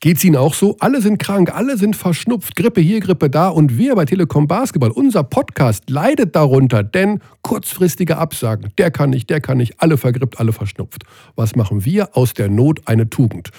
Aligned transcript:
Geht's 0.00 0.22
Ihnen 0.22 0.36
auch 0.36 0.54
so? 0.54 0.76
Alle 0.78 1.02
sind 1.02 1.18
krank, 1.18 1.52
alle 1.52 1.76
sind 1.76 1.96
verschnupft, 1.96 2.54
Grippe 2.54 2.80
hier, 2.80 3.00
Grippe 3.00 3.28
da 3.28 3.48
und 3.48 3.78
wir 3.78 3.96
bei 3.96 4.04
Telekom 4.04 4.46
Basketball, 4.46 4.92
unser 4.92 5.24
Podcast 5.24 5.90
leidet 5.90 6.36
darunter, 6.36 6.84
denn 6.84 7.20
kurzfristige 7.42 8.16
Absagen, 8.16 8.72
der 8.78 8.92
kann 8.92 9.10
nicht, 9.10 9.28
der 9.28 9.40
kann 9.40 9.58
nicht, 9.58 9.80
alle 9.80 9.96
vergrippt, 9.96 10.38
alle 10.38 10.52
verschnupft. 10.52 11.02
Was 11.34 11.56
machen 11.56 11.84
wir? 11.84 12.16
Aus 12.16 12.32
der 12.32 12.48
Not 12.48 12.86
eine 12.86 13.10
Tugend. 13.10 13.50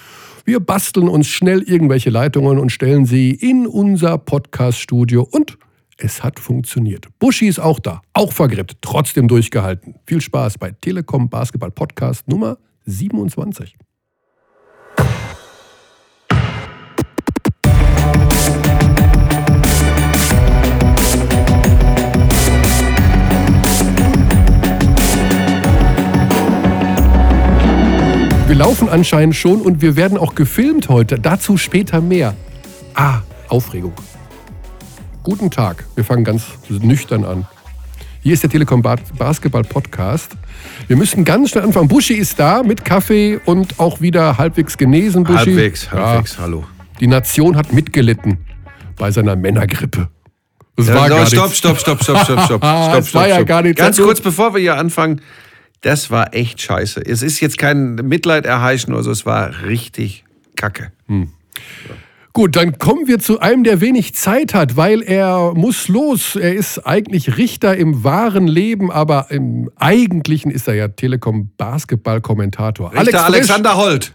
Wir 0.46 0.60
basteln 0.60 1.08
uns 1.08 1.26
schnell 1.26 1.60
irgendwelche 1.60 2.08
Leitungen 2.08 2.58
und 2.58 2.72
stellen 2.72 3.04
sie 3.04 3.32
in 3.32 3.66
unser 3.66 4.16
Podcast-Studio 4.16 5.28
und 5.30 5.58
es 5.98 6.24
hat 6.24 6.40
funktioniert. 6.40 7.08
Buschi 7.18 7.48
ist 7.48 7.58
auch 7.58 7.78
da, 7.78 8.00
auch 8.14 8.32
vergrippt, 8.32 8.78
trotzdem 8.80 9.28
durchgehalten. 9.28 9.96
Viel 10.06 10.22
Spaß 10.22 10.56
bei 10.56 10.70
Telekom 10.70 11.28
Basketball 11.28 11.70
Podcast 11.70 12.26
Nummer 12.28 12.56
27. 12.86 13.76
Wir 28.50 28.56
laufen 28.56 28.88
anscheinend 28.88 29.36
schon 29.36 29.60
und 29.60 29.80
wir 29.80 29.94
werden 29.94 30.18
auch 30.18 30.34
gefilmt 30.34 30.88
heute. 30.88 31.20
Dazu 31.20 31.56
später 31.56 32.00
mehr. 32.00 32.34
Ah, 32.94 33.20
Aufregung. 33.46 33.92
Guten 35.22 35.52
Tag. 35.52 35.84
Wir 35.94 36.02
fangen 36.02 36.24
ganz 36.24 36.46
nüchtern 36.68 37.24
an. 37.24 37.46
Hier 38.24 38.34
ist 38.34 38.42
der 38.42 38.50
Telekom 38.50 38.82
Basketball 38.82 39.62
Podcast. 39.62 40.32
Wir 40.88 40.96
müssen 40.96 41.24
ganz 41.24 41.50
schnell 41.50 41.62
anfangen. 41.62 41.86
Buschi 41.86 42.14
ist 42.14 42.40
da 42.40 42.64
mit 42.64 42.84
Kaffee 42.84 43.38
und 43.44 43.78
auch 43.78 44.00
wieder 44.00 44.36
halbwegs 44.36 44.76
genesen. 44.76 45.22
Buschi. 45.22 45.36
Halbwegs, 45.36 45.92
halbwegs, 45.92 46.34
ja. 46.34 46.42
hallo. 46.42 46.64
Die 46.98 47.06
Nation 47.06 47.56
hat 47.56 47.72
mitgelitten 47.72 48.38
bei 48.96 49.12
seiner 49.12 49.36
Männergrippe. 49.36 50.08
Das 50.74 50.88
ja, 50.88 50.94
war 50.96 51.08
so, 51.08 51.14
gar 51.14 51.26
stopp, 51.26 51.54
stopp, 51.54 51.78
stopp, 51.78 52.02
stopp, 52.02 52.18
stopp, 52.24 52.40
stopp, 52.46 52.64
stopp, 52.64 52.90
stopp, 52.90 53.06
stopp, 53.06 53.28
ja 53.28 53.44
gar 53.44 53.62
nicht 53.62 53.76
Ganz 53.76 53.96
kurz, 53.96 54.20
bevor 54.20 54.54
wir 54.54 54.60
hier 54.60 54.76
anfangen, 54.76 55.20
das 55.80 56.10
war 56.10 56.34
echt 56.34 56.60
scheiße. 56.60 57.00
Es 57.04 57.22
ist 57.22 57.40
jetzt 57.40 57.58
kein 57.58 57.96
Mitleid 57.96 58.46
erheischen 58.46 58.92
oder 58.92 59.02
so, 59.02 59.10
es 59.10 59.26
war 59.26 59.64
richtig 59.64 60.24
kacke. 60.56 60.92
Hm. 61.06 61.30
Gut, 62.32 62.54
dann 62.54 62.78
kommen 62.78 63.08
wir 63.08 63.18
zu 63.18 63.40
einem, 63.40 63.64
der 63.64 63.80
wenig 63.80 64.14
Zeit 64.14 64.54
hat, 64.54 64.76
weil 64.76 65.02
er 65.02 65.52
muss 65.54 65.88
los. 65.88 66.36
Er 66.36 66.54
ist 66.54 66.86
eigentlich 66.86 67.38
Richter 67.38 67.76
im 67.76 68.04
wahren 68.04 68.46
Leben, 68.46 68.92
aber 68.92 69.26
im 69.30 69.68
eigentlichen 69.76 70.52
ist 70.52 70.68
er 70.68 70.74
ja 70.74 70.86
Telekom-Basketball-Kommentator. 70.86 72.92
Richter 72.92 73.24
Alex 73.24 73.50
Alexander 73.50 73.76
Holt. 73.76 74.12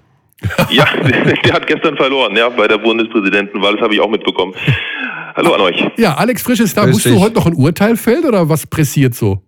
Ja, 0.69 0.85
der 1.45 1.53
hat 1.53 1.67
gestern 1.67 1.97
verloren, 1.97 2.37
ja, 2.37 2.47
bei 2.49 2.69
der 2.69 2.77
Bundespräsidentenwahl, 2.77 3.73
das 3.73 3.81
habe 3.81 3.95
ich 3.95 3.99
auch 3.99 4.09
mitbekommen. 4.09 4.53
Hallo 5.35 5.53
an 5.53 5.59
euch. 5.61 5.85
Ja, 5.97 6.15
Alex 6.15 6.41
Frisch 6.41 6.61
ist 6.61 6.77
da. 6.77 6.85
Grüß 6.85 6.93
Musst 6.93 7.05
dich. 7.05 7.13
du 7.13 7.19
heute 7.19 7.35
noch 7.35 7.47
ein 7.47 7.55
Urteil 7.55 7.97
fällen 7.97 8.23
oder 8.23 8.47
was 8.47 8.65
pressiert 8.65 9.13
so? 9.13 9.41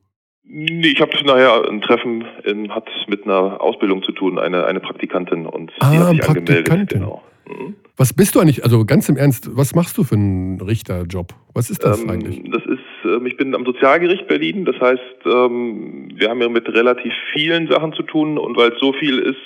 Nee, 0.50 0.88
ich 0.88 1.02
habe 1.02 1.12
nachher 1.26 1.68
ein 1.70 1.82
Treffen, 1.82 2.24
in, 2.46 2.74
hat 2.74 2.88
mit 3.08 3.26
einer 3.26 3.62
Ausbildung 3.62 4.02
zu 4.04 4.14
tun, 4.14 4.40
eine, 4.40 4.66
eine 4.66 4.80
Praktikantin 4.80 5.46
und 5.46 5.72
ah, 5.80 5.92
die 5.92 5.98
hat 5.98 6.10
sich 6.10 6.30
angemeldet. 6.30 6.90
Genau. 6.90 7.22
Mhm. 7.48 7.76
Was 7.98 8.14
bist 8.14 8.36
du 8.36 8.40
eigentlich, 8.40 8.64
also 8.64 8.86
ganz 8.86 9.10
im 9.10 9.18
Ernst, 9.18 9.50
was 9.58 9.74
machst 9.74 9.98
du 9.98 10.04
für 10.04 10.16
einen 10.16 10.62
Richterjob? 10.62 11.34
Was 11.54 11.70
ist 11.70 11.84
das 11.84 12.04
ähm, 12.04 12.10
eigentlich? 12.10 12.44
Das 12.52 12.64
ist, 12.66 12.80
ähm, 13.04 13.26
ich 13.26 13.36
bin 13.36 13.56
am 13.56 13.66
Sozialgericht 13.66 14.28
Berlin, 14.28 14.66
das 14.66 14.80
heißt, 14.80 15.26
ähm, 15.26 16.10
wir 16.14 16.30
haben 16.30 16.42
ja 16.42 16.50
mit 16.50 16.68
relativ 16.70 17.12
vielen 17.34 17.68
Sachen 17.68 17.94
zu 17.94 18.04
tun 18.04 18.38
und 18.38 18.56
weil 18.56 18.72
es 18.72 18.80
so 18.80 18.94
viel 18.94 19.18
ist, 19.18 19.40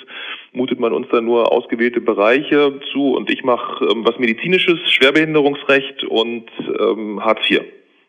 mutet 0.52 0.78
man 0.78 0.92
uns 0.92 1.06
da 1.10 1.20
nur 1.20 1.50
ausgewählte 1.50 2.00
Bereiche 2.00 2.78
zu 2.92 3.16
und 3.16 3.30
ich 3.30 3.42
mache 3.42 3.84
ähm, 3.86 4.04
was 4.04 4.18
medizinisches, 4.18 4.78
Schwerbehinderungsrecht 4.90 6.04
und 6.04 6.44
ähm, 6.78 7.24
Hartz 7.24 7.40
IV. 7.50 7.62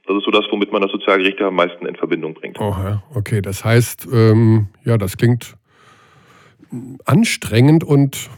Das 0.05 0.17
ist 0.17 0.25
so 0.25 0.31
das, 0.31 0.45
womit 0.51 0.71
man 0.71 0.81
das 0.81 0.91
Sozialgericht 0.91 1.41
am 1.41 1.55
meisten 1.55 1.85
in 1.85 1.95
Verbindung 1.95 2.33
bringt. 2.33 2.59
Oh, 2.59 2.75
okay, 3.15 3.41
das 3.41 3.63
heißt, 3.63 4.07
ähm, 4.11 4.67
ja, 4.83 4.97
das 4.97 5.15
klingt 5.15 5.55
anstrengend 7.05 7.83
und 7.83 8.29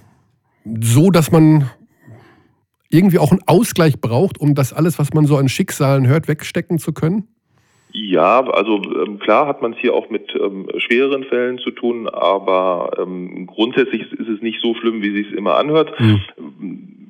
so, 0.64 1.10
dass 1.10 1.32
man 1.32 1.70
irgendwie 2.90 3.18
auch 3.18 3.32
einen 3.32 3.42
Ausgleich 3.48 4.00
braucht, 4.00 4.40
um 4.40 4.54
das 4.54 4.74
alles, 4.74 5.00
was 5.00 5.14
man 5.14 5.26
so 5.26 5.38
an 5.38 5.50
Schicksalen 5.50 6.08
hört, 6.08 6.28
wegstecken 6.28 6.78
zu 6.78 6.94
können? 6.94 7.28
Ja, 7.92 8.44
also 8.44 8.82
ähm, 9.06 9.20
klar 9.20 9.48
hat 9.48 9.62
man 9.62 9.74
es 9.74 9.80
hier 9.80 9.94
auch 9.94 10.10
mit 10.10 10.36
ähm, 10.36 10.68
schwereren 10.78 11.24
Fällen 11.24 11.60
zu 11.60 11.72
tun, 11.72 12.10
aber 12.10 12.92
ähm, 13.00 13.48
grundsätzlich 13.48 14.12
ist 14.12 14.28
es 14.28 14.42
nicht 14.42 14.62
so 14.62 14.76
schlimm, 14.76 15.02
wie 15.02 15.18
es 15.18 15.28
sich 15.28 15.38
immer 15.38 15.56
anhört. 15.56 15.98
Mhm 16.00 16.22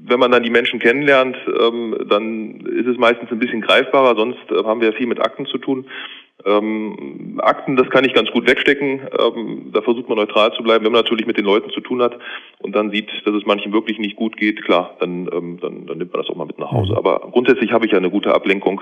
wenn 0.08 0.20
man 0.20 0.32
dann 0.32 0.44
die 0.44 0.50
Menschen 0.50 0.80
kennenlernt, 0.80 1.38
ähm, 1.60 1.96
dann 2.10 2.62
ist 2.62 2.88
es 2.88 2.98
meistens 2.98 3.32
ein 3.32 3.40
bisschen 3.40 3.62
greifbarer. 3.62 4.16
Sonst 4.16 4.52
äh, 4.52 4.64
haben 4.64 4.82
wir 4.82 4.90
ja 4.90 4.96
viel 4.96 5.08
mit 5.08 5.20
Akten 5.20 5.46
zu 5.46 5.58
tun. 5.58 5.86
Ähm, 6.46 7.40
Akten, 7.42 7.76
das 7.76 7.90
kann 7.90 8.06
ich 8.06 8.14
ganz 8.14 8.30
gut 8.30 8.48
wegstecken. 8.48 9.02
Ähm, 9.20 9.72
da 9.74 9.82
versucht 9.82 10.08
man 10.10 10.18
neutral 10.18 10.54
zu 10.54 10.64
bleiben. 10.64 10.86
Wenn 10.86 10.92
man 10.92 11.02
natürlich 11.02 11.26
mit 11.26 11.38
den 11.38 11.46
Leuten 11.46 11.72
zu 11.72 11.82
tun 11.82 12.02
hat 12.02 12.18
und 12.60 12.76
dann 12.76 12.92
sieht, 12.92 13.10
dass 13.26 13.34
es 13.34 13.46
manchen 13.46 13.74
wirklich 13.74 13.98
nicht 13.98 14.16
gut 14.16 14.38
geht, 14.38 14.64
klar, 14.64 14.96
dann, 15.00 15.30
ähm, 15.34 15.58
dann, 15.62 15.88
dann 15.88 15.98
nimmt 15.98 16.14
man 16.14 16.22
das 16.22 16.30
auch 16.30 16.36
mal 16.36 16.46
mit 16.46 16.60
nach 16.60 16.72
Hause. 16.72 16.92
Mhm. 16.92 16.98
Aber 16.98 17.28
grundsätzlich 17.32 17.72
habe 17.72 17.86
ich 17.86 17.94
ja 17.94 17.98
eine 17.98 18.12
gute 18.12 18.34
Ablenkung. 18.34 18.82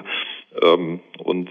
Ähm, 0.62 1.00
und 1.24 1.50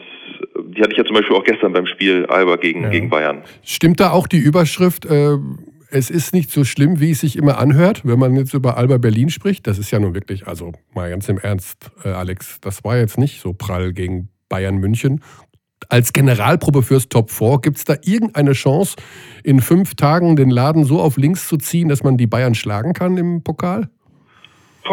die 0.58 0.82
hatte 0.82 0.92
ich 0.92 0.98
ja 0.98 1.04
zum 1.04 1.16
Beispiel 1.16 1.36
auch 1.36 1.44
gestern 1.44 1.72
beim 1.72 1.86
Spiel 1.86 2.26
Alba 2.26 2.56
gegen, 2.56 2.82
ja. 2.82 2.90
gegen 2.90 3.08
Bayern. 3.08 3.42
Stimmt 3.62 4.00
da 4.00 4.10
auch 4.10 4.26
die 4.26 4.38
Überschrift? 4.38 5.06
Äh 5.06 5.38
es 5.92 6.08
ist 6.08 6.32
nicht 6.32 6.50
so 6.50 6.64
schlimm, 6.64 7.00
wie 7.00 7.10
es 7.10 7.20
sich 7.20 7.36
immer 7.36 7.58
anhört, 7.58 8.00
wenn 8.04 8.18
man 8.18 8.34
jetzt 8.34 8.54
über 8.54 8.78
Alba 8.78 8.96
Berlin 8.96 9.28
spricht. 9.28 9.66
Das 9.66 9.78
ist 9.78 9.90
ja 9.90 9.98
nun 9.98 10.14
wirklich, 10.14 10.46
also 10.46 10.72
mal 10.94 11.10
ganz 11.10 11.28
im 11.28 11.38
Ernst, 11.38 11.90
äh, 12.02 12.08
Alex, 12.08 12.58
das 12.62 12.82
war 12.82 12.96
jetzt 12.96 13.18
nicht 13.18 13.40
so 13.40 13.52
prall 13.52 13.92
gegen 13.92 14.30
Bayern 14.48 14.76
München. 14.78 15.20
Als 15.90 16.14
Generalprobe 16.14 16.82
fürs 16.82 17.10
Top 17.10 17.30
4, 17.30 17.58
gibt 17.60 17.76
es 17.76 17.84
da 17.84 17.96
irgendeine 18.02 18.52
Chance, 18.52 18.96
in 19.44 19.60
fünf 19.60 19.94
Tagen 19.94 20.36
den 20.36 20.48
Laden 20.48 20.84
so 20.84 21.00
auf 21.00 21.18
links 21.18 21.46
zu 21.46 21.58
ziehen, 21.58 21.88
dass 21.88 22.02
man 22.02 22.16
die 22.16 22.26
Bayern 22.26 22.54
schlagen 22.54 22.94
kann 22.94 23.18
im 23.18 23.42
Pokal? 23.42 23.90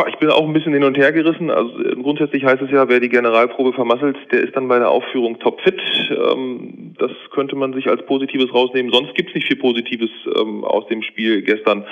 Ich 0.08 0.18
bin 0.18 0.30
auch 0.30 0.46
ein 0.46 0.54
bisschen 0.54 0.74
hin 0.74 0.84
und 0.84 0.98
her 0.98 1.12
gerissen. 1.12 1.50
Also 1.50 1.80
äh, 1.80 1.96
grundsätzlich 1.96 2.44
heißt 2.44 2.62
es 2.62 2.70
ja, 2.70 2.88
wer 2.88 3.00
die 3.00 3.10
Generalprobe 3.10 3.74
vermasselt, 3.74 4.18
der 4.32 4.42
ist 4.42 4.56
dann 4.56 4.68
bei 4.68 4.78
der 4.78 4.90
Aufführung 4.90 5.40
topfit. 5.40 5.82
Ähm, 6.12 6.94
das 7.00 7.12
könnte 7.32 7.56
man 7.56 7.74
sich 7.74 7.90
als 7.90 8.06
Positives 8.06 8.54
rausnehmen. 8.54 8.92
Sonst 8.92 9.16
gibt 9.16 9.30
es 9.30 9.36
nicht 9.36 9.48
viel 9.48 9.58
Positives 9.58 10.12
ähm, 10.40 10.64
aus 10.64 10.88
dem 10.88 11.02
Spiel 11.02 11.42
gestern. 11.42 11.86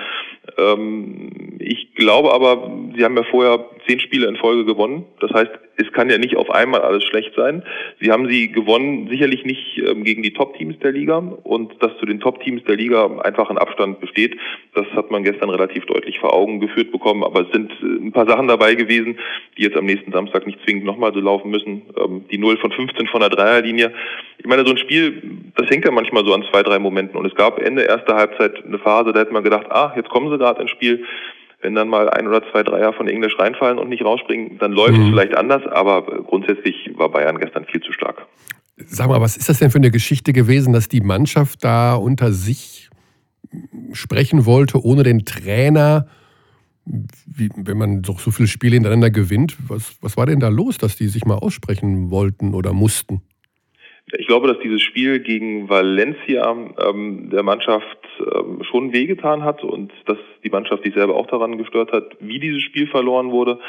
Ähm, 0.58 1.58
ich 1.60 1.96
glaube 1.96 2.34
aber, 2.34 2.72
Sie 2.96 3.04
haben 3.04 3.18
ja 3.18 3.24
vorher 3.24 3.66
zehn 3.88 4.00
Spiele 4.00 4.28
in 4.28 4.36
Folge 4.36 4.66
gewonnen. 4.66 5.06
Das 5.20 5.32
heißt, 5.32 5.52
es 5.78 5.92
kann 5.94 6.10
ja 6.10 6.18
nicht 6.18 6.36
auf 6.36 6.50
einmal 6.50 6.82
alles 6.82 7.04
schlecht 7.04 7.34
sein. 7.36 7.64
Sie 8.02 8.12
haben 8.12 8.28
sie 8.30 8.52
gewonnen, 8.52 9.08
sicherlich 9.10 9.46
nicht 9.46 9.78
ähm, 9.78 10.04
gegen 10.04 10.24
die 10.24 10.34
Top-Teams 10.34 10.78
der 10.80 10.92
Liga 10.92 11.18
und 11.18 11.82
dass 11.82 11.96
zu 12.00 12.06
den 12.06 12.20
Top-Teams 12.20 12.64
der 12.66 12.76
Liga 12.76 13.06
einfach 13.20 13.50
ein 13.50 13.58
Abstand 13.58 14.00
besteht, 14.00 14.38
das 14.74 14.86
hat 14.96 15.12
man 15.12 15.24
gestern 15.24 15.50
relativ 15.50 15.86
deutlich 15.86 16.20
vor 16.20 16.34
Augen 16.34 16.60
geführt 16.60 16.92
bekommen. 16.92 17.24
Aber 17.24 17.42
es 17.42 17.52
sind 17.52 17.72
äh, 17.82 18.06
ein 18.06 18.12
paar 18.12 18.28
Sachen 18.28 18.48
dabei 18.48 18.76
gewesen, 18.76 19.18
die 19.58 19.64
jetzt 19.64 19.78
am 19.78 19.86
nächsten 19.86 20.12
Samstag 20.12 20.46
nicht 20.48 20.60
zwingend 20.66 20.86
nochmal 20.86 21.14
so 21.14 21.20
laufen 21.20 21.52
müssen. 21.52 21.84
Ähm, 21.98 22.26
die 22.32 22.38
0 22.38 22.58
von 22.58 22.72
15 22.72 23.08
von 23.08 23.22
der 23.22 23.30
Dreierlinie. 23.30 23.94
Ich 24.40 24.46
meine, 24.46 24.66
so 24.66 24.72
ein 24.72 24.78
Spiel, 24.78 25.22
das 25.56 25.70
hängt 25.70 25.86
ja 25.86 25.92
manchmal 25.92 26.26
so 26.26 26.34
an 26.34 26.44
zwei, 26.52 26.64
drei 26.64 26.80
Momenten. 26.80 27.18
Und 27.18 27.26
es 27.26 27.36
gab 27.36 27.60
Ende 27.60 27.84
erster 27.84 28.16
Halbzeit 28.16 28.66
eine 28.66 28.80
Phase, 28.80 29.14
da 29.14 29.20
hätte 29.20 29.34
man 29.34 29.44
gedacht, 29.44 29.68
ah, 29.70 29.94
jetzt 29.96 30.10
kommen 30.10 30.30
sie 30.32 30.38
gerade 30.38 30.62
ins 30.62 30.72
Spiel 30.72 31.06
wenn 31.62 31.76
dann 31.76 31.90
mal 31.90 32.10
ein 32.10 32.28
oder 32.28 32.44
zwei 32.52 32.64
Dreier 32.64 32.94
von 32.94 33.08
Englisch 33.08 33.38
reinfallen 33.40 33.80
und 33.80 33.90
nicht 33.90 34.04
rausspringen, 34.04 34.60
dann 34.60 34.72
läuft 34.72 34.98
mhm. 34.98 35.04
es 35.04 35.10
vielleicht 35.10 35.36
anders, 35.36 35.64
aber 35.68 36.04
grundsätzlich 36.24 36.92
war 36.96 37.10
Bayern 37.10 37.40
gestern 37.40 37.66
viel 37.66 37.82
zu 37.82 37.92
stark. 37.92 38.28
Sag 38.78 39.08
mal, 39.08 39.22
was 39.22 39.38
ist 39.38 39.50
das 39.50 39.58
denn 39.60 39.72
für 39.72 39.80
eine 39.80 39.90
Geschichte 39.90 40.34
gewesen, 40.34 40.72
dass 40.72 40.88
die 40.88 41.02
Mannschaft 41.02 41.64
da 41.64 41.96
unter 41.96 42.32
sich 42.32 42.90
sprechen 43.92 44.46
wollte, 44.46 44.84
ohne 44.84 45.04
den 45.04 45.26
Trainer? 45.26 46.08
Wie, 46.86 47.50
wenn 47.56 47.78
man 47.78 48.02
doch 48.04 48.20
so 48.20 48.32
viele 48.32 48.48
Spiele 48.48 48.76
hintereinander 48.76 49.10
gewinnt, 49.10 49.58
was, 49.68 49.98
was 50.02 50.16
war 50.16 50.28
denn 50.28 50.40
da 50.40 50.50
los, 50.50 50.78
dass 50.78 50.96
die 50.96 51.08
sich 51.08 51.26
mal 51.26 51.36
aussprechen 51.36 52.12
wollten 52.12 52.54
oder 52.54 52.72
mussten? 52.72 53.22
Ich 54.14 54.28
glaube, 54.28 54.48
dass 54.48 54.60
dieses 54.60 54.82
Spiel 54.82 55.20
gegen 55.20 55.68
Valencia 55.68 56.56
ähm, 56.80 57.30
der 57.30 57.44
Mannschaft 57.44 57.98
ähm, 58.20 58.64
schon 58.64 58.94
wehgetan 58.94 59.44
hat 59.44 59.66
und 59.66 59.92
dass 60.06 60.18
die 60.46 60.50
Mannschaft 60.50 60.84
sich 60.84 60.94
selber 60.94 61.16
auch 61.16 61.28
daran 61.28 61.58
gestört 61.58 61.92
hat, 61.92 62.16
wie 62.22 62.40
dieses 62.40 62.62
Spiel 62.62 62.88
verloren 62.88 63.32
wurde. 63.32 63.60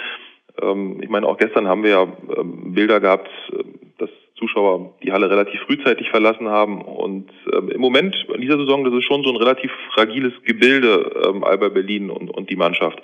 Ähm, 0.63 1.01
ich 1.03 1.09
meine, 1.09 1.27
auch 1.27 1.39
gestern 1.39 1.67
haben 1.67 1.83
wir 1.83 1.91
ja 1.91 2.03
ähm, 2.37 2.73
Bilder 2.73 3.01
gehabt, 3.01 3.29
äh, 3.53 3.65
dass 3.99 4.11
Zuschauer 4.37 4.95
die 5.03 5.11
Halle 5.11 5.29
relativ 5.29 5.61
frühzeitig 5.63 6.09
verlassen 6.11 6.49
haben. 6.49 6.83
Und 6.83 7.31
ähm, 7.53 7.71
im 7.71 7.81
Moment 7.81 8.15
in 8.33 8.41
dieser 8.41 8.59
Saison, 8.59 8.85
das 8.85 8.95
ist 8.95 9.07
schon 9.07 9.25
so 9.25 9.31
ein 9.31 9.37
relativ 9.37 9.73
fragiles 9.93 10.33
Gebilde, 10.45 11.21
ähm, 11.27 11.43
Alba 11.43 11.69
Berlin 11.69 12.11
und, 12.11 12.31
und 12.31 12.49
die 12.49 12.57
Mannschaft. 12.57 13.03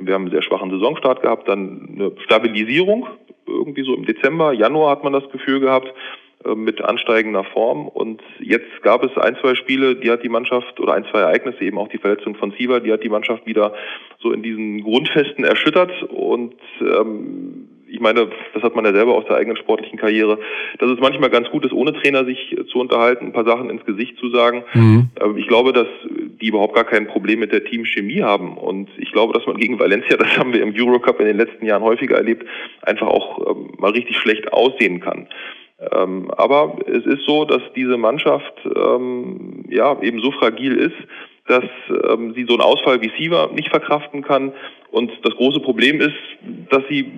Wir 0.00 0.14
haben 0.14 0.22
einen 0.22 0.32
sehr 0.32 0.42
schwachen 0.42 0.70
Saisonstart 0.70 1.22
gehabt, 1.22 1.48
dann 1.48 1.90
eine 1.94 2.12
Stabilisierung, 2.24 3.06
irgendwie 3.46 3.84
so 3.84 3.94
im 3.94 4.04
Dezember, 4.04 4.52
Januar 4.52 4.90
hat 4.90 5.04
man 5.04 5.12
das 5.12 5.28
Gefühl 5.30 5.60
gehabt. 5.60 5.92
Äh, 6.44 6.54
mit 6.54 6.82
ansteigender 6.82 7.44
Form. 7.44 7.88
Und 7.88 8.22
jetzt 8.40 8.82
gab 8.82 9.04
es 9.04 9.16
ein, 9.16 9.36
zwei 9.40 9.54
Spiele, 9.54 9.96
die 9.96 10.10
hat 10.10 10.22
die 10.22 10.28
Mannschaft, 10.28 10.78
oder 10.80 10.94
ein, 10.94 11.04
zwei 11.10 11.20
Ereignisse, 11.20 11.64
eben 11.64 11.78
auch 11.78 11.88
die 11.88 11.98
Verletzung 11.98 12.34
von 12.36 12.52
Siever, 12.58 12.80
die 12.80 12.92
hat 12.92 13.02
die 13.02 13.08
Mannschaft 13.08 13.46
wieder 13.46 13.74
so 14.20 14.32
in 14.32 14.42
diesen 14.42 14.82
Grundfesten 14.82 15.44
erschüttert. 15.44 16.02
Und 16.04 16.54
ähm, 16.80 17.68
ich 17.92 18.00
meine, 18.00 18.28
das 18.54 18.62
hat 18.62 18.74
man 18.74 18.86
ja 18.86 18.92
selber 18.92 19.14
aus 19.14 19.26
der 19.26 19.36
eigenen 19.36 19.58
sportlichen 19.58 19.98
Karriere, 19.98 20.38
dass 20.78 20.90
es 20.90 20.98
manchmal 20.98 21.28
ganz 21.28 21.50
gut 21.50 21.66
ist, 21.66 21.72
ohne 21.72 21.92
Trainer 21.92 22.24
sich 22.24 22.56
zu 22.70 22.78
unterhalten, 22.78 23.26
ein 23.26 23.32
paar 23.32 23.44
Sachen 23.44 23.68
ins 23.68 23.84
Gesicht 23.84 24.16
zu 24.18 24.30
sagen. 24.30 24.64
Mhm. 24.72 25.10
Ähm, 25.20 25.36
ich 25.36 25.46
glaube, 25.46 25.72
dass 25.72 25.88
die 26.40 26.48
überhaupt 26.48 26.74
gar 26.74 26.84
kein 26.84 27.06
Problem 27.06 27.40
mit 27.40 27.52
der 27.52 27.64
Teamchemie 27.64 28.22
haben. 28.22 28.56
Und 28.56 28.88
ich 28.96 29.12
glaube, 29.12 29.34
dass 29.34 29.46
man 29.46 29.58
gegen 29.58 29.78
Valencia, 29.78 30.16
das 30.18 30.38
haben 30.38 30.54
wir 30.54 30.62
im 30.62 30.74
Eurocup 30.74 31.20
in 31.20 31.26
den 31.26 31.36
letzten 31.36 31.66
Jahren 31.66 31.82
häufiger 31.82 32.16
erlebt, 32.16 32.46
einfach 32.80 33.08
auch 33.08 33.50
ähm, 33.50 33.72
mal 33.78 33.90
richtig 33.90 34.16
schlecht 34.16 34.52
aussehen 34.52 35.00
kann. 35.00 35.28
Ähm, 35.90 36.30
aber 36.36 36.76
es 36.86 37.04
ist 37.06 37.24
so, 37.26 37.44
dass 37.44 37.62
diese 37.74 37.96
Mannschaft 37.96 38.54
ähm, 38.64 39.64
ja 39.68 40.00
eben 40.00 40.20
so 40.22 40.30
fragil 40.32 40.76
ist, 40.76 40.96
dass 41.48 41.64
ähm, 42.08 42.34
sie 42.34 42.44
so 42.48 42.54
einen 42.54 42.62
Ausfall 42.62 43.00
wie 43.02 43.10
Siva 43.18 43.48
nicht 43.52 43.68
verkraften 43.68 44.22
kann. 44.22 44.52
Und 44.92 45.10
das 45.24 45.34
große 45.34 45.60
Problem 45.60 46.00
ist, 46.00 46.14
dass 46.70 46.82
sie 46.88 47.10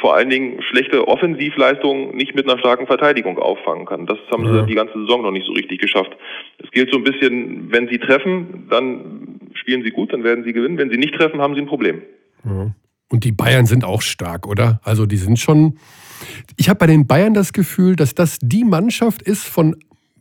vor 0.00 0.14
allen 0.14 0.30
Dingen 0.30 0.62
schlechte 0.62 1.08
Offensivleistungen 1.08 2.14
nicht 2.14 2.34
mit 2.34 2.48
einer 2.48 2.58
starken 2.58 2.86
Verteidigung 2.86 3.38
auffangen 3.38 3.86
kann. 3.86 4.06
Das 4.06 4.18
haben 4.30 4.44
ja. 4.44 4.60
sie 4.60 4.66
die 4.66 4.74
ganze 4.74 4.98
Saison 5.00 5.22
noch 5.22 5.32
nicht 5.32 5.46
so 5.46 5.52
richtig 5.52 5.80
geschafft. 5.80 6.16
Es 6.58 6.70
gilt 6.70 6.92
so 6.92 6.98
ein 6.98 7.04
bisschen, 7.04 7.72
wenn 7.72 7.88
sie 7.88 7.98
treffen, 7.98 8.66
dann 8.70 9.40
spielen 9.54 9.82
sie 9.82 9.90
gut, 9.90 10.12
dann 10.12 10.22
werden 10.22 10.44
sie 10.44 10.52
gewinnen. 10.52 10.78
Wenn 10.78 10.90
sie 10.90 10.98
nicht 10.98 11.14
treffen, 11.14 11.40
haben 11.40 11.54
sie 11.54 11.60
ein 11.60 11.66
Problem. 11.66 12.02
Ja. 12.44 12.72
Und 13.08 13.24
die 13.24 13.32
Bayern 13.32 13.66
sind 13.66 13.84
auch 13.84 14.00
stark, 14.00 14.46
oder? 14.46 14.80
Also 14.84 15.06
die 15.06 15.16
sind 15.16 15.38
schon. 15.38 15.78
Ich 16.56 16.68
habe 16.68 16.78
bei 16.78 16.86
den 16.86 17.06
Bayern 17.06 17.34
das 17.34 17.52
Gefühl, 17.52 17.96
dass 17.96 18.14
das 18.14 18.38
die 18.40 18.64
Mannschaft 18.64 19.22
ist 19.22 19.44
von 19.44 19.76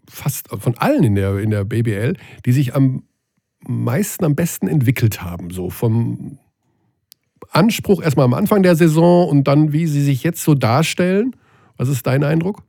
fast 0.10 0.50
von 0.50 0.78
allen 0.78 1.04
in 1.04 1.16
der, 1.16 1.40
in 1.40 1.52
der 1.52 1.64
BBL, 1.64 2.16
die 2.46 2.52
sich 2.52 2.76
am 2.76 3.04
meisten, 3.66 4.26
am 4.26 4.36
besten 4.36 4.68
entwickelt 4.68 5.24
haben. 5.24 5.52
So 5.52 5.70
vom 5.70 6.38
Anspruch 7.50 8.02
erstmal 8.02 8.26
am 8.26 8.34
Anfang 8.34 8.64
der 8.64 8.76
Saison 8.76 9.30
und 9.30 9.48
dann, 9.48 9.74
wie 9.74 9.88
sie 9.88 10.02
sich 10.02 10.24
jetzt 10.24 10.44
so 10.44 10.56
darstellen. 10.56 11.36
Was 11.78 11.90
ist 11.90 12.06
dein 12.06 12.24
Eindruck? 12.24 12.64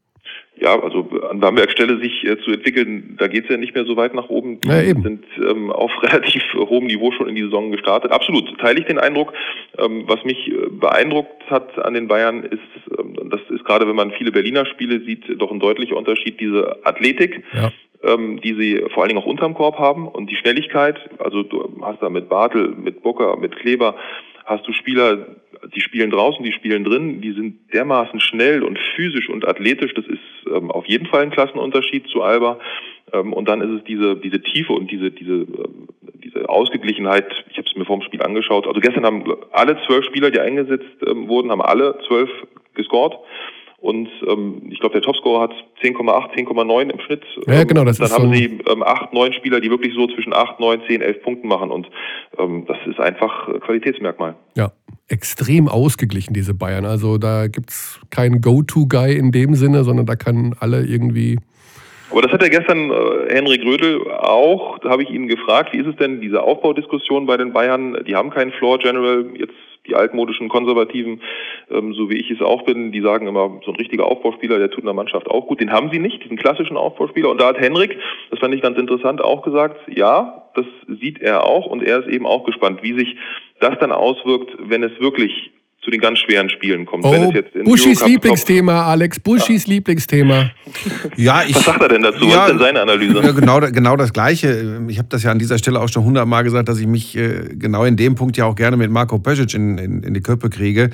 Ja, 0.62 0.80
also 0.80 1.08
an 1.28 1.40
Bambergs 1.40 1.72
Stelle 1.72 1.98
sich 1.98 2.24
äh, 2.24 2.38
zu 2.38 2.52
entwickeln, 2.52 3.16
da 3.18 3.26
geht 3.26 3.44
es 3.44 3.50
ja 3.50 3.56
nicht 3.56 3.74
mehr 3.74 3.84
so 3.84 3.96
weit 3.96 4.14
nach 4.14 4.28
oben. 4.28 4.60
Die 4.60 4.68
ja, 4.68 4.80
eben. 4.82 5.02
sind 5.02 5.24
ähm, 5.38 5.72
auf 5.72 5.90
relativ 6.02 6.42
hohem 6.54 6.86
Niveau 6.86 7.10
schon 7.10 7.28
in 7.28 7.34
die 7.34 7.42
Saison 7.42 7.72
gestartet. 7.72 8.12
Absolut, 8.12 8.56
teile 8.60 8.78
ich 8.78 8.86
den 8.86 8.98
Eindruck. 8.98 9.32
Ähm, 9.78 10.04
was 10.06 10.22
mich 10.24 10.48
äh, 10.48 10.68
beeindruckt 10.70 11.50
hat 11.50 11.76
an 11.84 11.94
den 11.94 12.06
Bayern 12.06 12.44
ist, 12.44 12.60
ähm, 12.96 13.28
das 13.28 13.40
ist 13.50 13.64
gerade, 13.64 13.88
wenn 13.88 13.96
man 13.96 14.12
viele 14.12 14.30
Berliner 14.30 14.64
Spiele 14.66 15.00
sieht, 15.00 15.24
doch 15.40 15.50
ein 15.50 15.58
deutlicher 15.58 15.96
Unterschied, 15.96 16.38
diese 16.38 16.78
Athletik. 16.84 17.42
Ja. 17.54 17.72
Ähm, 18.04 18.40
die 18.40 18.54
sie 18.54 18.84
vor 18.92 19.04
allen 19.04 19.10
Dingen 19.10 19.20
auch 19.20 19.26
unterm 19.26 19.54
Korb 19.54 19.78
haben 19.78 20.08
und 20.08 20.28
die 20.28 20.34
Schnelligkeit. 20.34 20.98
Also 21.20 21.44
du 21.44 21.72
hast 21.82 22.02
da 22.02 22.10
mit 22.10 22.28
Bartel, 22.28 22.74
mit 22.74 23.00
Bucker, 23.00 23.36
mit 23.36 23.54
Kleber, 23.54 23.94
hast 24.44 24.66
du 24.66 24.72
Spieler, 24.72 25.36
die 25.74 25.80
spielen 25.80 26.10
draußen, 26.10 26.44
die 26.44 26.52
spielen 26.52 26.84
drin, 26.84 27.20
die 27.20 27.32
sind 27.32 27.72
dermaßen 27.72 28.20
schnell 28.20 28.62
und 28.62 28.78
physisch 28.96 29.28
und 29.28 29.46
athletisch, 29.46 29.94
das 29.94 30.06
ist 30.06 30.20
ähm, 30.52 30.70
auf 30.70 30.86
jeden 30.86 31.06
Fall 31.06 31.22
ein 31.22 31.30
Klassenunterschied 31.30 32.08
zu 32.08 32.22
Alba. 32.22 32.58
Ähm, 33.12 33.32
und 33.32 33.48
dann 33.48 33.60
ist 33.60 33.80
es 33.80 33.84
diese, 33.84 34.16
diese 34.16 34.42
Tiefe 34.42 34.72
und 34.72 34.90
diese, 34.90 35.10
diese, 35.10 35.32
ähm, 35.32 35.88
diese 36.14 36.48
Ausgeglichenheit, 36.48 37.26
ich 37.50 37.58
habe 37.58 37.68
es 37.68 37.76
mir 37.76 37.84
vorm 37.84 38.02
Spiel 38.02 38.22
angeschaut. 38.22 38.66
Also 38.66 38.80
gestern 38.80 39.04
haben 39.04 39.24
alle 39.52 39.78
zwölf 39.86 40.04
Spieler, 40.04 40.30
die 40.30 40.40
eingesetzt 40.40 40.86
ähm, 41.06 41.28
wurden, 41.28 41.50
haben 41.50 41.62
alle 41.62 41.98
zwölf 42.08 42.30
gescored. 42.74 43.14
Und 43.82 44.08
ähm, 44.28 44.62
ich 44.70 44.78
glaube, 44.78 44.92
der 44.92 45.02
Topscorer 45.02 45.42
hat 45.42 45.54
10,8, 45.82 46.36
10,9 46.36 46.90
im 46.90 47.00
Schnitt. 47.00 47.24
Ja, 47.48 47.64
genau. 47.64 47.84
Das 47.84 47.98
dann 47.98 48.06
ist 48.06 48.12
haben 48.14 48.28
so 48.28 48.32
sie 48.32 48.60
ähm, 48.70 48.84
acht, 48.84 49.12
neun 49.12 49.32
Spieler, 49.32 49.60
die 49.60 49.70
wirklich 49.70 49.92
so 49.92 50.06
zwischen 50.06 50.32
8, 50.32 50.60
9, 50.60 50.82
10, 50.86 51.00
11 51.00 51.22
Punkten 51.24 51.48
machen. 51.48 51.72
Und 51.72 51.90
ähm, 52.38 52.64
das 52.68 52.76
ist 52.86 53.00
einfach 53.00 53.48
Qualitätsmerkmal. 53.60 54.36
Ja, 54.56 54.70
extrem 55.08 55.66
ausgeglichen, 55.66 56.32
diese 56.32 56.54
Bayern. 56.54 56.84
Also 56.84 57.18
da 57.18 57.48
gibt 57.48 57.70
es 57.70 58.00
keinen 58.10 58.40
Go-To-Guy 58.40 59.16
in 59.16 59.32
dem 59.32 59.56
Sinne, 59.56 59.82
sondern 59.82 60.06
da 60.06 60.14
kann 60.14 60.54
alle 60.60 60.84
irgendwie 60.84 61.38
aber 62.12 62.20
das 62.20 62.32
hat 62.32 62.42
ja 62.42 62.48
gestern 62.50 62.90
äh, 62.90 63.34
Henrik 63.34 63.64
Rödel 63.64 63.98
auch, 64.12 64.78
da 64.80 64.90
habe 64.90 65.02
ich 65.02 65.08
ihn 65.08 65.28
gefragt, 65.28 65.72
wie 65.72 65.78
ist 65.78 65.86
es 65.86 65.96
denn, 65.96 66.20
diese 66.20 66.42
Aufbaudiskussion 66.42 67.24
bei 67.24 67.38
den 67.38 67.54
Bayern, 67.54 67.96
die 68.06 68.14
haben 68.14 68.28
keinen 68.28 68.52
Floor 68.52 68.78
General, 68.78 69.24
jetzt 69.34 69.51
die 69.92 69.96
altmodischen 69.96 70.48
Konservativen, 70.48 71.20
ähm, 71.70 71.92
so 71.92 72.08
wie 72.08 72.16
ich 72.16 72.30
es 72.30 72.40
auch 72.40 72.62
bin, 72.62 72.92
die 72.92 73.02
sagen 73.02 73.26
immer, 73.26 73.60
so 73.64 73.72
ein 73.72 73.76
richtiger 73.76 74.06
Aufbauspieler, 74.06 74.58
der 74.58 74.70
tut 74.70 74.80
in 74.80 74.86
der 74.86 74.94
Mannschaft 74.94 75.30
auch 75.30 75.46
gut. 75.46 75.60
Den 75.60 75.72
haben 75.72 75.90
sie 75.92 75.98
nicht, 75.98 76.24
diesen 76.24 76.36
klassischen 76.36 76.76
Aufbauspieler. 76.76 77.30
Und 77.30 77.40
da 77.40 77.48
hat 77.48 77.58
Henrik, 77.58 77.98
das 78.30 78.40
fand 78.40 78.54
ich 78.54 78.62
ganz 78.62 78.78
interessant, 78.78 79.22
auch 79.22 79.42
gesagt, 79.42 79.76
ja, 79.94 80.44
das 80.54 80.66
sieht 81.00 81.20
er 81.20 81.46
auch 81.46 81.66
und 81.66 81.82
er 81.82 82.00
ist 82.00 82.08
eben 82.08 82.26
auch 82.26 82.44
gespannt, 82.44 82.82
wie 82.82 82.98
sich 82.98 83.16
das 83.60 83.78
dann 83.78 83.92
auswirkt, 83.92 84.56
wenn 84.58 84.82
es 84.82 84.98
wirklich 85.00 85.51
zu 85.82 85.90
den 85.90 86.00
ganz 86.00 86.20
schweren 86.20 86.48
Spielen 86.48 86.86
kommt. 86.86 87.04
Oh, 87.04 87.32
Buschis 87.64 88.06
Lieblingsthema, 88.06 88.86
Alex, 88.86 89.18
Buschis 89.18 89.66
ja. 89.66 89.74
Lieblingsthema. 89.74 90.50
Ja, 91.16 91.42
ich, 91.46 91.54
Was 91.54 91.64
sagt 91.64 91.82
er 91.82 91.88
denn 91.88 92.02
dazu? 92.02 92.24
Ja, 92.24 92.36
Was 92.36 92.42
ist 92.44 92.50
denn 92.50 92.58
seine 92.58 92.80
Analyse? 92.82 93.20
Ja, 93.20 93.32
genau, 93.32 93.60
genau 93.60 93.96
das 93.96 94.12
Gleiche. 94.12 94.80
Ich 94.88 94.98
habe 94.98 95.08
das 95.10 95.22
ja 95.22 95.30
an 95.30 95.38
dieser 95.38 95.58
Stelle 95.58 95.80
auch 95.80 95.88
schon 95.88 96.04
hundertmal 96.04 96.44
gesagt, 96.44 96.68
dass 96.68 96.78
ich 96.78 96.86
mich 96.86 97.16
äh, 97.16 97.50
genau 97.54 97.84
in 97.84 97.96
dem 97.96 98.14
Punkt 98.14 98.36
ja 98.36 98.46
auch 98.46 98.54
gerne 98.54 98.76
mit 98.76 98.90
Marco 98.90 99.18
Pesic 99.18 99.54
in, 99.54 99.76
in, 99.78 100.02
in 100.02 100.14
die 100.14 100.20
Köpfe 100.20 100.48
kriege. 100.48 100.90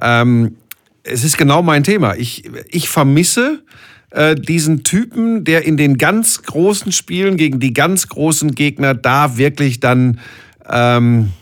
Ähm, 0.00 0.56
es 1.04 1.24
ist 1.24 1.38
genau 1.38 1.62
mein 1.62 1.84
Thema. 1.84 2.16
Ich, 2.16 2.44
ich 2.68 2.88
vermisse 2.88 3.62
äh, 4.10 4.34
diesen 4.34 4.82
Typen, 4.82 5.44
der 5.44 5.64
in 5.64 5.76
den 5.76 5.98
ganz 5.98 6.42
großen 6.42 6.92
Spielen 6.92 7.36
gegen 7.36 7.60
die 7.60 7.72
ganz 7.72 8.08
großen 8.08 8.54
Gegner 8.54 8.94
da 8.94 9.38
wirklich 9.38 9.80
dann... 9.80 10.20
Ähm, 10.68 11.32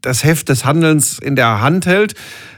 das 0.00 0.24
Heft 0.24 0.48
des 0.48 0.64
Handelns 0.64 1.18
in 1.18 1.36
der 1.36 1.60
Hand 1.60 1.86
hält. 1.86 2.14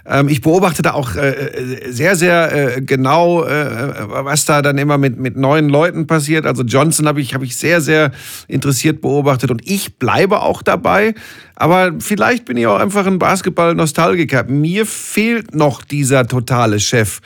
Ähm, 0.06 0.28
ich 0.28 0.40
beobachte 0.40 0.82
da 0.82 0.92
auch 0.92 1.14
äh, 1.14 1.30
äh, 1.30 1.92
sehr, 1.92 2.16
sehr 2.16 2.76
äh, 2.76 2.80
genau, 2.82 3.44
was 3.44 4.44
da 4.44 4.62
dann 4.62 4.78
immer 4.78 4.98
mit, 4.98 5.18
mit 5.18 5.36
neuen 5.36 5.68
Leuten 5.68 6.06
passiert. 6.06 6.46
Also 6.46 6.62
Johnson 6.62 7.06
habe 7.06 7.20
ich, 7.20 7.34
hab 7.34 7.42
ich 7.42 7.56
sehr, 7.56 7.80
sehr 7.80 8.12
interessiert 8.48 9.00
beobachtet 9.00 9.50
und 9.50 9.62
ich 9.68 9.98
bleibe 9.98 10.40
auch 10.40 10.62
dabei. 10.62 11.14
Aber 11.54 11.92
vielleicht 11.98 12.44
bin 12.46 12.56
ich 12.56 12.66
auch 12.66 12.78
einfach 12.78 13.06
ein 13.06 13.18
Basketball-Nostalgiker. 13.18 14.44
Mir 14.44 14.86
fehlt 14.86 15.54
noch 15.54 15.82
dieser 15.82 16.26
totale 16.26 16.80
Chef. 16.80 17.20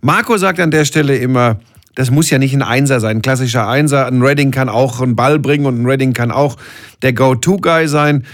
Marco 0.00 0.36
sagt 0.36 0.60
an 0.60 0.70
der 0.70 0.84
Stelle 0.84 1.16
immer, 1.16 1.58
das 1.94 2.10
muss 2.10 2.30
ja 2.30 2.38
nicht 2.38 2.54
ein 2.54 2.62
Einser 2.62 3.00
sein, 3.00 3.18
ein 3.18 3.22
klassischer 3.22 3.68
Einser. 3.68 4.06
Ein 4.06 4.22
Redding 4.22 4.52
kann 4.52 4.68
auch 4.68 5.00
einen 5.00 5.16
Ball 5.16 5.38
bringen 5.38 5.66
und 5.66 5.82
ein 5.82 5.86
Redding 5.86 6.12
kann 6.12 6.30
auch 6.30 6.56
der 7.02 7.12
Go-To-Guy 7.12 7.88
sein. 7.88 8.24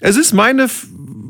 Es 0.00 0.16
ist 0.16 0.32
meine, 0.32 0.68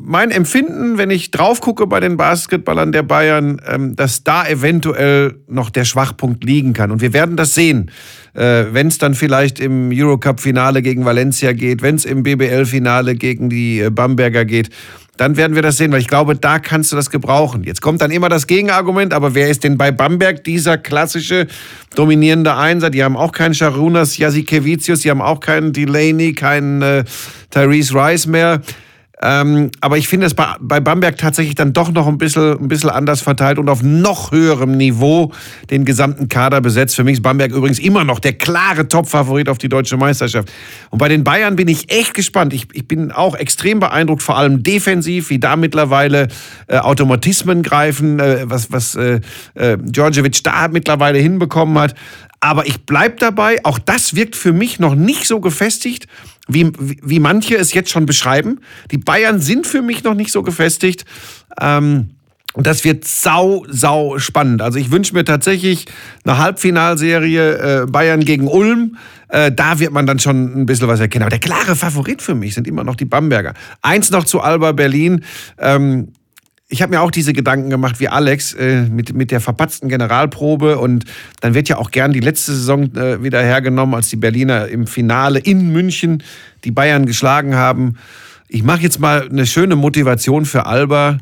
mein 0.08 0.30
Empfinden, 0.30 0.96
wenn 0.96 1.10
ich 1.10 1.30
drauf 1.30 1.60
gucke 1.60 1.86
bei 1.86 2.00
den 2.00 2.16
Basketballern 2.16 2.92
der 2.92 3.02
Bayern, 3.02 3.60
ähm, 3.66 3.94
dass 3.94 4.24
da 4.24 4.48
eventuell 4.48 5.34
noch 5.48 5.68
der 5.68 5.84
Schwachpunkt 5.84 6.42
liegen 6.44 6.72
kann. 6.72 6.90
Und 6.90 7.02
wir 7.02 7.12
werden 7.12 7.36
das 7.36 7.54
sehen, 7.54 7.90
äh, 8.32 8.64
wenn 8.72 8.88
es 8.88 8.96
dann 8.96 9.14
vielleicht 9.14 9.60
im 9.60 9.90
Eurocup-Finale 9.92 10.80
gegen 10.80 11.04
Valencia 11.04 11.52
geht, 11.52 11.82
wenn 11.82 11.96
es 11.96 12.06
im 12.06 12.22
BBL-Finale 12.22 13.16
gegen 13.16 13.50
die 13.50 13.80
äh, 13.80 13.90
Bamberger 13.90 14.44
geht 14.46 14.70
dann 15.18 15.36
werden 15.36 15.56
wir 15.56 15.62
das 15.62 15.76
sehen, 15.76 15.90
weil 15.90 15.98
ich 15.98 16.06
glaube, 16.06 16.36
da 16.36 16.60
kannst 16.60 16.92
du 16.92 16.96
das 16.96 17.10
gebrauchen. 17.10 17.64
Jetzt 17.64 17.82
kommt 17.82 18.00
dann 18.00 18.12
immer 18.12 18.28
das 18.28 18.46
Gegenargument, 18.46 19.12
aber 19.12 19.34
wer 19.34 19.50
ist 19.50 19.64
denn 19.64 19.76
bei 19.76 19.90
Bamberg 19.90 20.44
dieser 20.44 20.78
klassische 20.78 21.48
dominierende 21.96 22.54
Einser? 22.54 22.88
Die 22.88 23.02
haben 23.02 23.16
auch 23.16 23.32
keinen 23.32 23.52
Sharunas 23.52 24.16
Jasikevicius, 24.16 25.00
die 25.00 25.10
haben 25.10 25.20
auch 25.20 25.40
keinen 25.40 25.72
Delaney, 25.72 26.34
keinen 26.34 26.82
äh, 26.82 27.04
Tyrese 27.50 27.96
Rice 27.96 28.28
mehr. 28.28 28.62
Ähm, 29.20 29.70
aber 29.80 29.98
ich 29.98 30.06
finde 30.06 30.26
es 30.26 30.34
bei, 30.34 30.54
bei, 30.60 30.78
Bamberg 30.78 31.18
tatsächlich 31.18 31.56
dann 31.56 31.72
doch 31.72 31.90
noch 31.90 32.06
ein 32.06 32.18
bisschen, 32.18 32.58
ein 32.58 32.68
bisschen 32.68 32.90
anders 32.90 33.20
verteilt 33.20 33.58
und 33.58 33.68
auf 33.68 33.82
noch 33.82 34.30
höherem 34.30 34.76
Niveau 34.76 35.32
den 35.70 35.84
gesamten 35.84 36.28
Kader 36.28 36.60
besetzt. 36.60 36.94
Für 36.94 37.02
mich 37.02 37.14
ist 37.14 37.22
Bamberg 37.22 37.50
übrigens 37.50 37.80
immer 37.80 38.04
noch 38.04 38.20
der 38.20 38.34
klare 38.34 38.86
Top-Favorit 38.86 39.48
auf 39.48 39.58
die 39.58 39.68
deutsche 39.68 39.96
Meisterschaft. 39.96 40.52
Und 40.90 40.98
bei 40.98 41.08
den 41.08 41.24
Bayern 41.24 41.56
bin 41.56 41.66
ich 41.66 41.90
echt 41.90 42.14
gespannt. 42.14 42.52
Ich, 42.52 42.68
ich 42.72 42.86
bin 42.86 43.10
auch 43.10 43.34
extrem 43.34 43.80
beeindruckt, 43.80 44.22
vor 44.22 44.38
allem 44.38 44.62
defensiv, 44.62 45.30
wie 45.30 45.40
da 45.40 45.56
mittlerweile 45.56 46.28
äh, 46.68 46.78
Automatismen 46.78 47.64
greifen, 47.64 48.20
äh, 48.20 48.42
was, 48.44 48.70
was 48.70 48.94
äh, 48.94 49.20
äh 49.54 49.78
Djordjevic 49.78 50.44
da 50.44 50.68
mittlerweile 50.68 51.18
hinbekommen 51.18 51.76
hat. 51.78 51.94
Aber 52.40 52.66
ich 52.66 52.86
bleibe 52.86 53.16
dabei, 53.18 53.64
auch 53.64 53.80
das 53.80 54.14
wirkt 54.14 54.36
für 54.36 54.52
mich 54.52 54.78
noch 54.78 54.94
nicht 54.94 55.26
so 55.26 55.40
gefestigt 55.40 56.06
wie, 56.48 56.72
wie 56.78 57.20
manche 57.20 57.56
es 57.56 57.72
jetzt 57.74 57.90
schon 57.90 58.06
beschreiben. 58.06 58.60
Die 58.90 58.98
Bayern 58.98 59.40
sind 59.40 59.66
für 59.66 59.82
mich 59.82 60.02
noch 60.02 60.14
nicht 60.14 60.32
so 60.32 60.42
gefestigt. 60.42 61.04
Ähm, 61.60 62.10
und 62.54 62.66
das 62.66 62.82
wird 62.82 63.04
sau, 63.04 63.64
sau 63.68 64.18
spannend. 64.18 64.62
Also 64.62 64.78
ich 64.78 64.90
wünsche 64.90 65.14
mir 65.14 65.24
tatsächlich 65.24 65.84
eine 66.24 66.38
Halbfinalserie 66.38 67.82
äh, 67.82 67.86
Bayern 67.86 68.24
gegen 68.24 68.48
Ulm. 68.48 68.96
Äh, 69.28 69.52
da 69.52 69.78
wird 69.78 69.92
man 69.92 70.06
dann 70.06 70.18
schon 70.18 70.62
ein 70.62 70.66
bisschen 70.66 70.88
was 70.88 70.98
erkennen. 70.98 71.22
Aber 71.22 71.30
der 71.30 71.38
klare 71.38 71.76
Favorit 71.76 72.22
für 72.22 72.34
mich 72.34 72.54
sind 72.54 72.66
immer 72.66 72.82
noch 72.82 72.96
die 72.96 73.04
Bamberger. 73.04 73.54
Eins 73.82 74.10
noch 74.10 74.24
zu 74.24 74.40
Alba 74.40 74.72
Berlin. 74.72 75.24
Ähm, 75.58 76.08
ich 76.68 76.82
habe 76.82 76.90
mir 76.90 77.00
auch 77.00 77.10
diese 77.10 77.32
Gedanken 77.32 77.70
gemacht 77.70 77.98
wie 77.98 78.08
Alex 78.08 78.52
äh, 78.52 78.82
mit, 78.82 79.14
mit 79.14 79.30
der 79.30 79.40
verpatzten 79.40 79.88
Generalprobe 79.88 80.78
und 80.78 81.06
dann 81.40 81.54
wird 81.54 81.68
ja 81.68 81.78
auch 81.78 81.90
gern 81.90 82.12
die 82.12 82.20
letzte 82.20 82.52
Saison 82.52 82.94
äh, 82.94 83.22
wieder 83.22 83.42
hergenommen, 83.42 83.94
als 83.94 84.10
die 84.10 84.16
Berliner 84.16 84.68
im 84.68 84.86
Finale 84.86 85.38
in 85.38 85.72
München 85.72 86.22
die 86.64 86.70
Bayern 86.70 87.06
geschlagen 87.06 87.54
haben. 87.54 87.96
Ich 88.48 88.62
mache 88.62 88.82
jetzt 88.82 89.00
mal 89.00 89.28
eine 89.28 89.46
schöne 89.46 89.76
Motivation 89.76 90.44
für 90.44 90.66
Alba. 90.66 91.18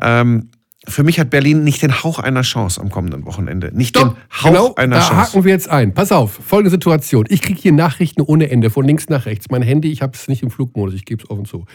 Ähm, 0.00 0.50
für 0.88 1.04
mich 1.04 1.18
hat 1.20 1.30
Berlin 1.30 1.64
nicht 1.64 1.82
den 1.82 2.02
Hauch 2.02 2.18
einer 2.18 2.42
Chance 2.42 2.80
am 2.80 2.90
kommenden 2.90 3.24
Wochenende. 3.24 3.70
Nicht 3.72 3.96
Doch, 3.96 4.14
den 4.14 4.16
Hauch 4.42 4.50
genau, 4.50 4.74
einer 4.74 4.96
da 4.96 5.02
Chance. 5.02 5.32
haken 5.32 5.44
wir 5.44 5.52
jetzt 5.52 5.68
ein. 5.68 5.94
Pass 5.94 6.10
auf, 6.10 6.40
folgende 6.44 6.70
Situation. 6.70 7.24
Ich 7.28 7.42
kriege 7.42 7.60
hier 7.60 7.72
Nachrichten 7.72 8.20
ohne 8.20 8.50
Ende, 8.50 8.70
von 8.70 8.84
links 8.84 9.08
nach 9.08 9.26
rechts. 9.26 9.46
Mein 9.50 9.62
Handy, 9.62 9.92
ich 9.92 10.02
habe 10.02 10.12
es 10.14 10.26
nicht 10.28 10.42
im 10.42 10.50
Flugmodus, 10.50 10.94
ich 10.94 11.04
gebe 11.04 11.22
es 11.22 11.30
offen 11.30 11.44
zu. 11.44 11.66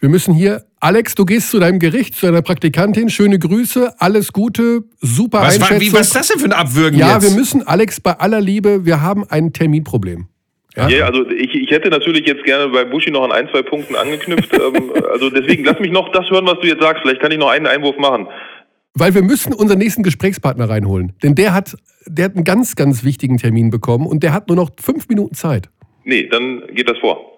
Wir 0.00 0.08
müssen 0.08 0.34
hier, 0.34 0.64
Alex, 0.80 1.14
du 1.14 1.24
gehst 1.24 1.50
zu 1.50 1.58
deinem 1.58 1.78
Gericht, 1.78 2.14
zu 2.14 2.26
deiner 2.26 2.42
Praktikantin, 2.42 3.08
schöne 3.08 3.38
Grüße, 3.38 3.94
alles 4.00 4.32
Gute, 4.32 4.84
super 5.00 5.40
was, 5.42 5.60
war, 5.60 5.70
Einschätzung. 5.70 5.80
wie, 5.80 5.92
was 5.98 6.08
ist 6.08 6.16
das 6.16 6.28
denn 6.28 6.38
für 6.38 6.46
ein 6.46 6.52
Abwürgen 6.52 6.98
ja, 6.98 7.14
jetzt? 7.14 7.30
wir 7.30 7.36
müssen, 7.38 7.66
Alex, 7.66 8.00
bei 8.00 8.12
aller 8.12 8.40
Liebe, 8.40 8.84
wir 8.84 9.00
haben 9.00 9.24
ein 9.28 9.52
Terminproblem. 9.52 10.26
Ja? 10.76 10.88
Ja, 10.88 11.06
also 11.06 11.28
ich, 11.30 11.54
ich 11.54 11.70
hätte 11.70 11.88
natürlich 11.88 12.26
jetzt 12.26 12.44
gerne 12.44 12.68
bei 12.68 12.84
Buschi 12.84 13.10
noch 13.10 13.24
an 13.24 13.32
ein, 13.32 13.48
zwei 13.50 13.62
Punkten 13.62 13.94
angeknüpft. 13.94 14.52
ähm, 14.54 14.92
also 15.12 15.30
deswegen 15.30 15.64
lass 15.64 15.78
mich 15.78 15.92
noch 15.92 16.10
das 16.12 16.28
hören, 16.30 16.46
was 16.46 16.58
du 16.60 16.66
jetzt 16.66 16.82
sagst. 16.82 17.02
Vielleicht 17.02 17.20
kann 17.20 17.30
ich 17.30 17.38
noch 17.38 17.48
einen 17.48 17.66
Einwurf 17.66 17.96
machen. 17.96 18.26
Weil 18.94 19.14
wir 19.14 19.22
müssen 19.22 19.52
unseren 19.52 19.78
nächsten 19.78 20.02
Gesprächspartner 20.02 20.68
reinholen. 20.68 21.12
Denn 21.22 21.34
der 21.34 21.54
hat, 21.54 21.76
der 22.06 22.26
hat 22.26 22.34
einen 22.34 22.44
ganz, 22.44 22.76
ganz 22.76 23.04
wichtigen 23.04 23.38
Termin 23.38 23.70
bekommen 23.70 24.06
und 24.06 24.22
der 24.22 24.32
hat 24.32 24.48
nur 24.48 24.56
noch 24.56 24.70
fünf 24.80 25.08
Minuten 25.08 25.34
Zeit. 25.34 25.68
Nee, 26.04 26.28
dann 26.28 26.62
geht 26.74 26.88
das 26.88 26.98
vor. 26.98 27.33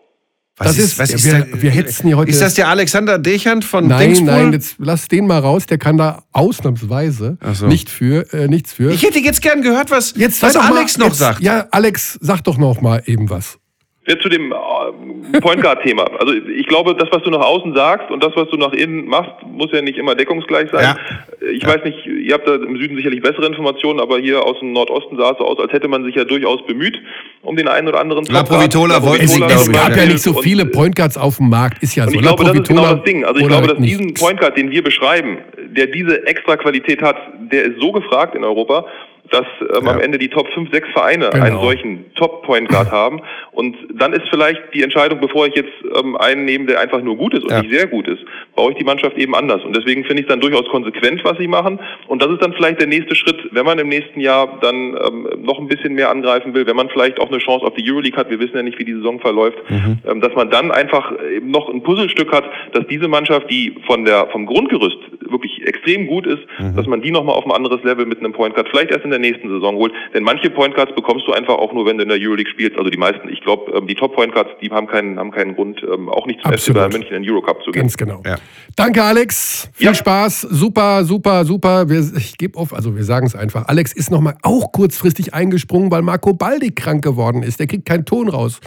Was 0.59 0.69
das 0.69 0.79
ist- 0.79 0.99
was 0.99 1.25
wir- 1.25 1.41
da- 1.41 1.63
wir 1.63 1.71
hetzen 1.71 2.07
hier 2.07 2.17
heute- 2.17 2.31
Ist 2.31 2.41
das 2.41 2.55
der 2.55 2.69
Alexander 2.69 3.19
Dechand 3.19 3.65
von 3.65 3.87
Nein, 3.89 4.01
Dingspool? 4.15 4.27
nein, 4.27 4.53
jetzt 4.53 4.77
lass 4.79 5.07
den 5.09 5.27
mal 5.27 5.39
raus. 5.39 5.67
Der 5.67 5.79
kann 5.79 5.97
da 5.99 6.23
ausnahmsweise 6.33 7.39
so. 7.53 7.67
nicht 7.67 7.91
für, 7.91 8.33
äh, 8.33 8.49
nichts 8.49 8.73
für. 8.73 8.91
Ich 8.91 9.03
hätte 9.03 9.19
jetzt 9.19 9.43
gern 9.43 9.63
gehört, 9.63 9.91
was, 9.91 10.15
jetzt 10.17 10.43
was 10.43 10.55
doch 10.55 10.63
mal- 10.69 10.77
Alex 10.79 10.99
noch 10.99 11.09
jetzt, 11.09 11.19
sagt. 11.19 11.41
Ja, 11.41 11.67
Alex, 11.71 12.19
sag 12.21 12.43
doch 12.45 12.57
noch 12.59 12.81
mal 12.81 13.03
eben 13.07 13.29
was. 13.31 13.59
Jetzt 14.07 14.23
zu 14.23 14.29
dem 14.29 14.53
äh, 14.53 15.41
Point 15.41 15.61
Guard 15.63 15.83
Thema. 15.83 16.05
Also 16.21 16.33
ich 16.33 16.67
glaube, 16.67 16.95
das, 16.95 17.09
was 17.11 17.23
du 17.25 17.31
nach 17.31 17.41
außen 17.41 17.75
sagst 17.75 18.09
und 18.11 18.23
das, 18.23 18.33
was 18.37 18.49
du 18.51 18.57
nach 18.57 18.73
innen 18.73 19.07
machst, 19.07 19.33
muss 19.45 19.71
ja 19.73 19.83
nicht 19.83 19.99
immer 19.99 20.15
deckungsgleich 20.15 20.71
sein. 20.71 20.97
Ja. 21.41 21.49
Ich 21.51 21.67
weiß 21.67 21.83
nicht, 21.83 22.07
ihr 22.07 22.35
habt 22.35 22.47
da 22.47 22.55
im 22.55 22.77
Süden 22.77 22.97
sicherlich 22.97 23.21
bessere 23.21 23.47
Informationen, 23.47 23.99
aber 23.99 24.19
hier 24.19 24.45
aus 24.45 24.61
dem 24.61 24.73
Nordosten 24.73 25.17
sah 25.17 25.33
es 25.33 25.39
so 25.39 25.45
aus, 25.45 25.59
als 25.59 25.73
hätte 25.73 25.89
man 25.89 26.05
sich 26.05 26.15
ja 26.15 26.25
durchaus 26.25 26.65
bemüht 26.67 26.97
um 27.43 27.57
den 27.57 27.69
einen 27.69 27.89
oder 27.89 28.01
anderen 28.01 28.25
La. 28.27 28.43
Provitola 28.45 28.97
La 28.97 29.03
wollten 29.03 29.27
sie, 29.27 29.43
Es 29.43 29.71
gab 29.73 29.97
ja 29.97 30.05
nicht 30.07 30.21
so 30.21 30.35
viele 30.35 30.67
Point 30.67 30.95
Guards 30.95 31.17
auf 31.17 31.39
dem 31.39 31.49
Markt, 31.49 31.83
ist 31.83 31.97
ja 31.97 32.05
und 32.05 32.11
so. 32.11 32.17
ich 32.17 32.23
glaube, 32.23 32.45
das 32.45 32.55
ist 32.55 32.69
genau 32.69 32.95
das 32.95 33.03
Ding. 33.05 33.25
Also 33.25 33.41
ich 33.41 33.49
glaube, 33.49 33.67
dass 33.67 33.79
nicht. 33.79 33.91
diesen 33.91 34.15
Point 34.15 34.41
Guard, 34.41 34.57
den 34.57 34.71
wir 34.71 34.83
beschreiben, 34.83 35.39
der 35.77 35.87
diese 35.87 36.27
extra 36.27 36.57
Qualität 36.57 37.03
hat, 37.03 37.17
der 37.53 37.65
ist 37.65 37.81
so 37.81 37.93
gefragt 37.93 38.35
in 38.35 38.45
Europa, 38.45 38.87
dass 39.31 39.47
ähm, 39.77 39.89
am 39.89 40.01
Ende 40.01 40.19
die 40.19 40.29
Top 40.29 40.47
5, 40.53 40.71
6 40.73 40.89
Vereine 40.93 41.31
Genau. 41.31 41.45
einen 41.45 41.61
solchen 41.61 42.15
Top 42.15 42.43
Point 42.45 42.69
Guard 42.69 42.91
haben. 43.03 43.21
Und 43.53 43.77
dann 43.95 44.13
ist 44.13 44.29
vielleicht 44.31 44.61
die 44.75 44.83
Entscheidung, 44.83 45.21
bevor 45.21 45.47
ich 45.47 45.55
jetzt 45.55 45.73
ähm, 45.99 46.17
einen 46.17 46.45
nehme, 46.45 46.67
der 46.67 46.81
einfach 46.81 47.01
nur 47.03 47.17
gut 47.17 47.35
ist 47.35 47.43
und 47.45 47.51
Ja. 47.51 47.61
nicht 47.61 47.71
sehr 47.73 47.87
gut 47.87 48.07
ist, 48.09 48.25
baue 48.57 48.73
ich 48.73 48.79
die 48.79 48.85
Mannschaft 48.85 49.17
eben 49.19 49.35
anders. 49.35 49.63
Und 49.65 49.77
deswegen 49.77 50.05
finde 50.05 50.23
ich 50.23 50.29
es 50.29 50.31
dann 50.31 50.41
durchaus 50.41 50.67
konsequent, 50.69 51.23
was 51.25 51.39
sie 51.39 51.47
machen. 51.47 51.79
Und 52.09 52.23
das 52.23 52.31
ist 52.31 52.43
dann 52.43 52.53
vielleicht 52.55 52.81
der 52.81 52.89
nächste 52.89 53.15
Schritt, 53.15 53.37
wenn 53.53 53.65
man 53.65 53.79
im 53.79 53.89
nächsten 53.89 54.21
Jahr 54.21 54.59
dann 54.61 54.97
ähm, 55.07 55.29
noch 55.43 55.59
ein 55.59 55.69
bisschen 55.69 55.95
mehr 55.95 56.11
angreifen 56.11 56.55
will, 56.55 56.67
wenn 56.67 56.77
man 56.77 56.89
vielleicht 56.89 57.21
auch 57.21 57.29
eine 57.29 57.39
Chance 57.39 57.67
auf 57.67 57.75
die 57.75 57.89
Euroleague 57.89 58.19
hat, 58.19 58.31
wir 58.31 58.41
wissen 58.41 58.57
ja 58.57 58.63
nicht, 58.63 58.79
wie 58.79 58.85
die 58.85 58.95
Saison 58.95 59.21
verläuft, 59.21 59.59
ähm, 59.69 60.21
dass 60.21 60.35
man 60.35 60.51
dann 60.51 60.73
einfach 60.73 61.13
eben 61.35 61.51
noch 61.51 61.69
ein 61.69 61.83
Puzzlestück 61.83 62.33
hat, 62.33 62.45
dass 62.73 62.87
diese 62.89 63.09
Mannschaft, 63.09 63.51
die 63.51 63.75
von 63.87 64.05
der 64.05 64.27
vom 64.29 64.47
Grundgerüst 64.47 64.99
wirklich 65.31 65.67
extrem 65.67 66.07
gut 66.07 66.27
ist, 66.27 66.43
dass 66.77 66.87
man 66.87 67.03
die 67.03 67.11
nochmal 67.11 67.35
auf 67.35 67.45
ein 67.45 67.53
anderes 67.53 67.83
Level 67.83 68.07
mit 68.07 68.21
einem 68.21 68.33
Point 68.33 68.55
Guard 68.55 68.69
vielleicht 68.69 68.91
erst 68.91 69.05
in 69.05 69.11
der 69.11 69.19
nächsten 69.19 69.49
Saison 69.49 69.77
holt. 69.77 69.93
Denn 70.15 70.23
manche 70.23 70.51
Point 70.51 70.75
Guards 70.75 70.95
bekommst 70.95 71.27
du 71.27 71.33
einfach 71.33 71.55
auch 71.55 71.73
nur, 71.73 71.87
wenn 71.87 71.99
du 71.99 72.05
in 72.05 72.09
der 72.09 72.19
Euroleague 72.21 72.51
spielst. 72.51 72.79
Also 72.79 72.91
die 72.91 72.97
meisten, 72.97 73.29
ich 73.29 73.41
glaube, 73.43 73.73
ähm, 73.73 73.87
die 73.87 73.95
Top 73.95 74.15
Point 74.15 74.33
Guards, 74.33 74.51
die 74.61 74.71
haben 74.71 74.87
keinen, 74.87 75.19
haben 75.19 75.31
keinen 75.31 75.55
Grund, 75.55 75.83
ähm, 75.83 76.09
auch 76.09 76.27
nicht 76.27 76.41
zum 76.41 76.51
FC 76.51 76.55
Absolut. 76.55 76.81
Bayern 76.81 76.93
München 76.93 77.17
in 77.17 77.23
den 77.23 77.31
Eurocup 77.31 77.63
zu 77.63 77.71
gehen. 77.71 77.83
Ganz 77.83 77.97
genau. 77.97 78.23
Ja. 78.25 78.37
Danke, 78.77 79.03
Alex. 79.03 79.69
Viel 79.73 79.87
Ja. 79.87 79.95
Spaß. 79.95 80.43
Super, 80.43 81.05
super, 81.05 81.45
super. 81.45 81.89
Wir, 81.89 82.01
ich 82.17 82.37
gebe 82.39 82.59
auf, 82.59 82.75
also 82.75 82.95
wir 82.97 83.05
sagen 83.05 83.27
es 83.27 83.35
einfach. 83.35 83.67
Alex 83.69 83.93
ist 83.93 84.11
nochmal 84.11 84.37
auch 84.43 84.73
kurzfristig 84.73 85.33
eingesprungen, 85.35 85.91
weil 85.91 86.03
Marco 86.03 86.33
Baldi 86.35 86.71
krank 86.73 87.03
geworden 87.03 87.43
ist. 87.43 87.59
Der 87.61 87.67
kriegt 87.67 87.87
keinen 87.87 88.05
Ton 88.05 88.29
raus. 88.29 88.61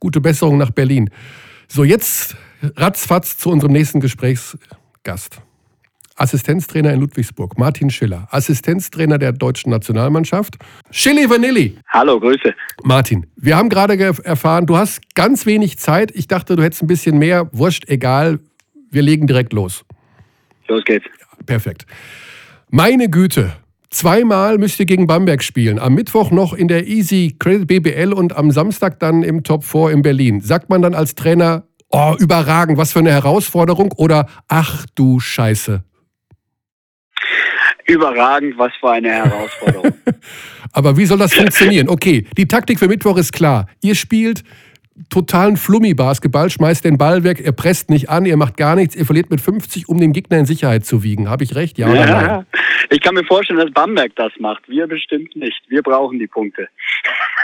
Gute 0.00 0.20
Besserung 0.20 0.58
nach 0.58 0.70
Berlin. 0.70 1.10
So, 1.66 1.82
jetzt 1.84 2.36
ratzfatz 2.76 3.36
zu 3.36 3.50
unserem 3.50 3.72
nächsten 3.72 4.00
Gesprächsgast. 4.00 5.40
Assistenztrainer 6.16 6.92
in 6.92 6.98
Ludwigsburg, 7.00 7.56
Martin 7.58 7.90
Schiller. 7.90 8.26
Assistenztrainer 8.32 9.18
der 9.18 9.30
deutschen 9.32 9.70
Nationalmannschaft. 9.70 10.56
Chili 10.90 11.30
Vanilli. 11.30 11.78
Hallo, 11.88 12.18
Grüße. 12.18 12.54
Martin, 12.82 13.26
wir 13.36 13.56
haben 13.56 13.68
gerade 13.68 13.96
ge- 13.96 14.12
erfahren, 14.24 14.66
du 14.66 14.76
hast 14.76 15.00
ganz 15.14 15.46
wenig 15.46 15.78
Zeit. 15.78 16.10
Ich 16.16 16.26
dachte, 16.26 16.56
du 16.56 16.62
hättest 16.64 16.82
ein 16.82 16.88
bisschen 16.88 17.18
mehr. 17.18 17.48
Wurscht, 17.52 17.88
egal. 17.88 18.40
Wir 18.90 19.02
legen 19.02 19.26
direkt 19.26 19.52
los. 19.52 19.84
Los 20.66 20.84
geht's. 20.84 21.06
Perfekt. 21.46 21.86
Meine 22.70 23.08
Güte. 23.08 23.52
Zweimal 23.90 24.58
müsst 24.58 24.78
ihr 24.80 24.86
gegen 24.86 25.06
Bamberg 25.06 25.42
spielen. 25.42 25.78
Am 25.78 25.94
Mittwoch 25.94 26.30
noch 26.30 26.52
in 26.52 26.68
der 26.68 26.86
Easy 26.86 27.34
Credit 27.38 27.66
BBL 27.66 28.12
und 28.12 28.36
am 28.36 28.50
Samstag 28.50 29.00
dann 29.00 29.22
im 29.22 29.44
Top 29.44 29.64
4 29.64 29.90
in 29.90 30.02
Berlin. 30.02 30.42
Sagt 30.42 30.68
man 30.68 30.82
dann 30.82 30.94
als 30.94 31.14
Trainer, 31.14 31.64
oh, 31.88 32.14
überragend, 32.18 32.76
was 32.76 32.92
für 32.92 32.98
eine 32.98 33.12
Herausforderung 33.12 33.92
oder 33.92 34.26
ach 34.46 34.84
du 34.94 35.20
Scheiße. 35.20 35.82
Überragend, 37.86 38.58
was 38.58 38.72
für 38.78 38.90
eine 38.90 39.10
Herausforderung. 39.10 39.94
Aber 40.72 40.98
wie 40.98 41.06
soll 41.06 41.16
das 41.16 41.32
funktionieren? 41.32 41.88
Okay, 41.88 42.26
die 42.36 42.46
Taktik 42.46 42.78
für 42.78 42.88
Mittwoch 42.88 43.16
ist 43.16 43.32
klar. 43.32 43.66
Ihr 43.80 43.94
spielt 43.94 44.44
totalen 45.10 45.56
Flummi-Basketball, 45.56 46.50
schmeißt 46.50 46.84
den 46.84 46.98
Ball 46.98 47.24
weg, 47.24 47.40
ihr 47.44 47.52
presst 47.52 47.90
nicht 47.90 48.08
an, 48.08 48.26
ihr 48.26 48.36
macht 48.36 48.56
gar 48.56 48.74
nichts, 48.74 48.96
ihr 48.96 49.06
verliert 49.06 49.30
mit 49.30 49.40
50, 49.40 49.88
um 49.88 50.00
den 50.00 50.12
Gegner 50.12 50.38
in 50.38 50.46
Sicherheit 50.46 50.84
zu 50.84 51.02
wiegen. 51.02 51.28
Habe 51.28 51.44
ich 51.44 51.54
recht? 51.54 51.78
Ja 51.78 51.88
oder 51.88 52.06
nein? 52.06 52.24
ja, 52.24 52.44
ich 52.90 53.00
kann 53.00 53.14
mir 53.14 53.24
vorstellen, 53.24 53.58
dass 53.58 53.70
Bamberg 53.70 54.14
das 54.16 54.32
macht. 54.38 54.68
Wir 54.68 54.86
bestimmt 54.86 55.34
nicht. 55.36 55.60
Wir 55.68 55.82
brauchen 55.82 56.18
die 56.18 56.26
Punkte. 56.26 56.68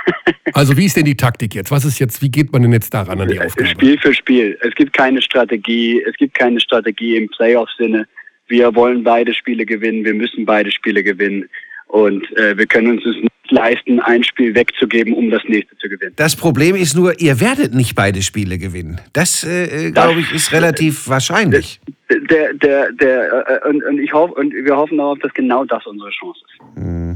Also 0.52 0.76
wie 0.76 0.84
ist 0.84 0.96
denn 0.96 1.06
die 1.06 1.16
Taktik 1.16 1.54
jetzt? 1.54 1.70
Was 1.70 1.84
ist 1.84 1.98
jetzt, 1.98 2.22
wie 2.22 2.30
geht 2.30 2.52
man 2.52 2.62
denn 2.62 2.72
jetzt 2.72 2.92
daran 2.92 3.20
an 3.20 3.28
die 3.28 3.40
Aufgabe? 3.40 3.68
Spiel 3.68 3.98
für 3.98 4.14
Spiel. 4.14 4.56
Es 4.60 4.74
gibt 4.74 4.92
keine 4.92 5.20
Strategie. 5.20 6.00
Es 6.06 6.14
gibt 6.16 6.34
keine 6.34 6.60
Strategie 6.60 7.16
im 7.16 7.28
Playoff-Sinne. 7.28 8.06
Wir 8.46 8.74
wollen 8.74 9.02
beide 9.02 9.34
Spiele 9.34 9.64
gewinnen. 9.64 10.04
Wir 10.04 10.14
müssen 10.14 10.44
beide 10.44 10.70
Spiele 10.70 11.02
gewinnen. 11.02 11.48
Und 11.94 12.24
äh, 12.36 12.58
wir 12.58 12.66
können 12.66 12.88
uns 12.88 13.06
es 13.06 13.14
nicht 13.14 13.50
leisten, 13.50 14.00
ein 14.00 14.24
Spiel 14.24 14.52
wegzugeben, 14.52 15.14
um 15.14 15.30
das 15.30 15.42
nächste 15.46 15.76
zu 15.76 15.88
gewinnen. 15.88 16.12
Das 16.16 16.34
Problem 16.34 16.74
ist 16.74 16.96
nur, 16.96 17.20
ihr 17.20 17.38
werdet 17.38 17.72
nicht 17.72 17.94
beide 17.94 18.20
Spiele 18.20 18.58
gewinnen. 18.58 19.00
Das, 19.12 19.44
äh, 19.44 19.92
glaube 19.92 20.18
ich, 20.18 20.34
ist 20.34 20.52
relativ 20.52 21.08
wahrscheinlich. 21.08 21.78
Der, 22.10 22.52
der, 22.54 22.90
der, 22.90 23.62
äh, 23.62 23.68
und, 23.68 23.84
und 23.84 24.00
ich 24.00 24.12
hoffe, 24.12 24.34
und 24.34 24.52
wir 24.52 24.76
hoffen 24.76 24.98
darauf, 24.98 25.20
dass 25.20 25.32
genau 25.34 25.64
das 25.66 25.86
unsere 25.86 26.10
Chance 26.10 26.40
ist. 26.48 26.82
Äh, 26.82 27.14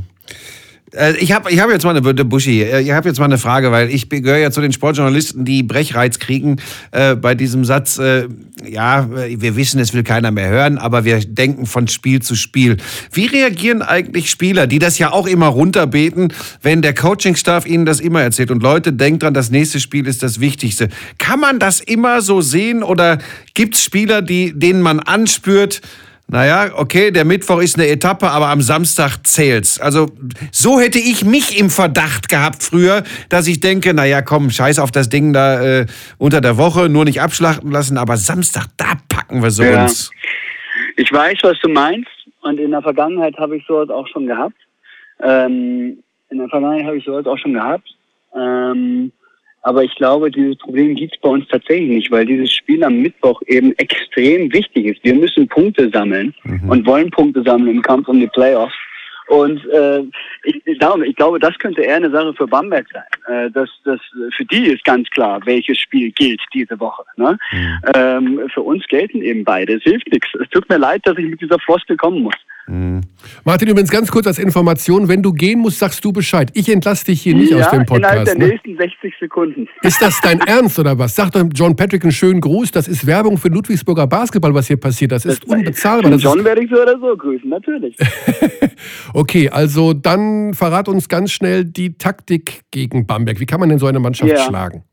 Ich 1.20 1.32
habe 1.32 1.50
ich 1.50 1.60
hab 1.60 1.70
jetzt 1.70 1.84
mal 1.84 1.90
eine 1.90 2.24
Buschi, 2.24 2.62
äh, 2.62 2.80
ich 2.80 2.92
habe 2.92 3.08
jetzt 3.08 3.18
mal 3.18 3.26
eine 3.26 3.36
Frage, 3.36 3.70
weil 3.70 3.90
ich 3.90 4.08
gehöre 4.08 4.38
ja 4.38 4.50
zu 4.50 4.62
den 4.62 4.72
Sportjournalisten, 4.72 5.44
die 5.44 5.62
Brechreiz 5.62 6.18
kriegen 6.18 6.56
äh, 6.92 7.14
bei 7.14 7.34
diesem 7.34 7.66
Satz, 7.66 7.98
äh, 7.98 8.26
ja, 8.66 9.06
wir 9.10 9.56
wissen, 9.56 9.80
es 9.80 9.92
will 9.92 10.02
keiner 10.02 10.30
mehr 10.30 10.48
hören, 10.48 10.78
aber 10.78 11.04
wir 11.04 11.20
denken 11.20 11.66
von 11.66 11.88
Spiel 11.88 12.22
zu 12.22 12.34
Spiel. 12.34 12.78
Wie 13.12 13.26
reagieren 13.26 13.82
eigentlich 13.82 14.30
Spieler, 14.30 14.66
die 14.66 14.78
das 14.78 14.98
ja 14.98 15.12
auch 15.12 15.26
immer 15.26 15.48
runterbeten, 15.48 16.32
wenn 16.62 16.80
der 16.80 16.94
Coachingstaff 16.94 17.66
ihnen 17.66 17.84
das 17.84 18.00
immer 18.00 18.22
erzählt 18.22 18.50
und 18.50 18.62
Leute, 18.62 18.94
denkt 18.94 19.22
dran, 19.22 19.34
das 19.34 19.50
nächste 19.50 19.80
Spiel 19.80 20.06
ist 20.06 20.22
das 20.22 20.40
Wichtigste. 20.40 20.88
Kann 21.18 21.38
man 21.38 21.58
das 21.58 21.80
immer 21.80 22.22
so 22.22 22.40
sehen 22.40 22.82
oder 22.82 23.18
gibt 23.52 23.74
es 23.74 23.84
Spieler, 23.84 24.22
die, 24.22 24.58
denen 24.58 24.80
man 24.80 25.00
anspürt, 25.00 25.82
naja, 26.30 26.72
okay, 26.74 27.10
der 27.10 27.24
Mittwoch 27.24 27.60
ist 27.60 27.76
eine 27.76 27.88
Etappe, 27.88 28.28
aber 28.28 28.48
am 28.48 28.60
Samstag 28.60 29.26
zählt's. 29.26 29.80
Also 29.80 30.10
so 30.52 30.78
hätte 30.78 30.98
ich 30.98 31.24
mich 31.24 31.58
im 31.58 31.70
Verdacht 31.70 32.28
gehabt 32.28 32.62
früher, 32.62 33.02
dass 33.30 33.46
ich 33.46 33.60
denke, 33.60 33.94
naja, 33.94 34.20
komm, 34.20 34.50
scheiß 34.50 34.78
auf 34.78 34.90
das 34.90 35.08
Ding 35.08 35.32
da 35.32 35.62
äh, 35.62 35.86
unter 36.18 36.40
der 36.42 36.58
Woche, 36.58 36.90
nur 36.90 37.06
nicht 37.06 37.22
abschlachten 37.22 37.70
lassen, 37.70 37.96
aber 37.96 38.18
Samstag, 38.18 38.66
da 38.76 38.92
packen 39.08 39.42
wir 39.42 39.50
so 39.50 39.62
Ja. 39.62 39.84
uns. 39.84 40.10
Ich 40.96 41.10
weiß, 41.12 41.38
was 41.42 41.58
du 41.60 41.68
meinst. 41.68 42.10
Und 42.42 42.58
in 42.58 42.70
der 42.70 42.82
Vergangenheit 42.82 43.36
habe 43.38 43.56
ich 43.56 43.64
sowas 43.66 43.88
auch 43.88 44.06
schon 44.08 44.26
gehabt. 44.26 44.56
Ähm, 45.20 46.02
in 46.30 46.38
der 46.38 46.48
Vergangenheit 46.48 46.86
habe 46.86 46.98
ich 46.98 47.04
sowas 47.04 47.26
auch 47.26 47.38
schon 47.38 47.54
gehabt. 47.54 47.88
Ähm, 48.36 49.12
aber 49.62 49.84
ich 49.84 49.94
glaube, 49.96 50.30
dieses 50.30 50.56
Problem 50.56 50.94
gibt 50.94 51.14
es 51.14 51.20
bei 51.20 51.28
uns 51.28 51.46
tatsächlich 51.48 51.88
nicht, 51.88 52.10
weil 52.10 52.24
dieses 52.24 52.52
Spiel 52.52 52.82
am 52.84 53.00
Mittwoch 53.00 53.40
eben 53.46 53.72
extrem 53.78 54.52
wichtig 54.52 54.86
ist. 54.86 55.04
Wir 55.04 55.14
müssen 55.14 55.48
Punkte 55.48 55.90
sammeln 55.90 56.34
und 56.68 56.86
wollen 56.86 57.10
Punkte 57.10 57.42
sammeln 57.42 57.76
im 57.76 57.82
Kampf 57.82 58.08
um 58.08 58.20
die 58.20 58.28
Playoffs. 58.28 58.74
Und 59.28 59.62
äh, 59.66 60.02
ich, 60.44 60.78
glaube, 60.78 61.06
ich 61.06 61.14
glaube, 61.14 61.38
das 61.38 61.56
könnte 61.58 61.82
eher 61.82 61.96
eine 61.96 62.10
Sache 62.10 62.32
für 62.32 62.46
Bamberg 62.46 62.86
sein. 62.92 63.04
Äh, 63.26 63.50
das, 63.50 63.68
das, 63.84 64.00
für 64.34 64.44
die 64.46 64.68
ist 64.68 64.84
ganz 64.84 65.08
klar, 65.10 65.40
welches 65.44 65.78
Spiel 65.78 66.10
gilt 66.12 66.40
diese 66.54 66.80
Woche. 66.80 67.04
Ne? 67.16 67.36
Mhm. 67.52 67.78
Ähm, 67.94 68.48
für 68.52 68.62
uns 68.62 68.86
gelten 68.88 69.20
eben 69.20 69.44
beide. 69.44 69.74
Es 69.74 69.82
hilft 69.82 70.10
nichts. 70.10 70.28
Es 70.40 70.48
tut 70.48 70.66
mir 70.70 70.78
leid, 70.78 71.02
dass 71.04 71.18
ich 71.18 71.26
mit 71.26 71.42
dieser 71.42 71.58
Floskel 71.58 71.96
kommen 71.98 72.22
muss. 72.22 72.36
Mhm. 72.68 73.00
Martin, 73.44 73.68
übrigens 73.68 73.90
ganz 73.90 74.10
kurz 74.10 74.26
als 74.26 74.38
Information, 74.38 75.08
wenn 75.08 75.22
du 75.22 75.32
gehen 75.32 75.58
musst, 75.58 75.78
sagst 75.78 76.04
du 76.04 76.12
Bescheid. 76.12 76.50
Ich 76.54 76.68
entlasse 76.68 77.06
dich 77.06 77.22
hier 77.22 77.34
nicht 77.34 77.50
ja, 77.50 77.58
aus 77.58 77.70
dem 77.70 77.86
Podcast. 77.86 77.96
innerhalb 77.96 78.24
der 78.24 78.38
ne? 78.38 78.48
nächsten 78.48 78.76
60 78.76 79.14
Sekunden. 79.18 79.68
Ist 79.82 80.00
das 80.02 80.20
dein 80.20 80.40
Ernst 80.46 80.78
oder 80.78 80.98
was? 80.98 81.14
Sag 81.14 81.32
doch 81.32 81.44
John 81.54 81.74
Patrick 81.76 82.02
einen 82.02 82.12
schönen 82.12 82.40
Gruß. 82.40 82.70
Das 82.72 82.86
ist 82.86 83.06
Werbung 83.06 83.38
für 83.38 83.48
Ludwigsburger 83.48 84.06
Basketball, 84.06 84.54
was 84.54 84.66
hier 84.66 84.76
passiert. 84.76 85.12
Das, 85.12 85.22
das 85.22 85.34
ist 85.34 85.46
unbezahlbar. 85.46 86.10
Das 86.10 86.22
John 86.22 86.44
werde 86.44 86.62
ich 86.62 86.70
so 86.70 86.80
oder 86.80 86.98
so 86.98 87.16
grüßen, 87.16 87.48
natürlich. 87.48 87.96
okay, 89.14 89.48
also 89.48 89.94
dann 89.94 90.52
verrat 90.54 90.88
uns 90.88 91.08
ganz 91.08 91.32
schnell 91.32 91.64
die 91.64 91.96
Taktik 91.96 92.62
gegen 92.70 93.06
Bamberg. 93.06 93.40
Wie 93.40 93.46
kann 93.46 93.60
man 93.60 93.70
denn 93.70 93.78
so 93.78 93.86
eine 93.86 93.98
Mannschaft 93.98 94.30
ja. 94.30 94.44
schlagen? 94.44 94.84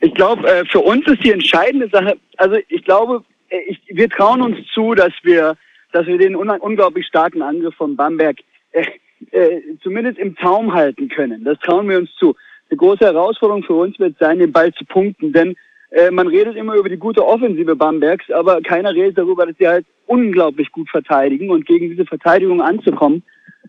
Ich 0.00 0.14
glaube, 0.14 0.48
äh, 0.48 0.64
für 0.66 0.80
uns 0.80 1.06
ist 1.06 1.22
die 1.22 1.30
entscheidende 1.30 1.88
Sache, 1.88 2.16
also 2.36 2.56
ich 2.68 2.84
glaube, 2.84 3.22
äh, 3.50 3.76
wir 3.88 4.08
trauen 4.08 4.42
uns 4.42 4.58
zu, 4.74 4.94
dass 4.94 5.12
wir 5.22 5.56
dass 5.92 6.06
wir 6.06 6.18
den 6.18 6.34
unglaublich 6.34 7.06
starken 7.06 7.42
Angriff 7.42 7.74
von 7.74 7.96
Bamberg 7.96 8.38
äh, 8.72 8.84
äh, 9.30 9.60
zumindest 9.82 10.18
im 10.18 10.36
Zaum 10.38 10.74
halten 10.74 11.08
können. 11.08 11.44
Das 11.44 11.58
trauen 11.60 11.88
wir 11.88 11.98
uns 11.98 12.10
zu. 12.18 12.34
Eine 12.70 12.78
große 12.78 13.04
Herausforderung 13.04 13.62
für 13.62 13.74
uns 13.74 13.98
wird 13.98 14.16
sein, 14.18 14.38
den 14.38 14.52
Ball 14.52 14.72
zu 14.72 14.84
punkten, 14.84 15.32
denn 15.32 15.54
äh, 15.90 16.10
man 16.10 16.26
redet 16.26 16.56
immer 16.56 16.74
über 16.74 16.88
die 16.88 16.96
gute 16.96 17.24
Offensive 17.24 17.76
Bambergs, 17.76 18.30
aber 18.30 18.60
keiner 18.62 18.94
redet 18.94 19.18
darüber, 19.18 19.46
dass 19.46 19.56
sie 19.58 19.68
halt 19.68 19.86
unglaublich 20.06 20.72
gut 20.72 20.88
verteidigen 20.88 21.50
und 21.50 21.66
gegen 21.66 21.90
diese 21.90 22.06
Verteidigung 22.06 22.62
anzukommen, 22.62 23.22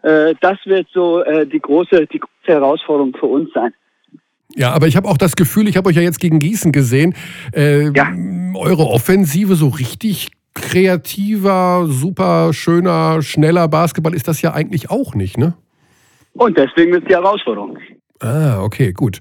äh, 0.04 0.34
das 0.42 0.58
wird 0.66 0.88
so 0.94 1.22
äh, 1.24 1.46
die 1.46 1.60
große, 1.60 2.08
die 2.08 2.20
große 2.20 2.48
Herausforderung 2.48 3.16
für 3.18 3.26
uns 3.26 3.52
sein. 3.54 3.74
Ja, 4.56 4.72
aber 4.72 4.88
ich 4.88 4.96
habe 4.96 5.08
auch 5.08 5.18
das 5.18 5.36
Gefühl, 5.36 5.68
ich 5.68 5.78
habe 5.78 5.90
euch 5.90 5.96
ja 5.96 6.02
jetzt 6.02 6.20
gegen 6.20 6.40
Gießen 6.40 6.72
gesehen, 6.72 7.16
äh, 7.56 7.90
ja. 7.92 8.12
eure 8.56 8.88
Offensive 8.88 9.56
so 9.56 9.70
richtig 9.70 10.30
kreativer, 10.54 11.88
super 11.88 12.54
schöner, 12.54 13.22
schneller 13.22 13.68
Basketball 13.68 14.14
ist 14.14 14.28
das 14.28 14.42
ja 14.42 14.54
eigentlich 14.54 14.90
auch 14.90 15.16
nicht, 15.16 15.38
ne? 15.38 15.56
Und 16.34 16.58
deswegen 16.58 16.94
ist 16.94 17.08
die 17.08 17.14
Herausforderung. 17.14 17.78
Ah, 18.20 18.62
okay, 18.62 18.94
gut. 18.94 19.20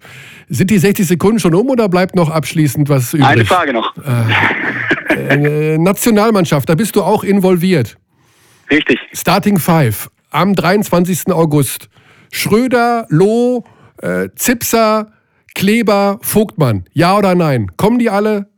Sind 0.49 0.71
die 0.71 0.79
60 0.79 1.07
Sekunden 1.07 1.41
schon 1.41 1.55
um 1.55 1.69
oder 1.71 1.89
bleibt 1.89 2.15
noch 2.15 2.31
abschließend 2.31 2.89
was 2.89 3.13
übrig? 3.13 3.27
Eine 3.29 3.45
Frage 3.45 3.73
noch. 3.73 3.95
Äh, 5.09 5.75
äh, 5.75 5.79
Nationalmannschaft, 5.79 6.69
da 6.69 6.75
bist 6.75 6.95
du 6.97 7.03
auch 7.03 7.25
involviert. 7.25 7.97
Richtig. 8.71 8.99
Starting 9.13 9.59
Five 9.59 10.09
am 10.31 10.55
23. 10.55 11.33
August. 11.33 11.89
Schröder, 12.33 13.07
Loh, 13.11 13.65
äh, 14.01 14.29
Zipser, 14.37 15.13
Kleber, 15.55 16.19
Vogtmann. 16.23 16.85
Ja 16.93 17.19
oder 17.19 17.35
nein? 17.35 17.71
Kommen 17.77 17.99
die 17.99 18.09
alle? 18.09 18.49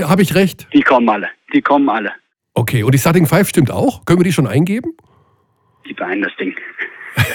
Habe 0.00 0.22
ich 0.22 0.34
recht? 0.34 0.66
Die 0.72 0.82
kommen 0.82 1.08
alle. 1.08 1.28
Die 1.52 1.62
kommen 1.62 1.88
alle. 1.88 2.12
Okay, 2.54 2.82
und 2.82 2.92
die 2.92 2.98
Starting 2.98 3.26
Five 3.26 3.48
stimmt 3.48 3.70
auch? 3.70 4.04
Können 4.04 4.20
wir 4.20 4.24
die 4.24 4.32
schon 4.32 4.46
eingeben? 4.46 4.96
Die 5.88 5.94
beiden 5.94 6.22
das 6.22 6.32
Ding. 6.36 6.54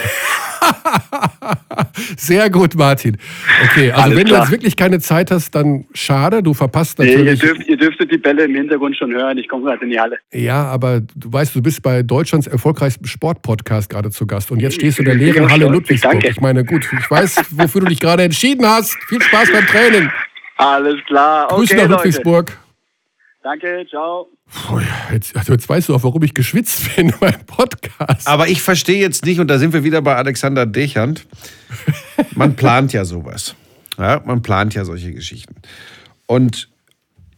Sehr 2.16 2.50
gut, 2.50 2.74
Martin. 2.74 3.16
Okay, 3.64 3.90
also 3.90 4.02
Alles 4.04 4.18
wenn 4.18 4.26
klar. 4.26 4.38
du 4.38 4.42
jetzt 4.44 4.52
wirklich 4.52 4.76
keine 4.76 5.00
Zeit 5.00 5.30
hast, 5.30 5.54
dann 5.54 5.86
schade, 5.94 6.42
du 6.42 6.54
verpasst 6.54 6.98
natürlich. 6.98 7.24
Nee, 7.24 7.30
ihr, 7.30 7.36
dürft, 7.54 7.68
ihr 7.68 7.76
dürftet 7.76 8.12
die 8.12 8.18
Bälle 8.18 8.44
im 8.44 8.54
Hintergrund 8.54 8.96
schon 8.96 9.12
hören, 9.12 9.38
ich 9.38 9.48
komme 9.48 9.64
gerade 9.64 9.82
in 9.84 9.90
die 9.90 9.98
Halle. 9.98 10.18
Ja, 10.32 10.64
aber 10.66 11.00
du 11.00 11.32
weißt, 11.32 11.54
du 11.54 11.62
bist 11.62 11.82
bei 11.82 12.02
Deutschlands 12.02 12.46
erfolgreichsten 12.46 13.06
Sportpodcast 13.06 13.90
gerade 13.90 14.10
zu 14.10 14.26
Gast 14.26 14.50
und 14.50 14.60
jetzt 14.60 14.74
stehst 14.74 14.98
du 14.98 15.02
in 15.02 15.06
der 15.06 15.14
leeren 15.16 15.50
Halle 15.50 15.66
Ludwigsburg. 15.68 16.12
Danke. 16.12 16.28
Ich 16.28 16.40
meine, 16.40 16.64
gut, 16.64 16.88
ich 16.98 17.10
weiß, 17.10 17.44
wofür 17.50 17.80
du 17.82 17.88
dich 17.88 18.00
gerade 18.00 18.22
entschieden 18.22 18.66
hast. 18.66 18.96
Viel 19.08 19.20
Spaß 19.22 19.50
beim 19.52 19.66
Training. 19.66 20.10
Alles 20.62 20.96
klar. 21.06 21.46
Okay, 21.46 21.56
Grüße 21.56 21.76
nach 21.76 21.88
Ludwigsburg. 21.88 22.58
Danke, 23.42 23.84
ciao. 23.88 24.28
Jetzt, 25.12 25.36
also 25.36 25.52
jetzt 25.52 25.68
weißt 25.68 25.88
du 25.88 25.94
auch, 25.96 26.04
warum 26.04 26.22
ich 26.22 26.34
geschwitzt 26.34 26.94
bin 26.96 27.12
beim 27.18 27.44
Podcast. 27.46 28.28
Aber 28.28 28.48
ich 28.48 28.62
verstehe 28.62 29.00
jetzt 29.00 29.24
nicht, 29.24 29.40
und 29.40 29.48
da 29.48 29.58
sind 29.58 29.72
wir 29.72 29.82
wieder 29.82 30.00
bei 30.02 30.14
Alexander 30.14 30.66
Dechand, 30.66 31.26
man 32.34 32.54
plant 32.56 32.92
ja 32.92 33.04
sowas. 33.04 33.56
Ja, 33.98 34.22
man 34.24 34.42
plant 34.42 34.74
ja 34.74 34.84
solche 34.84 35.12
Geschichten. 35.12 35.56
Und 36.26 36.68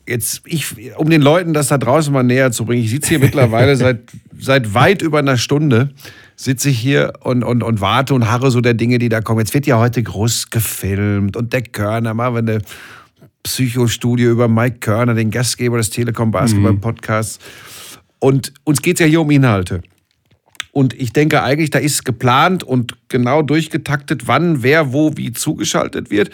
jetzt, 0.07 0.43
ich, 0.45 0.75
um 0.97 1.09
den 1.09 1.23
Leuten 1.23 1.55
das 1.55 1.69
da 1.69 1.79
draußen 1.79 2.13
mal 2.13 2.23
näher 2.23 2.53
zu 2.53 2.67
bringen, 2.67 2.85
ich 2.85 2.91
sitze 2.91 3.11
hier 3.11 3.19
mittlerweile 3.19 3.75
seit, 3.77 4.01
seit 4.39 4.75
weit 4.75 5.01
über 5.01 5.19
einer 5.19 5.39
Stunde, 5.39 5.91
sitze 6.37 6.69
ich 6.69 6.79
hier 6.79 7.15
und, 7.21 7.45
und, 7.45 7.63
und 7.63 7.81
warte 7.81 8.13
und 8.13 8.31
harre 8.31 8.51
so 8.51 8.61
der 8.61 8.75
Dinge, 8.75 8.99
die 8.99 9.09
da 9.09 9.21
kommen. 9.23 9.41
Jetzt 9.41 9.55
wird 9.55 9.67
ja 9.67 9.79
heute 9.79 10.03
groß 10.03 10.51
gefilmt 10.51 11.37
und 11.37 11.53
der 11.53 11.63
Körner, 11.63 12.13
machen 12.13 12.35
wir 12.35 12.39
eine 12.39 12.63
Psychostudio 13.45 14.31
über 14.31 14.49
Mike 14.49 14.79
Körner, 14.81 15.15
den 15.15 15.31
Gastgeber 15.31 15.77
des 15.77 15.91
Telekom 15.91 16.33
Basketball 16.33 16.73
mhm. 16.73 16.81
Podcasts. 16.81 17.39
Und 18.19 18.53
uns 18.65 18.83
geht 18.83 18.97
es 18.97 19.01
ja 19.01 19.07
hier 19.07 19.21
um 19.21 19.31
Inhalte. 19.31 19.83
Und 20.73 20.93
ich 20.95 21.13
denke 21.13 21.43
eigentlich, 21.43 21.71
da 21.71 21.79
ist 21.79 22.05
geplant 22.05 22.65
und 22.65 22.97
genau 23.09 23.43
durchgetaktet, 23.43 24.27
wann, 24.27 24.65
wer, 24.65 24.93
wo, 24.93 25.17
wie 25.17 25.33
zugeschaltet 25.33 26.11
wird. 26.11 26.31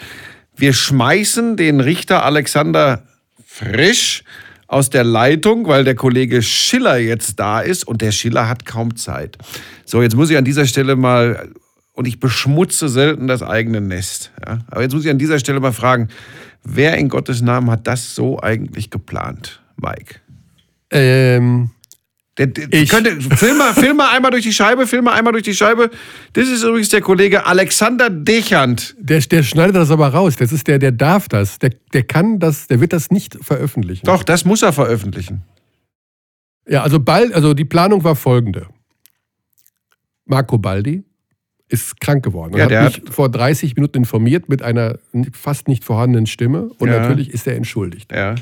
Wir 0.55 0.73
schmeißen 0.73 1.57
den 1.57 1.79
Richter 1.79 2.25
Alexander 2.25 3.03
Frisch 3.45 4.23
aus 4.67 4.89
der 4.89 5.03
Leitung, 5.03 5.67
weil 5.67 5.83
der 5.83 5.95
Kollege 5.95 6.41
Schiller 6.41 6.97
jetzt 6.97 7.39
da 7.39 7.59
ist 7.59 7.85
und 7.85 8.01
der 8.01 8.11
Schiller 8.11 8.47
hat 8.47 8.65
kaum 8.65 8.95
Zeit. 8.95 9.37
So, 9.85 10.01
jetzt 10.01 10.15
muss 10.15 10.29
ich 10.29 10.37
an 10.37 10.45
dieser 10.45 10.65
Stelle 10.65 10.95
mal, 10.95 11.49
und 11.93 12.07
ich 12.07 12.19
beschmutze 12.19 12.87
selten 12.87 13.27
das 13.27 13.43
eigene 13.43 13.81
Nest, 13.81 14.31
ja? 14.43 14.59
aber 14.71 14.81
jetzt 14.81 14.93
muss 14.93 15.03
ich 15.03 15.11
an 15.11 15.17
dieser 15.17 15.39
Stelle 15.39 15.59
mal 15.59 15.73
fragen, 15.73 16.07
Wer 16.63 16.97
in 16.97 17.09
Gottes 17.09 17.41
Namen 17.41 17.69
hat 17.71 17.87
das 17.87 18.15
so 18.15 18.39
eigentlich 18.39 18.89
geplant, 18.89 19.61
Mike? 19.77 20.19
Ähm. 20.91 21.71
Der, 22.37 22.47
der, 22.47 22.71
ich. 22.71 22.89
Könnte, 22.89 23.19
film, 23.19 23.57
mal, 23.57 23.73
film 23.73 23.97
mal 23.97 24.15
einmal 24.15 24.31
durch 24.31 24.43
die 24.43 24.53
Scheibe, 24.53 24.87
film 24.87 25.03
mal 25.03 25.13
einmal 25.13 25.33
durch 25.33 25.43
die 25.43 25.53
Scheibe. 25.53 25.89
Das 26.33 26.47
ist 26.47 26.63
übrigens 26.63 26.89
der 26.89 27.01
Kollege 27.01 27.45
Alexander 27.45 28.09
Dechand. 28.09 28.95
Der, 28.97 29.19
der 29.19 29.43
schneidet 29.43 29.75
das 29.75 29.91
aber 29.91 30.07
raus. 30.07 30.37
Das 30.37 30.53
ist 30.53 30.67
der, 30.67 30.79
der 30.79 30.91
darf 30.93 31.27
das. 31.27 31.59
Der, 31.59 31.71
der 31.93 32.03
kann 32.03 32.39
das, 32.39 32.67
der 32.67 32.79
wird 32.79 32.93
das 32.93 33.11
nicht 33.11 33.37
veröffentlichen. 33.41 34.05
Doch, 34.05 34.23
das 34.23 34.45
muss 34.45 34.61
er 34.61 34.71
veröffentlichen. 34.71 35.43
Ja, 36.67 36.83
also 36.83 36.99
bald, 36.99 37.33
also 37.33 37.53
die 37.53 37.65
Planung 37.65 38.03
war 38.03 38.15
folgende. 38.15 38.67
Marco 40.25 40.57
Baldi 40.57 41.03
ist 41.71 41.99
krank 42.01 42.23
geworden. 42.23 42.57
Ja, 42.57 42.67
der 42.67 42.83
hat 42.83 43.03
mich 43.03 43.13
vor 43.13 43.29
30 43.29 43.75
Minuten 43.75 43.99
informiert 43.99 44.49
mit 44.49 44.61
einer 44.61 44.97
fast 45.33 45.67
nicht 45.67 45.83
vorhandenen 45.83 46.27
Stimme 46.27 46.69
und 46.77 46.89
ja. 46.89 46.99
natürlich 46.99 47.31
ist 47.31 47.47
er 47.47 47.55
entschuldigt. 47.55 48.11
Ja. 48.11 48.35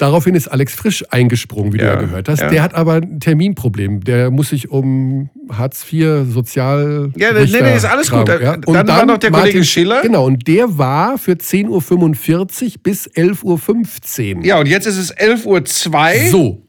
Daraufhin 0.00 0.34
ist 0.34 0.48
Alex 0.48 0.74
Frisch 0.74 1.04
eingesprungen, 1.10 1.74
wie 1.74 1.78
ja, 1.78 1.84
du 1.84 1.92
ja 1.92 2.00
gehört 2.06 2.28
hast. 2.30 2.40
Ja. 2.40 2.48
Der 2.48 2.62
hat 2.62 2.74
aber 2.74 2.94
ein 2.94 3.20
Terminproblem. 3.20 4.02
Der 4.02 4.30
muss 4.30 4.48
sich 4.48 4.70
um 4.70 5.28
Hartz 5.50 5.84
IV 5.92 6.24
Sozial. 6.26 7.12
Ja, 7.16 7.34
nee, 7.34 7.44
nee, 7.44 7.76
ist 7.76 7.84
alles 7.84 8.08
Kram, 8.08 8.24
gut. 8.24 8.40
Ja. 8.40 8.54
Und 8.54 8.66
dann, 8.68 8.86
dann, 8.86 8.88
war 8.88 9.04
noch 9.04 9.18
der 9.18 9.30
Martin, 9.30 9.50
Kollege 9.50 9.64
Schiller. 9.64 10.00
Genau, 10.00 10.24
und 10.24 10.48
der 10.48 10.78
war 10.78 11.18
für 11.18 11.32
10.45 11.32 11.68
Uhr 11.68 12.82
bis 12.82 13.10
11.15 13.10 14.36
Uhr. 14.36 14.44
Ja, 14.44 14.58
und 14.58 14.68
jetzt 14.68 14.86
ist 14.86 14.96
es 14.96 15.14
11.02 15.14 16.24
Uhr. 16.24 16.30
So. 16.30 16.66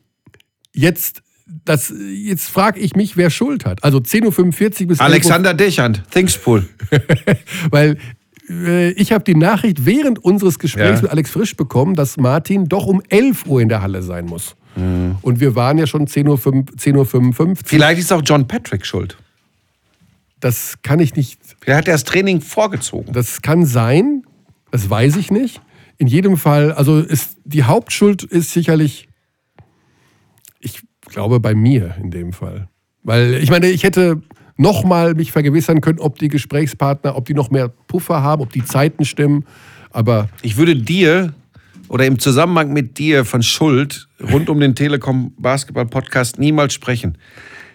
Jetzt 0.73 1.23
das, 1.65 1.93
jetzt 2.13 2.49
frage 2.49 2.79
ich 2.79 2.95
mich, 2.95 3.17
wer 3.17 3.29
Schuld 3.29 3.65
hat. 3.65 3.83
Also 3.83 3.99
10.45 3.99 4.81
Uhr 4.81 4.87
bis 4.87 4.99
Alexander 4.99 5.53
Dechand, 5.53 6.03
Thingspool. 6.11 6.67
Weil 7.69 7.97
äh, 8.49 8.91
ich 8.91 9.11
habe 9.11 9.23
die 9.23 9.35
Nachricht 9.35 9.85
während 9.85 10.19
unseres 10.19 10.59
Gesprächs 10.59 10.99
ja. 10.99 11.01
mit 11.03 11.11
Alex 11.11 11.31
Frisch 11.31 11.55
bekommen, 11.55 11.95
dass 11.95 12.17
Martin 12.17 12.65
doch 12.67 12.85
um 12.85 13.01
11 13.09 13.45
Uhr 13.45 13.61
in 13.61 13.69
der 13.69 13.81
Halle 13.81 14.01
sein 14.01 14.25
muss. 14.25 14.55
Mhm. 14.75 15.17
Und 15.21 15.39
wir 15.39 15.55
waren 15.55 15.77
ja 15.77 15.87
schon 15.87 16.07
10.55 16.07 17.39
Uhr. 17.39 17.55
Vielleicht 17.65 17.99
ist 17.99 18.11
auch 18.11 18.21
John 18.23 18.47
Patrick 18.47 18.85
schuld. 18.85 19.17
Das 20.39 20.81
kann 20.81 20.99
ich 20.99 21.15
nicht. 21.15 21.39
Er 21.65 21.77
hat 21.77 21.87
das 21.87 22.03
Training 22.03 22.41
vorgezogen. 22.41 23.13
Das 23.13 23.41
kann 23.41 23.65
sein, 23.65 24.23
das 24.71 24.89
weiß 24.89 25.17
ich 25.17 25.31
nicht. 25.31 25.61
In 25.97 26.07
jedem 26.07 26.35
Fall, 26.35 26.71
also 26.71 26.99
ist, 26.99 27.37
die 27.45 27.63
Hauptschuld 27.63 28.23
ist 28.23 28.51
sicherlich 28.51 29.07
glaube 31.11 31.39
bei 31.39 31.53
mir 31.53 31.95
in 32.01 32.11
dem 32.11 32.33
Fall. 32.33 32.67
Weil 33.03 33.35
ich 33.35 33.49
meine, 33.49 33.67
ich 33.67 33.83
hätte 33.83 34.21
nochmal 34.57 35.15
mich 35.15 35.31
vergewissern 35.31 35.81
können, 35.81 35.99
ob 35.99 36.19
die 36.19 36.27
Gesprächspartner, 36.27 37.15
ob 37.15 37.25
die 37.25 37.33
noch 37.33 37.49
mehr 37.49 37.69
Puffer 37.69 38.21
haben, 38.21 38.41
ob 38.41 38.51
die 38.51 38.63
Zeiten 38.63 39.05
stimmen. 39.05 39.45
Aber 39.91 40.29
ich 40.41 40.57
würde 40.57 40.75
dir 40.75 41.33
oder 41.87 42.05
im 42.05 42.19
Zusammenhang 42.19 42.71
mit 42.71 42.97
dir 42.97 43.25
von 43.25 43.43
Schuld 43.43 44.07
rund 44.31 44.49
um 44.49 44.59
den 44.59 44.75
Telekom 44.75 45.33
Basketball 45.37 45.87
Podcast 45.87 46.39
niemals 46.39 46.73
sprechen. 46.73 47.17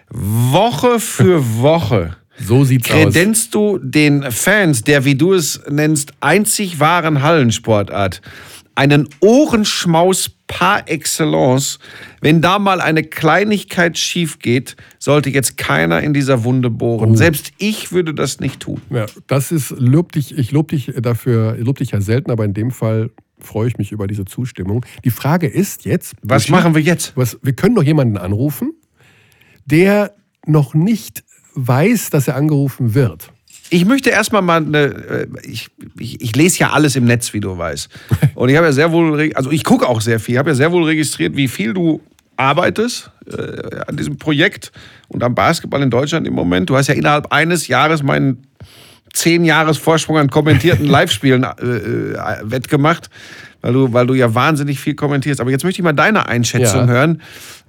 Woche 0.09 0.99
für 0.99 1.43
Woche 1.61 2.15
so 2.39 2.63
sieht's 2.63 2.87
kredenzt 2.87 3.55
aus. 3.55 3.79
du 3.79 3.79
den 3.79 4.31
Fans 4.31 4.83
der, 4.83 5.05
wie 5.05 5.15
du 5.15 5.33
es 5.33 5.61
nennst, 5.69 6.13
einzig 6.19 6.79
wahren 6.79 7.21
Hallensportart 7.21 8.21
einen 8.75 9.09
Ohrenschmaus 9.21 10.29
par 10.47 10.89
excellence. 10.89 11.79
Wenn 12.21 12.41
da 12.41 12.57
mal 12.57 12.81
eine 12.81 13.03
Kleinigkeit 13.03 13.97
schief 13.97 14.39
geht, 14.39 14.75
sollte 14.97 15.29
jetzt 15.29 15.57
keiner 15.57 16.01
in 16.01 16.13
dieser 16.13 16.43
Wunde 16.43 16.69
bohren. 16.69 17.11
Oh. 17.11 17.15
Selbst 17.15 17.51
ich 17.57 17.91
würde 17.91 18.13
das 18.13 18.39
nicht 18.39 18.61
tun. 18.61 18.81
Ja, 18.89 19.05
das 19.27 19.51
ist, 19.51 19.71
lob 19.77 20.13
dich, 20.13 20.37
ich 20.37 20.51
lobe 20.51 20.75
dich 20.75 20.93
dafür, 20.99 21.57
ich 21.59 21.65
lob 21.65 21.77
dich 21.77 21.91
ja 21.91 22.01
selten, 22.01 22.31
aber 22.31 22.45
in 22.45 22.53
dem 22.53 22.71
Fall 22.71 23.11
freue 23.39 23.67
ich 23.67 23.77
mich 23.77 23.91
über 23.91 24.07
diese 24.07 24.25
Zustimmung. 24.25 24.85
Die 25.03 25.11
Frage 25.11 25.47
ist 25.47 25.85
jetzt. 25.85 26.15
Was 26.23 26.49
machen 26.49 26.73
wir 26.73 26.81
jetzt? 26.81 27.15
Was, 27.15 27.37
wir 27.43 27.53
können 27.53 27.75
doch 27.75 27.83
jemanden 27.83 28.17
anrufen, 28.17 28.73
der 29.65 30.15
noch 30.45 30.73
nicht 30.73 31.23
weiß, 31.53 32.09
dass 32.09 32.27
er 32.27 32.35
angerufen 32.35 32.93
wird. 32.93 33.31
Ich 33.69 33.85
möchte 33.85 34.09
erstmal 34.09 34.41
mal 34.41 34.57
eine, 34.63 34.77
äh, 34.85 35.27
ich, 35.43 35.69
ich, 35.99 36.21
ich 36.21 36.35
lese 36.35 36.59
ja 36.59 36.71
alles 36.71 36.95
im 36.95 37.05
Netz, 37.05 37.33
wie 37.33 37.39
du 37.39 37.57
weißt. 37.57 37.89
Und 38.35 38.49
ich 38.49 38.55
habe 38.55 38.67
ja 38.67 38.71
sehr 38.71 38.91
wohl, 38.91 39.31
also 39.33 39.51
ich 39.51 39.63
gucke 39.63 39.87
auch 39.87 40.01
sehr 40.01 40.19
viel, 40.19 40.35
ich 40.35 40.39
habe 40.39 40.49
ja 40.51 40.55
sehr 40.55 40.71
wohl 40.71 40.83
registriert, 40.83 41.35
wie 41.35 41.47
viel 41.47 41.73
du 41.73 42.01
arbeitest 42.37 43.11
äh, 43.31 43.79
an 43.87 43.97
diesem 43.97 44.17
Projekt 44.17 44.71
und 45.07 45.23
am 45.23 45.33
Basketball 45.33 45.81
in 45.81 45.89
Deutschland 45.89 46.27
im 46.27 46.33
Moment. 46.33 46.69
Du 46.69 46.77
hast 46.77 46.87
ja 46.87 46.93
innerhalb 46.93 47.31
eines 47.33 47.67
Jahres 47.67 48.03
meinen 48.03 48.45
zehn 49.13 49.43
Jahres 49.43 49.77
Vorsprung 49.77 50.17
an 50.17 50.29
kommentierten 50.29 50.85
Live-Spielen 50.87 51.43
äh, 51.43 51.47
äh, 51.65 52.17
wettgemacht, 52.43 53.09
weil 53.61 53.73
du, 53.73 53.91
weil 53.91 54.05
du 54.05 54.13
ja 54.13 54.35
wahnsinnig 54.35 54.79
viel 54.79 54.93
kommentierst. 54.93 55.41
Aber 55.41 55.49
jetzt 55.49 55.63
möchte 55.63 55.81
ich 55.81 55.83
mal 55.83 55.93
deine 55.93 56.27
Einschätzung 56.27 56.81
Ja. 56.81 56.87
hören. 56.87 57.21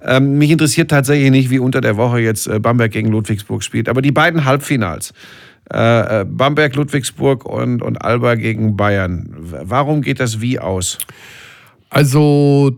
Ähm, 0.05 0.37
mich 0.37 0.51
interessiert 0.51 0.91
tatsächlich 0.91 1.31
nicht, 1.31 1.49
wie 1.49 1.57
unter 1.59 1.81
der 1.81 1.97
Woche 1.97 2.19
jetzt 2.19 2.45
äh, 2.47 2.59
Bamberg 2.59 2.91
gegen 2.91 3.09
Ludwigsburg 3.09 3.63
spielt. 3.63 3.89
Aber 3.89 4.01
die 4.03 4.11
beiden 4.11 4.45
Halbfinals, 4.45 5.13
äh, 5.73 6.21
äh, 6.21 6.25
Bamberg, 6.25 6.75
Ludwigsburg 6.75 7.45
und, 7.45 7.81
und 7.81 8.01
Alba 8.01 8.35
gegen 8.35 8.75
Bayern, 8.75 9.29
warum 9.39 10.01
geht 10.01 10.19
das 10.19 10.41
wie 10.41 10.59
aus? 10.59 10.97
Also, 11.89 12.71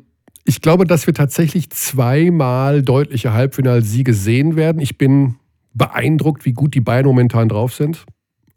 ich 0.45 0.61
glaube, 0.61 0.85
dass 0.85 1.07
wir 1.07 1.13
tatsächlich 1.13 1.69
zweimal 1.69 2.81
deutliche 2.81 3.33
Halbfinalsiege 3.33 4.13
sehen 4.13 4.55
werden. 4.55 4.81
Ich 4.81 4.97
bin 4.97 5.35
beeindruckt, 5.73 6.45
wie 6.45 6.53
gut 6.53 6.73
die 6.73 6.81
Bayern 6.81 7.05
momentan 7.05 7.49
drauf 7.49 7.73
sind 7.73 8.05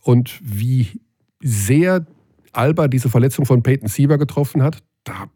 und 0.01 0.41
wie 0.43 1.01
sehr 1.41 2.07
Alba 2.53 2.89
diese 2.89 3.09
Verletzung 3.09 3.47
von 3.47 3.63
Peyton 3.63 3.89
Siever 3.89 4.19
getroffen 4.19 4.63
hat. 4.63 4.83
Da 5.05 5.29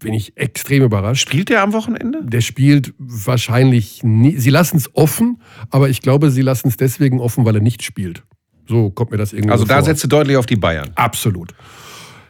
bin 0.00 0.12
ich 0.14 0.36
extrem 0.36 0.82
überrascht. 0.82 1.22
Spielt 1.22 1.48
der 1.48 1.62
am 1.62 1.72
Wochenende? 1.72 2.20
Der 2.24 2.40
spielt 2.40 2.92
wahrscheinlich 2.98 4.02
nie. 4.02 4.36
Sie 4.36 4.50
lassen 4.50 4.76
es 4.76 4.94
offen, 4.94 5.40
aber 5.70 5.88
ich 5.88 6.02
glaube, 6.02 6.30
sie 6.30 6.42
lassen 6.42 6.68
es 6.68 6.76
deswegen 6.76 7.20
offen, 7.20 7.44
weil 7.44 7.54
er 7.54 7.60
nicht 7.62 7.82
spielt. 7.82 8.24
So 8.68 8.90
kommt 8.90 9.10
mir 9.12 9.16
das 9.16 9.32
irgendwie 9.32 9.52
Also 9.52 9.64
so 9.64 9.68
da 9.68 9.76
vor. 9.76 9.84
setzt 9.84 10.02
du 10.04 10.08
deutlich 10.08 10.36
auf 10.36 10.46
die 10.46 10.56
Bayern. 10.56 10.90
Absolut. 10.94 11.54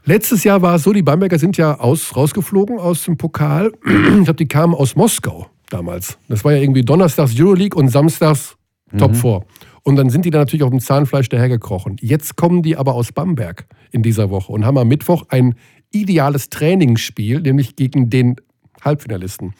Letztes 0.05 0.45
Jahr 0.45 0.63
war 0.63 0.77
es 0.77 0.83
so, 0.83 0.93
die 0.93 1.03
Bamberger 1.03 1.39
sind 1.39 1.57
ja 1.57 1.79
aus, 1.79 2.17
rausgeflogen 2.17 2.79
aus 2.79 3.05
dem 3.05 3.17
Pokal. 3.17 3.73
Ich 3.85 4.25
glaube, 4.25 4.35
die 4.35 4.49
kamen 4.49 4.75
aus 4.75 4.97
Moskau 4.97 5.49
damals. 5.69 6.19
Das 6.29 6.45
war 6.45 6.53
ja 6.53 6.61
irgendwie 6.61 6.83
donnerstags 6.83 7.39
Euroleague 7.39 7.79
und 7.79 7.89
samstags 7.89 8.57
Top 8.97 9.15
4. 9.15 9.43
Und 9.83 9.97
dann 9.97 10.11
sind 10.11 10.25
die 10.25 10.31
da 10.31 10.39
natürlich 10.39 10.63
auf 10.65 10.71
dem 10.71 10.81
Zahnfleisch 10.81 11.29
dahergekrochen. 11.29 11.97
Jetzt 12.01 12.37
kommen 12.37 12.63
die 12.63 12.77
aber 12.77 12.95
aus 12.95 13.13
Bamberg 13.13 13.67
in 13.93 14.03
dieser 14.03 14.31
Woche 14.31 14.51
und 14.53 14.65
haben 14.65 14.79
am 14.79 14.89
Mittwoch 14.89 15.25
ein 15.29 15.55
ideales 15.93 16.51
Trainingsspiel, 16.51 17.41
nämlich 17.41 17.77
gegen 17.77 18.11
den 18.11 18.37
Halbfinalisten. 18.83 19.55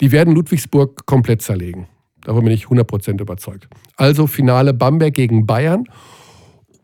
Die 0.00 0.12
werden 0.12 0.34
Ludwigsburg 0.34 1.06
komplett 1.06 1.42
zerlegen. 1.42 1.86
Davon 2.22 2.44
bin 2.44 2.52
ich 2.52 2.66
100% 2.66 3.20
überzeugt. 3.20 3.68
Also 3.96 4.26
Finale 4.26 4.74
Bamberg 4.74 5.14
gegen 5.14 5.46
Bayern. 5.46 5.84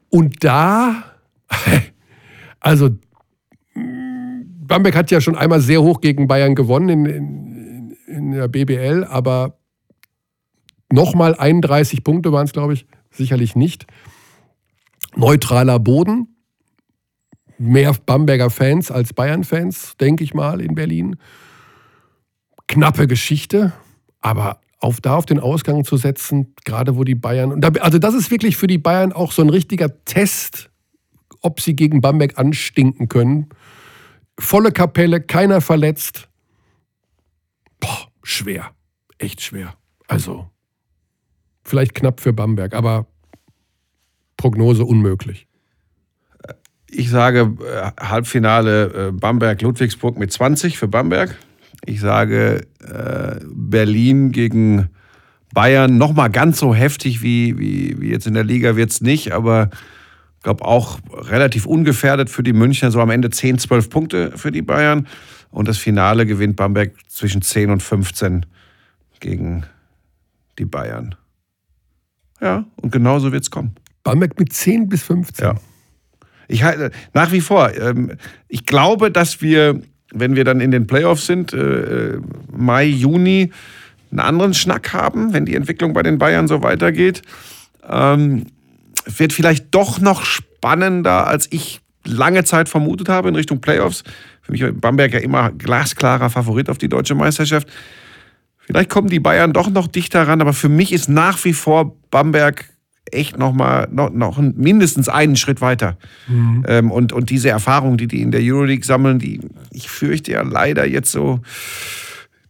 Und 0.09 0.43
da, 0.45 1.05
also 2.61 2.91
Bamberg 3.75 4.97
hat 4.97 5.11
ja 5.11 5.21
schon 5.21 5.37
einmal 5.37 5.61
sehr 5.61 5.83
hoch 5.83 6.01
gegen 6.01 6.27
Bayern 6.27 6.55
gewonnen 6.55 6.89
in, 6.89 7.07
in, 7.07 7.97
in 8.07 8.31
der 8.33 8.49
BBL, 8.49 9.05
aber 9.05 9.59
nochmal 10.91 11.35
31 11.35 12.03
Punkte 12.03 12.33
waren 12.33 12.47
es, 12.47 12.53
glaube 12.53 12.73
ich, 12.73 12.87
sicherlich 13.11 13.57
nicht. 13.57 13.87
Neutraler 15.15 15.79
Boden, 15.79 16.36
mehr 17.59 17.95
Bamberger 17.95 18.51
Fans 18.51 18.91
als 18.91 19.13
Bayern-Fans, 19.13 19.97
denke 19.99 20.25
ich 20.25 20.35
mal, 20.35 20.61
in 20.61 20.75
Berlin. 20.75 21.17
Knappe 22.69 23.07
Geschichte, 23.07 23.73
aber 24.21 24.61
auf 24.79 25.01
da 25.01 25.17
auf 25.17 25.27
den 25.27 25.41
Ausgang 25.41 25.85
zu 25.85 25.97
setzen, 25.97 26.55
gerade 26.65 26.97
wo 26.97 27.05
die 27.05 27.15
Bayern. 27.15 27.63
Also 27.81 27.99
das 27.99 28.15
ist 28.15 28.31
wirklich 28.31 28.57
für 28.57 28.67
die 28.67 28.79
Bayern 28.79 29.13
auch 29.13 29.33
so 29.33 29.43
ein 29.43 29.49
richtiger 29.49 30.05
Test, 30.05 30.71
ob 31.41 31.61
sie 31.61 31.75
gegen 31.75 32.01
Bamberg 32.01 32.39
anstinken 32.39 33.09
können. 33.09 33.49
Volle 34.39 34.73
Kapelle, 34.73 35.21
keiner 35.21 35.61
verletzt. 35.61 36.29
Boah, 37.81 38.09
schwer. 38.23 38.73
Echt 39.19 39.41
schwer. 39.41 39.75
Also, 40.09 40.51
vielleicht 41.65 41.95
knapp 41.95 42.21
für 42.21 42.33
Bamberg, 42.33 42.75
aber 42.75 43.07
Prognose 44.37 44.85
unmöglich. 44.85 45.47
Ich 46.89 47.11
sage 47.11 47.57
äh, 47.61 47.91
Halbfinale 48.01 49.09
äh, 49.09 49.13
Bamberg-Ludwigsburg 49.13 50.19
mit 50.19 50.33
20 50.33 50.79
für 50.79 50.89
Bamberg. 50.89 51.37
Ich 51.85 52.01
sage 52.01 52.67
äh, 52.81 53.41
Berlin 53.45 54.33
gegen 54.33 54.89
Bayern 55.53 55.99
nochmal 55.99 56.31
ganz 56.31 56.59
so 56.59 56.75
heftig 56.75 57.23
wie, 57.23 57.59
wie, 57.59 58.01
wie 58.01 58.11
jetzt 58.11 58.27
in 58.27 58.35
der 58.35 58.45
Liga 58.45 58.77
wird 58.77 58.91
es 58.91 59.01
nicht, 59.01 59.33
aber 59.33 59.71
ich 60.37 60.43
glaube 60.43 60.65
auch 60.65 60.99
relativ 61.13 61.67
ungefährdet 61.67 62.31
für 62.31 62.43
die 62.43 62.53
Münchner, 62.53 62.91
so 62.91 63.01
am 63.01 63.11
Ende 63.11 63.31
10, 63.31 63.59
12 63.59 63.91
Punkte 63.91 64.33
für 64.37 64.53
die 64.53 64.63
Bayern. 64.63 65.07
Und 65.51 65.69
das 65.69 65.79
Finale 65.79 66.27
gewinnt 66.27 66.57
Bamberg 66.57 66.93
zwischen 67.09 67.41
10 67.43 67.71
und 67.71 67.83
15 67.83 68.47
gegen 69.21 69.65
die 70.59 70.67
Bayern. 70.67 71.15
Ja, 72.41 72.67
und 72.77 72.93
genauso 72.93 73.33
wird 73.33 73.45
es 73.45 73.51
kommen. 73.51 73.75
Bamberg 74.03 74.39
mit 74.39 74.53
10 74.53 74.89
bis 74.89 75.03
15. 75.05 75.47
Ja. 75.47 75.55
Ich 76.49 76.63
nach 77.13 77.33
wie 77.33 77.41
vor, 77.41 77.75
ähm, 77.75 78.13
ich 78.49 78.67
glaube, 78.67 79.11
dass 79.11 79.41
wir, 79.41 79.81
wenn 80.13 80.37
wir 80.37 80.45
dann 80.45 80.61
in 80.61 80.71
den 80.71 80.87
Playoffs 80.87 81.27
sind, 81.27 81.53
äh, 81.53 82.19
Mai, 82.51 82.85
Juni, 82.85 83.53
einen 84.11 84.21
anderen 84.21 84.55
Schnack 84.55 84.93
haben, 84.93 85.33
wenn 85.33 85.47
die 85.47 85.55
Entwicklung 85.55 85.93
bei 85.93 86.03
den 86.03 86.19
Bayern 86.19 86.49
so 86.49 86.63
weitergeht. 86.63 87.23
Ähm, 87.89 88.47
wird 89.05 89.33
vielleicht 89.33 89.75
doch 89.75 90.01
noch 90.01 90.25
spannender, 90.25 91.27
als 91.27 91.49
ich 91.51 91.81
lange 92.05 92.45
Zeit 92.45 92.69
vermutet 92.69 93.09
habe 93.09 93.29
in 93.29 93.37
Richtung 93.37 93.61
Playoffs. 93.61 94.05
Für 94.43 94.53
mich 94.53 94.63
war 94.63 94.73
Bamberg 94.73 95.13
ja 95.13 95.21
immer 95.21 95.51
glasklarer 95.51 96.31
Favorit 96.31 96.71
auf 96.71 96.79
die 96.79 96.89
deutsche 96.89 97.15
Meisterschaft. 97.15 97.69
Vielleicht 98.59 98.91
kommen 98.91 99.09
die 99.09 99.21
Bayern 99.21 99.53
doch 99.53 99.71
noch 99.71 99.87
dichter 99.87 100.27
ran, 100.27 100.41
aber 100.41 100.53
für 100.53 100.69
mich 100.69 100.93
ist 100.93 101.09
nach 101.09 101.45
wie 101.45 101.53
vor 101.53 101.97
Bamberg 102.11 102.65
echt 103.13 103.39
noch 103.39 103.53
mal 103.53 103.89
noch, 103.91 104.11
noch 104.13 104.39
mindestens 104.39 105.09
einen 105.09 105.37
Schritt 105.37 105.61
weiter. 105.61 105.97
Ähm, 106.67 106.91
und, 106.91 107.13
und 107.13 107.31
diese 107.31 107.49
Erfahrung, 107.51 107.97
die 107.97 108.07
die 108.09 108.23
in 108.23 108.31
der 108.31 108.41
Euroleague 108.43 108.85
sammeln, 108.85 109.19
die 109.19 109.41
ich 109.71 109.89
fürchte 109.89 110.33
ja 110.33 110.43
leider 110.43 110.87
jetzt 110.87 111.13
so 111.13 111.41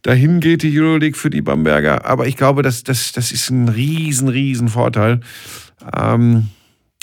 dahin 0.03 0.39
geht 0.39 0.63
die 0.63 0.79
Euroleague 0.79 1.17
für 1.17 1.29
die 1.29 1.41
Bamberger. 1.41 2.05
Aber 2.05 2.27
ich 2.27 2.37
glaube, 2.37 2.61
das, 2.61 2.83
das, 2.83 3.11
das 3.11 3.31
ist 3.31 3.49
ein 3.49 3.67
riesen, 3.67 4.29
riesen 4.29 4.69
Vorteil. 4.69 5.19
Ähm, 5.95 6.47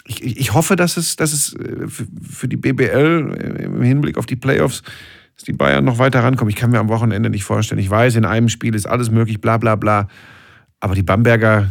ich, 0.07 0.23
ich 0.23 0.55
hoffe, 0.55 0.77
dass 0.77 0.97
es, 0.97 1.17
dass 1.17 1.33
es 1.33 1.55
äh, 1.55 1.87
für- 1.88 2.07
für 2.23 2.49
die 2.49 2.57
BBL 2.57 3.59
im 3.62 3.83
Hinblick 3.83 4.17
auf 4.17 4.27
die 4.27 4.37
Playoffs, 4.37 4.83
dass 5.37 5.45
die 5.45 5.53
Bayern 5.53 5.85
noch 5.85 5.99
weiter 5.99 6.23
rankommen. 6.23 6.51
Ich 6.51 6.57
kann 6.57 6.71
mir 6.71 6.79
am 6.79 6.88
Wochenende 6.88 7.29
nicht 7.31 7.45
vorstellen. 7.45 7.81
Ich 7.81 7.90
weiß, 7.90 8.17
in 8.17 8.25
einem 8.25 8.49
Spiel 8.49 8.75
ist 8.75 8.87
alles 8.87 9.11
möglich, 9.11 9.40
bla 9.40 9.59
bla 9.59 9.77
bla. 9.77 10.09
Aber 10.81 10.95
die 10.95 11.03
Bamberger, 11.03 11.71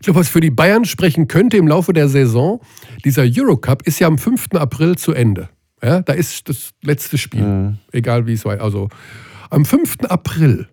Ich 0.00 0.04
glaube, 0.04 0.20
was 0.20 0.28
für 0.28 0.40
die 0.40 0.50
Bayern 0.50 0.84
sprechen 0.84 1.28
könnte 1.28 1.56
im 1.56 1.66
Laufe 1.66 1.92
der 1.92 2.08
Saison, 2.08 2.60
dieser 3.04 3.24
Eurocup 3.24 3.82
ist 3.82 3.98
ja 3.98 4.06
am 4.06 4.18
5. 4.18 4.54
April 4.54 4.96
zu 4.96 5.12
Ende. 5.12 5.48
Ja, 5.82 6.02
da 6.02 6.12
ist 6.12 6.48
das 6.48 6.70
letzte 6.82 7.18
Spiel, 7.18 7.76
egal 7.92 8.26
wie 8.26 8.32
es 8.32 8.44
war. 8.44 8.60
Also 8.60 8.88
am 9.50 9.64
5. 9.64 9.98
April 10.08 10.68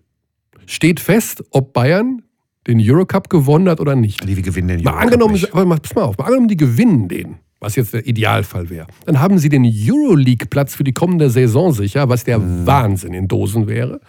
steht 0.66 1.00
fest, 1.00 1.44
ob 1.50 1.72
Bayern 1.72 2.22
den 2.66 2.80
Eurocup 2.82 3.30
gewonnen 3.30 3.68
hat 3.68 3.80
oder 3.80 3.94
nicht. 3.94 4.28
die 4.28 4.42
gewinnen 4.42 4.68
den 4.68 4.82
Mal 4.82 4.90
Eurocup 4.90 5.02
angenommen, 5.04 5.34
nicht. 5.34 5.54
aber 5.54 5.76
pass 5.76 5.94
mal 5.94 6.02
auf, 6.02 6.18
mal 6.18 6.24
angenommen, 6.24 6.48
die 6.48 6.56
gewinnen 6.56 7.08
den, 7.08 7.36
was 7.60 7.76
jetzt 7.76 7.94
der 7.94 8.06
Idealfall 8.06 8.68
wäre. 8.70 8.88
Dann 9.04 9.20
haben 9.20 9.38
sie 9.38 9.48
den 9.48 9.64
Euroleague-Platz 9.64 10.74
für 10.74 10.84
die 10.84 10.92
kommende 10.92 11.30
Saison 11.30 11.72
sicher, 11.72 12.08
was 12.08 12.24
der 12.24 12.40
Wahnsinn 12.66 13.14
in 13.14 13.28
Dosen 13.28 13.68
wäre. 13.68 14.00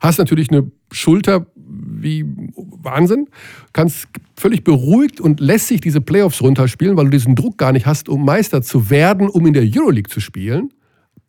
Hast 0.00 0.18
natürlich 0.18 0.50
eine 0.50 0.70
Schulter 0.92 1.46
wie 1.70 2.24
Wahnsinn, 2.56 3.28
kannst 3.72 4.08
völlig 4.36 4.64
beruhigt 4.64 5.20
und 5.20 5.40
lässig 5.40 5.80
diese 5.80 6.00
Playoffs 6.00 6.42
runterspielen, 6.42 6.96
weil 6.96 7.06
du 7.06 7.10
diesen 7.10 7.34
Druck 7.34 7.58
gar 7.58 7.72
nicht 7.72 7.86
hast, 7.86 8.08
um 8.08 8.24
Meister 8.24 8.62
zu 8.62 8.90
werden, 8.90 9.28
um 9.28 9.46
in 9.46 9.52
der 9.52 9.64
Euroleague 9.64 10.10
zu 10.10 10.20
spielen. 10.20 10.72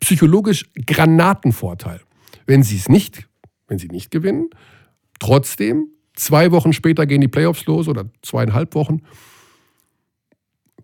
Psychologisch 0.00 0.70
Granatenvorteil. 0.86 2.00
Wenn 2.46 2.62
sie 2.62 2.76
es 2.76 2.88
nicht, 2.88 3.28
wenn 3.68 3.78
sie 3.78 3.88
nicht 3.88 4.10
gewinnen, 4.10 4.50
trotzdem, 5.20 5.88
zwei 6.14 6.50
Wochen 6.50 6.72
später 6.72 7.06
gehen 7.06 7.20
die 7.20 7.28
Playoffs 7.28 7.64
los 7.66 7.88
oder 7.88 8.10
zweieinhalb 8.22 8.74
Wochen, 8.74 9.02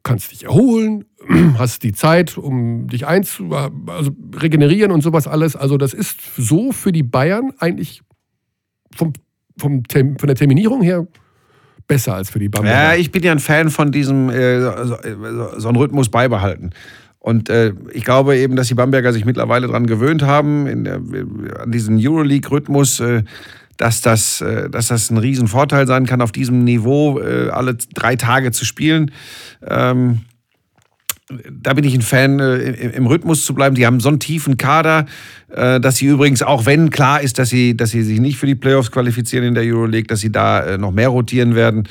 kannst 0.03 0.33
dich 0.33 0.45
erholen, 0.45 1.05
hast 1.59 1.83
die 1.83 1.93
Zeit, 1.93 2.39
um 2.39 2.89
dich 2.89 3.07
einzu, 3.07 3.51
also 3.53 4.11
regenerieren 4.35 4.93
und 4.93 5.03
sowas 5.03 5.27
alles. 5.27 5.57
Also 5.57 5.77
das 5.77 5.93
ist 5.93 6.21
so 6.37 6.73
für 6.73 6.93
die 6.93 7.03
Bayern 7.03 7.53
eigentlich 7.59 8.03
vom, 8.95 9.13
vom 9.59 9.83
von 9.91 10.27
der 10.27 10.37
Terminierung 10.37 10.83
her 10.83 11.07
besser 11.89 12.15
als 12.15 12.31
für 12.31 12.39
die 12.39 12.49
Bamberger. 12.49 12.93
Ja, 12.93 12.95
ich 12.95 13.11
bin 13.11 13.23
ja 13.23 13.33
ein 13.33 13.41
Fan 13.41 13.71
von 13.71 13.91
diesem 13.91 14.29
äh, 14.31 14.61
so, 14.61 14.97
so 15.57 15.69
einen 15.69 15.77
Rhythmus 15.77 16.11
beibehalten. 16.11 16.71
Und 17.19 17.51
äh, 17.51 17.73
ich 17.93 18.05
glaube 18.05 18.37
eben, 18.37 18.55
dass 18.55 18.69
die 18.69 18.75
Bamberger 18.75 19.13
sich 19.13 19.25
mittlerweile 19.25 19.67
daran 19.67 19.87
gewöhnt 19.87 20.23
haben, 20.23 20.85
der, 20.85 21.01
an 21.61 21.73
diesen 21.73 21.99
Euroleague-Rhythmus, 21.99 23.01
äh, 23.01 23.25
dass, 23.77 24.01
das, 24.03 24.41
äh, 24.41 24.71
dass 24.71 24.89
das 24.89 25.11
ein 25.11 25.19
Riesenvorteil 25.19 25.87
sein 25.87 26.07
kann, 26.07 26.23
auf 26.23 26.31
diesem 26.31 26.65
Niveau 26.65 27.19
äh, 27.19 27.49
alle 27.51 27.77
drei 27.95 28.17
Tage 28.17 28.53
zu 28.53 28.65
spielen. 28.65 29.11
Ähm, 29.67 30.21
da 31.51 31.75
bin 31.75 31.85
ich 31.85 31.95
ein 31.95 32.03
Fan, 32.03 32.41
äh, 32.41 32.71
im 32.91 33.07
Rhythmus 33.07 33.45
zu 33.45 33.55
bleiben. 33.55 33.75
Die 33.75 33.87
haben 33.87 34.01
so 34.01 34.09
einen 34.09 34.21
tiefen 34.21 34.57
Kader, 34.57 35.07
äh, 35.49 35.81
dass 35.81 35.97
sie 35.97 36.07
übrigens, 36.07 36.43
auch 36.43 36.67
wenn 36.67 36.91
klar 36.91 37.21
ist, 37.21 37.39
dass 37.39 37.51
sie, 37.51 37.77
dass 37.77 37.91
sie 37.91 38.03
sich 38.03 38.21
nicht 38.21 38.39
für 38.39 38.47
die 38.47 38.55
Playoffs 38.55 38.91
qualifizieren 38.91 39.45
in 39.45 39.55
der 39.55 39.65
Euroleague, 39.65 40.07
dass 40.07 40.21
sie 40.21 40.33
da 40.33 40.65
äh, 40.65 40.79
noch 40.79 40.93
mehr 40.93 41.09
rotieren 41.09 41.55
werden. 41.55 41.89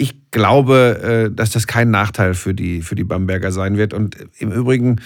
Ich 0.00 0.30
glaube, 0.30 1.32
dass 1.34 1.50
das 1.50 1.66
kein 1.66 1.90
Nachteil 1.90 2.34
für 2.34 2.54
die, 2.54 2.82
für 2.82 2.94
die 2.94 3.02
Bamberger 3.02 3.50
sein 3.50 3.76
wird. 3.76 3.92
Und 3.92 4.16
im 4.38 4.52
Übrigen, 4.52 5.00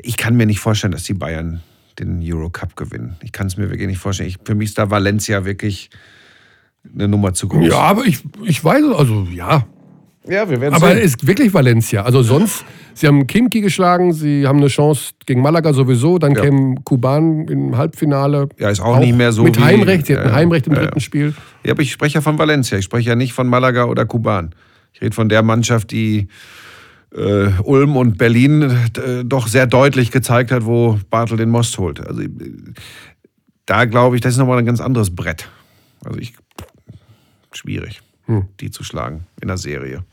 ich 0.00 0.16
kann 0.16 0.36
mir 0.36 0.46
nicht 0.46 0.60
vorstellen, 0.60 0.92
dass 0.92 1.02
die 1.02 1.14
Bayern 1.14 1.60
den 1.98 2.20
Eurocup 2.22 2.76
gewinnen. 2.76 3.16
Ich 3.20 3.32
kann 3.32 3.48
es 3.48 3.56
mir 3.56 3.68
wirklich 3.68 3.88
nicht 3.88 3.98
vorstellen. 3.98 4.28
Ich, 4.28 4.38
für 4.44 4.54
mich 4.54 4.68
ist 4.68 4.78
da 4.78 4.90
Valencia 4.90 5.44
wirklich 5.44 5.90
eine 6.94 7.08
Nummer 7.08 7.34
zu 7.34 7.48
groß. 7.48 7.66
Ja, 7.66 7.78
aber 7.78 8.04
ich, 8.04 8.20
ich 8.44 8.62
weiß, 8.62 8.84
also 8.96 9.26
ja, 9.32 9.66
ja, 10.28 10.48
wir 10.48 10.60
werden 10.60 10.74
Aber 10.74 10.88
sehen. 10.94 10.98
ist 10.98 11.26
wirklich 11.26 11.52
Valencia. 11.52 12.02
Also 12.02 12.22
sonst, 12.22 12.64
sie 12.94 13.06
haben 13.06 13.26
Kimki 13.26 13.60
geschlagen, 13.60 14.12
sie 14.12 14.46
haben 14.46 14.58
eine 14.58 14.68
Chance 14.68 15.12
gegen 15.26 15.40
Malaga 15.42 15.72
sowieso, 15.72 16.18
dann 16.18 16.34
Ja. 16.34 16.42
kämen 16.42 16.84
Kuban 16.84 17.48
im 17.48 17.76
Halbfinale. 17.76 18.48
Ja, 18.58 18.70
ist 18.70 18.80
auch 18.80 18.98
nicht 18.98 19.16
mehr 19.16 19.32
so 19.32 19.42
Mit 19.42 19.58
Heimrecht, 19.60 20.06
sie 20.06 20.16
hatten 20.16 20.28
Ja, 20.28 20.34
Heimrecht 20.34 20.66
im 20.66 20.74
ja, 20.74 20.80
dritten. 20.82 21.00
Spiel. 21.00 21.34
Ja, 21.64 21.72
aber 21.72 21.82
ich 21.82 21.92
spreche 21.92 22.14
ja 22.16 22.20
von 22.20 22.38
Valencia. 22.38 22.78
Ich 22.78 22.84
spreche 22.84 23.08
ja 23.10 23.16
nicht 23.16 23.32
von 23.32 23.46
Malaga 23.48 23.84
oder 23.84 24.06
Kuban. 24.06 24.54
Ich 24.94 25.00
rede 25.00 25.14
von 25.14 25.28
der 25.28 25.42
Mannschaft, 25.42 25.90
die 25.90 26.28
äh, 27.14 27.48
Ulm 27.64 27.96
und 27.96 28.16
Berlin 28.16 28.62
äh, 28.62 29.24
doch 29.24 29.46
sehr 29.48 29.66
deutlich 29.66 30.10
gezeigt 30.10 30.50
hat, 30.50 30.64
wo 30.64 30.98
Bartel 31.10 31.36
den 31.36 31.50
Most 31.50 31.76
holt. 31.78 32.00
Also 32.06 32.22
äh, 32.22 32.28
da 33.66 33.84
glaube 33.86 34.16
ich, 34.16 34.22
das 34.22 34.32
ist 34.34 34.38
nochmal 34.38 34.58
ein 34.58 34.66
ganz 34.66 34.80
anderes 34.80 35.14
Brett. 35.14 35.48
Also 36.04 36.18
ich 36.18 36.34
schwierig, 37.52 38.00
Hm. 38.26 38.44
die 38.60 38.70
zu 38.70 38.84
schlagen 38.84 39.26
in 39.40 39.48
der 39.48 39.56
Serie. 39.58 40.04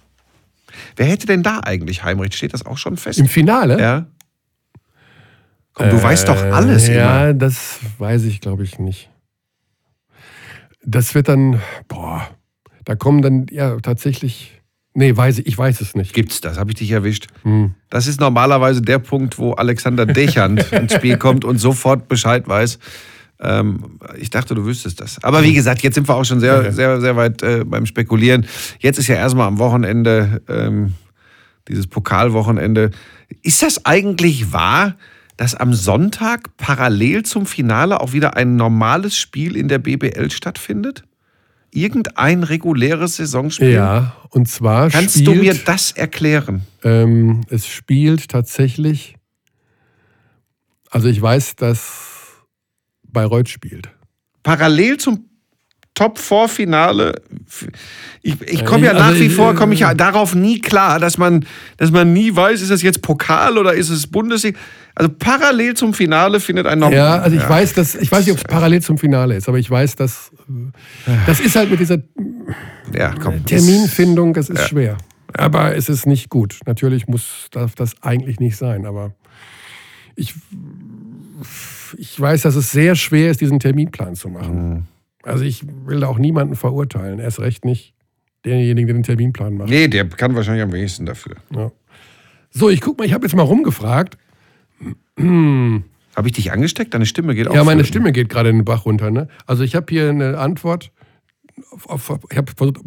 Wer 0.95 1.05
hätte 1.07 1.25
denn 1.27 1.43
da 1.43 1.59
eigentlich 1.63 2.03
Heimrecht? 2.03 2.33
Steht 2.35 2.53
das 2.53 2.65
auch 2.65 2.77
schon 2.77 2.97
fest? 2.97 3.19
Im 3.19 3.27
Finale? 3.27 3.79
ja. 3.79 4.05
Komm, 5.73 5.91
du 5.91 6.03
weißt 6.03 6.27
doch 6.27 6.41
alles 6.41 6.89
Äh, 6.89 6.95
Ja, 6.97 7.23
immer. 7.29 7.33
das 7.35 7.79
weiß 7.99 8.23
ich, 8.25 8.41
glaube 8.41 8.63
ich, 8.63 8.79
nicht. 8.79 9.09
Das 10.83 11.13
wird 11.15 11.27
dann, 11.29 11.61
boah, 11.87 12.27
da 12.85 12.95
kommen 12.95 13.21
dann, 13.21 13.45
ja, 13.51 13.77
tatsächlich, 13.79 14.59
nee, 14.93 15.15
weiß 15.15 15.39
ich, 15.39 15.47
ich 15.47 15.57
weiß 15.57 15.79
es 15.81 15.95
nicht. 15.95 16.13
Gibt's 16.13 16.41
das? 16.41 16.57
Habe 16.57 16.71
ich 16.71 16.77
dich 16.77 16.91
erwischt? 16.91 17.27
Hm. 17.43 17.75
Das 17.89 18.07
ist 18.07 18.19
normalerweise 18.19 18.81
der 18.81 18.99
Punkt, 18.99 19.37
wo 19.37 19.53
Alexander 19.53 20.05
Dechand 20.05 20.71
ins 20.73 20.93
Spiel 20.93 21.17
kommt 21.17 21.45
und 21.45 21.57
sofort 21.59 22.07
Bescheid 22.07 22.47
weiß. 22.47 22.79
Ähm, 23.41 23.99
ich 24.17 24.29
dachte, 24.29 24.53
du 24.53 24.65
wüsstest 24.65 24.99
das. 24.99 25.23
Aber 25.23 25.43
wie 25.43 25.53
gesagt, 25.53 25.81
jetzt 25.81 25.95
sind 25.95 26.07
wir 26.07 26.15
auch 26.15 26.25
schon 26.25 26.39
sehr, 26.39 26.73
sehr, 26.73 26.99
sehr 26.99 27.15
weit 27.15 27.41
äh, 27.41 27.63
beim 27.63 27.85
Spekulieren. 27.85 28.45
Jetzt 28.79 28.99
ist 28.99 29.07
ja 29.07 29.15
erstmal 29.15 29.47
am 29.47 29.59
Wochenende 29.59 30.41
ähm, 30.49 30.93
dieses 31.67 31.87
Pokalwochenende. 31.87 32.91
Ist 33.41 33.63
das 33.63 33.85
eigentlich 33.85 34.51
wahr, 34.51 34.95
dass 35.37 35.55
am 35.55 35.73
Sonntag 35.73 36.57
parallel 36.57 37.23
zum 37.23 37.45
Finale 37.45 38.01
auch 38.01 38.11
wieder 38.11 38.35
ein 38.35 38.57
normales 38.57 39.15
Spiel 39.15 39.55
in 39.55 39.69
der 39.69 39.79
BBL 39.79 40.31
stattfindet? 40.31 41.03
Irgendein 41.71 42.43
reguläres 42.43 43.17
Saisonspiel? 43.17 43.71
Ja, 43.71 44.17
und 44.31 44.49
zwar 44.49 44.89
Kannst 44.89 45.13
spielt, 45.15 45.27
du 45.27 45.35
mir 45.35 45.53
das 45.53 45.91
erklären? 45.91 46.63
Ähm, 46.83 47.41
es 47.49 47.67
spielt 47.67 48.27
tatsächlich, 48.27 49.15
also 50.89 51.07
ich 51.07 51.21
weiß, 51.21 51.55
dass 51.55 52.18
Bayreuth 53.11 53.49
spielt. 53.49 53.89
parallel 54.43 54.97
zum 54.97 55.25
Top-4-Finale. 55.95 57.13
Ich, 58.21 58.39
ich 58.41 58.63
komme 58.63 58.85
ja 58.85 58.93
Also, 58.93 59.03
nach 59.03 59.19
wie 59.19 59.25
äh, 59.25 59.29
vor, 59.29 59.53
komme 59.53 59.73
ich 59.73 59.81
ja 59.81 59.93
darauf 59.93 60.33
nie 60.33 60.61
klar, 60.61 60.97
dass 60.97 61.17
man, 61.17 61.45
dass 61.75 61.91
man 61.91 62.13
nie 62.13 62.33
weiß, 62.33 62.61
ist 62.61 62.71
das 62.71 62.81
jetzt 62.81 63.01
Pokal 63.01 63.57
oder 63.57 63.73
ist 63.73 63.89
es 63.89 64.07
Bundesliga. 64.07 64.57
Also 64.95 65.11
parallel 65.17 65.73
zum 65.73 65.93
Finale 65.93 66.39
findet 66.39 66.67
ein 66.67 66.79
Norm 66.79 66.93
Ja, 66.93 67.19
also 67.19 67.35
ich 67.35 67.47
weiß, 67.47 67.73
dass 67.73 67.95
ich 67.95 68.09
weiß 68.11 68.25
nicht, 68.25 68.31
ob 68.31 68.37
es 68.37 68.43
parallel 68.45 68.81
zum 68.81 68.97
Finale 68.97 69.35
ist, 69.35 69.49
aber 69.49 69.59
ich 69.59 69.69
weiß, 69.69 69.95
dass 69.97 70.31
äh, 71.05 71.11
das 71.25 71.41
ist 71.41 71.55
halt 71.57 71.69
mit 71.69 71.81
dieser 71.81 71.97
Ja, 72.97 73.13
komm. 73.21 73.45
Terminfindung, 73.45 74.33
das 74.33 74.49
ist 74.49 74.69
schwer. 74.69 74.97
Aber 75.33 75.75
es 75.75 75.89
ist 75.89 76.05
nicht 76.05 76.29
gut. 76.29 76.59
Natürlich 76.65 77.07
muss, 77.07 77.47
darf 77.51 77.75
das 77.75 78.01
eigentlich 78.01 78.39
nicht 78.39 78.55
sein, 78.55 78.85
aber 78.85 79.13
ich, 80.15 80.33
ich 81.97 82.19
weiß, 82.19 82.43
dass 82.43 82.55
es 82.55 82.71
sehr 82.71 82.95
schwer 82.95 83.31
ist, 83.31 83.41
diesen 83.41 83.59
Terminplan 83.59 84.15
zu 84.15 84.29
machen. 84.29 84.87
Also 85.23 85.43
ich 85.43 85.63
will 85.85 85.99
da 85.99 86.07
auch 86.07 86.17
niemanden 86.17 86.55
verurteilen, 86.55 87.19
erst 87.19 87.39
recht 87.39 87.65
nicht 87.65 87.93
denjenigen, 88.45 88.87
der 88.87 88.95
den 88.95 89.03
Terminplan 89.03 89.55
macht. 89.55 89.69
Nee, 89.69 89.87
der 89.87 90.07
kann 90.07 90.35
wahrscheinlich 90.35 90.63
am 90.63 90.71
wenigsten 90.71 91.05
dafür. 91.05 91.35
Ja. 91.53 91.71
So, 92.51 92.69
ich 92.69 92.81
guck 92.81 92.97
mal, 92.97 93.05
ich 93.05 93.13
habe 93.13 93.25
jetzt 93.25 93.35
mal 93.35 93.43
rumgefragt. 93.43 94.17
Habe 95.17 96.27
ich 96.27 96.31
dich 96.33 96.51
angesteckt? 96.51 96.93
Deine 96.93 97.05
Stimme 97.05 97.35
geht 97.35 97.47
auch. 97.47 97.53
Ja, 97.53 97.63
meine. 97.63 97.83
Stimme 97.83 98.11
geht 98.11 98.29
gerade 98.29 98.49
in 98.49 98.59
den 98.59 98.65
Bach 98.65 98.85
runter. 98.85 99.11
Ne? 99.11 99.27
Also 99.45 99.63
ich 99.63 99.75
habe 99.75 99.85
hier 99.89 100.09
eine 100.09 100.37
Antwort. 100.37 100.91
Auf, 101.71 102.09
auf, 102.09 102.19
ich 102.31 102.37
habe 102.37 102.51
versucht, 102.55 102.79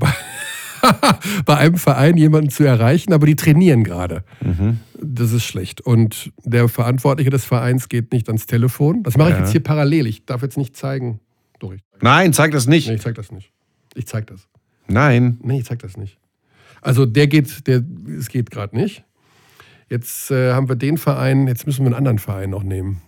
bei, 1.44 1.56
einem 1.56 1.76
Verein 1.76 2.16
jemanden 2.16 2.50
zu 2.50 2.64
erreichen, 2.64 3.12
aber 3.12 3.26
die 3.26 3.36
trainieren 3.36 3.84
gerade. 3.84 4.24
Mhm. 4.40 4.80
Das 5.00 5.32
ist 5.32 5.44
schlecht. 5.44 5.80
Und 5.80 6.32
der 6.44 6.68
Verantwortliche 6.68 7.30
des 7.30 7.44
Vereins 7.44 7.88
geht 7.88 8.12
nicht 8.12 8.28
ans 8.28 8.46
Telefon. 8.46 9.02
Das 9.02 9.16
mache 9.16 9.30
ich 9.30 9.34
Ja. 9.36 9.40
jetzt 9.42 9.52
hier 9.52 9.62
parallel. 9.62 10.06
Ich 10.06 10.24
darf 10.26 10.42
jetzt 10.42 10.56
nicht 10.56 10.76
zeigen. 10.76 11.20
Doch, 11.58 11.72
ich, 11.72 11.80
Nein, 12.00 12.32
zeig 12.32 12.52
das 12.52 12.66
nicht. 12.66 12.88
nee, 12.88 12.94
ich 12.94 13.00
zeig 13.02 13.14
das 13.14 13.30
nicht. 13.32 13.52
Ich 13.94 14.06
zeig 14.06 14.26
das. 14.26 14.48
Nein. 14.88 15.38
Nee, 15.42 15.58
ich 15.60 15.64
zeig 15.64 15.78
das 15.80 15.96
nicht. 15.96 16.18
Also 16.80 17.06
der 17.06 17.26
geht, 17.28 17.66
der, 17.66 17.82
es 18.18 18.28
geht 18.28 18.50
gerade 18.50 18.76
nicht. 18.76 19.04
Jetzt 19.88 20.30
äh, 20.30 20.52
haben 20.52 20.68
wir 20.68 20.76
den 20.76 20.98
Verein, 20.98 21.46
jetzt 21.46 21.66
müssen 21.66 21.80
wir 21.82 21.86
einen 21.86 21.94
anderen 21.94 22.18
Verein 22.18 22.50
noch 22.50 22.62
nehmen. 22.62 23.02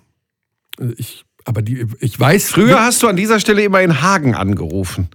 Äh, 0.79 0.93
Ich, 0.97 1.25
aber 1.45 1.63
die, 1.63 1.87
ich 2.01 2.19
weiß. 2.19 2.51
Früher 2.51 2.81
hast 2.81 3.03
du 3.03 3.09
an 3.09 3.17
dieser 3.17 3.41
Stelle 3.41 3.63
immer 3.63 3.81
in 3.83 4.01
Hagen 4.03 4.35
angerufen. 4.35 5.09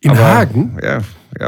In 0.00 0.10
Aber- 0.10 0.20
Hagen. 0.24 0.76
Ja, 0.82 1.00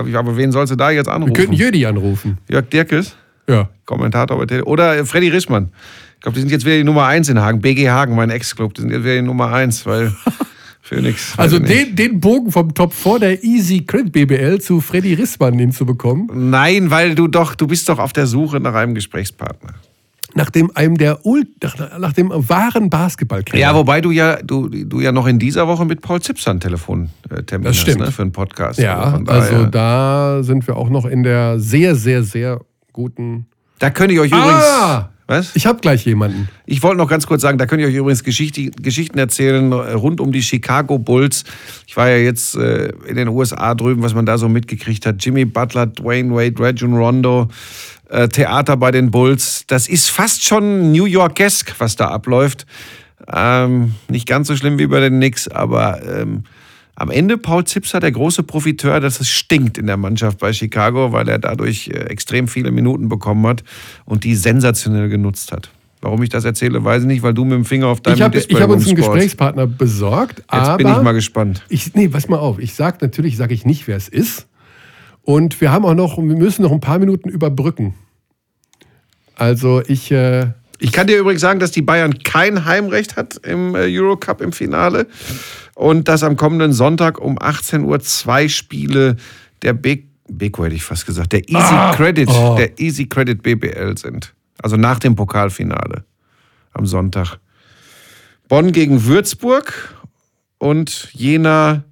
ja, 0.06 0.18
aber 0.18 0.36
wen 0.36 0.52
sollst 0.52 0.72
du 0.72 0.76
da 0.76 0.90
jetzt 0.90 1.06
Wir 1.06 1.14
anrufen? 1.14 1.32
könnten 1.34 1.52
Jödi 1.54 1.86
anrufen. 1.86 2.38
Jörg 2.48 2.68
Dirkes? 2.68 3.16
Ja. 3.48 3.68
Kommentator 3.86 4.38
bei 4.38 4.46
Tele 4.46 4.64
Oder 4.64 4.98
äh, 4.98 5.04
Freddy 5.04 5.28
Rischmann. 5.28 5.70
Ich 6.16 6.20
glaube, 6.22 6.34
die 6.34 6.40
sind 6.42 6.50
jetzt 6.50 6.64
wieder 6.66 6.76
die 6.76 6.84
Nummer 6.84 7.06
1 7.06 7.28
in 7.30 7.40
Hagen. 7.40 7.60
BG 7.60 7.88
Hagen, 7.90 8.14
mein 8.14 8.30
Ex-Club. 8.30 8.74
Die 8.74 8.82
sind 8.82 8.90
jetzt 8.90 9.02
wieder 9.04 9.16
die 9.16 9.22
Nummer 9.22 9.52
1, 9.52 9.86
weil 9.86 10.12
Phoenix. 10.82 11.32
Also 11.36 11.58
den, 11.58 11.96
den 11.96 12.20
Bogen 12.20 12.52
vom 12.52 12.74
Top 12.74 12.92
4 12.92 13.18
der 13.18 13.42
Easy 13.44 13.80
Credit 13.84 14.12
BBL 14.12 14.60
zu 14.60 14.80
Freddy 14.80 15.14
Rissmann 15.14 15.58
hinzubekommen, 15.58 16.50
Nein, 16.50 16.90
weil 16.90 17.14
du 17.14 17.26
doch, 17.28 17.54
du 17.54 17.66
bist 17.66 17.88
doch 17.88 17.98
auf 17.98 18.12
der 18.12 18.26
Suche 18.26 18.60
nach 18.60 18.74
einem 18.74 18.94
Gesprächspartner. 18.94 19.74
Nachdem 20.34 20.70
einem 20.74 20.96
der 20.96 21.24
Ult, 21.26 21.48
nach, 21.62 21.98
nach 21.98 22.12
dem 22.12 22.30
wahren 22.32 22.90
Basketballkenner. 22.90 23.60
Ja, 23.60 23.74
wobei 23.74 24.00
du 24.00 24.10
ja, 24.10 24.36
du, 24.42 24.68
du 24.68 25.00
ja 25.00 25.12
noch 25.12 25.26
in 25.26 25.38
dieser 25.38 25.66
Woche 25.68 25.84
mit 25.84 26.00
Paul 26.02 26.20
Zipser 26.20 26.50
einen 26.50 26.60
Telefontermin 26.60 27.10
Das 27.62 27.64
hast, 27.76 27.78
stimmt. 27.78 28.00
ne, 28.00 28.10
für 28.12 28.22
einen 28.22 28.32
Podcast. 28.32 28.78
ja 28.78 28.98
also 29.00 29.24
daher- 29.24 29.66
da 29.66 30.42
sind 30.42 30.66
wir 30.66 30.76
auch 30.76 30.88
noch 30.90 31.04
in 31.06 31.22
der 31.22 31.58
sehr, 31.58 31.94
sehr, 31.94 32.22
sehr 32.22 32.60
guten. 32.92 33.46
da 33.78 33.90
könnte 33.90 34.14
ich 34.14 34.20
euch 34.20 34.30
übrigens. 34.32 34.64
Ah! 34.64 35.10
Was? 35.26 35.54
Ich 35.54 35.64
habe 35.64 35.78
gleich 35.78 36.04
jemanden. 36.06 36.48
Ich 36.66 36.82
wollte 36.82 36.96
noch 36.96 37.08
ganz 37.08 37.24
kurz 37.24 37.40
sagen, 37.42 37.56
da 37.56 37.66
könnt 37.66 37.80
ihr 37.80 37.86
euch 37.86 37.94
übrigens 37.94 38.24
Geschichte, 38.24 38.68
Geschichten 38.72 39.16
erzählen 39.16 39.70
äh, 39.70 39.92
rund 39.92 40.20
um 40.20 40.32
die 40.32 40.42
Chicago 40.42 40.98
Bulls. 40.98 41.44
Ich 41.86 41.96
war 41.96 42.08
ja 42.08 42.16
jetzt 42.16 42.56
äh, 42.56 42.88
in 43.06 43.14
den 43.14 43.28
USA 43.28 43.76
drüben, 43.76 44.02
was 44.02 44.12
man 44.12 44.26
da 44.26 44.38
so 44.38 44.48
mitgekriegt 44.48 45.06
hat. 45.06 45.24
Jimmy 45.24 45.44
Butler, 45.44 45.86
Dwayne 45.86 46.34
Wade, 46.34 46.54
Rajon 46.58 46.96
Rondo, 46.96 47.46
äh, 48.10 48.28
Theater 48.28 48.76
bei 48.76 48.90
den 48.90 49.10
Bulls. 49.10 49.64
Das 49.66 49.88
ist 49.88 50.10
fast 50.10 50.44
schon 50.44 50.92
New 50.92 51.06
York-esque, 51.06 51.74
was 51.78 51.96
da 51.96 52.08
abläuft. 52.08 52.66
Ähm, 53.32 53.94
nicht 54.08 54.26
ganz 54.26 54.48
so 54.48 54.56
schlimm 54.56 54.78
wie 54.78 54.86
bei 54.86 55.00
den 55.00 55.14
Knicks, 55.14 55.46
aber 55.48 56.00
ähm, 56.04 56.44
am 56.96 57.10
Ende 57.10 57.38
Paul 57.38 57.64
Zipser 57.64 58.00
der 58.00 58.12
große 58.12 58.42
Profiteur, 58.42 59.00
dass 59.00 59.20
es 59.20 59.28
stinkt 59.30 59.78
in 59.78 59.86
der 59.86 59.96
Mannschaft 59.96 60.38
bei 60.38 60.52
Chicago, 60.52 61.12
weil 61.12 61.28
er 61.28 61.38
dadurch 61.38 61.88
äh, 61.88 61.92
extrem 62.08 62.48
viele 62.48 62.70
Minuten 62.72 63.08
bekommen 63.08 63.46
hat 63.46 63.62
und 64.04 64.24
die 64.24 64.34
sensationell 64.34 65.08
genutzt 65.08 65.52
hat. 65.52 65.70
Warum 66.02 66.22
ich 66.22 66.30
das 66.30 66.44
erzähle, 66.44 66.82
weiß 66.82 67.02
ich 67.02 67.08
nicht, 67.08 67.22
weil 67.22 67.34
du 67.34 67.44
mit 67.44 67.52
dem 67.52 67.64
Finger 67.64 67.88
auf 67.88 68.00
deinem 68.00 68.14
Ich 68.16 68.22
habe 68.22 68.32
Display 68.34 68.56
ich 68.56 68.62
hab 68.62 68.70
uns 68.70 68.86
einen. 68.86 68.96
Gesprächspartner 68.96 69.66
besorgt, 69.66 70.42
Jetzt 70.52 70.76
bin 70.78 70.88
ich 70.88 71.02
mal 71.02 71.12
gespannt. 71.12 71.62
ich, 71.68 71.94
nee, 71.94 72.08
pass 72.08 72.28
mal 72.28 72.38
auf. 72.38 72.58
Ich 72.58 72.74
sag 72.74 73.02
natürlich, 73.02 73.36
sage 73.36 73.52
ich 73.54 73.66
nicht, 73.66 73.86
wer 73.86 73.96
es 73.96 74.08
ist. 74.08 74.46
Und 75.22 75.60
wir 75.60 75.70
haben 75.72 75.84
auch 75.84 75.94
noch, 75.94 76.16
wir 76.16 76.24
müssen 76.24 76.62
noch 76.62 76.72
ein 76.72 76.80
paar 76.80 76.98
Minuten 76.98 77.28
überbrücken. 77.28 77.94
Also 79.34 79.82
ich. 79.86 80.10
Äh, 80.10 80.48
ich 80.82 80.92
kann 80.92 81.06
dir 81.06 81.18
übrigens 81.18 81.42
sagen, 81.42 81.60
dass 81.60 81.72
die 81.72 81.82
Bayern 81.82 82.18
kein 82.22 82.64
Heimrecht 82.64 83.16
hat 83.16 83.36
im 83.44 83.74
äh, 83.74 83.80
Eurocup 83.86 84.40
im 84.40 84.50
Finale 84.50 85.06
und 85.74 86.08
dass 86.08 86.22
am 86.22 86.36
kommenden 86.36 86.72
Sonntag 86.72 87.18
um 87.18 87.36
18 87.38 87.84
Uhr 87.84 88.00
zwei 88.00 88.48
Spiele 88.48 89.16
der 89.60 89.74
Big 89.74 90.08
Beko 90.26 90.64
hätte 90.64 90.76
ich 90.76 90.84
fast 90.84 91.06
gesagt, 91.06 91.32
der 91.32 91.40
Easy 91.48 91.56
Ah, 91.58 91.92
Credit, 91.94 92.28
oh. 92.28 92.54
der 92.56 92.78
Easy 92.78 93.06
Credit 93.06 93.42
BBL 93.42 93.98
sind. 93.98 94.32
Also 94.62 94.76
nach 94.76 94.98
dem 94.98 95.16
Pokalfinale 95.16 96.04
am 96.72 96.86
Sonntag. 96.86 97.38
Bonn 98.48 98.72
gegen 98.72 99.04
Würzburg 99.04 99.94
und 100.58 101.10
Jena 101.12 101.84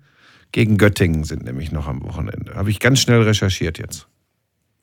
gegen 0.53 0.79
Göttingen 0.79 1.25
sind 1.25 1.45
nämlich 1.45 1.73
noch 1.73 1.87
am 1.89 2.03
Wochenende. 2.03 2.55
Habe 2.55 2.71
ich 2.71 2.81
ganz 2.81 3.01
schnell 3.01 3.23
recherchiert 3.23 3.79
jetzt. 3.79 4.07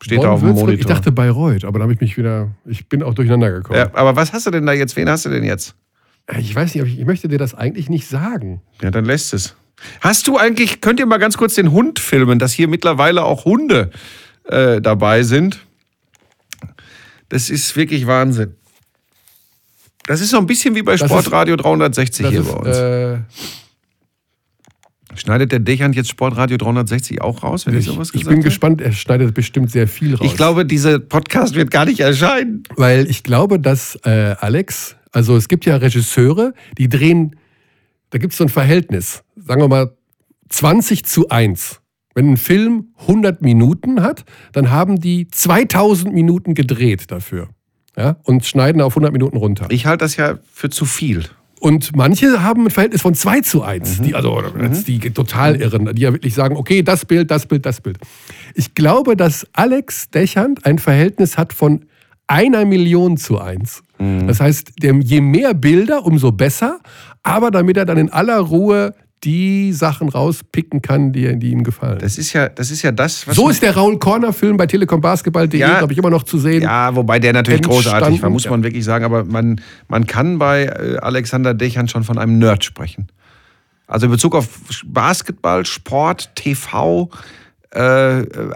Steht 0.01 0.21
da 0.23 0.30
auf 0.32 0.41
dem 0.41 0.49
Monitor. 0.49 0.73
Ich 0.73 0.86
dachte 0.86 1.12
Bayreuth, 1.12 1.63
aber 1.65 1.80
da 1.80 1.84
habe 1.84 1.93
ich 1.93 2.01
mich 2.01 2.17
wieder. 2.17 2.51
Ich 2.65 2.88
bin 2.89 3.01
auch 3.01 3.13
durcheinander 3.13 3.51
gekommen. 3.51 3.80
ja, 3.80 3.89
aber 3.93 4.15
was 4.15 4.34
hast 4.34 4.45
du 4.45 4.51
denn 4.51 4.65
da 4.65 4.73
jetzt? 4.73 4.95
Wen 4.95 5.10
hast 5.10 5.25
du 5.25 5.30
denn 5.30 5.43
jetzt? 5.43 5.75
Ich 6.38 6.54
weiß 6.56 6.75
nicht, 6.75 6.86
ich, 6.86 6.99
ich 6.99 7.06
möchte 7.06 7.28
dir 7.28 7.38
das 7.38 7.54
eigentlich 7.56 7.89
nicht 7.89 8.08
sagen. 8.08 8.62
Ja, 8.82 8.91
dann 8.91 9.06
lässt 9.06 9.34
es. 9.34 9.56
Hast 10.01 10.28
du 10.28 10.38
eigentlich, 10.38 10.82
könnt 10.82 10.99
ihr 10.99 11.06
mal 11.06 11.17
ganz 11.17 11.38
kurz 11.38 11.56
den 11.56 11.71
Hund 11.71 11.99
filmen, 11.99 12.39
dass 12.39 12.51
hier 12.51 12.67
mittlerweile 12.67 13.23
auch 13.23 13.45
Hunde 13.45 13.91
äh, 14.45 14.82
dabei 14.82 15.23
sind? 15.23 15.60
Das 17.30 17.49
ist 17.49 17.75
wirklich 17.75 18.06
Wahnsinn. 18.08 18.56
Das 20.08 20.21
ist 20.21 20.30
so 20.30 20.38
ein 20.38 20.45
bisschen 20.45 20.75
wie 20.75 20.84
bei 20.84 20.91
Das 20.93 21.01
ist- 21.01 21.08
Sportradio 21.08 21.56
360 21.56 22.23
Das 22.23 22.32
hier 22.32 22.41
ist, 22.41 22.51
bei 22.51 22.58
uns. 22.58 22.78
äh, 22.78 23.17
Schneidet 25.15 25.51
der 25.51 25.60
Dechant 25.60 25.95
jetzt 25.95 26.10
Sportradio 26.10 26.58
360 26.58 27.21
auch 27.21 27.43
raus, 27.43 27.65
wenn 27.65 27.73
ich, 27.73 27.82
ich, 27.82 27.86
sowas 27.86 28.10
ich 28.10 28.13
gesagt 28.13 28.30
bin 28.30 28.38
habe? 28.38 28.43
gespannt, 28.43 28.82
er 28.82 28.91
schneidet 28.91 29.34
bestimmt 29.34 29.71
sehr 29.71 29.88
viel 29.88 30.15
raus. 30.15 30.25
Ich 30.25 30.36
glaube, 30.36 30.65
dieser 30.65 30.99
Podcast 30.99 31.56
wird 31.56 31.71
gar 31.71 31.86
nicht 31.86 31.99
erscheinen. 31.99 32.63
Weil 32.75 33.10
ich 33.10 33.23
glaube, 33.23 33.60
dass 33.60 33.95
äh, 34.04 34.36
Alex, 34.39 34.95
also 35.12 35.36
es 35.36 35.47
gibt 35.47 35.65
ja 35.65 35.78
Regisseure, 35.78 36.54
die 36.78 36.89
drehen, 36.89 37.36
da 38.10 38.17
gibt 38.17 38.34
es 38.34 38.38
so 38.38 38.43
ein 38.45 38.49
Verhältnis, 38.49 39.23
sagen 39.36 39.62
wir 39.62 39.67
mal 39.67 39.95
20 40.49 41.06
zu 41.06 41.30
1. 41.30 41.82
Wenn 42.13 42.32
ein 42.32 42.38
Film 42.38 42.93
100 43.01 43.41
Minuten 43.41 44.01
hat, 44.01 44.23
dann 44.54 44.71
haben 44.71 45.01
die 45.01 45.28
2000 45.28 46.13
Minuten 46.13 46.54
gedreht 46.54 47.12
dafür. 47.12 47.49
Ja, 47.97 48.17
und 48.23 48.45
schneiden 48.45 48.82
auf 48.82 48.93
100 48.93 49.13
Minuten 49.13 49.38
runter. 49.38 49.67
Ich 49.69 49.86
halte 49.86 50.04
das 50.04 50.17
ja 50.17 50.39
für 50.51 50.69
zu 50.69 50.86
viel. 50.86 51.25
Und 51.60 51.96
manche 51.96 52.44
haben 52.44 52.65
ein 52.65 52.70
Verhältnis 52.72 53.02
von 53.02 53.15
2 53.15 53.41
zu 53.41 53.63
1, 53.63 54.00
Mhm. 54.00 54.04
die, 54.04 54.15
also 54.15 54.41
jetzt 54.62 54.88
die 54.88 55.00
total 55.00 55.56
irren, 55.56 55.96
die 55.96 56.02
ja 56.02 56.13
wirklich 56.13 56.34
sagen, 56.34 56.58
okay, 56.58 56.84
das 56.84 57.06
Bild, 57.06 57.32
das 57.32 57.46
Bild, 57.46 57.65
das 57.65 57.82
Bild. 57.82 57.98
Ich 58.54 58.76
glaube, 58.76 59.15
dass 59.15 59.48
Alex 59.54 60.10
Dechand 60.10 60.65
ein 60.65 60.80
Verhältnis 60.80 61.38
hat 61.38 61.54
von 61.54 61.86
einer 62.28 62.65
Million 62.65 63.18
zu 63.18 63.39
1. 63.39 63.84
Mhm. 64.00 64.28
Das 64.28 64.39
heißt, 64.41 64.74
je 64.82 65.22
mehr 65.22 65.54
Bilder, 65.54 66.06
umso 66.06 66.32
besser, 66.32 66.80
aber 67.24 67.52
damit 67.52 67.78
er 67.78 67.86
dann 67.86 67.98
in 67.98 68.10
aller 68.12 68.39
Ruhe 68.39 68.94
die 69.23 69.73
Sachen 69.73 70.10
rauspicken 70.10 70.82
kann, 70.82 71.12
die, 71.12 71.38
die 71.39 71.51
ihm 71.51 71.63
gefallen. 71.63 71.97
Das 71.99 72.17
ist 72.17 72.34
ja 72.34 72.47
das, 72.49 72.69
ist 72.69 72.84
ja 72.84 72.91
das 72.91 73.28
was. 73.28 73.36
so 73.36 73.49
ist 73.49 73.62
der 73.63 73.75
Raul 73.75 73.97
Corner 73.97 74.34
Film 74.34 74.58
bei 74.58 74.67
telekombasketball.de, 74.67 75.60
Ja. 75.60 75.80
glaube 75.80 75.93
ich, 75.93 75.99
immer 75.99 76.12
noch 76.12 76.23
zu 76.23 76.38
sehen. 76.38 76.62
Ja, 76.62 76.95
wobei 76.95 77.17
der 77.19 77.34
natürlich 77.34 77.63
großartig 77.63 78.21
war, 78.21 78.30
muss 78.30 78.47
man 78.47 78.63
wirklich 78.63 78.84
sagen. 78.86 79.04
Aber 79.06 79.23
man, 79.23 79.62
man 79.88 80.06
kann 80.06 80.38
bei 80.38 80.65
äh, 80.65 80.97
Alexander 80.97 81.54
Dechern 81.54 81.88
schon 81.88 82.04
von 82.04 82.17
einem 82.19 82.38
Nerd 82.38 82.63
sprechen. 82.63 83.08
Also 83.88 84.06
in 84.08 84.12
Bezug 84.12 84.36
auf 84.36 84.47
Basketball, 84.86 85.65
Sport, 85.65 86.36
TV, 86.36 87.10
äh, 87.71 87.80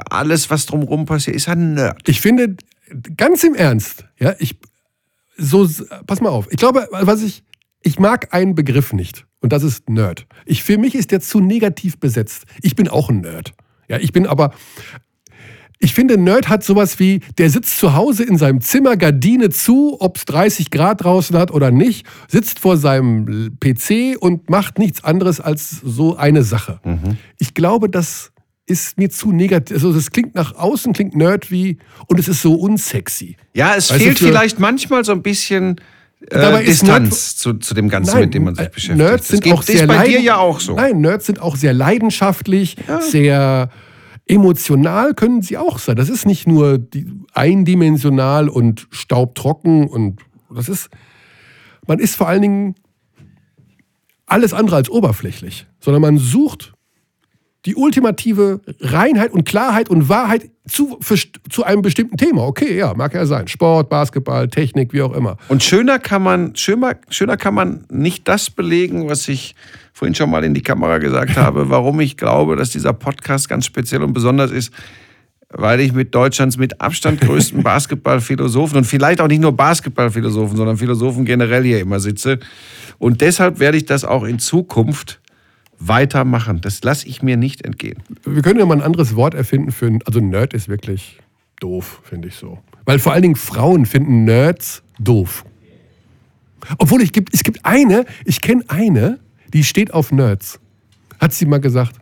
alles, 0.10 0.50
was 0.50 0.66
drumherum 0.66 1.06
passiert, 1.06 1.36
ist 1.36 1.48
ein 1.50 1.74
Nerd. 1.74 2.08
Ich 2.08 2.22
finde, 2.22 2.56
ganz 3.18 3.44
im 3.44 3.56
Ernst, 3.56 4.06
ja, 4.20 4.34
ich, 4.40 4.58
so, 5.38 5.68
pass 6.06 6.22
mal 6.22 6.30
auf. 6.30 6.48
Ich 6.52 6.58
glaube, 6.58 6.88
was 6.92 7.22
ich, 7.22 7.44
ich 7.82 8.00
mag 8.00 8.34
einen 8.34 8.56
Begriff 8.56 8.94
nicht. 8.94 9.26
Und 9.42 9.54
das 9.54 9.64
ist 9.64 9.90
Nerd. 9.90 10.26
Ich, 10.46 10.64
für 10.64 10.78
mich 10.78 10.96
ist 10.96 11.12
der 11.12 11.22
zu 11.22 11.40
negativ 11.40 11.98
besetzt. 12.00 12.44
Ich 12.62 12.76
bin 12.76 12.88
auch 12.88 13.10
ein 13.10 13.22
Nerd. 13.22 13.54
Ja, 13.88 13.98
ich 13.98 14.12
bin 14.12 14.28
aber, 14.28 14.52
ich 15.82 15.94
finde, 15.94 16.18
Nerd 16.18 16.50
hat 16.50 16.64
sowas 16.64 17.00
wie, 17.00 17.22
der 17.38 17.50
sitzt 17.50 17.78
zu 17.80 17.94
Hause 17.96 18.24
in 18.24 18.38
seinem 18.38 18.60
Zimmer, 18.60 18.98
Gardine 18.98 19.50
zu, 19.50 19.96
ob 20.02 20.18
es 20.18 20.26
30 20.26 20.72
Grad 20.72 21.04
draußen 21.04 21.38
hat 21.38 21.52
oder 21.52 21.72
nicht, 21.72 22.06
sitzt 22.28 22.60
vor 22.60 22.76
seinem 22.76 23.58
PC 23.62 24.18
und 24.20 24.50
macht 24.50 24.78
nichts 24.78 25.04
anderes 25.06 25.40
als 25.40 25.70
so 25.84 26.18
eine 26.18 26.44
Sache. 26.44 26.82
Ich 27.38 27.54
glaube, 27.54 27.90
das 27.90 28.32
ist 28.66 28.98
mir 29.00 29.10
zu 29.10 29.32
negativ. 29.32 29.78
Also, 29.78 29.94
das 29.94 30.12
klingt 30.12 30.36
nach 30.36 30.54
außen, 30.56 30.92
klingt 30.94 31.16
Nerd 31.16 31.50
wie, 31.50 31.78
und 32.08 32.20
es 32.20 32.28
ist 32.28 32.42
so 32.42 32.54
unsexy. 32.56 33.38
Ja, 33.56 33.74
es 33.76 33.90
Weißt 33.90 34.02
du, 34.02 34.04
fehlt 34.04 34.20
für- 34.20 34.26
vielleicht 34.28 34.60
manchmal 34.60 35.06
so 35.06 35.14
ein 35.14 35.24
bisschen 35.24 35.78
äh, 36.22 36.40
Dabei 36.40 36.64
ist 36.64 36.82
Distanz 36.82 37.38
zu, 37.38 37.54
zu 37.54 37.74
dem 37.74 37.90
Ganzen, 37.90 38.20
mit 38.20 38.34
dem 38.34 38.44
man 38.46 38.56
sich 38.56 38.66
äh, 38.66 38.70
beschäftigt. 38.70 38.98
Nerds 38.98 39.28
Das 39.28 39.40
sind 39.40 39.54
auch 39.54 39.64
sehr 39.64 39.88
bei 39.88 40.08
dir 40.08 40.22
ja 40.22 40.38
auch 40.38 40.60
so. 40.60 40.76
Nein, 40.76 41.02
Nerds 41.02 41.26
sind 41.26 41.42
auch 41.42 41.56
sehr 41.56 41.74
leidenschaftlich, 41.74 42.76
sehr 43.00 43.70
emotional 44.30 45.16
können 45.16 45.42
sie 45.42 45.58
auch 45.58 45.80
sein. 45.80 45.96
Das 45.96 46.08
ist 46.08 46.26
nicht 46.26 46.48
nur 46.48 46.78
die, 46.78 47.08
eindimensional 47.34 48.48
und 48.48 48.88
staubtrocken 48.92 49.88
und 49.88 50.22
das 50.54 50.70
ist, 50.70 50.90
man 51.88 52.00
ist 52.00 52.16
vor 52.16 52.28
allen 52.28 52.42
Dingen 52.42 52.76
alles 54.26 54.54
andere 54.54 54.76
als 54.76 54.90
oberflächlich, 54.90 55.68
sondern 55.80 56.02
man 56.02 56.18
sucht 56.18 56.74
die 57.66 57.76
ultimative 57.76 58.62
Reinheit 58.80 59.32
und 59.32 59.46
Klarheit 59.46 59.90
und 59.90 60.08
Wahrheit 60.08 60.50
zu, 60.68 60.98
für, 61.02 61.18
zu 61.50 61.64
einem 61.64 61.82
bestimmten 61.82 62.16
Thema. 62.16 62.44
Okay, 62.44 62.78
ja, 62.78 62.94
mag 62.94 63.14
ja 63.14 63.26
sein. 63.26 63.48
Sport, 63.48 63.90
Basketball, 63.90 64.48
Technik, 64.48 64.94
wie 64.94 65.02
auch 65.02 65.14
immer. 65.14 65.38
Und 65.50 65.64
schöner 65.64 66.00
kann 66.00 66.24
man, 66.24 66.56
schöner, 66.56 66.96
schöner 67.10 67.36
kann 67.36 67.54
man 67.54 67.86
nicht 67.90 68.28
das 68.28 68.50
belegen, 68.50 69.10
was 69.10 69.28
ich 69.28 69.56
vorhin 69.94 70.16
schon 70.16 70.30
mal 70.30 70.44
in 70.46 70.54
die 70.54 70.62
Kamera 70.62 71.00
gesagt 71.00 71.36
habe, 71.38 71.70
warum 71.70 72.00
ich 72.00 72.16
glaube, 72.16 72.56
dass 72.56 72.70
dieser 72.70 72.94
Podcast 72.94 73.50
ganz 73.50 73.66
speziell 73.66 74.04
und 74.04 74.14
besonders 74.14 74.52
ist, 74.52 74.72
weil 75.52 75.82
ich 75.82 75.92
mit 75.92 76.16
Deutschlands 76.16 76.58
mit 76.58 76.80
Abstand 76.80 77.20
größten 77.22 77.62
Basketballphilosophen 77.62 78.78
und 78.78 78.84
vielleicht 78.86 79.20
auch 79.20 79.28
nicht 79.28 79.42
nur 79.42 79.52
Basketballphilosophen, 79.52 80.56
sondern 80.56 80.78
Philosophen 80.78 81.26
generell 81.26 81.64
hier 81.64 81.82
immer 81.82 82.00
sitze. 82.00 82.40
Und 83.00 83.20
deshalb 83.20 83.60
werde 83.60 83.78
ich 83.78 83.86
das 83.86 84.06
auch 84.06 84.24
in 84.24 84.40
Zukunft 84.40 85.20
weitermachen. 85.80 86.62
Das 86.62 86.84
lasse 86.84 87.08
ich 87.08 87.22
mir 87.22 87.38
nicht 87.38 87.66
entgehen. 87.66 88.04
Wir 88.26 88.42
können 88.42 88.60
ja 88.60 88.66
mal 88.66 88.78
ein 88.78 88.84
anderes 88.84 89.16
Wort 89.16 89.34
erfinden 89.34 89.72
für. 89.72 90.00
Also, 90.06 90.20
Nerd 90.20 90.54
ist 90.54 90.68
wirklich 90.68 91.20
doof, 91.60 92.02
finde 92.04 92.28
ich 92.28 92.36
so. 92.36 92.60
Weil 92.86 93.00
vor 93.00 93.14
allen 93.14 93.22
Dingen 93.24 93.36
Frauen 93.36 93.86
finden 93.86 94.26
Nerds 94.26 94.84
doof. 95.00 95.46
Obwohl 96.78 97.02
ich 97.02 97.14
gibt, 97.14 97.34
es 97.34 97.44
gibt 97.44 97.66
eine, 97.66 98.06
ich 98.26 98.42
kenne 98.42 98.64
eine, 98.68 99.20
die 99.54 99.64
steht 99.64 99.94
auf 99.94 100.12
Nerds. 100.12 100.60
Hat 101.20 101.34
sie 101.34 101.46
mal 101.46 101.60
gesagt. 101.60 101.96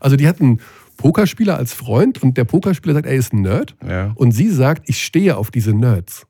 Also, 0.00 0.16
die 0.16 0.26
hat 0.26 0.40
einen 0.40 0.60
Pokerspieler 0.96 1.56
als 1.56 1.72
Freund 1.72 2.22
und 2.22 2.36
der 2.36 2.44
Pokerspieler 2.44 2.94
sagt, 2.94 3.06
er 3.06 3.14
ist 3.14 3.32
ein 3.32 3.42
Nerd. 3.42 3.76
Ja. 3.86 4.12
Und 4.16 4.32
sie 4.32 4.50
sagt, 4.50 4.88
ich 4.88 5.02
stehe 5.02 5.36
auf 5.36 5.50
diese 5.50 5.72
Nerds. 5.72 6.26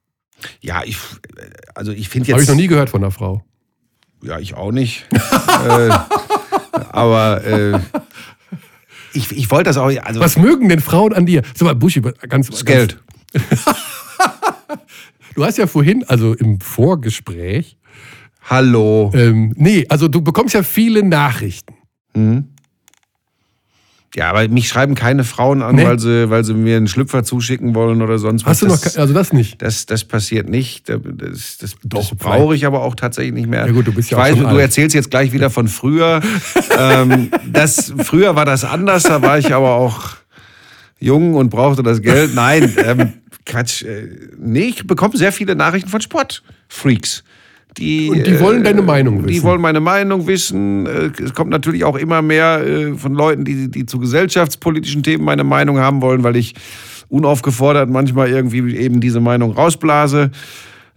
Ja, 0.60 0.82
ich, 0.84 0.98
also 1.74 1.92
ich 1.92 2.08
finde 2.08 2.32
Habe 2.32 2.40
jetzt. 2.40 2.48
ich 2.48 2.54
noch 2.54 2.60
nie 2.60 2.68
gehört 2.68 2.90
von 2.90 3.02
einer 3.02 3.10
Frau. 3.10 3.42
Ja, 4.22 4.38
ich 4.38 4.54
auch 4.54 4.72
nicht. 4.72 5.06
äh, 5.12 5.90
aber 6.72 7.44
äh, 7.44 7.78
ich, 9.12 9.32
ich 9.32 9.50
wollte 9.50 9.64
das 9.64 9.76
auch. 9.76 9.90
Also 10.02 10.20
Was 10.20 10.36
mögen 10.38 10.68
denn 10.68 10.80
Frauen 10.80 11.12
an 11.12 11.26
dir? 11.26 11.42
Sag 11.54 11.66
mal, 11.66 11.74
Buschi, 11.74 12.00
ganz. 12.28 12.48
das 12.48 12.64
Geld. 12.64 12.98
Du 15.34 15.44
hast 15.44 15.56
ja 15.56 15.68
vorhin, 15.68 16.02
also 16.08 16.34
im 16.34 16.60
Vorgespräch, 16.60 17.78
Hallo. 18.42 19.12
ähm, 19.14 19.52
nee, 19.54 19.86
also 19.88 20.08
du 20.08 20.20
bekommst 20.20 20.52
ja 20.52 20.64
viele 20.64 21.04
Nachrichten. 21.04 21.74
Ja, 24.16 24.30
aber 24.30 24.48
mich 24.48 24.68
schreiben 24.68 24.94
keine 24.94 25.22
Frauen 25.22 25.62
an, 25.62 25.76
Nee. 25.76 25.84
weil, 25.84 25.98
sie, 25.98 26.30
weil 26.30 26.42
sie 26.42 26.54
mir 26.54 26.78
einen 26.78 26.88
Schlüpfer 26.88 27.24
zuschicken 27.24 27.74
wollen 27.74 28.00
oder 28.00 28.18
sonst 28.18 28.44
was. 28.46 28.50
Hast 28.52 28.62
du 28.62 28.66
noch, 28.66 28.80
das, 28.80 28.94
ke- 28.94 29.00
also 29.00 29.12
das 29.12 29.32
nicht? 29.34 29.60
das, 29.60 29.84
das 29.84 30.04
passiert 30.04 30.48
nicht. 30.48 30.88
Das, 30.88 31.58
das, 31.58 31.76
Doch, 31.84 31.98
das 32.08 32.14
brauche 32.18 32.54
ich 32.56 32.64
aber 32.64 32.82
auch 32.82 32.94
tatsächlich 32.94 33.34
nicht 33.34 33.48
mehr. 33.48 33.66
Ja 33.66 33.72
gut, 33.72 33.86
du 33.86 33.92
bist 33.92 34.06
ich 34.08 34.12
ja 34.12 34.16
auch 34.18 34.22
weiß, 34.22 34.30
schon 34.36 34.44
du 34.44 34.48
alt. 34.48 34.60
erzählst 34.60 34.94
jetzt 34.94 35.10
gleich 35.10 35.32
wieder 35.32 35.50
von 35.50 35.68
früher. 35.68 36.22
ähm, 36.78 37.30
das, 37.46 37.92
früher 37.98 38.34
war 38.34 38.46
das 38.46 38.64
anders, 38.64 39.02
da 39.02 39.20
war 39.20 39.38
ich 39.38 39.52
aber 39.52 39.74
auch 39.74 40.12
jung 40.98 41.34
und 41.34 41.50
brauchte 41.50 41.82
das 41.82 42.00
Geld. 42.00 42.34
Nein, 42.34 42.74
ähm, 42.82 43.12
Quatsch. 43.44 43.82
Äh, 43.82 44.08
nee, 44.38 44.68
ich 44.68 44.86
bekomme 44.86 45.16
sehr 45.18 45.32
viele 45.32 45.54
Nachrichten 45.54 45.90
von 45.90 46.00
Sportfreaks. 46.00 47.24
Die, 47.76 48.10
Und 48.10 48.26
die 48.26 48.40
wollen 48.40 48.64
deine 48.64 48.82
Meinung 48.82 49.22
Die 49.26 49.34
wissen. 49.34 49.42
wollen 49.44 49.60
meine 49.60 49.80
Meinung 49.80 50.26
wissen. 50.26 50.86
Äh, 50.86 51.10
Es 51.22 51.34
kommt 51.34 51.50
natürlich 51.50 51.84
auch 51.84 51.96
immer 51.96 52.22
mehr 52.22 52.60
äh, 52.66 52.94
von 52.94 53.14
Leuten, 53.14 53.44
die, 53.44 53.70
die 53.70 53.86
zu 53.86 53.98
gesellschaftspolitischen 53.98 55.02
Themen 55.02 55.24
meine 55.24 55.44
Meinung 55.44 55.78
haben 55.78 56.00
wollen, 56.02 56.24
weil 56.24 56.36
ich 56.36 56.54
unaufgefordert 57.08 57.88
manchmal 57.88 58.28
irgendwie 58.30 58.76
eben 58.76 59.00
diese 59.00 59.20
Meinung 59.20 59.52
rausblase. 59.52 60.30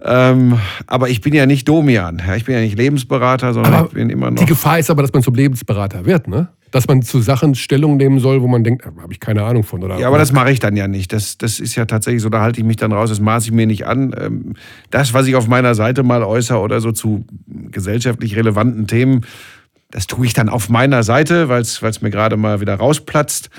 Ähm, 0.04 0.58
aber 0.88 1.10
ich 1.10 1.22
bin 1.22 1.34
ja 1.34 1.46
nicht 1.46 1.68
Domian. 1.68 2.22
Ich 2.36 2.46
bin 2.46 2.56
ja 2.56 2.62
nicht 2.62 2.78
Lebensberater, 2.78 3.54
sondern 3.54 3.74
Aber 3.74 3.88
ich 3.88 3.94
bin 3.94 4.10
immer 4.10 4.32
noch. 4.32 4.40
Die 4.40 4.46
Gefahr 4.46 4.80
ist 4.80 4.90
aber, 4.90 5.04
dass 5.04 5.14
man 5.14 5.22
zum 5.22 5.36
Lebensberater 5.36 6.06
wird, 6.06 6.28
ne? 6.28 6.50
dass 6.72 6.88
man 6.88 7.02
zu 7.02 7.20
Sachen 7.20 7.54
Stellung 7.54 7.98
nehmen 7.98 8.20
soll, 8.20 8.42
wo 8.42 8.48
man 8.48 8.64
denkt, 8.64 8.86
äh, 8.86 9.02
habe 9.02 9.14
ich 9.14 9.20
keine 9.20 9.44
Ahnung 9.44 9.64
von. 9.64 9.84
Oder 9.84 10.00
ja, 10.00 10.08
aber 10.08 10.18
das 10.18 10.32
mache 10.32 10.52
ich 10.52 10.60
dann 10.60 10.76
ja 10.76 10.88
nicht. 10.88 11.14
Das, 11.14 11.38
das 11.38 11.60
ist 11.60 11.76
ja 11.76 11.86
tatsächlich 11.86 12.22
so, 12.22 12.30
da 12.30 12.42
halte 12.42 12.60
ich 12.60 12.66
mich 12.66 12.78
dann 12.78 12.92
raus, 12.92 13.10
das 13.10 13.20
maße 13.20 13.48
ich 13.48 13.52
mir 13.54 13.68
nicht 13.68 13.86
an. 13.86 14.16
Ähm, 14.18 14.56
das, 14.90 15.14
was 15.14 15.28
ich 15.28 15.36
auf 15.36 15.48
meiner 15.48 15.76
Seite 15.76 16.04
mal 16.04 16.24
äußere 16.24 16.60
oder 16.60 16.80
so 16.80 16.92
zu 16.92 17.26
gesellschaftlich 17.48 18.36
relevanten 18.36 18.88
Themen, 18.88 19.26
das 19.92 20.08
tue 20.08 20.26
ich 20.26 20.34
dann 20.34 20.50
auf 20.50 20.70
meiner 20.70 21.04
Seite, 21.04 21.50
weil 21.50 21.62
es 21.62 22.02
mir 22.02 22.10
gerade 22.10 22.38
mal 22.38 22.62
wieder 22.62 22.76
rausplatzt. 22.76 23.50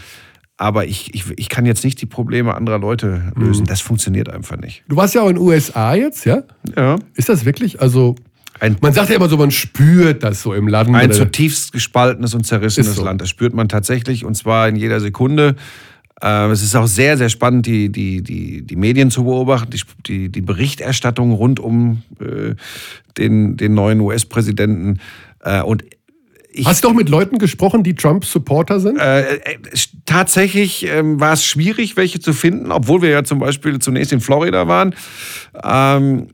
Aber 0.63 0.87
ich, 0.87 1.13
ich, 1.13 1.25
ich 1.37 1.49
kann 1.49 1.67
jetzt 1.67 1.83
nicht 1.83 2.01
die 2.01 2.07
Probleme 2.07 2.55
anderer 2.55 2.79
Leute 2.79 3.33
lösen. 3.35 3.63
Mhm. 3.63 3.67
Das 3.67 3.81
funktioniert 3.81 4.29
einfach 4.29 4.57
nicht. 4.57 4.85
Du 4.87 4.95
warst 4.95 5.13
ja 5.13 5.23
auch 5.23 5.29
in 5.29 5.35
den 5.35 5.43
USA 5.43 5.97
jetzt, 5.97 6.25
ja? 6.25 6.45
Ja. 6.77 6.99
Ist 7.15 7.29
das 7.29 7.45
wirklich, 7.45 7.81
also 7.81 8.15
ein, 8.61 8.77
man 8.81 8.93
sagt 8.93 9.11
ja 9.11 9.17
immer 9.17 9.29
so, 9.29 9.37
man 9.37 9.51
spürt 9.51 10.23
das 10.23 10.41
so 10.41 10.55
im 10.55 10.69
Land. 10.69 10.95
Ein 10.95 11.11
zutiefst 11.11 11.73
gespaltenes 11.73 12.33
und 12.35 12.47
zerrissenes 12.47 12.95
so. 12.95 13.05
Land. 13.05 13.21
Das 13.21 13.29
spürt 13.29 13.55
man 13.55 13.69
tatsächlich 13.69 14.25
und 14.25 14.37
zwar 14.37 14.69
in 14.69 14.77
jeder 14.77 15.01
Sekunde. 15.01 15.57
Äh, 16.23 16.47
es 16.51 16.63
ist 16.63 16.77
auch 16.77 16.87
sehr, 16.87 17.19
sehr 17.19 17.29
spannend, 17.29 17.67
die, 17.67 17.91
die, 17.91 18.23
die, 18.23 18.63
die 18.63 18.77
Medien 18.77 19.11
zu 19.11 19.25
beobachten, 19.25 19.73
die, 19.73 19.81
die, 20.07 20.29
die 20.29 20.43
Berichterstattung 20.43 21.33
rund 21.33 21.59
um 21.59 22.03
äh, 22.21 22.55
den, 23.19 23.57
den 23.57 23.75
neuen 23.75 23.99
US-Präsidenten. 23.99 25.01
Äh, 25.41 25.63
und 25.63 25.83
ich, 26.55 26.67
Hast 26.67 26.85
du 26.85 26.89
auch 26.89 26.95
mit 26.95 27.09
Leuten 27.09 27.39
gesprochen, 27.39 27.83
die 27.83 27.95
Trump-Supporter 27.95 28.79
sind? 28.79 28.99
Äh, 28.99 29.37
äh, 29.37 29.59
tatsächlich 30.05 30.87
ähm, 30.87 31.19
war 31.19 31.33
es 31.33 31.47
schwierig, 31.47 31.97
welche 31.97 32.21
zu 32.21 32.35
finden, 32.35 32.73
obwohl 32.73 33.01
wir 33.01 33.09
ja 33.09 33.25
zum 33.25 33.39
Beispiel 33.39 33.79
zunächst 33.79 34.13
in 34.13 34.21
Florida 34.21 34.69
waren. 34.69 34.95
Ähm, 35.65 36.29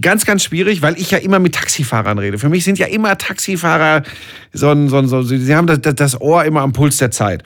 ganz, 0.00 0.24
ganz 0.24 0.44
schwierig, 0.44 0.82
weil 0.82 0.98
ich 0.98 1.10
ja 1.10 1.18
immer 1.18 1.40
mit 1.40 1.56
Taxifahrern 1.56 2.18
rede. 2.18 2.38
Für 2.38 2.48
mich 2.48 2.64
sind 2.64 2.78
ja 2.78 2.86
immer 2.86 3.18
Taxifahrer 3.18 4.04
so 4.52 4.70
ein, 4.70 4.88
so 4.88 4.98
ein, 4.98 5.08
so, 5.08 5.22
sie 5.22 5.54
haben 5.54 5.66
das, 5.66 5.80
das 5.80 6.20
Ohr 6.20 6.44
immer 6.44 6.60
am 6.60 6.72
Puls 6.72 6.98
der 6.98 7.10
Zeit. 7.10 7.42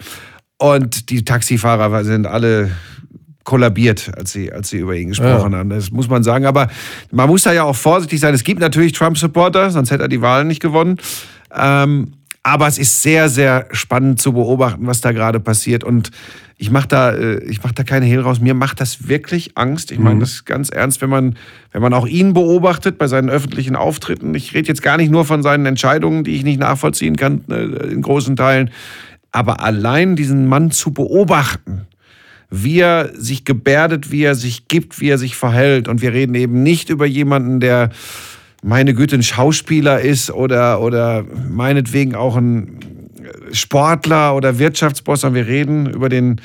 Und 0.59 1.09
die 1.09 1.25
Taxifahrer 1.25 2.05
sind 2.05 2.27
alle 2.27 2.71
kollabiert, 3.45 4.11
als 4.15 4.33
sie, 4.33 4.53
als 4.53 4.69
sie 4.69 4.79
über 4.79 4.95
ihn 4.95 5.09
gesprochen 5.09 5.53
ja. 5.53 5.59
haben. 5.59 5.71
Das 5.71 5.91
muss 5.91 6.11
man 6.11 6.23
sagen. 6.23 6.45
Aber 6.45 6.69
man 7.11 7.31
muss 7.31 7.45
da 7.45 7.53
ja 7.55 7.63
auch 7.63 7.77
vorsichtig 7.77 8.21
sein. 8.21 8.35
Es 8.35 8.45
gibt 8.45 8.61
natürlich 8.61 8.93
Trump-Supporter, 8.93 9.71
sonst 9.71 9.91
hätte 9.91 10.03
er 10.03 10.09
die 10.09 10.21
Wahlen 10.21 10.49
nicht 10.49 10.61
gewonnen. 10.61 10.99
Ähm, 11.55 12.13
aber 12.43 12.67
es 12.67 12.79
ist 12.79 13.03
sehr, 13.03 13.29
sehr 13.29 13.67
spannend 13.73 14.21
zu 14.21 14.33
beobachten, 14.33 14.87
was 14.87 15.01
da 15.01 15.13
gerade 15.13 15.41
passiert. 15.41 15.85
Und 15.85 16.11
ich 16.57 16.71
mache 16.71 16.89
da, 16.89 17.13
äh, 17.13 17.55
mach 17.63 17.73
da 17.73 17.85
keine 17.85 18.07
Hehl 18.07 18.21
raus. 18.21 18.41
Mir 18.41 18.55
macht 18.55 18.81
das 18.81 19.07
wirklich 19.07 19.53
Angst. 19.57 19.93
Ich 19.93 19.99
meine 19.99 20.17
mhm. 20.17 20.21
das 20.21 20.45
ganz 20.45 20.71
ernst, 20.71 21.03
wenn 21.03 21.11
man, 21.11 21.37
wenn 21.73 21.83
man 21.83 21.93
auch 21.93 22.07
ihn 22.07 22.33
beobachtet 22.33 22.99
bei 22.99 23.07
seinen 23.07 23.29
öffentlichen 23.29 23.77
Auftritten. 23.77 24.35
Ich 24.35 24.55
rede 24.55 24.69
jetzt 24.69 24.83
gar 24.83 24.97
nicht 24.97 25.11
nur 25.11 25.25
von 25.25 25.43
seinen 25.43 25.67
Entscheidungen, 25.67 26.25
die 26.25 26.37
ich 26.37 26.43
nicht 26.43 26.59
nachvollziehen 26.59 27.17
kann 27.17 27.45
äh, 27.51 27.65
in 27.65 28.03
großen 28.03 28.35
Teilen. 28.35 28.71
Aber 29.31 29.61
allein 29.61 30.17
diesen 30.17 30.47
Mann 30.47 30.71
zu 30.71 30.93
beobachten, 30.93 31.87
wie 32.51 32.81
er 32.81 33.11
sich 33.15 33.45
gebärdet, 33.45 34.11
wie 34.11 34.23
er 34.23 34.35
sich 34.35 34.69
gibt, 34.69 35.01
wie 35.01 35.11
er 35.11 35.19
sich 35.19 35.37
verhält. 35.37 35.87
Und 35.87 36.01
wir 36.03 36.13
reden 36.13 36.35
eben 36.35 36.63
nicht 36.63 36.89
über 36.89 37.07
jemanden, 37.07 37.61
der 37.61 37.91
meine 38.63 38.95
Güte, 38.95 39.17
ein 39.17 39.23
Schauspieler 39.23 40.01
ist 40.01 40.31
oder, 40.31 40.81
oder 40.81 41.25
meinetwegen 41.49 42.15
auch 42.15 42.37
ein 42.37 42.81
Sportler 43.53 44.35
oder 44.35 44.59
Wirtschaftsboss, 44.59 45.21
sondern 45.21 45.47
wir 45.47 45.53
reden 45.53 45.91
über 45.91 46.09
den 46.09 46.41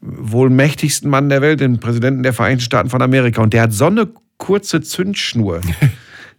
wohl 0.00 0.50
mächtigsten 0.50 1.10
Mann 1.10 1.28
der 1.28 1.42
Welt, 1.42 1.60
den 1.60 1.78
Präsidenten 1.78 2.22
der 2.22 2.32
Vereinigten 2.32 2.64
Staaten 2.64 2.90
von 2.90 3.02
Amerika. 3.02 3.42
Und 3.42 3.52
der 3.52 3.62
hat 3.62 3.72
so 3.72 3.86
eine 3.86 4.08
kurze 4.38 4.80
Zündschnur. 4.80 5.60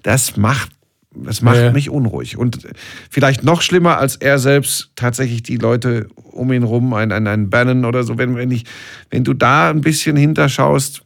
Das 0.06 0.36
macht, 0.36 0.70
das 1.16 1.42
macht 1.42 1.56
ja. 1.56 1.72
mich 1.72 1.90
unruhig. 1.90 2.38
Und 2.38 2.68
vielleicht 3.10 3.42
noch 3.42 3.62
schlimmer 3.62 4.00
als 4.00 4.18
er 4.18 4.38
selbst 4.38 4.92
tatsächlich 4.98 5.44
die 5.44 5.56
Leute 5.56 6.10
um 6.16 6.52
ihn 6.52 6.64
rum, 6.64 6.94
ein, 6.94 7.14
ein, 7.14 7.26
ein 7.26 7.50
Bannon 7.50 7.86
oder 7.86 8.04
so, 8.04 8.18
wenn, 8.18 8.36
wenn, 8.36 8.52
ich, 8.52 8.66
wenn 9.12 9.24
du 9.24 9.34
da 9.34 9.70
ein 9.70 9.80
bisschen 9.80 10.18
hinterschaust, 10.18 11.04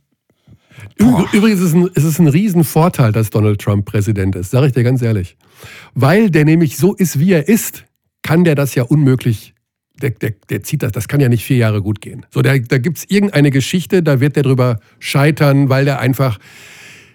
Übrigens 0.97 1.59
ist 1.59 1.67
es, 1.67 1.73
ein, 1.73 1.87
ist 1.87 2.03
es 2.03 2.19
ein 2.19 2.27
Riesenvorteil, 2.27 3.11
dass 3.11 3.29
Donald 3.29 3.59
Trump 3.61 3.85
Präsident 3.85 4.35
ist, 4.35 4.51
sage 4.51 4.67
ich 4.67 4.73
dir 4.73 4.83
ganz 4.83 5.01
ehrlich. 5.01 5.37
Weil 5.93 6.29
der 6.29 6.45
nämlich 6.45 6.77
so 6.77 6.93
ist, 6.93 7.19
wie 7.19 7.31
er 7.31 7.47
ist, 7.47 7.85
kann 8.21 8.43
der 8.43 8.55
das 8.55 8.75
ja 8.75 8.83
unmöglich 8.83 9.53
der, 10.01 10.11
der, 10.11 10.33
der, 10.49 10.63
zieht 10.63 10.83
das, 10.83 10.91
das 10.91 11.07
kann 11.07 11.19
ja 11.19 11.29
nicht 11.29 11.43
vier 11.43 11.57
Jahre 11.57 11.81
gut 11.81 12.01
gehen. 12.01 12.25
So, 12.29 12.41
der, 12.41 12.59
da 12.59 12.77
gibt 12.77 12.97
es 12.97 13.05
irgendeine 13.09 13.51
Geschichte, 13.51 14.03
da 14.03 14.19
wird 14.19 14.35
der 14.35 14.43
drüber 14.43 14.79
scheitern, 14.99 15.69
weil 15.69 15.85
der 15.85 15.99
einfach, 15.99 16.39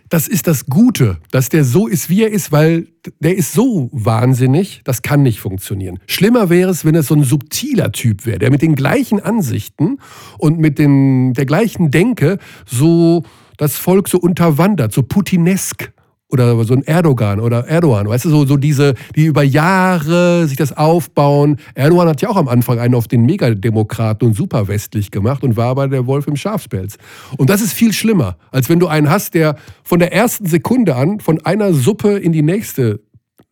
das 0.09 0.29
ist 0.29 0.47
das 0.47 0.67
Gute, 0.67 1.19
dass 1.31 1.49
der 1.49 1.65
so 1.65 1.87
ist, 1.87 2.11
wie 2.11 2.23
er 2.23 2.31
ist, 2.31 2.53
weil 2.53 2.89
der 3.21 3.37
ist 3.37 3.53
so 3.53 3.89
wahnsinnig, 3.93 4.83
das 4.85 5.03
kann 5.03 5.23
nicht 5.23 5.41
funktionieren. 5.41 5.99
Schlimmer 6.07 6.51
wäre 6.51 6.71
es, 6.71 6.85
wenn 6.85 6.95
es 6.95 7.07
so 7.07 7.15
ein 7.15 7.25
subtiler 7.25 7.93
Typ 7.93 8.27
wäre, 8.27 8.39
der 8.39 8.51
mit 8.51 8.63
den 8.63 8.75
gleichen 8.75 9.21
Ansichten 9.21 9.99
und 10.39 10.59
mit 10.59 10.79
den, 10.79 11.35
der 11.35 11.47
gleichen 11.47 11.91
Denke 11.91 12.39
so 12.67 13.23
das 13.63 13.77
Volk 13.77 14.09
so 14.09 14.19
unterwandert, 14.19 14.93
so 14.93 15.03
putinesk 15.03 15.93
oder 16.29 16.65
so 16.65 16.75
ein 16.75 16.83
Erdogan 16.83 17.39
oder 17.39 17.69
Erdogan, 17.69 18.09
weißt 18.09 18.25
du, 18.25 18.31
so, 18.31 18.47
so 18.47 18.57
diese, 18.57 18.95
die 19.15 19.27
über 19.27 19.43
Jahre 19.43 20.49
sich 20.49 20.57
das 20.57 20.77
aufbauen. 20.77 21.59
Erdogan 21.75 22.09
hat 22.09 22.23
ja 22.23 22.31
auch 22.31 22.37
am 22.37 22.49
Anfang 22.49 22.81
einen 22.81 22.95
auf 22.95 23.07
den 23.07 23.25
Megademokraten 23.25 24.27
und 24.27 24.35
superwestlich 24.35 25.11
gemacht 25.11 25.45
und 25.45 25.57
war 25.57 25.67
aber 25.67 25.89
der 25.89 26.07
Wolf 26.07 26.27
im 26.27 26.37
Schafspelz. 26.37 26.97
Und 27.37 27.51
das 27.51 27.61
ist 27.61 27.73
viel 27.73 27.93
schlimmer, 27.93 28.37
als 28.51 28.69
wenn 28.69 28.81
du 28.81 28.89
einen 28.89 29.11
hast, 29.11 29.35
der 29.35 29.57
von 29.85 30.01
der 30.01 30.13
ersten 30.13 30.47
Sekunde 30.47 30.97
an 30.97 31.21
von 31.21 31.45
einer 31.45 31.73
Suppe 31.75 32.19
in 32.19 32.33
die 32.33 32.43
nächste 32.43 33.01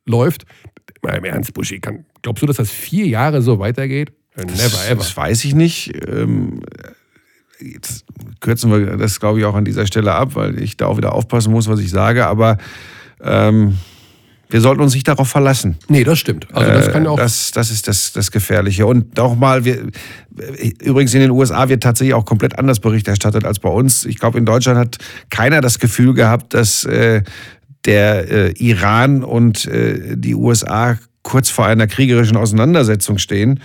läuft. 0.06 0.44
Mal 1.02 1.18
im 1.18 1.24
Ernst, 1.24 1.54
Buschi, 1.54 1.78
kann, 1.80 2.06
glaubst 2.22 2.42
du, 2.42 2.46
dass 2.46 2.56
das 2.56 2.70
vier 2.70 3.06
Jahre 3.06 3.42
so 3.42 3.58
weitergeht? 3.58 4.12
Never 4.36 4.88
ever. 4.88 4.96
Das 4.96 5.16
weiß 5.16 5.44
ich 5.44 5.54
nicht. 5.54 5.92
Ähm, 6.08 6.60
jetzt 7.60 8.06
kürzen 8.40 8.70
wir 8.70 8.96
das, 8.96 9.20
glaube 9.20 9.38
ich, 9.38 9.44
auch 9.44 9.54
an 9.54 9.64
dieser 9.64 9.86
Stelle 9.86 10.12
ab, 10.12 10.34
weil 10.34 10.60
ich 10.60 10.76
da 10.76 10.86
auch 10.86 10.96
wieder 10.96 11.14
aufpassen 11.14 11.52
muss, 11.52 11.68
was 11.68 11.80
ich 11.80 11.90
sage. 11.90 12.26
Aber 12.26 12.58
ähm, 13.22 13.78
wir 14.50 14.60
sollten 14.60 14.82
uns 14.82 14.94
nicht 14.94 15.06
darauf 15.06 15.28
verlassen. 15.28 15.76
Nee, 15.88 16.02
das 16.04 16.18
stimmt. 16.18 16.48
Also 16.52 16.72
das 16.72 16.90
kann 16.90 17.06
auch. 17.06 17.16
Das, 17.16 17.52
das 17.52 17.70
ist 17.70 17.86
das, 17.86 18.12
das 18.12 18.30
Gefährliche. 18.30 18.84
Und 18.86 19.18
auch 19.20 19.36
mal, 19.36 19.64
wir, 19.64 19.86
übrigens 20.82 21.14
in 21.14 21.20
den 21.20 21.30
USA 21.30 21.68
wird 21.68 21.82
tatsächlich 21.82 22.14
auch 22.14 22.24
komplett 22.24 22.58
anders 22.58 22.80
Bericht 22.80 23.06
erstattet 23.06 23.44
als 23.44 23.60
bei 23.60 23.68
uns. 23.68 24.04
Ich 24.04 24.18
glaube, 24.18 24.38
in 24.38 24.44
Deutschland 24.44 24.78
hat 24.78 24.98
keiner 25.30 25.60
das 25.60 25.78
Gefühl 25.78 26.14
gehabt, 26.14 26.54
dass 26.54 26.84
äh, 26.84 27.22
der 27.84 28.30
äh, 28.30 28.52
Iran 28.58 29.22
und 29.22 29.66
äh, 29.66 30.16
die 30.16 30.34
USA 30.34 30.98
kurz 31.22 31.50
vor 31.50 31.66
einer 31.66 31.86
kriegerischen 31.86 32.36
Auseinandersetzung 32.36 33.18
stehen 33.18 33.60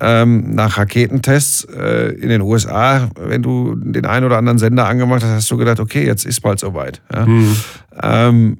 ähm, 0.00 0.54
nach 0.54 0.78
Raketentests 0.78 1.64
äh, 1.64 2.14
in 2.14 2.28
den 2.28 2.40
USA, 2.40 3.10
wenn 3.18 3.42
du 3.42 3.74
den 3.76 4.06
einen 4.06 4.26
oder 4.26 4.38
anderen 4.38 4.58
Sender 4.58 4.86
angemacht 4.86 5.22
hast, 5.22 5.30
hast 5.30 5.50
du 5.50 5.56
gedacht, 5.56 5.80
okay, 5.80 6.04
jetzt 6.04 6.24
ist 6.24 6.40
bald 6.40 6.58
soweit. 6.58 7.02
Ja? 7.12 7.26
Mhm. 7.26 7.56
Ähm, 8.02 8.58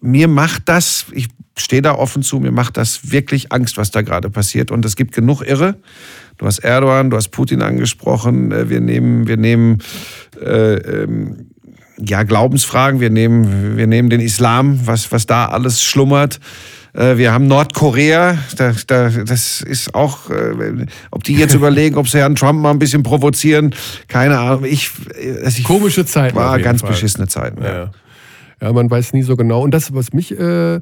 mir 0.00 0.28
macht 0.28 0.68
das, 0.68 1.06
ich 1.12 1.28
stehe 1.56 1.82
da 1.82 1.94
offen 1.94 2.22
zu, 2.22 2.40
mir 2.40 2.52
macht 2.52 2.76
das 2.76 3.12
wirklich 3.12 3.52
Angst, 3.52 3.76
was 3.76 3.90
da 3.90 4.02
gerade 4.02 4.30
passiert. 4.30 4.70
Und 4.70 4.84
es 4.84 4.96
gibt 4.96 5.14
genug 5.14 5.42
Irre. 5.42 5.76
Du 6.38 6.46
hast 6.46 6.60
Erdogan, 6.60 7.10
du 7.10 7.16
hast 7.16 7.28
Putin 7.28 7.62
angesprochen. 7.62 8.52
Äh, 8.52 8.68
wir 8.68 8.80
nehmen, 8.80 9.26
wir 9.26 9.36
nehmen 9.36 9.78
äh, 10.40 10.74
ähm, 10.74 11.48
ja, 11.98 12.22
Glaubensfragen, 12.22 13.00
wir 13.00 13.10
nehmen, 13.10 13.76
wir 13.76 13.86
nehmen 13.86 14.10
den 14.10 14.20
Islam, 14.20 14.80
was, 14.86 15.12
was 15.12 15.26
da 15.26 15.46
alles 15.46 15.82
schlummert. 15.82 16.40
Äh, 16.94 17.16
wir 17.16 17.32
haben 17.32 17.46
Nordkorea, 17.46 18.36
da, 18.56 18.72
da, 18.86 19.08
das 19.08 19.62
ist 19.62 19.94
auch, 19.94 20.28
äh, 20.30 20.86
ob 21.10 21.24
die 21.24 21.34
jetzt 21.34 21.54
überlegen, 21.54 21.96
ob 21.96 22.08
sie 22.08 22.18
Herrn 22.18 22.34
Trump 22.34 22.60
mal 22.60 22.70
ein 22.70 22.78
bisschen 22.78 23.02
provozieren, 23.02 23.74
keine 24.08 24.38
Ahnung. 24.38 24.64
Ich, 24.64 24.90
also 25.42 25.58
ich 25.58 25.64
Komische 25.64 26.04
Zeit. 26.04 26.34
War 26.34 26.58
ganz 26.58 26.82
Fall. 26.82 26.90
beschissene 26.90 27.28
Zeiten. 27.28 27.62
Ja. 27.62 27.90
ja. 28.60 28.72
man 28.72 28.90
weiß 28.90 29.14
nie 29.14 29.22
so 29.22 29.36
genau. 29.36 29.62
Und 29.62 29.72
das, 29.72 29.94
was 29.94 30.12
mich 30.12 30.38
äh, 30.38 30.80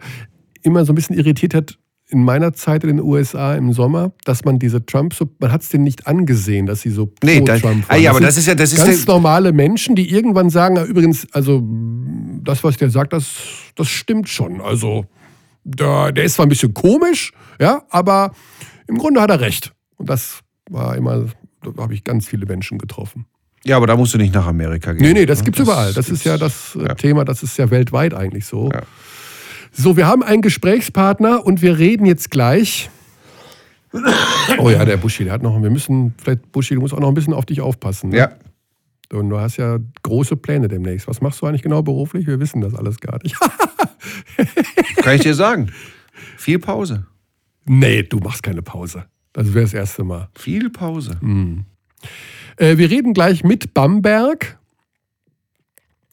immer 0.63 0.85
so 0.85 0.93
ein 0.93 0.97
bisschen 0.97 1.17
irritiert 1.17 1.55
hat, 1.55 1.79
in 2.13 2.25
meiner 2.25 2.53
Zeit 2.53 2.83
in 2.83 2.89
den 2.89 3.01
USA 3.01 3.55
im 3.55 3.73
Sommer, 3.73 4.13
dass 4.25 4.45
man 4.45 4.59
diese 4.59 4.85
Trump, 4.85 5.15
man 5.39 5.53
hat 5.53 5.63
es 5.63 5.69
denen 5.69 5.85
nicht 5.85 6.09
angesehen, 6.09 6.67
dass 6.67 6.81
sie 6.81 6.91
so 6.91 7.13
nee, 7.23 7.39
pro 7.39 7.45
Trump 7.45 7.63
waren. 7.63 7.85
Ah, 7.87 7.95
ja, 7.95 8.11
aber 8.11 8.21
das 8.21 8.37
ist 8.37 8.47
ja 8.47 8.57
das 8.57 8.73
ist 8.73 8.85
ganz 8.85 9.07
normale 9.07 9.53
Menschen, 9.53 9.95
die 9.95 10.11
irgendwann 10.11 10.51
sagen, 10.51 10.77
übrigens, 10.85 11.29
also 11.31 11.63
das, 12.43 12.65
was 12.65 12.77
der 12.79 12.91
sagt, 12.91 13.13
das, 13.13 13.27
das 13.77 13.87
stimmt 13.87 14.29
schon. 14.29 14.61
Also 14.61 15.07
der, 15.65 16.13
der 16.13 16.25
ist 16.25 16.35
zwar 16.35 16.47
ein 16.47 16.49
bisschen 16.49 16.75
komisch, 16.75 17.33
ja, 17.61 17.83
aber 17.91 18.33
im 18.87 18.99
Grunde 18.99 19.21
hat 19.21 19.31
er 19.31 19.41
recht. 19.41 19.73
Und 19.97 20.09
das 20.09 20.41
war 20.71 20.97
immer, 20.97 21.27
da 21.63 21.83
habe 21.83 21.95
ich 21.95 22.05
ganz 22.05 22.27
viele 22.27 22.47
Menschen 22.47 22.79
getroffen. 22.79 23.27
Ja, 23.65 23.77
aber 23.77 23.87
da 23.87 23.97
musst 23.97 24.15
du 24.15 24.19
nicht 24.19 24.35
nach 24.35 24.47
Amerika 24.47 24.93
gehen. 24.93 25.03
Nee, 25.03 25.13
nee, 25.13 25.27
das 25.27 25.41
ne? 25.41 25.45
gibt 25.45 25.59
es 25.59 25.65
überall. 25.65 25.93
Das 25.93 26.09
ist 26.09 26.25
ja 26.25 26.39
das 26.39 26.77
äh, 26.77 26.85
ja. 26.85 26.95
Thema, 26.95 27.25
das 27.25 27.43
ist 27.43 27.59
ja 27.59 27.71
weltweit 27.71 28.15
eigentlich 28.15 28.47
so. 28.47 28.71
Ja. 28.73 28.83
So, 29.73 29.97
wir 29.97 30.07
haben 30.07 30.23
einen 30.23 30.43
Gesprächspartner 30.43 31.45
und 31.45 31.63
wir 31.63 31.79
reden 31.79 32.07
jetzt 32.07 32.31
gleich. 32.31 32.91
Oh 34.59 34.71
ja, 34.71 34.85
der 34.85 34.97
Buschi, 34.97 35.25
der 35.25 35.33
hat 35.33 35.43
noch, 35.43 35.61
wir 35.61 35.71
müssen, 35.71 36.15
vielleicht 36.21 36.51
Buschi, 36.53 36.75
du 36.75 36.81
musst 36.81 36.95
auch 36.95 37.01
noch 37.01 37.09
ein 37.09 37.15
bisschen 37.15 37.35
auf 37.35 37.45
dich 37.45 37.61
aufpassen. 37.61 38.11
Ne? 38.11 38.19
Ja. 38.19 38.33
Und 39.13 39.29
du 39.29 39.39
hast 39.39 39.57
ja 39.57 39.79
große 40.03 40.37
Pläne 40.37 40.69
demnächst. 40.69 41.09
Was 41.09 41.21
machst 41.21 41.43
du 41.43 41.47
eigentlich 41.47 41.63
genau 41.63 41.83
beruflich? 41.83 42.27
Wir 42.27 42.39
wissen 42.41 42.61
das 42.61 42.75
alles 42.75 43.01
gar 43.01 43.19
nicht. 43.23 43.37
Kann 44.97 45.17
ich 45.17 45.23
dir 45.23 45.35
sagen. 45.35 45.73
Viel 46.37 46.59
Pause. 46.59 47.07
Nee, 47.67 48.03
du 48.03 48.19
machst 48.19 48.43
keine 48.43 48.63
Pause. 48.63 49.07
Das 49.33 49.53
wäre 49.55 49.65
das 49.65 49.75
erste 49.75 50.05
Mal. 50.05 50.29
Viel 50.37 50.71
Pause. 50.71 51.19
Mhm. 51.21 51.65
Äh, 52.57 52.77
wir 52.79 52.91
reden 52.91 53.15
gleich 53.15 53.45
mit 53.45 53.75
Bamberg. 53.75 54.59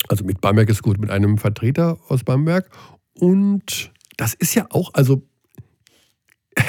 Also 0.08 0.24
mit 0.24 0.40
Bamberg 0.42 0.70
ist 0.70 0.84
gut, 0.84 1.00
mit 1.00 1.10
einem 1.10 1.38
Vertreter 1.38 1.98
aus 2.08 2.24
Bamberg. 2.24 2.70
Und 3.14 3.92
das 4.18 4.34
ist 4.34 4.56
ja 4.56 4.68
auch, 4.70 4.94
also 4.94 5.24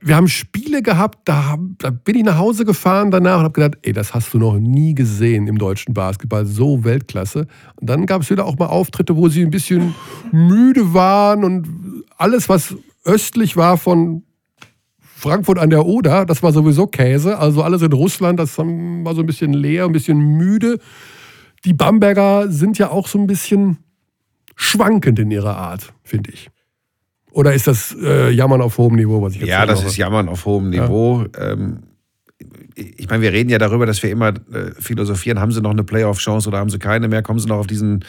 wir 0.00 0.16
haben 0.16 0.28
Spiele 0.28 0.82
gehabt, 0.82 1.20
da, 1.24 1.56
da, 1.78 1.90
bin 1.90 2.16
ich 2.16 2.24
nach 2.24 2.38
Hause 2.38 2.64
gefahren 2.64 3.10
danach 3.10 3.38
und 3.38 3.44
habe 3.44 3.60
gedacht, 3.60 3.78
ey, 3.82 3.92
das 3.92 4.14
hast 4.14 4.34
du 4.34 4.38
noch 4.38 4.58
nie 4.58 4.94
gesehen 4.94 5.46
im 5.46 5.58
deutschen 5.58 5.94
Basketball, 5.94 6.46
so 6.46 6.84
Weltklasse. 6.84 7.46
Und 7.76 7.88
dann 7.88 8.06
gab 8.06 8.22
es 8.22 8.30
wieder 8.30 8.46
auch 8.46 8.58
mal 8.58 8.66
Auftritte, 8.66 9.16
wo 9.16 9.28
sie 9.28 9.42
ein 9.42 9.50
bisschen 9.50 9.94
müde 10.32 10.94
waren 10.94 11.44
und 11.44 12.04
alles, 12.16 12.48
was 12.48 12.74
östlich 13.04 13.56
war 13.56 13.78
von 13.78 14.24
Frankfurt 15.00 15.58
an 15.58 15.70
der 15.70 15.86
Oder, 15.86 16.24
das 16.26 16.42
war 16.42 16.52
sowieso 16.52 16.86
Käse. 16.86 17.38
Also 17.38 17.62
alles 17.62 17.82
in 17.82 17.92
Russland, 17.92 18.38
das 18.38 18.56
war 18.58 19.14
so 19.14 19.20
ein 19.20 19.26
bisschen 19.26 19.52
leer, 19.52 19.84
ein 19.84 19.92
bisschen 19.92 20.18
müde. 20.18 20.78
Die 21.64 21.72
Bamberger 21.72 22.50
sind 22.50 22.78
ja 22.78 22.90
auch 22.90 23.08
so 23.08 23.18
ein 23.18 23.26
bisschen 23.26 23.78
schwankend 24.54 25.18
in 25.18 25.30
ihrer 25.30 25.56
Art, 25.56 25.92
finde 26.04 26.30
ich. 26.30 26.50
Oder 27.38 27.54
ist 27.54 27.68
das 27.68 27.94
äh, 28.02 28.30
Jammern 28.30 28.60
auf 28.60 28.78
hohem 28.78 28.96
Niveau, 28.96 29.22
was 29.22 29.34
ich 29.34 29.42
jetzt 29.42 29.48
Ja, 29.48 29.64
das 29.64 29.84
ist 29.84 29.96
Jammern 29.96 30.28
auf 30.28 30.44
hohem 30.44 30.70
Niveau. 30.70 31.24
Ja. 31.36 31.52
Ähm, 31.52 31.84
ich 32.74 33.08
meine, 33.08 33.22
wir 33.22 33.32
reden 33.32 33.48
ja 33.48 33.58
darüber, 33.58 33.86
dass 33.86 34.02
wir 34.02 34.10
immer 34.10 34.30
äh, 34.30 34.72
philosophieren, 34.80 35.38
haben 35.38 35.52
sie 35.52 35.60
noch 35.60 35.70
eine 35.70 35.84
Playoff-Chance 35.84 36.48
oder 36.48 36.58
haben 36.58 36.68
sie 36.68 36.80
keine 36.80 37.06
mehr? 37.06 37.22
Kommen 37.22 37.38
sie 37.38 37.46
noch 37.46 37.58
auf 37.58 37.68
diesen 37.68 38.04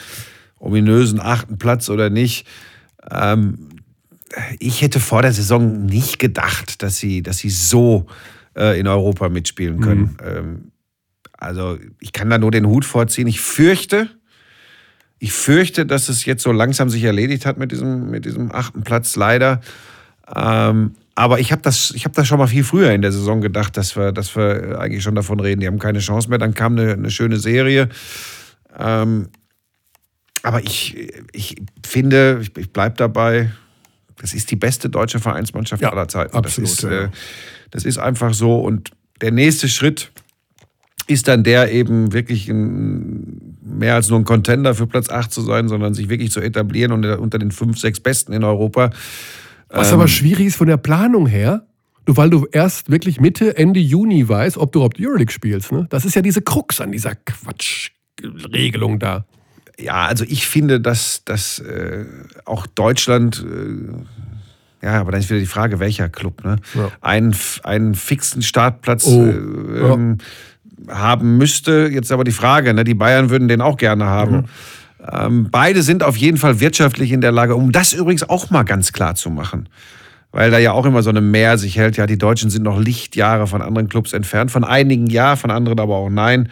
ominösen 0.57 1.19
achten 1.19 1.59
Platz 1.59 1.91
oder 1.91 2.09
nicht? 2.09 2.47
Ähm, 3.11 3.69
ich 4.57 4.81
hätte 4.81 4.99
vor 4.99 5.21
der 5.21 5.31
Saison 5.31 5.85
nicht 5.85 6.17
gedacht, 6.17 6.81
dass 6.81 6.97
sie, 6.97 7.21
dass 7.21 7.37
sie 7.37 7.51
so 7.51 8.07
äh, 8.57 8.79
in 8.79 8.87
Europa 8.87 9.29
mitspielen 9.29 9.79
können. 9.79 10.01
Mhm. 10.01 10.17
Ähm, 10.25 10.71
also 11.37 11.77
ich 11.99 12.13
kann 12.13 12.31
da 12.31 12.39
nur 12.39 12.49
den 12.49 12.65
Hut 12.65 12.83
vorziehen. 12.83 13.27
Ich 13.27 13.41
fürchte, 13.41 14.09
ich 15.19 15.33
fürchte, 15.33 15.85
dass 15.85 16.09
es 16.09 16.25
jetzt 16.25 16.43
so 16.43 16.51
langsam 16.51 16.89
sich 16.89 17.03
erledigt 17.03 17.45
hat 17.45 17.57
mit 17.57 17.71
diesem, 17.71 18.09
mit 18.09 18.25
diesem 18.25 18.53
achten 18.53 18.83
Platz, 18.83 19.15
leider. 19.15 19.61
Ähm, 20.33 20.95
aber 21.15 21.39
ich 21.39 21.51
habe 21.51 21.61
das, 21.61 21.93
hab 21.97 22.13
das 22.13 22.27
schon 22.27 22.39
mal 22.39 22.47
viel 22.47 22.63
früher 22.63 22.91
in 22.91 23.01
der 23.01 23.11
Saison 23.11 23.41
gedacht, 23.41 23.75
dass 23.75 23.97
wir, 23.97 24.13
dass 24.13 24.35
wir 24.37 24.79
eigentlich 24.79 25.03
schon 25.03 25.15
davon 25.15 25.41
reden, 25.41 25.59
die 25.59 25.67
haben 25.67 25.79
keine 25.79 25.99
Chance 25.99 26.29
mehr. 26.29 26.37
Dann 26.37 26.53
kam 26.53 26.77
eine, 26.77 26.93
eine 26.93 27.11
schöne 27.11 27.37
Serie. 27.37 27.89
Ähm, 28.77 29.27
aber 30.41 30.63
ich, 30.63 31.11
ich 31.33 31.61
finde, 31.85 32.39
ich, 32.41 32.55
ich 32.55 32.71
bleibe 32.71 32.95
dabei, 32.95 33.51
das 34.21 34.33
ist 34.33 34.51
die 34.51 34.55
beste 34.55 34.89
deutsche 34.89 35.19
Vereinsmannschaft 35.19 35.81
ja, 35.81 35.91
aller 35.91 36.07
Zeiten. 36.07 36.35
Absolut, 36.35 36.69
das, 36.69 36.83
ist, 36.83 36.83
äh, 36.85 37.09
das 37.71 37.83
ist 37.83 37.97
einfach 37.97 38.33
so. 38.33 38.59
Und 38.59 38.91
der 39.19 39.31
nächste 39.31 39.67
Schritt 39.67 40.11
ist 41.07 41.27
dann 41.27 41.43
der 41.43 41.71
eben 41.71 42.13
wirklich 42.13 42.47
ein, 42.47 43.48
mehr 43.69 43.95
als 43.95 44.09
nur 44.09 44.19
ein 44.19 44.25
Contender 44.25 44.75
für 44.75 44.87
Platz 44.87 45.09
8 45.09 45.31
zu 45.31 45.41
sein, 45.41 45.67
sondern 45.67 45.93
sich 45.93 46.09
wirklich 46.09 46.31
zu 46.31 46.41
etablieren 46.41 46.91
und 46.91 47.05
unter 47.05 47.39
den 47.39 47.51
fünf, 47.51 47.79
sechs 47.79 47.99
Besten 47.99 48.33
in 48.33 48.43
Europa. 48.43 48.89
Was 49.69 49.89
ähm, 49.89 49.95
aber 49.95 50.07
schwierig 50.07 50.47
ist 50.47 50.55
von 50.55 50.67
der 50.67 50.77
Planung 50.77 51.27
her, 51.27 51.63
weil 52.05 52.29
du 52.29 52.47
erst 52.51 52.89
wirklich 52.89 53.19
Mitte, 53.19 53.55
Ende 53.57 53.79
Juni 53.79 54.27
weißt, 54.27 54.57
ob 54.57 54.71
du 54.71 54.79
überhaupt 54.79 54.99
Euroleague 54.99 55.31
spielst. 55.31 55.71
Ne? 55.71 55.87
Das 55.89 56.05
ist 56.05 56.15
ja 56.15 56.21
diese 56.21 56.41
Krux 56.41 56.81
an 56.81 56.91
dieser 56.91 57.15
Quatschregelung 57.15 58.99
da. 58.99 59.25
Ja, 59.79 60.05
also 60.05 60.25
ich 60.27 60.45
finde, 60.45 60.81
dass, 60.81 61.23
dass 61.23 61.59
äh, 61.59 62.05
auch 62.45 62.67
Deutschland, 62.67 63.45
äh, 63.49 64.85
ja, 64.85 64.99
aber 64.99 65.11
dann 65.11 65.21
ist 65.21 65.29
wieder 65.29 65.39
die 65.39 65.45
Frage, 65.45 65.79
welcher 65.79 66.09
Club, 66.09 66.43
ne? 66.43 66.57
Ja. 66.73 66.91
Einen, 67.01 67.35
einen 67.63 67.95
fixen 67.95 68.41
Startplatz 68.41 69.07
oh. 69.07 69.23
äh, 69.23 69.29
ähm, 69.29 70.17
ja. 70.19 70.25
Haben 70.87 71.37
müsste. 71.37 71.89
Jetzt 71.91 72.11
aber 72.11 72.23
die 72.23 72.31
Frage, 72.31 72.73
ne? 72.73 72.83
die 72.83 72.93
Bayern 72.93 73.29
würden 73.29 73.47
den 73.47 73.61
auch 73.61 73.77
gerne 73.77 74.05
haben. 74.05 74.35
Mhm. 74.35 74.45
Ähm, 75.11 75.47
beide 75.49 75.81
sind 75.81 76.03
auf 76.03 76.17
jeden 76.17 76.37
Fall 76.37 76.59
wirtschaftlich 76.59 77.11
in 77.11 77.21
der 77.21 77.31
Lage, 77.31 77.55
um 77.55 77.71
das 77.71 77.93
übrigens 77.93 78.29
auch 78.29 78.49
mal 78.49 78.63
ganz 78.63 78.91
klar 78.91 79.15
zu 79.15 79.29
machen. 79.29 79.69
Weil 80.31 80.51
da 80.51 80.59
ja 80.59 80.73
auch 80.73 80.85
immer 80.85 81.01
so 81.01 81.09
eine 81.09 81.21
Mehr 81.21 81.57
sich 81.57 81.77
hält, 81.77 81.97
ja, 81.97 82.05
die 82.05 82.17
Deutschen 82.17 82.49
sind 82.49 82.63
noch 82.63 82.79
Lichtjahre 82.79 83.47
von 83.47 83.61
anderen 83.61 83.89
Clubs 83.89 84.13
entfernt, 84.13 84.51
von 84.51 84.63
einigen 84.63 85.07
ja, 85.07 85.35
von 85.35 85.49
anderen 85.49 85.79
aber 85.79 85.95
auch 85.95 86.09
nein. 86.09 86.49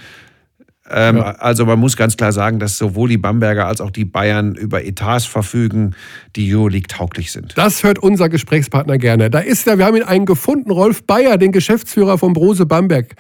Ähm, 0.90 1.18
ja. 1.18 1.32
Also 1.40 1.66
man 1.66 1.80
muss 1.80 1.98
ganz 1.98 2.18
klar 2.18 2.32
sagen, 2.32 2.60
dass 2.60 2.78
sowohl 2.78 3.10
die 3.10 3.18
Bamberger 3.18 3.68
als 3.68 3.82
auch 3.82 3.92
die 3.92 4.06
Bayern 4.06 4.56
über 4.56 4.84
Etats 4.86 5.26
verfügen, 5.26 5.96
die 6.36 6.54
Euroleague 6.54 6.88
tauglich 6.88 7.32
sind. 7.32 7.58
Das 7.58 7.84
hört 7.84 8.00
unser 8.00 8.30
Gesprächspartner 8.30 8.98
gerne. 8.98 9.30
Da 9.30 9.40
ist 9.40 9.68
er, 9.68 9.78
wir 9.78 9.86
haben 9.86 9.98
ihn 9.98 10.04
einen 10.04 10.26
gefunden, 10.26 10.72
Rolf 10.72 11.06
Bayer, 11.06 11.38
den 11.38 11.52
Geschäftsführer 11.52 12.18
von 12.18 12.34
Brose 12.34 12.66
Bamberg. 12.66 13.16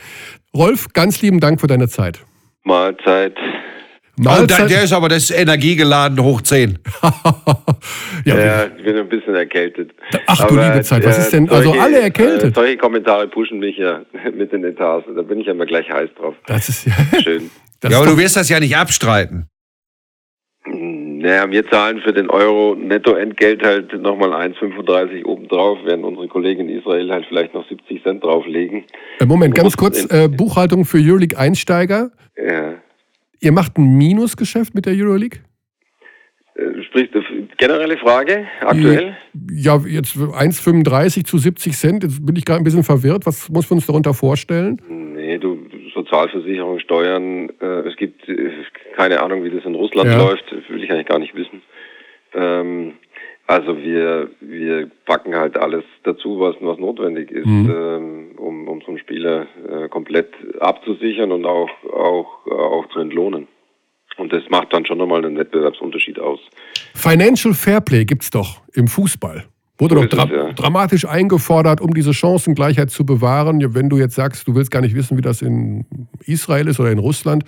Rolf, 0.55 0.87
ganz 0.93 1.21
lieben 1.21 1.39
Dank 1.39 1.59
für 1.59 1.67
deine 1.67 1.87
Zeit. 1.87 2.19
Mahlzeit. 2.63 3.35
Mahlzeit. 4.19 4.65
Oh, 4.65 4.67
der 4.67 4.83
ist 4.83 4.93
aber 4.93 5.09
das 5.09 5.29
energiegeladen 5.29 6.21
hoch 6.21 6.41
10. 6.41 6.79
ja, 8.25 8.37
ja, 8.37 8.65
ich 8.65 8.83
bin 8.83 8.97
ein 8.97 9.07
bisschen 9.07 9.35
erkältet. 9.35 9.91
Ach 10.25 10.41
aber, 10.41 10.55
du 10.55 10.61
liebe 10.61 10.81
Zeit, 10.81 11.05
was 11.05 11.19
ist 11.19 11.33
denn? 11.33 11.49
Also 11.49 11.73
alle 11.73 11.99
erkältet. 11.99 12.51
Äh, 12.51 12.53
solche 12.53 12.77
Kommentare 12.77 13.27
pushen 13.27 13.59
mich 13.59 13.77
ja 13.77 14.01
mit 14.35 14.51
den 14.51 14.63
Etats. 14.63 15.05
Da 15.15 15.21
bin 15.21 15.39
ich 15.39 15.47
ja 15.47 15.53
immer 15.53 15.67
gleich 15.67 15.89
heiß 15.89 16.09
drauf. 16.17 16.35
Das 16.47 16.67
ist 16.67 16.87
ja 16.87 16.93
schön. 17.21 17.51
Das 17.79 17.91
ja, 17.91 17.99
aber 17.99 18.07
du 18.07 18.17
wirst 18.17 18.35
das 18.35 18.49
ja 18.49 18.59
nicht 18.59 18.75
abstreiten. 18.75 19.47
Naja, 20.65 21.49
wir 21.49 21.67
zahlen 21.69 22.01
für 22.01 22.11
den 22.11 22.29
Euro 22.29 22.75
Nettoentgelt 22.75 23.63
halt 23.63 23.93
nochmal 24.01 24.33
1,35 24.33 25.25
obendrauf, 25.25 25.77
während 25.85 26.03
unsere 26.03 26.27
Kollegen 26.27 26.67
in 26.67 26.79
Israel 26.79 27.09
halt 27.09 27.25
vielleicht 27.29 27.53
noch 27.53 27.67
70 27.69 28.03
Cent 28.03 28.23
drauflegen. 28.23 28.83
Äh, 29.19 29.25
Moment, 29.25 29.55
ganz 29.55 29.77
kurz, 29.77 30.05
äh, 30.11 30.27
Buchhaltung 30.27 30.85
für 30.85 30.97
Euroleague-Einsteiger. 30.97 32.11
Ja. 32.35 32.75
Ihr 33.39 33.51
macht 33.51 33.77
ein 33.77 33.97
Minusgeschäft 33.97 34.73
mit 34.73 34.85
der 34.85 34.93
Euroleague? 34.93 35.39
Äh, 36.55 36.83
sprich, 36.83 37.09
generelle 37.57 37.97
Frage, 37.97 38.47
aktuell? 38.61 39.15
Ja, 39.51 39.77
jetzt 39.85 40.15
1,35 40.15 41.23
zu 41.25 41.37
70 41.37 41.77
Cent. 41.77 42.03
Jetzt 42.03 42.25
bin 42.25 42.35
ich 42.35 42.45
gerade 42.45 42.61
ein 42.61 42.63
bisschen 42.63 42.83
verwirrt. 42.83 43.25
Was 43.25 43.49
muss 43.49 43.69
man 43.69 43.77
uns 43.77 43.85
darunter 43.85 44.13
vorstellen? 44.13 44.81
Nee, 44.89 45.37
du, 45.37 45.59
Sozialversicherung, 45.93 46.79
Steuern, 46.79 47.49
äh, 47.61 47.87
es 47.87 47.95
gibt 47.97 48.27
äh, 48.27 48.49
keine 48.95 49.21
Ahnung, 49.21 49.43
wie 49.43 49.51
das 49.51 49.65
in 49.65 49.75
Russland 49.75 50.09
ja. 50.09 50.17
läuft, 50.17 50.45
will 50.69 50.83
ich 50.83 50.91
eigentlich 50.91 51.07
gar 51.07 51.19
nicht 51.19 51.35
wissen. 51.35 51.61
Ähm, 52.33 52.93
also 53.47 53.77
wir, 53.77 54.29
wir 54.41 54.91
packen 55.05 55.33
halt 55.33 55.57
alles 55.57 55.85
dazu, 56.03 56.39
was, 56.39 56.55
was 56.59 56.77
notwendig 56.77 57.31
ist, 57.31 57.45
mhm. 57.45 57.69
ähm, 57.69 58.31
um, 58.37 58.67
um 58.67 58.81
so 58.81 58.87
einen 58.87 58.99
Spieler 58.99 59.47
äh, 59.69 59.87
komplett 59.87 60.33
abzusichern 60.59 61.31
und 61.31 61.45
auch, 61.45 61.69
auch, 61.93 62.45
auch 62.45 62.87
zu 62.89 62.99
entlohnen. 62.99 63.47
Und 64.17 64.33
das 64.33 64.43
macht 64.49 64.73
dann 64.73 64.85
schon 64.85 64.97
nochmal 64.97 65.23
einen 65.23 65.37
Wettbewerbsunterschied 65.37 66.19
aus. 66.19 66.39
Financial 66.93 67.53
Fairplay 67.53 68.03
gibt 68.03 68.23
es 68.23 68.31
doch 68.31 68.61
im 68.73 68.87
Fußball. 68.87 69.45
Wurde 69.77 69.95
so 69.95 70.01
doch 70.01 70.09
dra 70.09 70.23
es, 70.23 70.31
ja. 70.31 70.53
dramatisch 70.53 71.05
eingefordert, 71.05 71.79
um 71.81 71.93
diese 71.93 72.13
Chancengleichheit 72.13 72.89
zu 72.89 73.05
bewahren. 73.05 73.75
Wenn 73.75 73.89
du 73.89 73.97
jetzt 73.97 74.15
sagst, 74.15 74.47
du 74.47 74.55
willst 74.55 74.71
gar 74.71 74.81
nicht 74.81 74.95
wissen, 74.95 75.17
wie 75.17 75.21
das 75.21 75.41
in 75.41 75.85
Israel 76.25 76.67
ist 76.67 76.79
oder 76.79 76.91
in 76.91 76.99
Russland. 76.99 77.43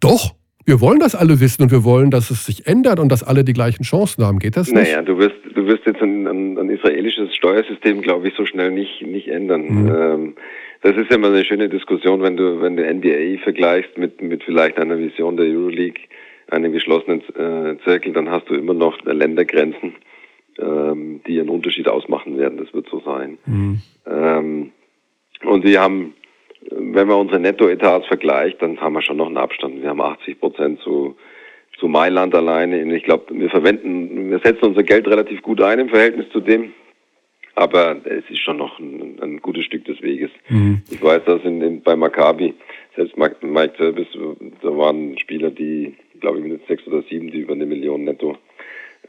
Doch, 0.00 0.34
wir 0.64 0.80
wollen 0.80 1.00
das 1.00 1.14
alle 1.14 1.40
wissen 1.40 1.62
und 1.62 1.70
wir 1.70 1.84
wollen, 1.84 2.10
dass 2.10 2.30
es 2.30 2.46
sich 2.46 2.66
ändert 2.66 2.98
und 2.98 3.10
dass 3.10 3.22
alle 3.22 3.44
die 3.44 3.52
gleichen 3.52 3.82
Chancen 3.82 4.24
haben. 4.24 4.38
Geht 4.38 4.56
das 4.56 4.70
nicht? 4.70 4.82
Naja, 4.82 5.02
du 5.02 5.18
wirst, 5.18 5.36
du 5.54 5.66
wirst 5.66 5.86
jetzt 5.86 6.00
ein, 6.02 6.26
ein, 6.26 6.58
ein 6.58 6.70
israelisches 6.70 7.34
Steuersystem, 7.34 8.02
glaube 8.02 8.28
ich, 8.28 8.34
so 8.36 8.46
schnell 8.46 8.70
nicht, 8.70 9.02
nicht 9.02 9.28
ändern. 9.28 9.62
Mhm. 9.62 9.88
Ähm, 9.88 10.34
das 10.82 10.96
ist 10.96 11.10
ja 11.10 11.16
immer 11.16 11.28
eine 11.28 11.44
schöne 11.44 11.68
Diskussion, 11.68 12.22
wenn 12.22 12.36
du, 12.36 12.60
wenn 12.60 12.76
du 12.76 12.82
NBA 12.82 13.42
vergleichst 13.42 13.96
mit, 13.96 14.20
mit 14.20 14.42
vielleicht 14.44 14.78
einer 14.78 14.98
Vision 14.98 15.36
der 15.36 15.46
Euroleague, 15.46 16.02
einem 16.50 16.72
geschlossenen 16.72 17.22
äh, 17.36 17.78
Zirkel, 17.84 18.12
dann 18.12 18.30
hast 18.30 18.48
du 18.48 18.54
immer 18.54 18.74
noch 18.74 19.00
Ländergrenzen, 19.04 19.94
ähm, 20.58 21.20
die 21.26 21.40
einen 21.40 21.48
Unterschied 21.48 21.88
ausmachen 21.88 22.36
werden. 22.36 22.58
Das 22.58 22.74
wird 22.74 22.88
so 22.90 23.00
sein. 23.00 23.38
Mhm. 23.46 23.80
Ähm, 24.06 24.72
und 25.44 25.66
sie 25.66 25.78
haben 25.78 26.14
wenn 26.70 27.08
man 27.08 27.20
unsere 27.20 27.40
Nettoetats 27.40 28.06
vergleicht, 28.06 28.62
dann 28.62 28.80
haben 28.80 28.94
wir 28.94 29.02
schon 29.02 29.16
noch 29.16 29.26
einen 29.26 29.36
Abstand. 29.36 29.82
Wir 29.82 29.90
haben 29.90 30.00
80 30.00 30.40
Prozent 30.40 30.80
zu, 30.80 31.16
zu 31.78 31.88
Mailand 31.88 32.34
alleine. 32.34 32.94
Ich 32.94 33.04
glaube, 33.04 33.26
wir 33.30 33.50
verwenden, 33.50 34.30
wir 34.30 34.38
setzen 34.38 34.66
unser 34.66 34.82
Geld 34.82 35.06
relativ 35.08 35.42
gut 35.42 35.60
ein 35.60 35.78
im 35.78 35.88
Verhältnis 35.88 36.28
zu 36.30 36.40
dem. 36.40 36.72
Aber 37.54 37.96
es 38.04 38.24
ist 38.30 38.40
schon 38.40 38.56
noch 38.56 38.78
ein, 38.78 39.18
ein 39.20 39.40
gutes 39.40 39.64
Stück 39.64 39.84
des 39.84 40.00
Weges. 40.00 40.30
Mhm. 40.48 40.82
Ich 40.90 41.02
weiß, 41.02 41.24
dass 41.26 41.42
in, 41.44 41.60
in, 41.60 41.82
bei 41.82 41.94
Maccabi, 41.96 42.54
selbst 42.96 43.16
Mike 43.16 43.74
Service, 43.76 44.08
da 44.62 44.76
waren 44.76 45.18
Spieler, 45.18 45.50
die, 45.50 45.94
glaube 46.20 46.38
ich, 46.38 46.44
mit 46.44 46.66
sechs 46.66 46.86
oder 46.86 47.02
sieben, 47.02 47.30
die 47.30 47.40
über 47.40 47.52
eine 47.52 47.66
Million 47.66 48.04
netto 48.04 48.38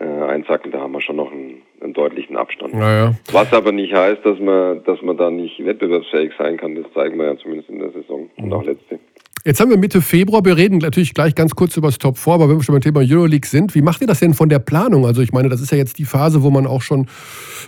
äh, 0.04 0.24
einsacken, 0.24 0.72
da 0.72 0.82
haben 0.82 0.92
wir 0.92 1.02
schon 1.02 1.16
noch 1.16 1.32
einen, 1.32 1.62
einen 1.82 1.94
deutlichen 1.94 2.36
Abstand. 2.36 2.74
Naja. 2.74 3.14
Was 3.32 3.52
aber 3.54 3.72
nicht 3.72 3.94
heißt, 3.94 4.26
dass 4.26 4.40
man, 4.40 4.84
dass 4.84 5.02
man 5.02 5.18
da 5.18 5.30
nicht 5.30 5.64
wettbewerbsfähig 5.64 6.34
sein 6.38 6.58
kann, 6.58 6.76
das 6.76 6.86
zeigen 6.94 7.18
wir 7.18 7.26
ja 7.26 7.38
zumindest 7.38 7.70
in 7.70 7.80
der 7.80 7.92
Saison 7.92 8.30
und 8.38 8.54
auch 8.54 8.64
letzte. 8.64 9.00
Jetzt 9.46 9.60
haben 9.60 9.70
wir 9.70 9.78
Mitte 9.78 10.02
Februar, 10.02 10.44
wir 10.46 10.56
reden 10.56 10.78
natürlich 10.78 11.14
gleich 11.14 11.36
ganz 11.36 11.54
kurz 11.54 11.76
über 11.76 11.90
das 11.90 11.98
Top 11.98 12.18
4, 12.18 12.34
aber 12.34 12.50
wenn 12.50 12.58
wir 12.58 12.64
schon 12.64 12.74
beim 12.74 12.82
Thema 12.82 13.02
Euroleague 13.02 13.48
sind, 13.48 13.76
wie 13.76 13.82
macht 13.82 14.02
ihr 14.02 14.08
das 14.08 14.20
denn 14.20 14.34
von 14.34 14.48
der 14.50 14.60
Planung? 14.60 15.06
Also 15.06 15.22
ich 15.22 15.34
meine, 15.34 15.50
das 15.50 15.62
ist 15.62 15.72
ja 15.72 15.78
jetzt 15.78 16.00
die 16.00 16.06
Phase, 16.06 16.44
wo 16.44 16.50
man 16.50 16.66
auch 16.66 16.82
schon 16.82 17.08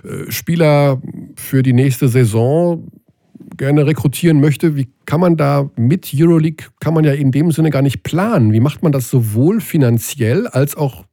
äh, 0.03 0.31
Spieler 0.31 1.01
für 1.36 1.63
die 1.63 1.73
nächste 1.73 2.07
Saison 2.07 2.89
gerne 3.57 3.86
rekrutieren 3.86 4.39
möchte, 4.39 4.75
wie 4.75 4.88
kann 5.05 5.19
man 5.19 5.38
da 5.38 5.69
mit 5.75 6.11
Euroleague, 6.13 6.67
kann 6.79 6.93
man 6.93 7.03
ja 7.03 7.13
in 7.13 7.31
dem 7.31 7.51
Sinne 7.51 7.69
gar 7.69 7.81
nicht 7.81 8.03
planen. 8.03 8.53
Wie 8.53 8.59
macht 8.59 8.83
man 8.83 8.91
das 8.91 9.09
sowohl 9.09 9.61
finanziell 9.61 10.47
als 10.47 10.75
auch 10.75 11.05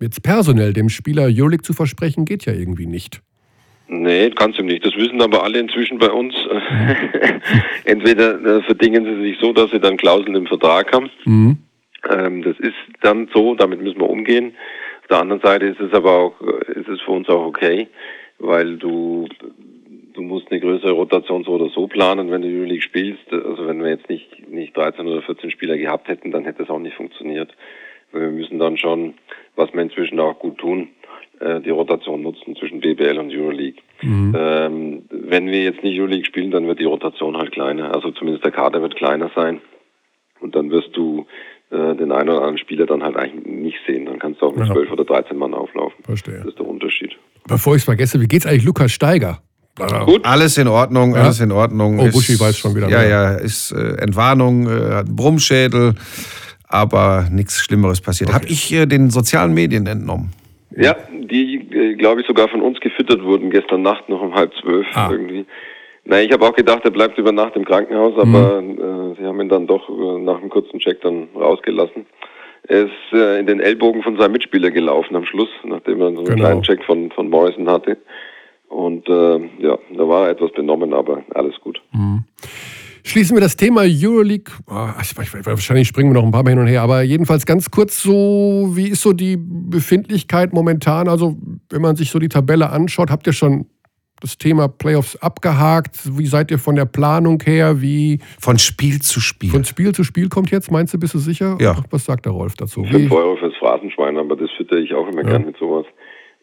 jetzt 0.00 0.22
personell? 0.22 0.72
Dem 0.72 0.88
Spieler 0.88 1.24
Euroleague 1.24 1.62
zu 1.62 1.72
versprechen, 1.72 2.24
geht 2.24 2.46
ja 2.46 2.52
irgendwie 2.52 2.86
nicht. 2.86 3.22
Nee, 3.88 4.30
kannst 4.30 4.58
du 4.58 4.62
nicht. 4.62 4.84
Das 4.84 4.94
wissen 4.96 5.20
aber 5.22 5.42
alle 5.42 5.58
inzwischen 5.58 5.98
bei 5.98 6.10
uns. 6.10 6.34
Entweder 7.84 8.40
äh, 8.44 8.62
verdingen 8.62 9.04
sie 9.04 9.22
sich 9.22 9.38
so, 9.40 9.52
dass 9.54 9.70
sie 9.70 9.80
dann 9.80 9.96
Klauseln 9.96 10.34
im 10.34 10.46
Vertrag 10.46 10.92
haben. 10.92 11.10
Mhm. 11.24 11.58
Ähm, 12.10 12.42
das 12.42 12.58
ist 12.60 12.76
dann 13.00 13.28
so, 13.32 13.54
damit 13.54 13.80
müssen 13.82 14.00
wir 14.00 14.10
umgehen. 14.10 14.52
Auf 15.02 15.08
der 15.08 15.20
anderen 15.20 15.40
Seite 15.40 15.66
ist 15.66 15.80
es 15.80 15.92
aber 15.94 16.12
auch, 16.12 16.34
äh, 16.42 16.78
ist 16.78 16.88
es 16.88 17.00
für 17.00 17.12
uns 17.12 17.28
auch 17.30 17.46
okay, 17.46 17.88
weil 18.38 18.76
du, 18.76 19.26
du 20.12 20.20
musst 20.20 20.50
eine 20.50 20.60
größere 20.60 20.92
Rotation 20.92 21.44
so 21.44 21.52
oder 21.52 21.70
so 21.70 21.86
planen, 21.86 22.30
wenn 22.30 22.42
du 22.42 22.48
Euroleague 22.48 22.82
spielst. 22.82 23.32
Also 23.32 23.66
wenn 23.66 23.82
wir 23.82 23.88
jetzt 23.88 24.10
nicht, 24.10 24.50
nicht 24.50 24.76
13 24.76 25.06
oder 25.06 25.22
14 25.22 25.50
Spieler 25.50 25.78
gehabt 25.78 26.08
hätten, 26.08 26.30
dann 26.30 26.44
hätte 26.44 26.62
es 26.62 26.68
auch 26.68 26.78
nicht 26.78 26.96
funktioniert. 26.96 27.54
Wir 28.12 28.30
müssen 28.30 28.58
dann 28.58 28.76
schon, 28.76 29.14
was 29.56 29.72
wir 29.72 29.82
inzwischen 29.82 30.18
auch 30.20 30.38
gut 30.38 30.58
tun, 30.58 30.88
äh, 31.40 31.60
die 31.60 31.70
Rotation 31.70 32.22
nutzen 32.22 32.56
zwischen 32.56 32.80
BBL 32.80 33.18
und 33.18 33.30
Euroleague. 33.30 33.80
Mhm. 34.02 34.34
Ähm, 34.36 35.02
wenn 35.10 35.46
wir 35.46 35.62
jetzt 35.62 35.82
nicht 35.82 35.98
Euroleague 35.98 36.24
spielen, 36.24 36.50
dann 36.50 36.66
wird 36.66 36.80
die 36.80 36.84
Rotation 36.84 37.36
halt 37.36 37.52
kleiner. 37.52 37.94
Also 37.94 38.10
zumindest 38.12 38.44
der 38.44 38.52
Kader 38.52 38.82
wird 38.82 38.96
kleiner 38.96 39.30
sein. 39.34 39.60
Und 40.40 40.54
dann 40.54 40.70
wirst 40.70 40.96
du 40.96 41.26
äh, 41.70 41.94
den 41.96 42.12
einen 42.12 42.30
oder 42.30 42.38
anderen 42.38 42.58
Spieler 42.58 42.86
dann 42.86 43.02
halt 43.02 43.16
eigentlich 43.16 43.44
nicht 43.46 43.78
sehen. 43.86 44.06
Dann 44.06 44.18
kannst 44.18 44.40
du 44.40 44.46
auch 44.46 44.54
mit 44.54 44.66
ja. 44.66 44.72
12 44.72 44.92
oder 44.92 45.04
13 45.04 45.36
Mann 45.36 45.54
auflaufen. 45.54 46.02
Verstehe. 46.04 46.38
Das 46.38 46.46
ist 46.46 46.58
der 46.58 46.66
Unterschied. 46.66 47.16
Bevor 47.46 47.74
ich 47.74 47.80
es 47.80 47.84
vergesse, 47.84 48.20
wie 48.20 48.28
geht's 48.28 48.46
eigentlich 48.46 48.64
Lukas 48.64 48.92
Steiger? 48.92 49.42
Gut. 50.06 50.24
Alles 50.24 50.58
in 50.58 50.66
Ordnung, 50.66 51.14
ja? 51.14 51.22
alles 51.22 51.40
in 51.40 51.52
Ordnung. 51.52 52.00
Oh, 52.00 52.10
Buschi 52.10 52.38
weiß 52.38 52.58
schon 52.58 52.74
wieder. 52.74 52.88
Ja, 52.88 52.98
mehr. 52.98 53.08
ja, 53.08 53.30
ist 53.34 53.70
äh, 53.70 53.96
Entwarnung, 54.00 54.66
äh, 54.66 54.70
hat 54.70 55.06
einen 55.06 55.16
Brummschädel, 55.16 55.94
aber 56.68 57.28
nichts 57.30 57.60
Schlimmeres 57.60 58.00
passiert. 58.00 58.30
Okay. 58.30 58.38
Habe 58.38 58.48
ich 58.48 58.72
äh, 58.72 58.86
den 58.86 59.10
sozialen 59.10 59.54
Medien 59.54 59.86
entnommen. 59.86 60.32
Ja, 60.76 60.96
die, 61.10 61.56
äh, 61.72 61.94
glaube 61.94 62.20
ich, 62.20 62.26
sogar 62.26 62.48
von 62.48 62.62
uns 62.62 62.78
gefüttert 62.80 63.22
wurden 63.22 63.50
gestern 63.50 63.82
Nacht 63.82 64.08
noch 64.08 64.20
um 64.20 64.34
halb 64.34 64.52
zwölf 64.60 64.86
ah. 64.94 65.08
irgendwie. 65.10 65.46
Nein, 66.04 66.26
ich 66.26 66.32
habe 66.32 66.46
auch 66.46 66.54
gedacht, 66.54 66.84
er 66.84 66.90
bleibt 66.90 67.18
über 67.18 67.32
Nacht 67.32 67.54
im 67.56 67.64
Krankenhaus, 67.64 68.14
mhm. 68.14 68.34
aber 68.34 68.62
mhm. 68.62 68.78
äh, 68.78 69.16
sie 69.18 69.26
haben 69.26 69.40
ihn 69.40 69.48
dann 69.48 69.66
doch 69.66 69.88
äh, 69.88 70.20
nach 70.20 70.38
einem 70.38 70.50
kurzen 70.50 70.78
Check 70.78 71.00
dann 71.02 71.28
rausgelassen. 71.34 72.06
Er 72.68 72.84
ist 72.84 73.12
äh, 73.12 73.40
in 73.40 73.46
den 73.46 73.60
Ellbogen 73.60 74.02
von 74.02 74.18
seinem 74.18 74.32
Mitspieler 74.32 74.70
gelaufen 74.70 75.16
am 75.16 75.24
Schluss, 75.24 75.48
nachdem 75.64 76.00
er 76.00 76.12
so 76.12 76.18
einen 76.18 76.24
genau. 76.24 76.36
kleinen 76.36 76.62
Check 76.62 76.84
von, 76.84 77.10
von 77.10 77.28
Morrison 77.28 77.68
hatte. 77.68 77.96
Und 78.68 79.08
äh, 79.08 79.38
ja, 79.58 79.78
da 79.96 80.08
war 80.08 80.26
er 80.26 80.30
etwas 80.30 80.52
benommen, 80.52 80.92
aber 80.92 81.22
alles 81.34 81.58
gut. 81.60 81.80
Mhm. 81.92 82.24
Schließen 83.04 83.36
wir 83.36 83.40
das 83.40 83.56
Thema 83.56 83.82
Euroleague. 83.84 84.52
Oh, 84.66 84.72
wahrscheinlich 84.72 85.88
springen 85.88 86.10
wir 86.10 86.14
noch 86.14 86.24
ein 86.24 86.30
paar 86.30 86.42
Mal 86.42 86.50
hin 86.50 86.58
und 86.58 86.66
her, 86.66 86.82
aber 86.82 87.02
jedenfalls 87.02 87.46
ganz 87.46 87.70
kurz 87.70 88.02
so, 88.02 88.70
wie 88.72 88.88
ist 88.88 89.02
so 89.02 89.12
die 89.12 89.36
Befindlichkeit 89.38 90.52
momentan? 90.52 91.08
Also, 91.08 91.36
wenn 91.70 91.82
man 91.82 91.96
sich 91.96 92.10
so 92.10 92.18
die 92.18 92.28
Tabelle 92.28 92.70
anschaut, 92.70 93.10
habt 93.10 93.26
ihr 93.26 93.32
schon 93.32 93.66
das 94.20 94.36
Thema 94.36 94.68
Playoffs 94.68 95.16
abgehakt? 95.16 96.18
Wie 96.18 96.26
seid 96.26 96.50
ihr 96.50 96.58
von 96.58 96.76
der 96.76 96.86
Planung 96.86 97.40
her? 97.44 97.80
Wie 97.80 98.20
von 98.40 98.58
Spiel 98.58 99.00
zu 99.00 99.20
Spiel. 99.20 99.50
Von 99.50 99.64
Spiel 99.64 99.92
zu 99.92 100.04
Spiel 100.04 100.28
kommt 100.28 100.50
jetzt, 100.50 100.70
meinst 100.70 100.94
du, 100.94 100.98
bist 100.98 101.14
du 101.14 101.18
sicher? 101.18 101.56
Ja. 101.60 101.76
Was 101.90 102.04
sagt 102.04 102.26
der 102.26 102.32
Rolf 102.32 102.54
dazu? 102.56 102.84
5 102.84 103.10
Euro 103.12 103.36
fürs 103.36 103.54
Phrasenschwein, 103.56 104.16
aber 104.16 104.36
das 104.36 104.50
fütter 104.56 104.76
ich 104.76 104.94
auch 104.94 105.08
immer 105.08 105.22
ja. 105.22 105.30
gern 105.30 105.46
mit 105.46 105.56
sowas. 105.56 105.86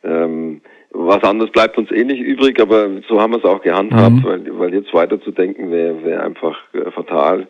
Ähm, 0.03 0.61
was 0.97 1.23
anderes 1.23 1.51
bleibt 1.51 1.77
uns 1.77 1.91
eh 1.91 2.03
nicht 2.03 2.21
übrig, 2.21 2.59
aber 2.59 2.89
so 3.07 3.19
haben 3.19 3.33
wir 3.33 3.39
es 3.39 3.45
auch 3.45 3.61
gehandhabt, 3.61 4.15
mhm. 4.15 4.23
weil, 4.23 4.59
weil 4.59 4.73
jetzt 4.73 4.93
weiterzudenken 4.93 5.71
wäre 5.71 6.03
wär 6.03 6.23
einfach 6.23 6.57
äh, 6.73 6.89
fatal. 6.91 7.47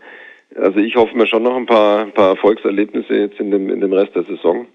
Also 0.56 0.80
ich 0.80 0.96
hoffe 0.96 1.16
mir 1.16 1.28
schon 1.28 1.44
noch 1.44 1.56
ein 1.56 1.66
paar, 1.66 2.02
ein 2.02 2.14
paar 2.14 2.30
Erfolgserlebnisse 2.30 3.14
jetzt 3.14 3.40
in 3.40 3.52
dem, 3.52 3.70
in 3.70 3.82
dem 3.82 3.94
Rest 3.94 4.16
der 4.16 4.24
Saison. 4.24 4.68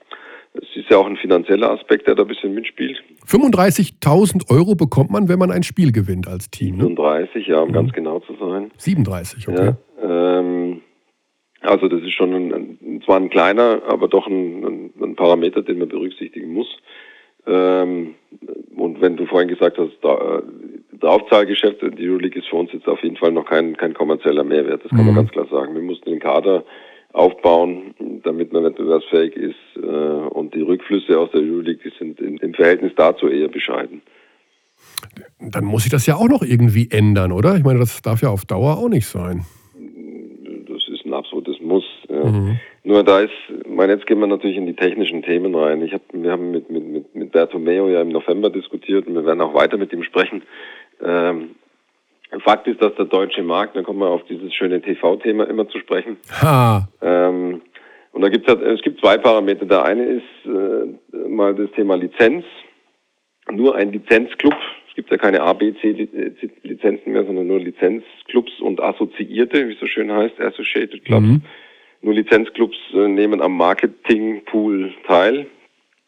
Es 0.55 0.69
ist 0.75 0.91
ja 0.91 0.99
auch 0.99 1.07
ein 1.07 1.17
finanzieller 1.17 1.71
Aspekt, 1.71 2.09
der 2.09 2.17
da 2.17 2.23
ein 2.23 2.29
bisschen 2.29 2.55
mitspielt. 2.55 3.01
35.000 3.27 4.51
Euro 4.51 4.75
bekommt 4.75 5.11
man, 5.11 5.29
wenn 5.29 5.39
man 5.39 5.51
ein 5.51 5.63
Spiel 5.63 5.93
gewinnt 5.93 6.27
als 6.27 6.51
Team. 6.51 6.77
Ne? 6.77 6.83
37, 6.83 7.47
ja, 7.47 7.61
um 7.61 7.69
mhm. 7.69 7.73
ganz 7.73 7.93
genau 7.93 8.19
zu 8.21 8.35
sein. 8.35 8.71
37, 8.77 9.49
okay. 9.49 9.75
Ja, 10.03 10.39
ähm, 10.39 10.83
also 11.61 11.89
das 11.89 12.03
ist 12.03 12.15
schon 12.15 12.35
ein, 12.35 12.53
ein, 12.53 13.03
zwar 13.05 13.17
ein 13.17 13.31
kleiner, 13.31 13.83
aber 13.87 14.09
doch 14.09 14.27
ein, 14.27 14.93
ein, 15.01 15.15
Parameter, 15.15 15.63
den 15.63 15.79
man 15.79 15.89
berücksichtigen 15.89 16.53
muss. 16.53 16.69
Ähm, 17.47 18.15
und 18.77 19.01
wenn 19.01 19.17
du 19.17 19.27
vorhin 19.27 19.49
gesagt 19.49 19.79
hast, 19.79 19.93
da, 20.03 20.39
äh, 20.39 20.43
Draufzahlgeschäft, 20.99 21.81
die 21.83 22.09
Euroleague 22.09 22.39
ist 22.39 22.49
für 22.49 22.57
uns 22.57 22.73
jetzt 22.73 22.87
auf 22.87 23.03
jeden 23.03 23.17
Fall 23.17 23.33
noch 23.33 23.47
kein, 23.47 23.77
kein 23.77 23.95
kommerzieller 23.95 24.45
Mehrwert, 24.45 24.85
das 24.85 24.91
kann 24.91 25.01
mhm. 25.01 25.07
man 25.07 25.15
ganz 25.17 25.31
klar 25.31 25.47
sagen. 25.51 25.75
Wir 25.75 25.83
mussten 25.83 26.11
den 26.11 26.21
Kader 26.21 26.65
aufbauen, 27.13 27.95
damit 28.23 28.53
man 28.53 28.65
wettbewerbsfähig 28.65 29.35
ist 29.35 29.57
äh, 29.77 29.81
und 29.81 30.55
die 30.55 30.61
Rückflüsse 30.61 31.19
aus 31.19 31.31
der 31.33 31.41
Euroleague, 31.41 31.91
sind 31.99 32.21
in, 32.21 32.37
im 32.39 32.55
Verhältnis 32.55 32.93
dazu 32.97 33.29
eher 33.29 33.49
bescheiden. 33.49 34.03
Dann 35.41 35.65
muss 35.65 35.83
sich 35.83 35.93
das 35.93 36.07
ja 36.07 36.17
auch 36.17 36.29
noch 36.29 36.43
irgendwie 36.43 36.89
ändern, 36.91 37.33
oder? 37.33 37.57
Ich 37.57 37.65
meine, 37.65 37.81
das 37.81 38.03
darf 38.03 38.23
ja 38.23 38.29
auf 38.29 38.45
Dauer 38.45 38.79
auch 38.79 38.89
nicht 38.89 39.07
sein. 39.07 39.45
Das 40.69 40.87
ist 40.89 41.05
ein 41.05 41.15
absolutes 41.15 41.61
Muss. 41.61 41.85
Ja. 42.09 42.25
Mhm. 42.25 42.61
Nur 42.83 43.05
da 43.05 43.21
ist, 43.21 43.33
meine, 43.67 43.93
jetzt 43.93 44.07
gehen 44.07 44.21
wir 44.21 44.27
natürlich 44.27 44.57
in 44.57 44.67
die 44.67 44.75
technischen 44.75 45.23
Themen 45.23 45.55
rein. 45.55 45.83
Ich 45.83 45.93
hab, 45.93 46.01
wir 46.13 46.33
haben 46.33 46.51
mit, 46.51 46.71
mit, 46.71 46.87
mit, 46.87 47.15
mit 47.15 47.33
Bertomeo 47.33 47.89
ja 47.89 48.01
im 48.01 48.09
November 48.09 48.49
diskutiert 48.49 49.07
und 49.07 49.15
wir 49.15 49.27
werden 49.27 49.43
auch 49.43 49.55
weiter 49.55 49.77
mit 49.77 49.93
ihm 49.93 50.03
sprechen. 50.03 50.43
Ähm, 51.03 51.51
Fakt 52.39 52.67
ist, 52.69 52.81
dass 52.81 52.95
der 52.95 53.07
deutsche 53.07 53.43
Markt, 53.43 53.77
dann 53.77 53.85
kommen 53.85 53.99
wir 53.99 54.09
auf 54.09 54.25
dieses 54.25 54.55
schöne 54.55 54.81
TV-Thema 54.81 55.45
immer 55.49 55.69
zu 55.69 55.79
sprechen. 55.79 56.17
Ha. 56.41 56.89
Ähm, 57.03 57.61
und 58.13 58.23
da 58.23 58.29
gibt 58.29 58.49
es, 58.49 58.61
es 58.61 58.83
gibt 58.83 59.01
zwei 59.01 59.19
Parameter. 59.19 59.67
Der 59.67 59.85
eine 59.85 60.05
ist 60.05 60.23
äh, 60.47 61.29
mal 61.29 61.55
das 61.55 61.71
Thema 61.73 61.97
Lizenz. 61.97 62.45
Nur 63.51 63.75
ein 63.75 63.93
Lizenzclub. 63.93 64.55
Es 64.89 64.95
gibt 64.95 65.11
ja 65.11 65.17
keine 65.17 65.43
A, 65.43 65.53
B, 65.53 65.75
C 65.81 66.09
Lizenzen 66.63 67.13
mehr, 67.13 67.25
sondern 67.25 67.47
nur 67.47 67.59
Lizenzclubs 67.59 68.61
und 68.61 68.81
Assoziierte, 68.81 69.69
wie 69.69 69.73
es 69.73 69.81
so 69.81 69.87
schön 69.87 70.13
heißt, 70.13 70.41
Associated 70.41 71.05
Clubs. 71.05 71.27
Mhm. 71.27 71.43
Nur 72.03 72.15
Lizenzclubs 72.15 72.77
äh, 72.95 73.09
nehmen 73.09 73.41
am 73.43 73.57
Marketingpool 73.57 74.93
teil 75.07 75.47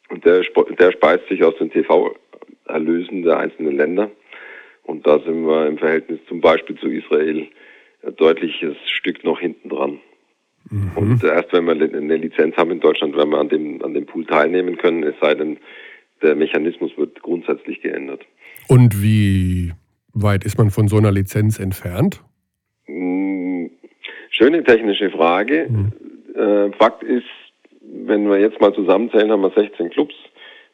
und 0.09 0.25
der, 0.25 0.43
der 0.79 0.93
speist 0.93 1.29
sich 1.29 1.45
aus 1.45 1.57
den 1.59 1.71
TV-Erlösen 1.71 3.23
der 3.23 3.39
einzelnen 3.39 3.77
Länder. 3.77 4.11
Und 4.85 5.07
da 5.07 5.19
sind 5.21 5.47
wir 5.47 5.67
im 5.67 5.79
Verhältnis 5.79 6.21
zum 6.29 6.41
Beispiel 6.41 6.77
zu 6.77 6.89
Israel 6.89 7.49
ein 8.05 8.17
deutliches 8.17 8.77
Stück 8.87 9.23
noch 9.25 9.39
hinten 9.39 9.69
dran. 9.69 9.99
Mhm. 10.71 10.93
Und 10.97 11.25
erst 11.25 11.53
wenn 11.53 11.67
wir 11.67 11.73
eine 11.73 12.17
Lizenz 12.17 12.57
haben 12.57 12.71
in 12.71 12.81
Deutschland, 12.81 13.17
werden 13.17 13.31
wir 13.31 13.39
an 13.39 13.49
dem, 13.49 13.83
an 13.85 13.95
dem 13.95 14.07
Pool 14.07 14.25
teilnehmen 14.27 14.77
können, 14.79 15.03
es 15.03 15.15
sei 15.21 15.35
denn, 15.35 15.59
der 16.23 16.37
Mechanismus 16.37 16.93
wird 16.97 17.21
grundsätzlich 17.23 17.81
geändert. 17.83 18.25
Und 18.69 19.03
wie 19.03 19.73
weit 20.15 20.45
ist 20.45 20.57
man 20.57 20.71
von 20.71 20.87
so 20.89 20.97
einer 20.97 21.11
Lizenz 21.11 21.59
entfernt? 21.59 22.23
Schöne 24.43 24.65
technische 24.65 25.09
Frage. 25.11 25.69
Mhm. 25.69 25.93
Äh, 26.35 26.73
Fakt 26.73 27.05
ist, 27.05 27.29
wenn 27.81 28.29
wir 28.29 28.41
jetzt 28.41 28.61
mal 28.61 28.75
zusammenzählen, 28.75 29.31
haben 29.31 29.43
wir 29.43 29.53
16 29.55 29.91
Clubs, 29.91 30.15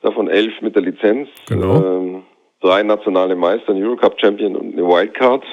davon 0.01 0.29
11 0.29 0.63
mit 0.63 0.75
der 0.75 0.83
Lizenz, 0.83 1.29
genau. 1.49 2.17
äh, 2.17 2.23
drei 2.63 2.83
nationale 2.83 3.37
Meister, 3.37 3.75
ein 3.75 3.83
Eurocup-Champion 3.83 4.57
und 4.57 4.73
eine 4.73 4.87
Wildcard. 4.87 5.45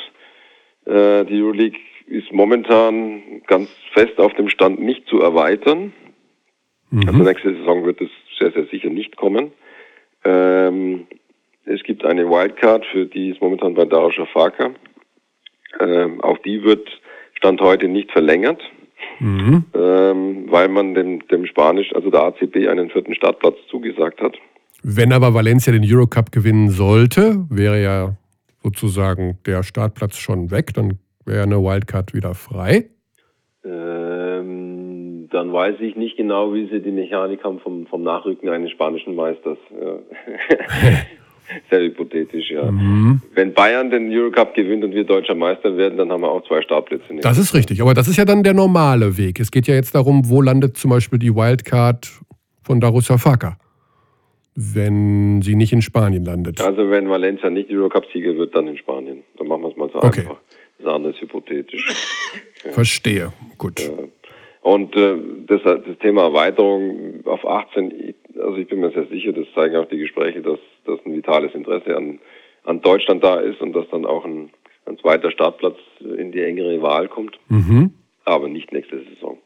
Äh, 0.86 1.26
die 1.26 1.42
Euroleague 1.42 1.78
ist 2.08 2.32
momentan 2.32 3.42
ganz 3.48 3.68
fest 3.92 4.18
auf 4.18 4.34
dem 4.36 4.48
Stand, 4.48 4.80
nicht 4.80 5.06
zu 5.10 5.20
erweitern. 5.20 5.92
Mhm. 6.92 7.08
Also 7.08 7.20
nächste 7.20 7.54
Saison 7.54 7.86
wird 7.86 8.00
es 8.00 8.10
sehr, 8.40 8.54
sehr 8.54 8.66
sicher 8.68 8.90
nicht 8.90 9.18
kommen. 9.18 9.52
Ähm, 10.24 11.08
es 11.66 11.84
gibt 11.84 12.06
eine 12.06 12.30
Wildcard, 12.30 12.86
für 12.86 13.08
die 13.08 13.32
ist 13.32 13.42
momentan 13.42 13.74
bei 13.74 13.84
Darusha 13.84 14.26
Faka. 14.28 14.72
Ähm, 15.82 16.22
auch 16.22 16.38
die 16.38 16.64
wird 16.64 16.88
Stand 17.36 17.62
heute 17.62 17.88
nicht 17.88 18.12
verlängert, 18.12 18.62
mhm. 19.20 19.66
ähm, 19.74 20.46
weil 20.50 20.68
man 20.68 20.94
dem, 20.94 21.28
dem 21.28 21.46
Spanisch, 21.46 21.94
also 21.94 22.10
der 22.10 22.24
ACB, 22.24 22.68
einen 22.68 22.90
vierten 22.90 23.14
Startplatz 23.14 23.56
zugesagt 23.70 24.22
hat. 24.22 24.36
Wenn 24.84 25.12
aber 25.14 25.34
Valencia 25.34 25.74
den 25.74 25.84
Eurocup 25.84 26.32
gewinnen 26.32 26.70
sollte, 26.70 27.46
wäre 27.50 27.82
ja 27.82 28.16
sozusagen 28.64 29.40
der 29.46 29.64
Startplatz 29.64 30.18
schon 30.18 30.52
weg, 30.52 30.74
dann 30.74 31.00
wäre 31.26 31.44
eine 31.44 31.62
Wildcard 31.62 32.14
wieder 32.14 32.34
frei. 32.34 32.90
Ähm, 33.64 35.28
dann 35.32 35.52
weiß 35.52 35.76
ich 35.80 35.96
nicht 35.96 36.18
genau, 36.18 36.54
wie 36.54 36.68
sie 36.70 36.82
die 36.82 36.92
Mechanik 36.92 37.44
haben 37.44 37.60
vom, 37.60 37.88
vom 37.88 38.04
Nachrücken 38.04 38.50
eines 38.50 38.72
spanischen 38.72 39.16
Meisters. 39.16 39.58
Ja. 39.72 40.00
Sehr 41.70 41.82
hypothetisch, 41.82 42.50
ja. 42.52 42.72
Mhm. 42.72 43.22
Wenn 43.34 43.54
Bayern 43.54 43.90
den 43.92 44.12
Eurocup 44.12 44.54
gewinnt 44.56 44.84
und 44.84 44.94
wir 44.94 45.04
deutscher 45.04 45.36
Meister 45.36 45.78
werden, 45.78 45.98
dann 45.98 46.12
haben 46.12 46.22
wir 46.22 46.30
auch 46.32 46.44
zwei 46.48 46.62
Startplätze. 46.62 47.04
Das 47.22 47.38
ist 47.38 47.54
richtig, 47.54 47.82
aber 47.82 47.94
das 47.94 48.08
ist 48.08 48.18
ja 48.18 48.26
dann 48.26 48.44
der 48.44 48.54
normale 48.54 49.18
Weg. 49.18 49.40
Es 49.40 49.52
geht 49.52 49.68
ja 49.68 49.76
jetzt 49.76 49.94
darum, 49.96 50.28
wo 50.30 50.42
landet 50.42 50.78
zum 50.78 50.90
Beispiel 50.92 51.20
die 51.20 51.36
Wildcard 51.36 52.12
von 52.64 52.80
Darussafaka. 52.80 53.58
wenn 54.58 55.42
sie 55.42 55.56
nicht 55.56 55.74
in 55.74 55.82
Spanien 55.82 56.24
landet. 56.24 56.62
Also 56.62 56.90
wenn 56.90 57.10
Valencia 57.10 57.50
nicht 57.50 57.70
Eurocup-Sieger 57.70 58.38
wird, 58.38 58.56
dann 58.56 58.68
in 58.68 58.78
Spanien. 58.78 59.24
Dann 59.38 59.48
machen 59.48 59.64
wir 59.64 59.70
es 59.70 59.76
mal 59.78 59.90
so 59.92 59.98
Okay. 60.02 60.22
einfach. 60.22 60.38
Das 60.80 60.88
andere 60.94 61.12
ist 61.14 61.22
hypothetisch. 61.22 61.86
Verstehe. 62.72 63.34
Gut. 63.58 63.82
Und 64.62 64.96
äh, 64.96 65.16
das, 65.48 65.62
das 65.64 65.98
Thema 66.02 66.24
Erweiterung 66.24 67.16
auf 67.26 67.46
18, 67.46 67.92
ich- 67.92 68.16
also 68.42 68.58
ich 68.58 68.68
bin 68.68 68.80
mir 68.80 68.92
sehr 68.92 69.08
sicher, 69.08 69.32
das 69.34 69.46
zeigen 69.54 69.76
auch 69.76 69.88
die 69.88 69.98
Gespräche, 69.98 70.42
dass, 70.42 70.60
dass 70.86 71.00
ein 71.06 71.14
vitales 71.14 71.54
Interesse 71.54 71.96
an, 71.96 72.20
an 72.64 72.82
Deutschland 72.82 73.24
da 73.24 73.40
ist 73.40 73.62
und 73.62 73.74
dass 73.74 73.86
dann 73.92 74.06
auch 74.06 74.26
ein, 74.26 74.50
ein 74.86 74.98
zweiter 75.00 75.32
Startplatz 75.32 75.78
in 76.00 76.32
die 76.32 76.42
engere 76.42 76.82
Wahl 76.82 77.08
kommt. 77.08 77.38
Mhm. 77.50 77.94
Aber 78.26 78.48
nicht 78.48 78.72
nächste 78.72 79.04
Saison. 79.14 79.38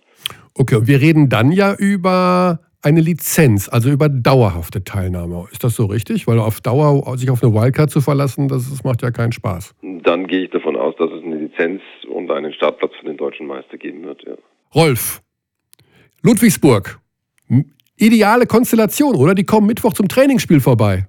Okay, 0.56 0.76
und 0.76 0.88
wir 0.88 1.02
reden 1.02 1.30
dann 1.30 1.52
ja 1.52 1.74
über 1.76 2.60
eine 2.82 3.02
Lizenz, 3.02 3.68
also 3.70 3.90
über 3.90 4.08
dauerhafte 4.08 4.84
Teilnahme. 4.84 5.48
Ist 5.52 5.64
das 5.64 5.76
so 5.76 5.86
richtig? 5.86 6.28
Weil 6.28 6.40
auf 6.40 6.62
Dauer 6.62 7.18
sich 7.18 7.30
auf 7.30 7.44
eine 7.44 7.54
Wildcard 7.54 7.90
zu 7.90 8.02
verlassen, 8.02 8.48
das, 8.48 8.70
das 8.70 8.84
macht 8.84 9.02
ja 9.02 9.12
keinen 9.12 9.32
Spaß. 9.32 9.76
Dann 9.82 10.28
gehe 10.28 10.46
ich 10.46 10.52
davon 10.52 10.76
aus, 10.76 10.96
dass 10.98 11.12
es 11.12 11.24
eine 11.24 11.36
Lizenz 11.36 11.82
und 12.10 12.32
einen 12.32 12.54
Startplatz 12.54 12.94
für 13.00 13.06
den 13.06 13.18
deutschen 13.18 13.48
Meister 13.48 13.78
geben 13.78 14.04
wird. 14.04 14.24
Ja. 14.26 14.34
Rolf, 14.74 15.22
Ludwigsburg, 16.22 17.00
ideale 17.98 18.46
Konstellation, 18.46 19.16
oder? 19.16 19.36
Die 19.36 19.44
kommen 19.44 19.68
Mittwoch 19.68 19.94
zum 19.94 20.08
Trainingsspiel 20.08 20.62
vorbei. 20.62 21.08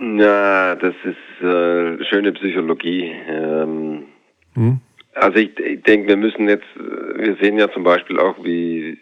Ja, 0.00 0.74
das 0.76 0.94
ist 1.04 1.44
äh, 1.44 2.04
schöne 2.04 2.32
Psychologie. 2.32 3.12
Ähm, 3.28 4.04
Hm? 4.58 4.80
Also 5.14 5.38
ich, 5.38 5.58
ich 5.58 5.82
denke, 5.82 6.08
wir 6.08 6.16
müssen 6.16 6.48
jetzt, 6.48 6.66
wir 6.76 7.36
sehen 7.40 7.58
ja 7.58 7.70
zum 7.72 7.84
Beispiel 7.84 8.18
auch, 8.18 8.36
wie 8.42 8.98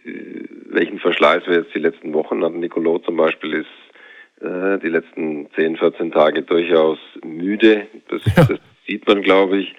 welchen 0.71 0.99
Verschleiß 0.99 1.43
wir 1.47 1.57
jetzt 1.57 1.75
die 1.75 1.81
letzten 1.81 2.13
Wochen 2.13 2.43
hatten. 2.45 2.61
Nicolo 2.61 2.99
zum 2.99 3.17
Beispiel 3.17 3.55
ist 3.55 4.45
äh, 4.45 4.79
die 4.79 4.89
letzten 4.89 5.49
10, 5.55 5.77
14 5.77 6.13
Tage 6.13 6.43
durchaus 6.43 6.99
müde. 7.25 7.87
Das, 8.09 8.23
das 8.35 8.59
sieht 8.87 9.07
man, 9.07 9.23
glaube 9.23 9.59
ich. 9.59 9.75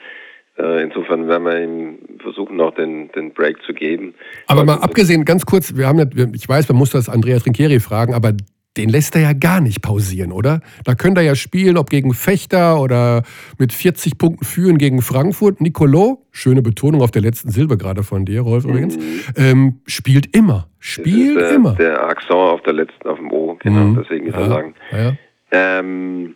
Äh, 0.57 0.83
insofern 0.83 1.27
werden 1.27 1.43
wir 1.43 1.63
ihm 1.63 1.99
versuchen, 2.19 2.59
auch 2.61 2.73
den, 2.73 3.11
den 3.11 3.33
Break 3.33 3.61
zu 3.63 3.73
geben. 3.73 4.15
Aber 4.47 4.65
mal 4.65 4.79
abgesehen, 4.79 5.25
ganz 5.25 5.45
kurz, 5.45 5.75
wir 5.75 5.87
haben 5.87 5.99
ja, 5.99 6.05
ich 6.33 6.49
weiß, 6.49 6.67
man 6.69 6.77
muss 6.77 6.91
das 6.91 7.09
Andrea 7.09 7.37
Trinchieri 7.39 7.79
fragen, 7.79 8.13
aber 8.15 8.33
den 8.77 8.89
lässt 8.89 9.15
er 9.15 9.21
ja 9.21 9.33
gar 9.33 9.59
nicht 9.61 9.81
pausieren, 9.81 10.31
oder? 10.31 10.61
Da 10.85 10.95
könnte 10.95 11.21
er 11.21 11.25
ja 11.27 11.35
spielen, 11.35 11.77
ob 11.77 11.89
gegen 11.89 12.13
Fechter 12.13 12.79
oder 12.79 13.23
mit 13.57 13.73
40 13.73 14.17
Punkten 14.17 14.45
führen 14.45 14.77
gegen 14.77 15.01
Frankfurt. 15.01 15.59
Nicolo, 15.61 16.23
schöne 16.31 16.61
Betonung 16.61 17.01
auf 17.01 17.11
der 17.11 17.21
letzten 17.21 17.49
Silbe 17.49 17.77
gerade 17.77 18.03
von 18.03 18.25
dir, 18.25 18.41
Rolf 18.41 18.65
übrigens, 18.65 18.97
ähm, 19.35 19.81
spielt 19.87 20.35
immer. 20.35 20.67
Spielt 20.79 21.37
ist, 21.37 21.51
äh, 21.51 21.55
immer. 21.55 21.73
Der 21.75 22.03
Accent 22.03 22.31
auf 22.31 22.61
der 22.61 22.73
letzten, 22.73 23.07
auf 23.07 23.17
dem 23.17 23.31
O, 23.31 23.57
genau, 23.59 23.79
Mhm. 23.79 23.99
deswegen 24.01 24.27
ist 24.27 24.35
er 24.35 24.41
Ja, 24.41 24.47
lang. 24.47 24.73
ja, 24.91 24.97
ja. 24.99 25.13
Ähm, 25.51 26.35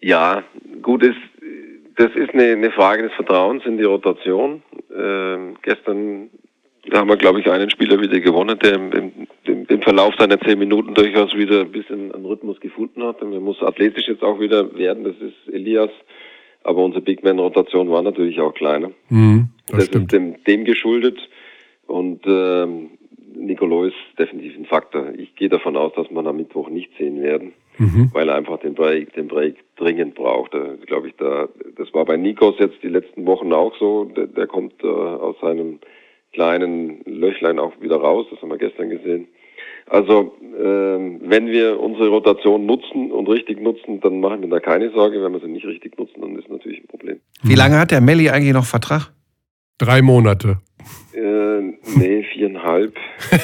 ja, 0.00 0.42
gut, 0.82 1.02
ist, 1.02 1.16
das 1.96 2.10
ist 2.16 2.30
eine, 2.34 2.44
eine 2.52 2.70
Frage 2.72 3.04
des 3.04 3.12
Vertrauens 3.12 3.64
in 3.64 3.76
die 3.78 3.84
Rotation. 3.84 4.62
Ähm, 4.94 5.56
gestern 5.62 6.30
haben 6.92 7.08
wir, 7.08 7.16
glaube 7.16 7.40
ich, 7.40 7.50
einen 7.50 7.70
Spieler 7.70 8.00
wieder 8.00 8.20
gewonnen, 8.20 8.58
der 8.58 8.74
im, 8.74 8.92
im, 8.92 9.12
im 9.68 9.82
Verlauf 9.82 10.14
seiner 10.18 10.38
zehn 10.40 10.58
Minuten 10.58 10.94
durchaus 10.94 11.34
wieder 11.34 11.60
ein 11.62 11.72
bisschen 11.72 12.12
einen 12.12 12.24
Rhythmus 12.26 12.60
gefunden 12.60 13.02
hat. 13.02 13.22
Und 13.22 13.32
er 13.32 13.40
muss 13.40 13.62
athletisch 13.62 14.08
jetzt 14.08 14.22
auch 14.22 14.40
wieder 14.40 14.74
werden, 14.76 15.04
das 15.04 15.16
ist 15.20 15.52
Elias. 15.54 15.90
Aber 16.62 16.82
unsere 16.82 17.02
Big 17.02 17.22
Man-Rotation 17.22 17.90
war 17.90 18.02
natürlich 18.02 18.40
auch 18.40 18.54
kleiner. 18.54 18.90
Mhm, 19.10 19.48
das, 19.66 19.76
Das, 19.76 19.86
stimmt. 19.86 20.04
ist 20.04 20.18
dem, 20.18 20.42
dem 20.44 20.64
geschuldet. 20.64 21.18
Und 21.86 22.22
ähm, 22.26 22.90
Nicolo 23.36 23.84
ist 23.84 23.96
definitiv 24.18 24.56
ein 24.56 24.64
Faktor. 24.64 25.08
Ich 25.18 25.34
gehe 25.36 25.48
davon 25.50 25.76
aus, 25.76 25.92
dass 25.94 26.10
man 26.10 26.26
am 26.26 26.36
Mittwoch 26.36 26.68
nicht 26.70 26.90
sehen 26.98 27.20
werden, 27.22 27.52
Mhm. 27.76 28.10
weil 28.14 28.28
er 28.28 28.36
einfach 28.36 28.60
den 28.60 28.74
Break, 28.74 29.12
den 29.14 29.26
Break 29.26 29.56
dringend 29.76 30.14
braucht. 30.14 30.54
Da, 30.54 30.74
glaube 30.86 31.08
ich, 31.08 31.14
da, 31.16 31.48
das 31.76 31.92
war 31.92 32.04
bei 32.04 32.16
Nikos 32.16 32.54
jetzt 32.60 32.80
die 32.84 32.88
letzten 32.88 33.26
Wochen 33.26 33.52
auch 33.52 33.74
so. 33.78 34.04
Der, 34.04 34.28
der 34.28 34.46
kommt 34.46 34.74
äh, 34.84 34.86
aus 34.86 35.34
seinem 35.40 35.80
kleinen 36.32 37.00
Löchlein 37.04 37.58
auch 37.58 37.72
wieder 37.80 37.96
raus. 37.96 38.26
Das 38.30 38.40
haben 38.40 38.50
wir 38.50 38.58
gestern 38.58 38.90
gesehen. 38.90 39.26
Also 39.86 40.34
ähm, 40.58 41.20
wenn 41.22 41.46
wir 41.46 41.80
unsere 41.80 42.08
Rotation 42.08 42.66
nutzen 42.66 43.12
und 43.12 43.28
richtig 43.28 43.60
nutzen, 43.60 44.00
dann 44.00 44.20
machen 44.20 44.42
wir 44.42 44.48
da 44.48 44.60
keine 44.60 44.90
Sorge. 44.90 45.22
Wenn 45.22 45.32
wir 45.32 45.40
sie 45.40 45.48
nicht 45.48 45.66
richtig 45.66 45.98
nutzen, 45.98 46.20
dann 46.20 46.36
ist 46.36 46.48
natürlich 46.48 46.80
ein 46.80 46.86
Problem. 46.86 47.20
Wie 47.42 47.54
lange 47.54 47.78
hat 47.78 47.90
der 47.90 48.00
Melli 48.00 48.30
eigentlich 48.30 48.54
noch 48.54 48.64
Vertrag? 48.64 49.12
Drei 49.78 50.02
Monate. 50.02 50.58
Äh, 51.12 51.60
nee, 51.96 52.24
viereinhalb. 52.32 52.96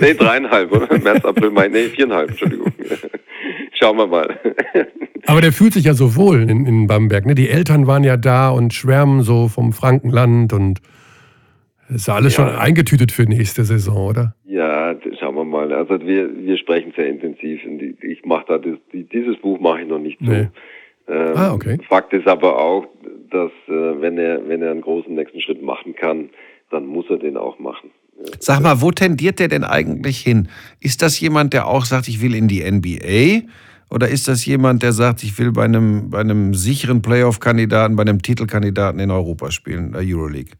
nee, 0.00 0.14
dreieinhalb, 0.14 0.72
oder? 0.72 0.98
März, 0.98 1.24
April, 1.24 1.50
Mai. 1.50 1.68
Nee, 1.68 1.88
viereinhalb, 1.88 2.30
Entschuldigung. 2.30 2.72
Schauen 3.78 3.98
wir 3.98 4.06
mal. 4.06 4.38
Aber 5.26 5.40
der 5.40 5.52
fühlt 5.52 5.72
sich 5.72 5.84
ja 5.84 5.94
so 5.94 6.16
wohl 6.16 6.42
in, 6.42 6.66
in 6.66 6.86
Bamberg. 6.86 7.26
Ne? 7.26 7.34
Die 7.34 7.48
Eltern 7.48 7.86
waren 7.86 8.04
ja 8.04 8.16
da 8.16 8.50
und 8.50 8.74
schwärmen 8.74 9.22
so 9.22 9.48
vom 9.48 9.72
Frankenland 9.72 10.52
und 10.52 10.80
ist 11.94 12.08
ja 12.08 12.14
alles 12.14 12.36
Ja. 12.36 12.46
schon 12.48 12.54
eingetütet 12.56 13.12
für 13.12 13.22
nächste 13.24 13.64
Saison, 13.64 14.08
oder? 14.08 14.34
ja, 14.46 14.94
das 14.94 15.18
schauen 15.18 15.34
wir 15.36 15.44
mal. 15.44 15.72
Also 15.72 15.98
wir, 16.00 16.28
wir 16.36 16.58
sprechen 16.58 16.92
sehr 16.94 17.08
intensiv. 17.08 17.60
Ich 18.02 18.24
mache 18.24 18.44
da 18.48 18.58
das, 18.58 18.76
die, 18.92 19.04
dieses 19.04 19.36
Buch 19.38 19.58
mache 19.60 19.80
ich 19.82 19.88
noch 19.88 19.98
nicht 19.98 20.18
so. 20.20 20.30
Nee. 20.30 20.48
Ähm, 21.08 21.32
Ah, 21.34 21.52
okay. 21.52 21.78
Fakt 21.88 22.12
ist 22.12 22.28
aber 22.28 22.58
auch, 22.60 22.86
dass 23.30 23.50
äh, 23.68 24.00
wenn 24.00 24.18
er 24.18 24.46
wenn 24.46 24.60
er 24.62 24.70
einen 24.70 24.82
großen 24.82 25.14
nächsten 25.14 25.40
Schritt 25.40 25.62
machen 25.62 25.94
kann, 25.96 26.28
dann 26.70 26.86
muss 26.86 27.06
er 27.08 27.16
den 27.18 27.36
auch 27.36 27.58
machen. 27.58 27.90
Sag 28.38 28.60
mal, 28.62 28.80
wo 28.82 28.90
tendiert 28.90 29.38
der 29.40 29.48
denn 29.48 29.64
eigentlich 29.64 30.18
hin? 30.18 30.48
Ist 30.80 31.02
das 31.02 31.18
jemand, 31.18 31.54
der 31.54 31.66
auch 31.66 31.84
sagt, 31.86 32.08
ich 32.08 32.20
will 32.22 32.34
in 32.34 32.46
die 32.46 32.62
NBA? 32.62 33.48
Oder 33.90 34.08
ist 34.08 34.28
das 34.28 34.44
jemand, 34.46 34.82
der 34.82 34.92
sagt, 34.92 35.22
ich 35.22 35.38
will 35.38 35.50
bei 35.52 35.64
einem, 35.64 36.10
bei 36.10 36.20
einem 36.20 36.54
sicheren 36.54 37.02
Playoff-Kandidaten, 37.02 37.96
bei 37.96 38.02
einem 38.02 38.20
Titelkandidaten 38.22 39.00
in 39.00 39.10
Europa 39.10 39.50
spielen, 39.50 39.92
der 39.92 40.02
Euroleague? 40.02 40.52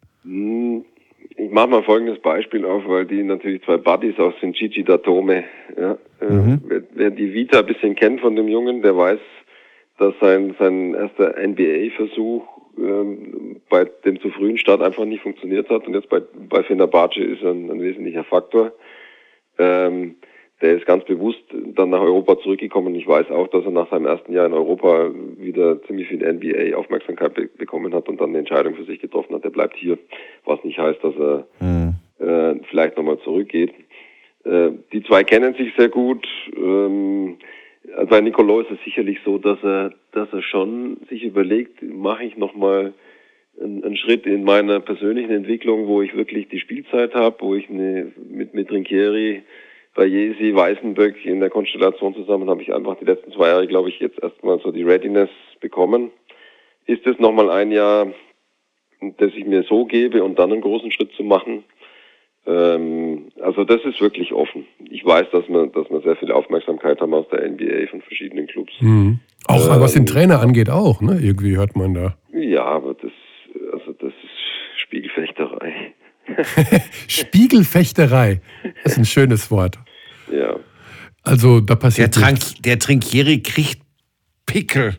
Ich 1.53 1.55
mache 1.55 1.69
mal 1.69 1.83
folgendes 1.83 2.19
Beispiel 2.21 2.65
auf, 2.65 2.89
weil 2.89 3.05
die 3.05 3.23
natürlich 3.23 3.63
zwei 3.65 3.77
Buddies 3.77 4.19
aus 4.19 4.33
sind, 4.41 4.57
Gigi 4.57 4.85
Datome. 4.85 5.45
Ja, 5.79 5.99
äh, 6.23 6.25
Mhm. 6.25 6.63
wer, 6.67 6.83
wer 6.95 7.11
die 7.11 7.35
Vita 7.35 7.59
ein 7.59 7.67
bisschen 7.67 7.95
kennt 7.95 8.23
von 8.23 8.35
dem 8.37 8.49
Jungen, 8.49 8.81
der 8.81 8.97
weiß, 8.97 9.21
dass 9.99 10.15
sein, 10.19 10.57
sein 10.59 10.95
erster 10.95 11.35
NBA-Versuch 11.37 12.43
ähm, 12.79 13.61
bei 13.69 13.85
dem 13.85 14.19
zu 14.23 14.31
frühen 14.31 14.57
Start 14.57 14.81
einfach 14.81 15.05
nicht 15.05 15.23
funktioniert 15.23 15.69
hat. 15.69 15.87
Und 15.87 15.93
jetzt 15.93 16.09
bei, 16.09 16.23
bei 16.49 16.63
Fenerbahce 16.63 17.23
ist 17.23 17.43
er 17.43 17.51
ein, 17.51 17.71
ein 17.71 17.83
wesentlicher 17.83 18.25
Faktor. 18.25 18.73
Ähm, 19.59 20.15
der 20.63 20.77
ist 20.77 20.87
ganz 20.87 21.05
bewusst 21.05 21.43
dann 21.75 21.91
nach 21.91 22.01
Europa 22.01 22.39
zurückgekommen. 22.39 22.95
Ich 22.95 23.07
weiß 23.07 23.31
auch, 23.31 23.49
dass 23.49 23.65
er 23.65 23.73
nach 23.73 23.91
seinem 23.91 24.07
ersten 24.07 24.33
Jahr 24.33 24.47
in 24.47 24.53
Europa 24.53 25.11
wieder 25.37 25.83
ziemlich 25.83 26.09
viel 26.09 26.23
NBA-Aufmerksamkeit 26.23 27.35
be 27.35 27.49
bekommen 27.59 27.93
hat 27.93 28.09
und 28.09 28.21
dann 28.21 28.31
eine 28.31 28.39
Entscheidung 28.39 28.77
für 28.77 28.85
sich 28.85 29.01
getroffen 29.01 29.35
hat. 29.35 29.45
Er 29.45 29.51
bleibt 29.51 29.77
hier, 29.77 29.99
was 30.45 30.63
nicht 30.65 30.79
heißt, 30.79 31.03
dass 31.03 31.15
er 31.17 31.47
Hm. 31.59 31.95
äh, 32.21 32.55
vielleicht 32.71 32.97
nochmal 32.97 33.19
zurückgeht. 33.19 33.73
Äh, 34.45 34.71
die 34.93 35.03
zwei 35.03 35.25
kennen 35.25 35.55
sich 35.55 35.73
sehr 35.77 35.89
gut. 35.89 36.27
Ähm, 36.57 37.39
bei 38.09 38.21
Nicolo 38.21 38.61
ist 38.61 38.71
es 38.71 38.79
sicherlich 38.85 39.19
so, 39.25 39.39
dass 39.39 39.59
er, 39.65 39.93
dass 40.13 40.33
er 40.33 40.43
schon 40.43 40.99
sich 41.11 41.25
überlegt, 41.25 41.83
mache 41.83 42.25
ich 42.25 42.37
nochmal 42.37 42.93
einen, 43.61 43.83
einen 43.85 43.97
Schritt 43.97 44.27
in 44.27 44.45
meiner 44.45 44.79
persönlichen 44.81 45.33
Entwicklung, 45.33 45.89
wo 45.89 46.03
ich 46.03 46.17
wirklich 46.17 46.49
die 46.49 46.61
Spielzeit 46.61 47.15
habe, 47.15 47.37
wo 47.41 47.55
ich 47.57 47.69
eine, 47.69 48.13
mit, 48.31 48.55
mit 48.55 48.69
Trinkieri, 48.69 49.43
Bayesi, 49.95 50.55
Weißenböck 50.55 51.25
in 51.25 51.41
der 51.41 51.51
Konstellation 51.51 52.15
zusammen 52.15 52.49
habe 52.49 52.63
ich 52.63 52.73
einfach 52.75 52.97
die 52.97 53.05
letzten 53.05 53.33
zwei 53.33 53.49
Jahre, 53.49 53.67
glaube 53.67 53.91
ich, 53.91 54.01
jetzt 54.01 54.23
erstmal 54.23 54.59
so 54.61 54.73
die 54.73 54.83
Readiness 54.83 55.29
bekommen. 55.61 56.11
Ist 56.87 57.07
es 57.07 57.19
nochmal 57.19 57.51
ein 57.51 57.71
Jahr, 57.71 58.07
das 59.19 59.33
ich 59.37 59.45
mir 59.45 59.65
so 59.65 59.85
gebe 59.85 60.25
und 60.25 60.39
dann 60.39 60.53
einen 60.53 60.63
großen 60.63 60.91
Schritt 60.91 61.13
zu 61.13 61.25
machen? 61.25 61.65
Ähm, 62.47 63.29
also 63.41 63.65
das 63.65 63.85
ist 63.85 64.01
wirklich 64.01 64.33
offen. 64.33 64.67
Ich 64.91 65.05
weiß, 65.05 65.27
dass 65.31 65.49
wir, 65.49 65.67
dass 65.69 65.89
wir 65.91 66.01
sehr 66.01 66.17
viel 66.17 66.33
Aufmerksamkeit 66.33 67.01
haben 67.01 67.15
aus 67.15 67.29
der 67.31 67.49
NBA 67.49 67.87
von 67.91 68.01
verschiedenen 68.01 68.47
Clubs. 68.47 68.73
Mhm. 68.81 69.21
Auch 69.47 69.75
Ähm, 69.75 69.81
was 69.81 69.93
den 69.93 70.07
Trainer 70.07 70.41
angeht, 70.41 70.71
auch, 70.71 71.01
ne? 71.01 71.21
Irgendwie 71.23 71.57
hört 71.57 71.77
man 71.77 71.95
da. 71.95 72.17
Ja, 72.33 72.65
aber 72.65 72.95
das, 72.95 73.13
also 73.73 73.93
das 73.93 74.13
ist 74.13 74.81
Spiegelfechterei. 74.83 75.93
Spiegelfechterei. 77.09 78.41
Das 78.83 78.93
ist 78.93 78.99
ein 78.99 79.05
schönes 79.05 79.51
Wort. 79.51 79.79
Ja. 80.31 80.57
Also 81.23 81.61
da 81.61 81.75
Der, 81.75 81.81
passiert 81.81 82.15
Trank, 82.15 82.35
nichts. 82.39 82.55
der 82.63 82.79
Trinkieri 82.79 83.43
kriegt 83.43 83.83
Pickel, 84.47 84.97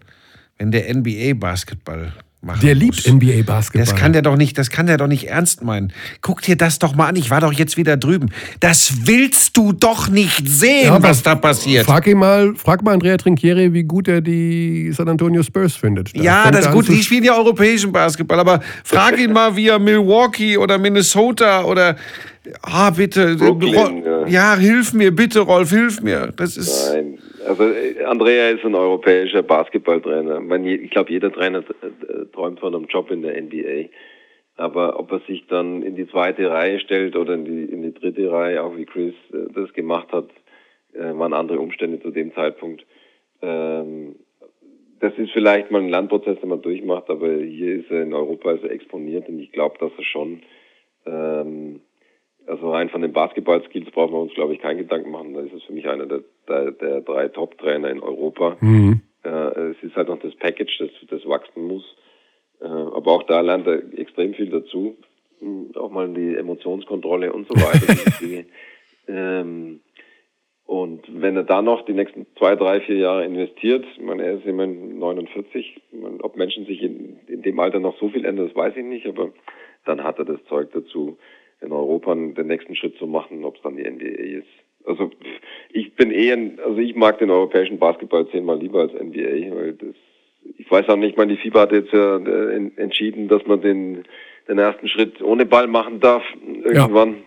wenn 0.58 0.72
der 0.72 0.94
NBA-Basketball 0.96 2.14
macht. 2.44 2.64
Der 2.64 2.76
liebt 2.76 3.08
NBA-Basketball. 3.08 3.86
Das 3.86 3.96
kann 3.96 4.14
der 4.14 4.22
doch 4.22 4.36
nicht, 4.36 4.58
das 4.58 4.70
kann 4.70 4.86
der 4.86 4.98
doch 4.98 5.08
nicht 5.08 5.30
ernst 5.30 5.64
meinen. 5.64 5.94
Guck 6.22 6.42
dir 6.42 6.56
das 6.56 6.80
doch 6.80 6.96
mal 6.96 7.08
an, 7.08 7.16
ich 7.16 7.30
war 7.30 7.42
doch 7.42 7.54
jetzt 7.54 7.78
wieder 7.78 7.98
drüben. 7.98 8.30
Das 8.60 9.06
willst 9.06 9.58
du 9.58 9.74
doch 9.74 10.10
nicht 10.10 10.48
sehen, 10.48 10.86
Ja, 10.86 11.02
was 11.04 11.24
da 11.24 11.36
passiert. 11.36 11.86
Frag 11.86 12.08
ihn 12.08 12.18
mal, 12.18 12.54
frag 12.56 12.84
mal 12.84 12.94
Andrea 12.94 13.18
Trinchieri, 13.18 13.74
wie 13.74 13.84
gut 13.84 14.08
er 14.08 14.22
die 14.22 14.92
San 14.94 15.08
Antonio 15.08 15.44
Spurs 15.44 15.76
findet. 15.76 16.16
Da 16.18 16.22
Ja, 16.22 16.52
das 16.52 16.66
ist 16.68 16.72
gut, 16.72 16.88
die 16.88 17.02
spielen 17.04 17.24
ja 17.24 17.36
europäischen 17.36 17.92
Basketball, 17.92 18.40
aber 18.40 18.62
frag 18.84 19.18
ihn 19.20 19.34
mal, 19.34 19.56
wie 19.56 19.68
er 19.68 19.80
Milwaukee 19.80 20.58
oder 20.58 20.78
Minnesota 20.78 21.64
oder 21.64 21.96
Ah, 22.62 22.90
bitte. 22.90 23.38
Brooklyn, 23.38 23.74
Rolf, 23.76 24.28
ja. 24.30 24.54
ja. 24.54 24.60
hilf 24.60 24.92
mir, 24.94 25.16
bitte, 25.16 25.40
Rolf, 25.40 25.70
hilf 25.70 26.02
mir. 26.02 26.34
Das 26.36 26.58
ist. 26.58 26.92
Nein, 26.92 27.18
also 27.46 27.64
äh, 27.64 28.04
Andrea 28.04 28.50
ist 28.50 28.66
ein 28.66 28.76
europäischer 28.76 29.44
Basketballtrainer. 29.44 30.42
Ich 30.66 30.92
glaube, 30.92 31.12
jeder 31.12 31.32
Trainer 31.32 31.60
äh, 31.60 32.26
träumt 32.34 32.60
von 32.60 32.76
einem 32.76 32.86
Job 32.86 33.12
in 33.12 33.22
der 33.22 33.42
NBA. 33.42 33.90
Aber 34.56 35.00
ob 35.00 35.12
er 35.12 35.20
sich 35.22 35.46
dann 35.48 35.82
in 35.82 35.96
die 35.96 36.08
zweite 36.08 36.50
Reihe 36.50 36.80
stellt 36.80 37.16
oder 37.16 37.34
in 37.34 37.46
die, 37.46 37.64
in 37.64 37.82
die 37.82 37.94
dritte 37.94 38.32
Reihe, 38.32 38.62
auch 38.62 38.78
wie 38.78 38.86
Chris 38.86 39.16
äh, 39.32 39.52
das 39.54 39.74
gemacht 39.74 40.12
hat, 40.12 40.30
äh, 40.94 41.18
waren 41.18 41.34
andere 41.34 41.60
Umstände 41.60 42.00
zu 42.02 42.12
dem 42.12 42.34
Zeitpunkt. 42.34 42.86
Ähm, 43.42 44.16
das 45.00 45.14
ist 45.18 45.32
vielleicht 45.32 45.70
mal 45.70 45.82
ein 45.82 45.90
Lernprozess, 45.90 46.40
den 46.40 46.50
man 46.50 46.62
durchmacht, 46.62 47.10
aber 47.10 47.28
hier 47.34 47.76
ist 47.76 47.92
er 47.92 48.04
in 48.04 48.14
Europa 48.14 48.50
also 48.50 48.68
exponiert 48.68 49.28
und 49.28 49.40
ich 49.40 49.52
glaube, 49.52 49.78
dass 49.80 49.92
er 49.98 50.04
schon, 50.06 50.42
ähm, 51.06 51.82
also 52.48 52.72
rein 52.72 52.90
von 52.90 53.02
den 53.02 53.14
Basketball-Skills 53.14 53.92
brauchen 53.92 54.14
wir 54.14 54.22
uns, 54.22 54.34
glaube 54.34 54.54
ich, 54.54 54.60
keinen 54.60 54.78
Gedanken 54.78 55.12
machen. 55.12 55.34
Da 55.34 55.42
ist 55.42 55.54
es 55.54 55.64
für 55.64 55.74
mich 55.74 55.88
einer 55.88 56.06
der, 56.06 56.24
der, 56.48 56.72
der 56.72 57.02
drei 57.02 57.28
Top-Trainer 57.30 57.90
in 57.90 58.02
Europa. 58.02 58.58
Mhm. 58.60 59.02
Äh, 59.24 59.30
es 59.30 59.84
ist 59.84 59.96
halt 59.96 60.10
noch 60.10 60.20
das 60.20 60.36
Package, 60.36 60.78
das, 60.80 60.90
das 61.10 61.28
wachsen 61.28 61.68
muss. 61.68 61.84
Äh, 62.62 62.66
aber 62.66 63.12
auch 63.12 63.24
da 63.24 63.42
lernt 63.42 63.68
er 63.68 63.82
extrem 63.98 64.34
viel 64.34 64.50
dazu. 64.50 64.98
Hm, 65.40 65.72
Auch 65.76 65.92
mal 65.92 66.14
die 66.14 66.36
Emotionskontrolle 66.36 67.32
und 67.32 67.48
so 67.48 67.56
weiter. 67.56 68.46
ähm, 69.08 69.80
und 70.66 71.02
wenn 71.10 71.36
er 71.36 71.44
da 71.44 71.62
noch 71.62 71.86
die 71.86 71.94
nächsten 71.94 72.26
zwei, 72.38 72.56
drei, 72.56 72.80
vier 72.82 72.98
Jahre 72.98 73.26
investiert, 73.26 73.86
ich 73.96 74.02
meine, 74.02 74.24
er 74.24 74.34
ist 74.36 74.46
immerhin 74.46 74.98
49, 74.98 75.82
ich 75.92 76.00
meine, 76.00 76.24
ob 76.24 76.38
Menschen 76.38 76.66
sich 76.66 76.82
in, 76.82 77.20
in 77.28 77.42
dem 77.42 77.60
Alter 77.60 77.80
noch 77.80 77.98
so 78.00 78.10
viel 78.10 78.26
ändern, 78.26 78.48
das 78.48 78.56
weiß 78.56 78.76
ich 78.78 78.86
nicht, 78.86 79.06
aber 79.06 79.32
dann 79.86 80.04
hat 80.04 80.20
er 80.20 80.26
das 80.26 80.44
Zeug 80.46 80.72
dazu, 80.74 81.18
in 81.64 81.72
Europa 81.72 82.14
den 82.14 82.48
nächsten 82.48 82.76
Schritt 82.76 82.98
zu 82.98 83.08
machen, 83.08 83.44
ob 83.46 83.56
es 83.56 83.62
dann 83.62 83.76
die 83.78 83.84
NBA 83.90 84.40
ist. 84.40 84.48
Also 84.86 85.12
ich 85.72 85.96
bin 85.96 86.12
eher, 86.12 86.38
also 86.66 86.78
ich 86.78 86.96
mag 86.96 87.18
den 87.20 87.30
europäischen 87.30 87.80
Basketball 87.80 88.28
zehnmal 88.30 88.60
lieber 88.60 88.82
als 88.82 88.94
NBA, 88.94 89.56
weil 89.56 89.74
das, 89.74 89.96
ich 90.58 90.70
weiß 90.70 90.90
auch 90.90 90.98
nicht, 90.98 91.12
ich 91.12 91.18
meine, 91.18 91.34
die 91.36 91.42
FIBA 91.42 91.62
hat 91.62 91.72
jetzt 91.72 91.94
ja 91.94 92.18
äh, 92.18 92.56
en- 92.56 92.78
entschieden, 92.78 93.30
dass 93.30 93.46
man 93.46 93.62
den, 93.62 94.04
den 94.50 94.58
ersten 94.58 94.88
Schritt 94.90 95.22
ohne 95.22 95.46
Ball 95.46 95.68
machen 95.68 96.00
darf, 96.02 96.24
irgendwann. 96.64 97.24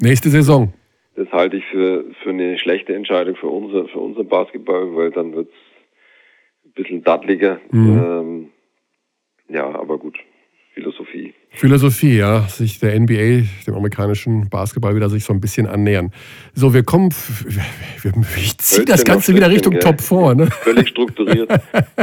Nächste 0.00 0.28
Saison. 0.28 0.72
Das 1.16 1.32
halte 1.32 1.56
ich 1.56 1.64
für, 1.66 2.04
für 2.22 2.30
eine 2.30 2.58
schlechte 2.58 2.94
Entscheidung 2.94 3.34
für 3.36 3.48
unser, 3.48 3.88
für 3.88 3.98
unser 3.98 4.22
Basketball, 4.24 4.94
weil 4.94 5.10
dann 5.10 5.34
wird's 5.34 5.52
ein 6.64 6.72
bisschen 6.72 7.02
dattliger. 7.02 7.58
Ähm, 7.72 8.50
ja, 9.48 9.64
aber 9.74 9.98
gut. 9.98 10.16
Philosophie. 11.58 12.16
Ja, 12.18 12.42
sich 12.48 12.78
der 12.78 12.98
NBA, 12.98 13.42
dem 13.66 13.74
amerikanischen 13.74 14.48
Basketball 14.48 14.94
wieder 14.94 15.10
sich 15.10 15.24
so 15.24 15.32
ein 15.32 15.40
bisschen 15.40 15.66
annähern. 15.66 16.12
So, 16.54 16.72
wir 16.72 16.84
kommen, 16.84 17.10
wir- 18.02 18.14
ich 18.36 18.56
ziehe 18.58 18.84
das 18.84 19.04
Ganze 19.04 19.34
wieder 19.34 19.50
Richtung 19.50 19.72
gell? 19.72 19.82
Top 19.82 20.00
4, 20.00 20.34
ne? 20.36 20.46
Völlig 20.62 20.88
strukturiert. 20.88 21.50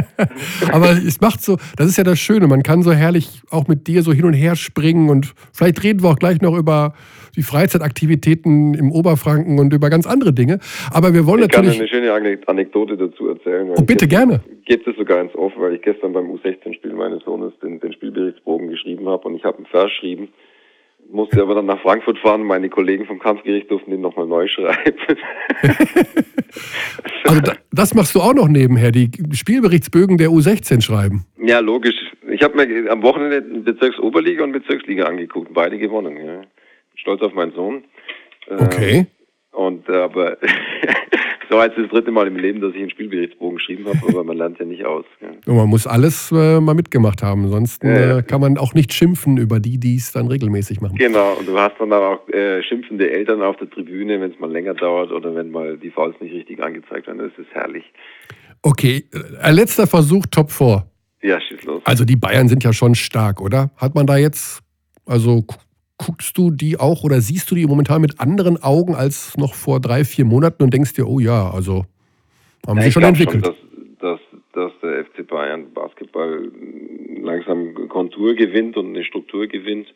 Aber 0.71 0.91
es 0.91 1.21
macht 1.21 1.41
so, 1.41 1.57
das 1.77 1.87
ist 1.87 1.97
ja 1.97 2.03
das 2.03 2.19
Schöne, 2.19 2.47
man 2.47 2.63
kann 2.63 2.83
so 2.83 2.91
herrlich 2.91 3.41
auch 3.49 3.67
mit 3.67 3.87
dir 3.87 4.03
so 4.03 4.11
hin 4.13 4.25
und 4.25 4.33
her 4.33 4.55
springen 4.55 5.09
und 5.09 5.33
vielleicht 5.53 5.81
reden 5.83 6.03
wir 6.03 6.09
auch 6.09 6.19
gleich 6.19 6.41
noch 6.41 6.55
über 6.57 6.93
die 7.37 7.43
Freizeitaktivitäten 7.43 8.73
im 8.73 8.91
Oberfranken 8.91 9.59
und 9.59 9.73
über 9.73 9.89
ganz 9.89 10.05
andere 10.07 10.31
Dinge. 10.33 10.59
Aber 10.91 11.13
wir 11.13 11.25
wollen 11.25 11.43
Ich 11.43 11.49
kann 11.49 11.65
natürlich. 11.65 11.81
eine 11.93 12.01
schöne 12.01 12.13
Ane- 12.13 12.39
Anekdote 12.47 12.97
dazu 12.97 13.27
erzählen. 13.29 13.67
Oh, 13.75 13.81
bitte 13.81 14.05
ich 14.05 14.09
gerne. 14.09 14.41
Geht 14.65 14.85
es 14.87 14.95
sogar 14.95 15.21
ins 15.21 15.35
Off, 15.35 15.53
weil 15.57 15.75
ich 15.75 15.81
gestern 15.81 16.13
beim 16.13 16.29
U16-Spiel 16.31 16.93
meines 16.93 17.23
Sohnes 17.23 17.53
den, 17.61 17.79
den 17.79 17.93
Spielberichtsbogen 17.93 18.69
geschrieben 18.69 19.07
habe 19.07 19.27
und 19.27 19.35
ich 19.35 19.43
habe 19.43 19.57
einen 19.57 19.67
Vers 19.67 19.89
geschrieben, 19.89 20.29
musste 21.11 21.41
aber 21.41 21.55
dann 21.55 21.67
nach 21.67 21.81
Frankfurt 21.81 22.17
fahren. 22.17 22.43
Meine 22.43 22.69
Kollegen 22.69 23.05
vom 23.05 23.19
Kampfgericht 23.19 23.69
durften 23.69 23.91
den 23.91 24.01
nochmal 24.01 24.27
neu 24.27 24.47
schreiben. 24.47 24.95
Also 27.25 27.41
da, 27.41 27.53
das 27.71 27.93
machst 27.95 28.13
du 28.13 28.19
auch 28.19 28.35
noch 28.35 28.47
nebenher, 28.47 28.91
die 28.91 29.09
Spielberichtsbögen 29.33 30.17
der 30.17 30.29
U16 30.29 30.81
schreiben. 30.81 31.25
Ja, 31.43 31.59
logisch. 31.59 31.95
Ich 32.29 32.41
habe 32.43 32.55
mir 32.55 32.91
am 32.91 33.01
Wochenende 33.01 33.41
Bezirksoberliga 33.41 34.43
und 34.43 34.51
Bezirksliga 34.51 35.05
angeguckt, 35.05 35.51
beide 35.53 35.77
gewonnen. 35.79 36.17
Ja. 36.23 36.41
Stolz 36.95 37.21
auf 37.23 37.33
meinen 37.33 37.51
Sohn. 37.53 37.83
Ähm, 38.47 38.57
Okay. 38.59 39.07
Und 39.51 39.87
äh, 39.89 39.93
aber 39.93 40.37
so 41.49 41.61
jetzt 41.61 41.77
das 41.77 41.89
dritte 41.89 42.11
Mal 42.11 42.27
im 42.27 42.37
Leben, 42.37 42.61
dass 42.61 42.73
ich 42.73 42.81
einen 42.81 42.89
Spielberichtsbogen 42.89 43.57
geschrieben 43.57 43.85
habe, 43.85 43.99
aber 44.07 44.23
man 44.23 44.37
lernt 44.37 44.59
ja 44.59 44.65
nicht 44.65 44.85
aus. 44.85 45.05
Ja. 45.21 45.29
Und 45.45 45.57
man 45.57 45.67
muss 45.69 45.87
alles 45.87 46.31
äh, 46.31 46.59
mal 46.59 46.73
mitgemacht 46.73 47.23
haben, 47.23 47.47
sonst 47.49 47.83
äh, 47.83 48.23
kann 48.23 48.41
man 48.41 48.57
auch 48.57 48.73
nicht 48.73 48.93
schimpfen 48.93 49.37
über 49.37 49.59
die, 49.59 49.77
die 49.77 49.95
es 49.95 50.11
dann 50.11 50.27
regelmäßig 50.27 50.81
machen. 50.81 50.95
Genau, 50.97 51.33
und 51.33 51.47
du 51.47 51.57
hast 51.57 51.75
dann 51.79 51.91
auch 51.93 52.27
äh, 52.29 52.61
schimpfende 52.63 53.11
Eltern 53.11 53.41
auf 53.41 53.57
der 53.57 53.69
Tribüne, 53.69 54.19
wenn 54.21 54.31
es 54.31 54.39
mal 54.39 54.51
länger 54.51 54.73
dauert 54.73 55.11
oder 55.11 55.33
wenn 55.35 55.51
mal 55.51 55.77
die 55.77 55.89
Fouls 55.89 56.15
nicht 56.19 56.33
richtig 56.33 56.61
angezeigt 56.63 57.07
werden. 57.07 57.19
Das 57.19 57.37
ist 57.37 57.53
herrlich. 57.53 57.83
Okay, 58.61 59.05
äh, 59.41 59.51
letzter 59.51 59.87
Versuch, 59.87 60.25
Top 60.31 60.51
4. 60.51 60.85
Ja, 61.21 61.41
schieß 61.41 61.63
los. 61.63 61.81
Also 61.85 62.05
die 62.05 62.15
Bayern 62.15 62.47
sind 62.47 62.63
ja 62.63 62.73
schon 62.73 62.95
stark, 62.95 63.41
oder? 63.41 63.71
Hat 63.77 63.95
man 63.95 64.05
da 64.05 64.17
jetzt, 64.17 64.61
also 65.05 65.43
guckst 65.97 66.37
du 66.37 66.51
die 66.51 66.77
auch 66.77 67.03
oder 67.03 67.21
siehst 67.21 67.49
du 67.51 67.55
die 67.55 67.65
momentan 67.65 68.01
mit 68.01 68.19
anderen 68.19 68.61
Augen 68.61 68.95
als 68.95 69.37
noch 69.37 69.53
vor 69.53 69.79
drei, 69.79 70.03
vier 70.03 70.25
Monaten 70.25 70.63
und 70.63 70.73
denkst 70.73 70.93
dir, 70.93 71.07
oh 71.07 71.19
ja, 71.19 71.49
also 71.49 71.85
haben 72.67 72.77
Ja, 72.77 72.83
sie 72.83 72.91
schon 72.91 73.03
entwickelt. 73.03 73.45
dass, 73.45 73.55
dass, 73.99 74.19
dass 74.53 74.71
der 74.81 75.05
FC 75.05 75.25
Bayern 75.27 75.71
Basketball 75.73 76.51
langsam 77.21 77.87
Kontur 77.89 78.35
gewinnt 78.35 78.75
und 78.77 78.87
eine 78.87 79.03
Struktur 79.03 79.47
gewinnt, 79.47 79.93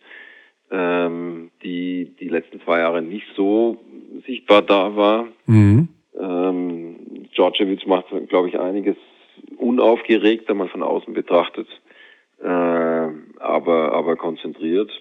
ähm, 0.72 1.52
die 1.64 2.14
die 2.20 2.30
letzten 2.30 2.62
zwei 2.62 2.80
Jahre 2.80 3.02
nicht 3.02 3.28
so 3.36 3.78
sichtbar 4.26 4.62
da 4.62 4.96
war. 4.96 5.28
mhm. 5.48 5.90
Ähm, 6.20 6.96
Djordjevic 7.36 7.88
macht, 7.88 8.06
glaube 8.28 8.50
ich, 8.50 8.60
einiges 8.60 8.98
unaufgeregt, 9.58 10.50
wenn 10.50 10.58
man 10.58 10.68
von 10.70 10.84
außen 10.84 11.14
betrachtet, 11.14 11.68
äh, 12.44 12.48
aber, 12.48 13.94
aber 13.94 14.16
konzentriert. 14.18 14.92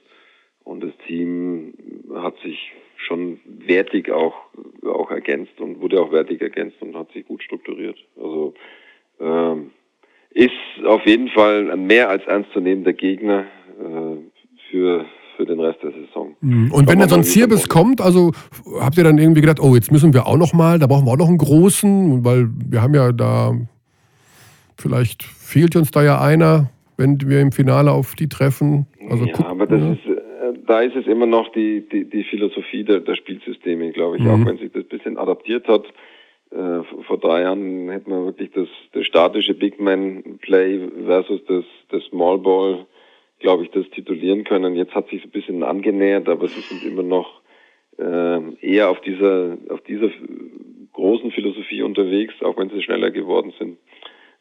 Und 0.68 0.84
das 0.84 0.92
Team 1.06 1.72
hat 2.14 2.34
sich 2.44 2.72
schon 2.96 3.40
wertig 3.66 4.10
auch, 4.10 4.34
auch 4.84 5.10
ergänzt 5.10 5.58
und 5.60 5.80
wurde 5.80 5.98
auch 5.98 6.12
wertig 6.12 6.42
ergänzt 6.42 6.76
und 6.80 6.94
hat 6.94 7.10
sich 7.12 7.26
gut 7.26 7.42
strukturiert. 7.42 7.96
Also 8.20 8.52
ähm, 9.18 9.70
ist 10.30 10.52
auf 10.84 11.06
jeden 11.06 11.28
Fall 11.28 11.70
ein 11.70 11.86
mehr 11.86 12.10
als 12.10 12.22
ernstzunehmender 12.26 12.92
Gegner 12.92 13.46
äh, 13.80 14.18
für, 14.70 15.06
für 15.38 15.46
den 15.46 15.58
Rest 15.58 15.82
der 15.82 15.92
Saison. 15.92 16.36
Mhm. 16.42 16.70
Und 16.70 16.86
wenn 16.86 16.98
Schauen 16.98 16.98
da 16.98 17.04
wir 17.04 17.08
so 17.08 17.16
ein 17.16 17.24
Zirbis 17.24 17.68
kommt, 17.70 18.02
also 18.02 18.32
habt 18.78 18.98
ihr 18.98 19.04
dann 19.04 19.16
irgendwie 19.16 19.40
gedacht, 19.40 19.60
oh, 19.60 19.74
jetzt 19.74 19.90
müssen 19.90 20.12
wir 20.12 20.26
auch 20.26 20.36
noch 20.36 20.52
mal, 20.52 20.78
da 20.78 20.86
brauchen 20.86 21.06
wir 21.06 21.12
auch 21.12 21.16
noch 21.16 21.28
einen 21.28 21.38
großen, 21.38 22.26
weil 22.26 22.50
wir 22.68 22.82
haben 22.82 22.94
ja 22.94 23.12
da, 23.12 23.54
vielleicht 24.76 25.22
fehlt 25.22 25.76
uns 25.76 25.90
da 25.92 26.04
ja 26.04 26.20
einer, 26.20 26.68
wenn 26.98 27.18
wir 27.24 27.40
im 27.40 27.52
Finale 27.52 27.90
auf 27.90 28.14
die 28.16 28.28
treffen. 28.28 28.86
Also 29.08 29.24
ja, 29.24 29.32
guck- 29.32 29.46
aber 29.46 29.66
das 29.66 29.80
ja. 29.80 29.92
ist, 29.92 30.04
äh, 30.04 30.17
da 30.68 30.82
ist 30.82 30.94
es 30.94 31.06
immer 31.06 31.26
noch 31.26 31.50
die, 31.52 31.80
die, 31.88 32.04
die 32.04 32.24
Philosophie 32.24 32.84
der, 32.84 33.00
der 33.00 33.16
Spielsysteme, 33.16 33.90
glaube 33.92 34.18
ich, 34.18 34.22
Mhm. 34.22 34.30
auch 34.30 34.46
wenn 34.46 34.58
sich 34.58 34.70
das 34.70 34.84
ein 34.84 34.88
bisschen 34.88 35.18
adaptiert 35.18 35.66
hat. 35.66 35.86
Äh, 36.50 36.82
vor 37.06 37.18
drei 37.18 37.42
Jahren 37.42 37.88
hätte 37.90 38.08
man 38.10 38.26
wirklich 38.26 38.50
das, 38.52 38.68
das 38.92 39.06
statische 39.06 39.54
Big 39.54 39.80
Man 39.80 40.38
Play 40.40 40.88
versus 41.06 41.40
das, 41.46 41.64
das 41.90 42.04
Small 42.04 42.38
Ball, 42.38 42.86
glaube 43.38 43.64
ich, 43.64 43.70
das 43.70 43.88
titulieren 43.90 44.44
können. 44.44 44.76
Jetzt 44.76 44.94
hat 44.94 45.08
sich 45.08 45.24
ein 45.24 45.30
bisschen 45.30 45.62
angenähert, 45.62 46.28
aber 46.28 46.48
sie 46.48 46.60
sind 46.60 46.84
immer 46.84 47.02
noch 47.02 47.40
äh, 47.98 48.40
eher 48.60 48.90
auf 48.90 49.00
dieser, 49.00 49.56
auf 49.70 49.80
dieser 49.82 50.10
großen 50.92 51.30
Philosophie 51.32 51.82
unterwegs, 51.82 52.34
auch 52.42 52.58
wenn 52.58 52.70
sie 52.70 52.82
schneller 52.82 53.10
geworden 53.10 53.52
sind. 53.58 53.78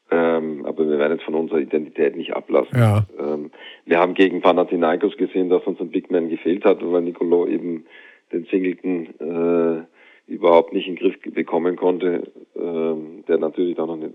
Ähm, 0.09 0.65
aber 0.65 0.89
wir 0.89 0.99
werden 0.99 1.17
jetzt 1.17 1.25
von 1.25 1.35
unserer 1.35 1.59
Identität 1.59 2.15
nicht 2.15 2.33
ablassen. 2.33 2.77
Ja. 2.77 3.05
Ähm, 3.19 3.51
wir 3.85 3.99
haben 3.99 4.13
gegen 4.13 4.41
Panathinaikos 4.41 5.17
gesehen, 5.17 5.49
dass 5.49 5.63
uns 5.63 5.81
ein 5.81 5.89
Big 5.89 6.09
Man 6.11 6.29
gefehlt 6.29 6.63
hat, 6.63 6.79
weil 6.81 7.01
Nicolo 7.01 7.45
eben 7.45 7.85
den 8.31 8.45
Singleton 8.45 9.07
äh, 9.19 10.31
überhaupt 10.31 10.73
nicht 10.73 10.87
in 10.87 10.95
den 10.95 10.99
Griff 10.99 11.15
bekommen 11.33 11.75
konnte, 11.75 12.31
ähm, 12.55 13.23
der 13.27 13.37
natürlich 13.37 13.75
dann 13.75 13.87
noch 13.87 13.95
eine 13.95 14.11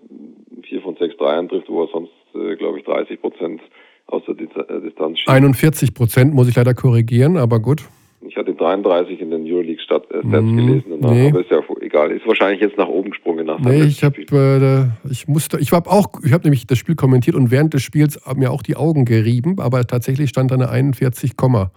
4 0.69 0.81
von 0.83 0.97
6 0.97 1.17
Dreiern 1.17 1.49
trifft, 1.49 1.69
wo 1.69 1.83
er 1.83 1.89
sonst, 1.89 2.13
äh, 2.35 2.57
glaube 2.57 2.79
ich, 2.79 2.85
30 2.85 3.21
Prozent 3.21 3.61
aus 4.07 4.23
der 4.27 4.35
äh, 4.35 4.81
Distanz 4.81 5.19
schießt. 5.19 5.29
41 5.29 5.95
Prozent 5.95 6.35
muss 6.35 6.49
ich 6.49 6.57
leider 6.57 6.75
korrigieren, 6.75 7.37
aber 7.37 7.61
gut. 7.61 7.83
Ich 8.27 8.37
hatte 8.37 8.55
33 8.55 9.21
in 9.21 9.31
den 9.31 9.45
Euroleague 9.45 9.83
Stat 9.83 10.05
äh, 10.11 10.21
Stats 10.21 10.45
Mm, 10.45 10.57
gelesen, 10.57 10.85
danach, 11.01 11.15
nee. 11.15 11.29
aber 11.29 11.41
ist 11.41 11.51
ja 11.51 11.63
egal. 11.93 12.11
Ist 12.11 12.27
wahrscheinlich 12.27 12.61
jetzt 12.61 12.79
nach 12.79 12.89
oben 12.89 13.11
gesprungen 13.11 13.47
nach 13.47 13.59
Nee, 13.61 13.83
ich 13.83 14.03
habe, 14.03 14.21
äh, 14.21 15.11
ich 15.11 15.29
musste, 15.29 15.59
ich 15.59 15.73
habe 15.73 15.91
auch, 15.91 16.07
ich 16.25 16.33
habe 16.33 16.45
nämlich 16.45 16.67
das 16.67 16.79
Spiel 16.79 16.95
kommentiert 16.95 17.37
und 17.37 17.51
während 17.51 17.75
des 17.75 17.83
Spiels 17.83 18.19
mir 18.37 18.51
auch 18.51 18.63
die 18.63 18.77
Augen 18.77 19.05
gerieben, 19.05 19.57
aber 19.61 19.87
tatsächlich 19.87 20.31
stand 20.31 20.51
da 20.51 20.55
eine 20.57 20.69
41, 20.71 21.37
Komma. 21.37 21.71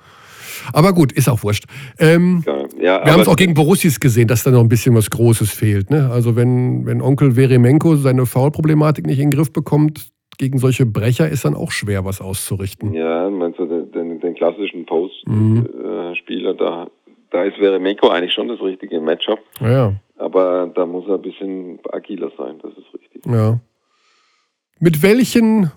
aber 0.74 0.94
gut, 0.94 1.12
ist 1.12 1.30
auch 1.30 1.44
wurscht. 1.44 1.66
Ähm, 2.00 2.44
Ja, 2.46 2.58
ja, 2.82 3.06
wir 3.06 3.14
haben 3.14 3.22
es 3.22 3.28
auch 3.28 3.36
gegen 3.36 3.54
Borussis 3.54 4.00
gesehen, 4.00 4.28
dass 4.28 4.44
da 4.44 4.52
noch 4.52 4.62
ein 4.62 4.70
bisschen 4.70 4.96
was 4.96 5.10
Großes 5.10 5.52
fehlt. 5.52 5.90
Ne? 5.90 6.10
Also 6.12 6.36
wenn, 6.36 6.86
wenn 6.86 7.02
Onkel 7.02 7.34
Veremenko 7.34 7.96
seine 7.96 8.26
Foul-Problematik 8.26 9.06
nicht 9.06 9.20
in 9.20 9.30
den 9.30 9.38
Griff 9.38 9.52
bekommt, 9.52 10.10
gegen 10.38 10.58
solche 10.58 10.86
Brecher 10.86 11.30
ist 11.30 11.46
dann 11.46 11.56
auch 11.56 11.72
schwer, 11.72 12.04
was 12.04 12.20
auszurichten. 12.20 12.94
Ja, 12.94 13.30
meinst 13.30 13.58
du 13.58 13.66
den, 13.66 13.92
den, 13.92 14.20
den 14.20 14.36
klassischen 14.36 14.80
Mhm. 14.82 14.86
Post-Spieler, 14.86 16.54
da, 16.56 16.88
da 17.36 17.44
ist 17.44 17.58
Veremeko 17.58 18.10
eigentlich 18.10 18.34
schon 18.34 18.48
das 18.48 18.62
richtige 18.62 19.02
Matchup. 19.02 19.40
Ja. 19.60 19.94
Aber 20.18 20.72
da 20.74 20.86
muss 20.86 21.06
er 21.08 21.16
ein 21.16 21.22
bisschen 21.22 21.80
agiler 21.92 22.32
sein, 22.38 22.58
das 22.62 22.72
ist 22.72 22.94
richtig. 22.94 23.26
Ja. 23.26 23.60
Mit 24.80 25.04
welchen, 25.04 25.70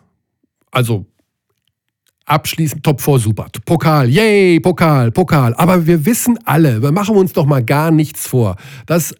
also 0.70 1.04
abschließend 2.26 2.84
Top 2.84 3.00
4 3.00 3.18
super. 3.18 3.46
Pokal, 3.66 4.08
yay, 4.08 4.60
Pokal, 4.60 5.10
Pokal. 5.10 5.52
Aber 5.54 5.86
wir 5.86 6.06
wissen 6.06 6.38
alle, 6.44 6.80
wir 6.80 6.92
machen 6.92 7.16
uns 7.16 7.32
doch 7.32 7.46
mal 7.46 7.64
gar 7.64 7.90
nichts 7.90 8.28
vor, 8.28 8.54
dass 8.86 9.14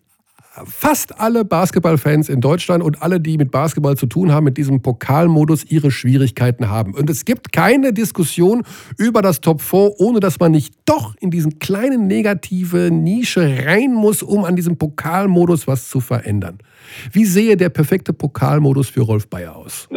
fast 0.67 1.21
alle 1.21 1.45
Basketballfans 1.45 2.29
in 2.29 2.41
Deutschland 2.41 2.83
und 2.83 3.03
alle, 3.03 3.21
die 3.21 3.37
mit 3.37 3.51
Basketball 3.51 3.97
zu 3.97 4.07
tun 4.07 4.33
haben, 4.33 4.45
mit 4.45 4.57
diesem 4.57 4.83
Pokalmodus 4.83 5.65
ihre 5.65 5.91
Schwierigkeiten 5.91 6.69
haben. 6.69 6.95
Und 6.95 7.11
es 7.11 7.25
gibt 7.25 7.53
keine 7.53 7.93
Diskussion 7.93 8.63
über 8.97 9.23
das 9.23 9.41
Top 9.41 9.61
4, 9.61 9.93
ohne 9.99 10.21
dass 10.21 10.39
man 10.41 10.53
nicht 10.53 10.75
doch 10.85 11.15
in 11.21 11.31
diesen 11.31 11.59
kleinen 11.59 12.07
negative 12.07 12.91
Nische 12.91 13.67
rein 13.67 13.93
muss, 13.93 14.23
um 14.23 14.45
an 14.45 14.57
diesem 14.57 14.77
Pokalmodus 14.79 15.67
was 15.67 15.89
zu 15.89 16.01
verändern. 16.01 16.59
Wie 17.13 17.25
sehe 17.25 17.57
der 17.57 17.69
perfekte 17.69 18.13
Pokalmodus 18.13 18.89
für 18.89 19.03
Rolf 19.03 19.29
Bayer 19.29 19.57
aus? 19.57 19.89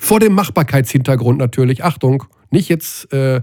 Vor 0.00 0.20
dem 0.20 0.34
Machbarkeitshintergrund 0.34 1.38
natürlich. 1.38 1.84
Achtung, 1.84 2.24
nicht 2.50 2.68
jetzt 2.68 3.12
äh, 3.12 3.42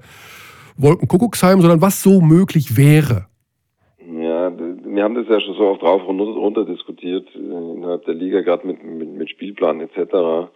Wolkenkuckucksheim, 0.77 1.61
sondern 1.61 1.81
was 1.81 2.01
so 2.01 2.21
möglich 2.21 2.77
wäre. 2.77 3.27
Wir 4.93 5.03
haben 5.03 5.15
das 5.15 5.27
ja 5.27 5.39
schon 5.39 5.55
so 5.55 5.67
oft 5.67 5.81
drauf 5.81 6.05
und 6.05 6.19
runter 6.19 6.65
diskutiert 6.65 7.27
äh, 7.33 7.39
innerhalb 7.39 8.05
der 8.05 8.13
Liga, 8.13 8.41
gerade 8.41 8.67
mit, 8.67 8.83
mit, 8.83 9.09
mit 9.09 9.29
Spielplan 9.29 9.81
etc. 9.81 10.49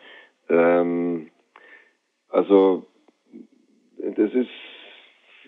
Ähm, 0.50 1.28
also 2.30 2.86
das 3.98 4.34
ist 4.34 4.50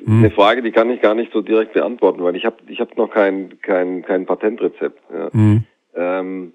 eine 0.05 0.31
Frage, 0.31 0.61
die 0.61 0.71
kann 0.71 0.89
ich 0.89 1.01
gar 1.01 1.15
nicht 1.15 1.33
so 1.33 1.41
direkt 1.41 1.73
beantworten, 1.73 2.23
weil 2.23 2.35
ich 2.35 2.45
habe 2.45 2.57
ich 2.67 2.79
hab 2.79 2.95
noch 2.97 3.09
kein, 3.09 3.59
kein, 3.61 4.03
kein 4.03 4.25
Patentrezept. 4.25 5.01
Ja. 5.11 5.33
Hm. 5.33 5.63
Ähm, 5.95 6.53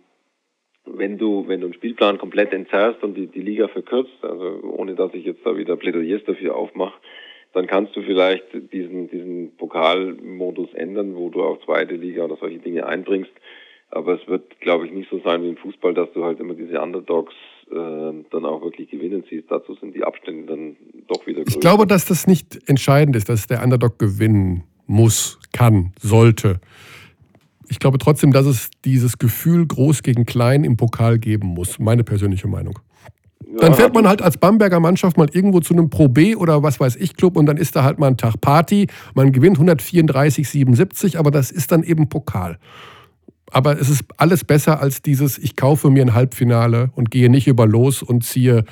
wenn 0.85 1.19
du, 1.19 1.47
wenn 1.47 1.61
du 1.61 1.67
einen 1.67 1.75
Spielplan 1.75 2.19
komplett 2.19 2.53
entzerrst 2.53 3.03
und 3.03 3.15
die, 3.15 3.27
die 3.27 3.43
Liga 3.43 3.69
verkürzt, 3.69 4.17
also 4.23 4.61
ohne 4.63 4.95
dass 4.95 5.15
ich 5.15 5.25
jetzt 5.25 5.45
da 5.45 5.57
wieder 5.57 5.77
Plädoyers 5.77 6.25
dafür 6.25 6.57
aufmache, 6.57 6.99
dann 7.53 7.67
kannst 7.67 7.95
du 7.95 8.03
vielleicht 8.03 8.45
diesen, 8.73 9.11
diesen 9.11 9.57
Pokalmodus 9.57 10.73
ändern, 10.75 11.15
wo 11.15 11.29
du 11.29 11.43
auch 11.43 11.63
zweite 11.65 11.95
Liga 11.95 12.25
oder 12.25 12.37
solche 12.37 12.59
Dinge 12.59 12.87
einbringst. 12.87 13.33
Aber 13.91 14.19
es 14.19 14.27
wird, 14.27 14.59
glaube 14.61 14.87
ich, 14.87 14.93
nicht 14.93 15.11
so 15.11 15.21
sein 15.23 15.43
wie 15.43 15.51
im 15.51 15.57
Fußball, 15.59 15.93
dass 15.93 16.11
du 16.15 16.25
halt 16.25 16.41
immer 16.41 16.55
diese 16.55 16.81
Underdogs 16.81 17.35
äh, 17.71 17.75
dann 17.75 18.47
auch 18.47 18.63
wirklich 18.63 18.91
gewinnen 18.91 19.23
siehst. 19.29 19.51
Dazu 19.51 19.75
sind 19.75 19.95
die 19.95 20.03
Abstände 20.03 20.47
dann 20.47 20.77
doch 21.09 21.27
wieder 21.27 21.43
größer. 21.43 21.57
Ich 21.57 21.61
glaube, 21.61 21.87
dass 21.87 22.07
das 22.07 22.27
nicht 22.27 22.59
entscheidend 22.69 23.17
ist, 23.17 23.29
dass 23.29 23.47
der 23.47 23.63
Underdog 23.63 23.99
gewinnen 23.99 24.65
muss, 24.87 25.39
kann, 25.53 25.93
sollte. 26.01 26.59
Ich 27.69 27.79
glaube 27.79 27.99
trotzdem, 27.99 28.33
dass 28.33 28.47
es 28.47 28.71
dieses 28.85 29.19
Gefühl 29.19 29.67
groß 29.67 30.03
gegen 30.03 30.25
klein 30.25 30.65
im 30.65 30.79
Pokal 30.79 31.19
geben 31.19 31.49
muss. 31.49 31.79
Meine 31.79 32.03
persönliche 32.03 32.49
Meinung. 32.49 32.79
Dann 33.59 33.75
fährt 33.75 33.95
man 33.95 34.09
halt 34.09 34.23
als 34.23 34.39
Bamberger 34.39 34.81
Mannschaft 34.81 35.17
mal 35.17 35.29
irgendwo 35.31 35.61
zu 35.61 35.75
einem 35.75 35.91
Pro 35.91 36.09
B 36.09 36.35
oder 36.37 36.63
was 36.63 36.81
weiß 36.81 36.97
ich 36.97 37.17
Club 37.17 37.37
und 37.37 37.47
dann 37.47 37.57
ist 37.57 37.77
da 37.77 37.85
halt 37.85 37.99
mal 37.99 38.09
ein 38.09 38.17
Tag 38.17 38.41
Party. 38.41 38.87
Man 39.15 39.33
gewinnt 39.33 39.57
134, 39.57 40.49
77, 40.49 41.19
aber 41.19 41.31
das 41.31 41.51
ist 41.51 41.73
dann 41.73 41.83
eben 41.83 42.09
Pokal. 42.09 42.59
Aber 43.51 43.79
es 43.79 43.91
ist 43.91 44.05
alles 44.17 44.45
besser 44.45 44.81
als 44.81 45.03
dieses, 45.03 45.37
ich 45.39 45.57
kaufe 45.57 45.91
mir 45.91 46.03
ein 46.03 46.15
Halbfinale 46.15 46.91
und 46.95 47.11
gehe 47.11 47.29
nicht 47.29 47.47
über 47.47 47.67
los 47.67 48.03
und 48.03 48.25
ziehe 48.25 48.65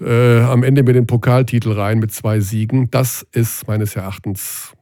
äh, 0.00 0.40
am 0.40 0.64
Ende 0.64 0.82
mir 0.82 0.92
den 0.92 1.06
Pokaltitel 1.06 1.72
rein 1.72 2.00
mit 2.00 2.12
zwei 2.12 2.40
Siegen. 2.40 2.90
Das 2.90 3.24
ist 3.32 3.68
meines 3.68 3.94
Erachtens. 3.94 4.72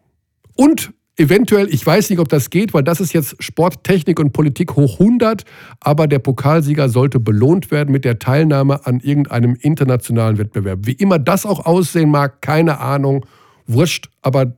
Und 0.54 0.92
eventuell, 1.16 1.68
ich 1.72 1.84
weiß 1.84 2.10
nicht, 2.10 2.18
ob 2.18 2.28
das 2.28 2.50
geht, 2.50 2.74
weil 2.74 2.82
das 2.82 3.00
ist 3.00 3.12
jetzt 3.12 3.42
Sport, 3.42 3.84
Technik 3.84 4.18
und 4.20 4.32
Politik 4.32 4.76
hoch 4.76 5.00
100, 5.00 5.44
aber 5.80 6.06
der 6.06 6.18
Pokalsieger 6.18 6.88
sollte 6.88 7.20
belohnt 7.20 7.70
werden 7.70 7.90
mit 7.92 8.04
der 8.04 8.18
Teilnahme 8.18 8.86
an 8.86 9.00
irgendeinem 9.00 9.56
internationalen 9.60 10.38
Wettbewerb. 10.38 10.80
Wie 10.82 10.92
immer 10.92 11.18
das 11.18 11.46
auch 11.46 11.64
aussehen 11.66 12.10
mag, 12.10 12.42
keine 12.42 12.80
Ahnung, 12.80 13.24
wurscht, 13.66 14.10
aber 14.22 14.52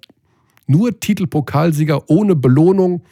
nur 0.67 0.99
Titel 1.01 1.27
Pokalsieger 1.27 2.11
ohne 2.11 2.37
Belohnung, 2.37 3.03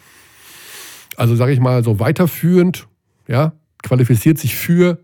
also 1.17 1.37
sage 1.37 1.53
ich 1.53 1.61
mal 1.61 1.83
so 1.85 1.99
weiterführend, 1.99 2.87
ja, 3.29 3.53
qualifiziert 3.83 4.39
sich 4.39 4.55
für, 4.57 4.99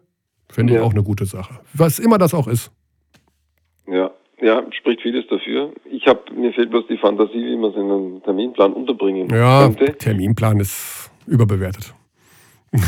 finde 0.51 0.75
ich 0.75 0.79
Ja. 0.81 0.85
auch 0.85 0.93
eine 0.93 1.03
gute 1.03 1.25
Sache. 1.27 1.61
Was 1.73 1.99
immer 1.99 2.19
das 2.19 2.35
auch 2.35 2.49
ist. 2.49 2.71
Ja, 3.87 4.11
ja, 4.43 4.63
spricht 4.73 5.01
vieles 5.03 5.27
dafür. 5.29 5.73
Ich 5.91 6.07
habe 6.07 6.21
mir 6.35 6.53
fehlt 6.53 6.71
bloß 6.71 6.87
die 6.89 6.99
Fantasie, 6.99 7.45
wie 7.47 7.57
man 7.57 7.71
es 7.71 7.77
in 7.77 7.83
einem 7.91 8.23
Terminplan 8.23 8.73
unterbringen 8.73 9.29
Ja, 9.31 9.65
könnte. 9.69 9.97
Terminplan 9.97 10.61
ist 10.61 11.11
überbewertet. 11.27 11.95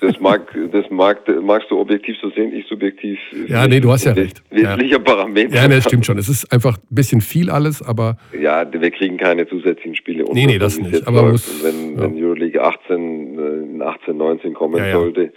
Das 0.00 0.20
mag, 0.20 0.42
das 0.72 0.84
mag, 0.90 1.18
magst 1.42 1.70
du 1.70 1.78
objektiv 1.80 2.16
so 2.20 2.30
sehen, 2.30 2.52
ich 2.54 2.66
subjektiv. 2.66 3.18
Ja, 3.48 3.66
nee, 3.66 3.80
du 3.80 3.90
hast 3.90 4.04
ja 4.04 4.12
recht. 4.12 4.42
Wesentlicher 4.50 4.98
Parameter. 4.98 5.54
Ja, 5.56 5.66
ne, 5.66 5.76
das 5.76 5.84
stimmt 5.84 6.04
schon. 6.06 6.18
Es 6.18 6.28
ist 6.28 6.50
einfach 6.52 6.76
ein 6.76 6.94
bisschen 6.94 7.20
viel 7.20 7.50
alles, 7.50 7.82
aber 7.82 8.18
Ja, 8.38 8.70
wir 8.70 8.90
kriegen 8.90 9.16
keine 9.16 9.46
zusätzlichen 9.48 9.94
Spiele. 9.96 10.24
Nee, 10.32 10.46
nee, 10.46 10.58
das 10.58 10.78
nicht. 10.78 11.06
Aber 11.08 11.30
muss- 11.30 11.64
wenn, 11.64 11.94
ja. 11.96 12.02
wenn 12.02 12.22
Euroleague 12.22 12.62
18 12.62 13.38
äh, 13.38 13.74
in 13.74 13.82
18, 13.82 14.16
19 14.16 14.54
kommen 14.54 14.76
Ja, 14.76 14.86
ja. 14.86 14.92
sollte, 14.94 15.32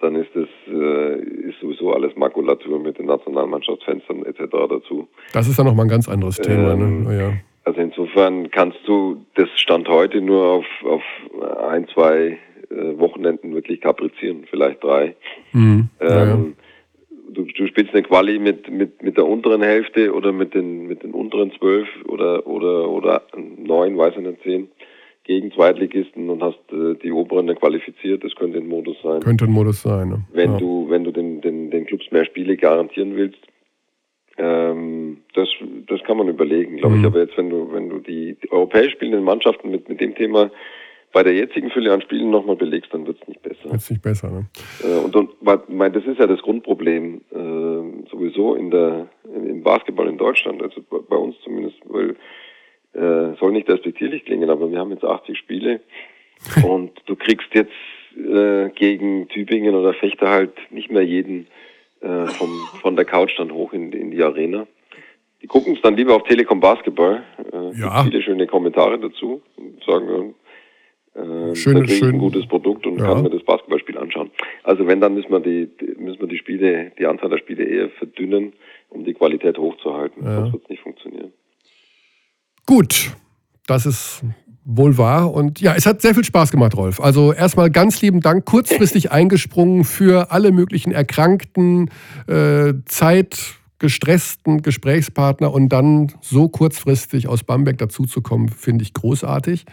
dann 0.00 0.16
ist 0.16 0.30
das 0.34 0.48
äh, 0.68 1.20
ist 1.48 1.60
sowieso 1.60 1.92
alles 1.92 2.14
Makulatur 2.16 2.78
mit 2.78 2.98
den 2.98 3.06
Nationalmannschaftsfenstern 3.06 4.24
etc. 4.24 4.44
dazu. 4.68 5.08
das 5.32 5.48
ist 5.48 5.58
dann 5.58 5.66
nochmal 5.66 5.86
ein 5.86 5.90
ganz 5.90 6.08
anderes 6.08 6.36
Thema. 6.36 6.72
Ähm, 6.72 7.04
Ne? 7.04 7.18
Ja. 7.18 7.32
Also 7.64 7.80
insofern 7.80 8.50
kannst 8.50 8.78
du 8.86 9.24
das 9.34 9.48
Stand 9.56 9.88
heute 9.88 10.20
nur 10.20 10.44
auf, 10.44 10.66
auf 10.84 11.02
ein, 11.68 11.86
zwei 11.88 12.38
äh, 12.70 12.98
Wochenenden 12.98 13.54
wirklich 13.54 13.80
kaprizieren, 13.80 14.44
vielleicht 14.48 14.82
drei. 14.82 15.14
Mhm. 15.52 15.88
Ja, 16.00 16.08
ja. 16.08 16.34
Ähm, 16.34 16.54
du, 17.28 17.44
du 17.44 17.66
spielst 17.66 17.92
eine 17.92 18.02
Quali 18.02 18.38
mit, 18.38 18.70
mit, 18.70 19.02
mit 19.02 19.16
der 19.16 19.26
unteren 19.26 19.62
Hälfte 19.62 20.12
oder 20.14 20.32
mit 20.32 20.54
den, 20.54 20.86
mit 20.86 21.02
den 21.02 21.12
unteren 21.12 21.52
zwölf 21.58 21.88
oder, 22.06 22.46
oder, 22.46 22.88
oder 22.88 23.22
neun, 23.36 23.96
weiß 23.96 24.14
ich 24.16 24.22
nicht, 24.22 24.42
zehn 24.42 24.68
gegen 25.24 25.52
Zweitligisten 25.52 26.30
und 26.30 26.42
hast 26.42 26.58
äh, 26.72 26.94
die 27.02 27.12
oberen 27.12 27.46
dann 27.46 27.56
qualifiziert. 27.56 28.24
Das 28.24 28.34
könnte 28.34 28.58
ein 28.58 28.66
Modus 28.66 28.96
sein. 29.02 29.20
Könnte 29.20 29.44
ein 29.44 29.52
Modus 29.52 29.82
sein. 29.82 30.08
Ne? 30.08 30.24
Wenn 30.32 30.52
ja. 30.52 30.58
du, 30.58 30.86
wenn 30.88 31.04
du 31.04 31.10
den, 31.12 31.40
den, 31.40 31.70
den 31.70 31.86
Clubs 31.86 32.10
mehr 32.10 32.24
Spiele 32.24 32.56
garantieren 32.56 33.16
willst, 33.16 33.38
ähm, 34.38 35.18
das, 35.34 35.48
das 35.86 36.02
kann 36.04 36.16
man 36.16 36.28
überlegen, 36.28 36.76
glaube 36.78 36.94
Mhm. 36.96 37.00
ich. 37.00 37.06
Aber 37.06 37.20
jetzt, 37.20 37.36
wenn 37.36 37.50
du, 37.50 37.72
wenn 37.72 37.90
du 37.90 37.98
die, 37.98 38.36
die 38.42 38.50
europäisch 38.50 38.92
spielenden 38.92 39.24
Mannschaften 39.24 39.70
mit, 39.70 39.88
mit 39.88 40.00
dem 40.00 40.14
Thema 40.14 40.50
bei 41.12 41.24
der 41.24 41.34
jetzigen 41.34 41.70
Fülle 41.70 41.92
an 41.92 42.00
Spielen 42.02 42.30
nochmal 42.30 42.54
belegst, 42.56 42.94
dann 42.94 43.04
wird 43.06 43.18
es 43.20 43.28
nicht 43.28 43.42
besser. 43.42 43.68
Jetzt 43.72 43.90
nicht 43.90 44.00
besser. 44.02 44.30
Ne? 44.30 44.46
Äh, 44.84 45.04
Und, 45.04 45.16
und 45.16 45.30
mein, 45.68 45.92
das 45.92 46.04
ist 46.04 46.18
ja 46.20 46.26
das 46.28 46.40
Grundproblem 46.40 47.20
äh, 47.32 48.08
sowieso 48.10 48.54
in 48.54 48.70
der 48.70 49.08
im 49.24 49.62
Basketball 49.62 50.08
in 50.08 50.18
Deutschland, 50.18 50.62
also 50.62 50.80
bei, 50.88 50.98
bei 51.08 51.16
uns 51.16 51.34
zumindest, 51.42 51.78
weil 51.86 52.14
äh, 52.94 53.34
soll 53.38 53.52
nicht 53.52 53.68
respektierlich 53.68 54.24
klingen, 54.24 54.50
aber 54.50 54.70
wir 54.70 54.78
haben 54.78 54.90
jetzt 54.90 55.04
80 55.04 55.38
Spiele 55.38 55.80
und 56.66 56.92
du 57.06 57.16
kriegst 57.16 57.48
jetzt 57.54 57.72
äh, 58.16 58.70
gegen 58.70 59.28
Tübingen 59.28 59.74
oder 59.74 59.94
Fechter 59.94 60.28
halt 60.28 60.52
nicht 60.70 60.90
mehr 60.90 61.02
jeden 61.04 61.46
äh, 62.00 62.26
vom, 62.26 62.50
von 62.80 62.96
der 62.96 63.04
Couch 63.04 63.38
dann 63.38 63.52
hoch 63.52 63.72
in, 63.72 63.92
in 63.92 64.10
die 64.10 64.22
Arena. 64.22 64.66
Die 65.42 65.46
gucken 65.46 65.74
es 65.74 65.80
dann 65.82 65.96
lieber 65.96 66.14
auf 66.16 66.24
Telekom 66.24 66.60
Basketball. 66.60 67.22
Äh, 67.52 67.78
Ja. 67.80 68.02
viele 68.04 68.22
schöne 68.22 68.46
Kommentare 68.46 68.98
dazu 68.98 69.40
und 69.56 69.82
sagen, 69.84 70.34
äh, 71.14 71.54
Schön- 71.54 71.86
schön- 71.88 72.14
ein 72.14 72.18
gutes 72.18 72.46
Produkt 72.46 72.86
und 72.86 72.98
Ja. 72.98 73.06
kann 73.06 73.22
mir 73.22 73.30
das 73.30 73.42
Basketballspiel 73.44 73.96
anschauen. 73.98 74.30
Also 74.64 74.86
wenn, 74.86 75.00
dann 75.00 75.14
müssen 75.14 75.30
wir 75.30 75.40
die, 75.40 75.66
die- 75.80 76.00
müssen 76.00 76.20
wir 76.20 76.28
die 76.28 76.38
Spiele, 76.38 76.92
die 76.98 77.06
Anzahl 77.06 77.30
der 77.30 77.38
Spiele 77.38 77.64
eher 77.64 77.88
verdünnen, 77.90 78.52
um 78.90 79.04
die 79.04 79.14
Qualität 79.14 79.56
hochzuhalten. 79.58 80.24
Ja. 80.24 80.36
Sonst 80.40 80.52
wird 80.54 80.62
es 80.64 80.70
nicht 80.70 80.82
funktionieren. 80.82 81.32
Gut, 82.70 83.10
das 83.66 83.84
ist 83.84 84.22
wohl 84.64 84.96
wahr. 84.96 85.34
Und 85.34 85.60
ja, 85.60 85.74
es 85.76 85.86
hat 85.86 86.00
sehr 86.02 86.14
viel 86.14 86.22
Spaß 86.22 86.52
gemacht, 86.52 86.76
Rolf. 86.76 87.00
Also 87.00 87.32
erstmal 87.32 87.68
ganz 87.68 88.00
lieben 88.00 88.20
Dank, 88.20 88.44
kurzfristig 88.44 89.10
eingesprungen 89.10 89.82
für 89.82 90.30
alle 90.30 90.52
möglichen 90.52 90.92
erkrankten, 90.92 91.90
äh, 92.28 92.74
zeitgestressten 92.84 94.62
Gesprächspartner 94.62 95.52
und 95.52 95.70
dann 95.70 96.12
so 96.20 96.48
kurzfristig 96.48 97.26
aus 97.26 97.42
Bamberg 97.42 97.78
dazuzukommen, 97.78 98.50
finde 98.50 98.84
ich 98.84 98.94
großartig. 98.94 99.64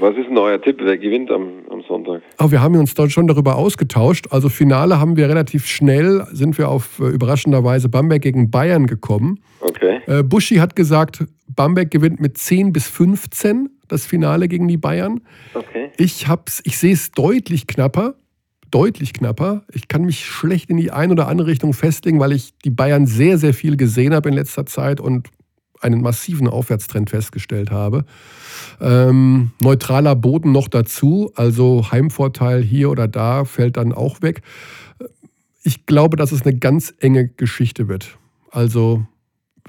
Was 0.00 0.16
ist 0.16 0.28
denn 0.30 0.38
euer 0.38 0.62
Tipp? 0.62 0.78
Wer 0.80 0.96
gewinnt 0.96 1.30
am, 1.30 1.66
am 1.68 1.82
Sonntag? 1.86 2.22
Aber 2.38 2.50
wir 2.50 2.62
haben 2.62 2.76
uns 2.76 2.94
dort 2.94 3.12
schon 3.12 3.26
darüber 3.26 3.56
ausgetauscht. 3.56 4.28
Also 4.30 4.48
Finale 4.48 4.98
haben 4.98 5.18
wir 5.18 5.28
relativ 5.28 5.66
schnell, 5.66 6.24
sind 6.32 6.56
wir 6.56 6.70
auf 6.70 6.98
äh, 6.98 7.08
überraschenderweise 7.08 7.90
Bamberg 7.90 8.22
gegen 8.22 8.50
Bayern 8.50 8.86
gekommen. 8.86 9.38
Okay. 9.60 10.00
Äh, 10.06 10.22
Buschi 10.22 10.56
hat 10.56 10.74
gesagt, 10.74 11.26
Bamberg 11.58 11.90
gewinnt 11.90 12.20
mit 12.20 12.38
10 12.38 12.72
bis 12.72 12.86
15 12.86 13.68
das 13.88 14.06
Finale 14.06 14.46
gegen 14.46 14.68
die 14.68 14.76
Bayern. 14.76 15.22
Okay. 15.54 15.90
Ich, 15.96 16.28
hab's, 16.28 16.60
ich 16.64 16.78
sehe 16.78 16.92
es 16.92 17.10
deutlich 17.10 17.66
knapper. 17.66 18.14
Deutlich 18.70 19.12
knapper. 19.12 19.64
Ich 19.72 19.88
kann 19.88 20.02
mich 20.04 20.24
schlecht 20.24 20.70
in 20.70 20.76
die 20.76 20.92
eine 20.92 21.14
oder 21.14 21.26
andere 21.26 21.48
Richtung 21.48 21.72
festlegen, 21.72 22.20
weil 22.20 22.30
ich 22.30 22.56
die 22.64 22.70
Bayern 22.70 23.08
sehr, 23.08 23.38
sehr 23.38 23.54
viel 23.54 23.76
gesehen 23.76 24.14
habe 24.14 24.28
in 24.28 24.36
letzter 24.36 24.66
Zeit 24.66 25.00
und 25.00 25.30
einen 25.80 26.00
massiven 26.00 26.46
Aufwärtstrend 26.46 27.10
festgestellt 27.10 27.72
habe. 27.72 28.04
Ähm, 28.80 29.50
neutraler 29.60 30.14
Boden 30.14 30.52
noch 30.52 30.68
dazu, 30.68 31.32
also 31.34 31.90
Heimvorteil 31.90 32.62
hier 32.62 32.88
oder 32.88 33.08
da 33.08 33.44
fällt 33.44 33.78
dann 33.78 33.92
auch 33.92 34.22
weg. 34.22 34.42
Ich 35.64 35.86
glaube, 35.86 36.16
dass 36.16 36.30
es 36.30 36.42
eine 36.42 36.56
ganz 36.56 36.94
enge 37.00 37.26
Geschichte 37.26 37.88
wird. 37.88 38.16
Also 38.52 39.06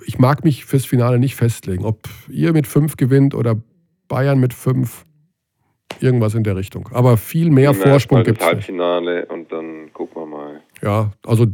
ich 0.05 0.19
mag 0.19 0.43
mich 0.43 0.65
fürs 0.65 0.85
Finale 0.85 1.19
nicht 1.19 1.35
festlegen, 1.35 1.85
ob 1.85 1.99
ihr 2.29 2.53
mit 2.53 2.67
fünf 2.67 2.97
gewinnt 2.97 3.35
oder 3.35 3.55
Bayern 4.07 4.39
mit 4.39 4.53
fünf. 4.53 5.05
Irgendwas 6.01 6.35
in 6.35 6.43
der 6.43 6.55
Richtung. 6.55 6.87
Aber 6.93 7.17
viel 7.17 7.49
mehr 7.49 7.73
Vorsprung 7.73 8.23
gibt 8.23 8.39
es. 8.41 8.47
Halbfinale 8.47 9.25
und 9.25 9.51
dann 9.51 9.91
gucken 9.91 10.21
wir 10.21 10.25
mal. 10.27 10.61
Ja, 10.81 11.11
also 11.25 11.45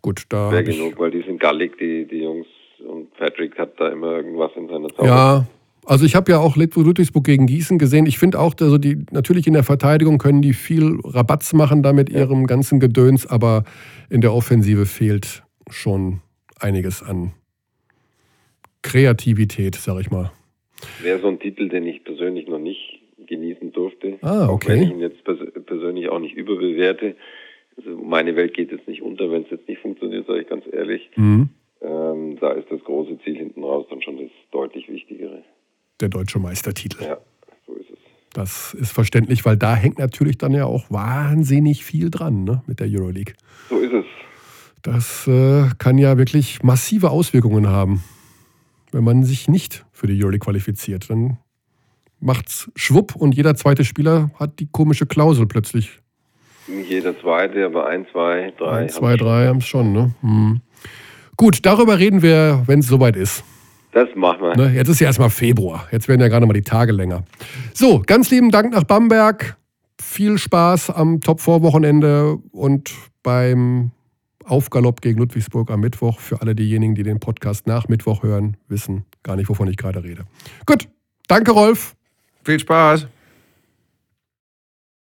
gut, 0.00 0.24
da. 0.30 0.50
Wäre 0.50 0.64
genug, 0.64 0.98
weil 0.98 1.10
die 1.10 1.22
sind 1.22 1.38
gallig, 1.38 1.76
die, 1.78 2.06
die 2.06 2.22
Jungs. 2.22 2.46
Und 2.88 3.14
Patrick 3.16 3.56
hat 3.58 3.78
da 3.78 3.88
immer 3.90 4.12
irgendwas 4.16 4.50
in 4.56 4.66
seiner 4.66 4.88
Zauber. 4.88 5.06
Ja, 5.06 5.46
also 5.84 6.04
ich 6.04 6.14
habe 6.14 6.32
ja 6.32 6.38
auch 6.38 6.56
Ludwigsburg 6.56 7.24
gegen 7.24 7.46
Gießen 7.46 7.78
gesehen. 7.78 8.06
Ich 8.06 8.18
finde 8.18 8.38
auch, 8.40 8.54
also 8.60 8.78
die, 8.78 9.04
natürlich 9.10 9.46
in 9.46 9.52
der 9.52 9.64
Verteidigung 9.64 10.18
können 10.18 10.42
die 10.42 10.54
viel 10.54 10.98
Rabatz 11.04 11.52
machen 11.52 11.82
da 11.82 11.92
mit 11.92 12.08
ihrem 12.08 12.46
ganzen 12.46 12.80
Gedöns, 12.80 13.26
aber 13.26 13.64
in 14.08 14.20
der 14.20 14.32
Offensive 14.32 14.86
fehlt 14.86 15.42
schon 15.70 16.20
einiges 16.62 17.02
an 17.02 17.32
Kreativität, 18.82 19.76
sag 19.76 20.00
ich 20.00 20.10
mal. 20.10 20.32
Wäre 21.00 21.20
so 21.20 21.28
ein 21.28 21.38
Titel, 21.38 21.68
den 21.68 21.86
ich 21.86 22.04
persönlich 22.04 22.48
noch 22.48 22.58
nicht 22.58 23.00
genießen 23.26 23.72
durfte. 23.72 24.18
Ah, 24.22 24.48
okay. 24.48 24.68
Wenn 24.68 24.82
ich 24.82 24.90
ihn 24.90 25.00
jetzt 25.00 25.24
pers 25.24 25.38
persönlich 25.66 26.08
auch 26.08 26.18
nicht 26.18 26.34
überbewerte. 26.34 27.16
Also 27.76 27.90
meine 27.96 28.36
Welt 28.36 28.54
geht 28.54 28.70
jetzt 28.70 28.86
nicht 28.86 29.00
unter, 29.00 29.30
wenn 29.30 29.42
es 29.42 29.50
jetzt 29.50 29.68
nicht 29.68 29.80
funktioniert, 29.80 30.26
sage 30.26 30.42
ich 30.42 30.48
ganz 30.48 30.64
ehrlich. 30.70 31.08
Mhm. 31.16 31.48
Ähm, 31.80 32.38
da 32.40 32.52
ist 32.52 32.70
das 32.70 32.82
große 32.84 33.18
Ziel 33.24 33.36
hinten 33.36 33.64
raus 33.64 33.86
dann 33.88 34.02
schon 34.02 34.18
das 34.18 34.30
deutlich 34.50 34.88
Wichtigere. 34.88 35.42
Der 36.00 36.08
deutsche 36.08 36.38
Meistertitel. 36.38 37.02
Ja, 37.02 37.18
so 37.66 37.74
ist 37.74 37.90
es. 37.90 37.98
Das 38.34 38.74
ist 38.74 38.92
verständlich, 38.92 39.44
weil 39.44 39.56
da 39.56 39.74
hängt 39.74 39.98
natürlich 39.98 40.38
dann 40.38 40.52
ja 40.52 40.64
auch 40.66 40.90
wahnsinnig 40.90 41.84
viel 41.84 42.10
dran 42.10 42.44
ne, 42.44 42.62
mit 42.66 42.80
der 42.80 42.88
Euroleague. 42.88 43.34
So 43.68 43.78
ist 43.78 43.92
es. 43.92 44.04
Das 44.82 45.28
äh, 45.28 45.68
kann 45.78 45.96
ja 45.98 46.18
wirklich 46.18 46.62
massive 46.62 47.10
Auswirkungen 47.10 47.68
haben, 47.68 48.02
wenn 48.90 49.04
man 49.04 49.22
sich 49.22 49.48
nicht 49.48 49.84
für 49.92 50.08
die 50.08 50.20
Euroleague 50.20 50.44
qualifiziert. 50.44 51.08
Dann 51.08 51.38
macht's 52.18 52.70
schwupp 52.74 53.14
und 53.14 53.34
jeder 53.34 53.54
zweite 53.54 53.84
Spieler 53.84 54.30
hat 54.38 54.58
die 54.58 54.68
komische 54.70 55.06
Klausel 55.06 55.46
plötzlich. 55.46 56.00
Nicht 56.66 56.90
jeder 56.90 57.18
zweite, 57.20 57.64
aber 57.66 57.86
ein, 57.86 58.06
zwei, 58.12 58.52
drei. 58.58 58.82
Ein, 58.82 58.88
zwei, 58.88 59.16
drei 59.16 59.46
haben 59.46 59.58
es 59.58 59.66
schon, 59.66 59.92
ne? 59.92 60.14
Hm. 60.20 60.60
Gut, 61.36 61.64
darüber 61.64 61.98
reden 61.98 62.22
wir, 62.22 62.62
wenn 62.66 62.80
es 62.80 62.86
soweit 62.86 63.16
ist. 63.16 63.44
Das 63.92 64.08
machen 64.14 64.40
wir. 64.40 64.56
Ne, 64.56 64.74
jetzt 64.74 64.88
ist 64.88 65.00
ja 65.00 65.06
erstmal 65.06 65.30
Februar. 65.30 65.86
Jetzt 65.92 66.08
werden 66.08 66.20
ja 66.20 66.28
gerade 66.28 66.46
mal 66.46 66.52
die 66.52 66.62
Tage 66.62 66.92
länger. 66.92 67.24
So, 67.74 68.02
ganz 68.06 68.30
lieben 68.30 68.50
Dank 68.50 68.72
nach 68.72 68.84
Bamberg. 68.84 69.56
Viel 70.00 70.38
Spaß 70.38 70.90
am 70.90 71.20
Top-4-Wochenende 71.20 72.38
und 72.52 72.90
beim 73.22 73.90
Aufgalopp 74.44 75.00
gegen 75.00 75.18
Ludwigsburg 75.18 75.70
am 75.70 75.80
Mittwoch. 75.80 76.20
Für 76.20 76.40
alle 76.40 76.54
diejenigen, 76.54 76.94
die 76.94 77.02
den 77.02 77.20
Podcast 77.20 77.66
nach 77.66 77.88
Mittwoch 77.88 78.22
hören, 78.22 78.56
wissen 78.68 79.04
gar 79.22 79.36
nicht, 79.36 79.48
wovon 79.48 79.68
ich 79.68 79.76
gerade 79.76 80.02
rede. 80.02 80.24
Gut, 80.66 80.88
danke 81.28 81.52
Rolf. 81.52 81.94
Viel 82.44 82.58
Spaß. 82.58 83.06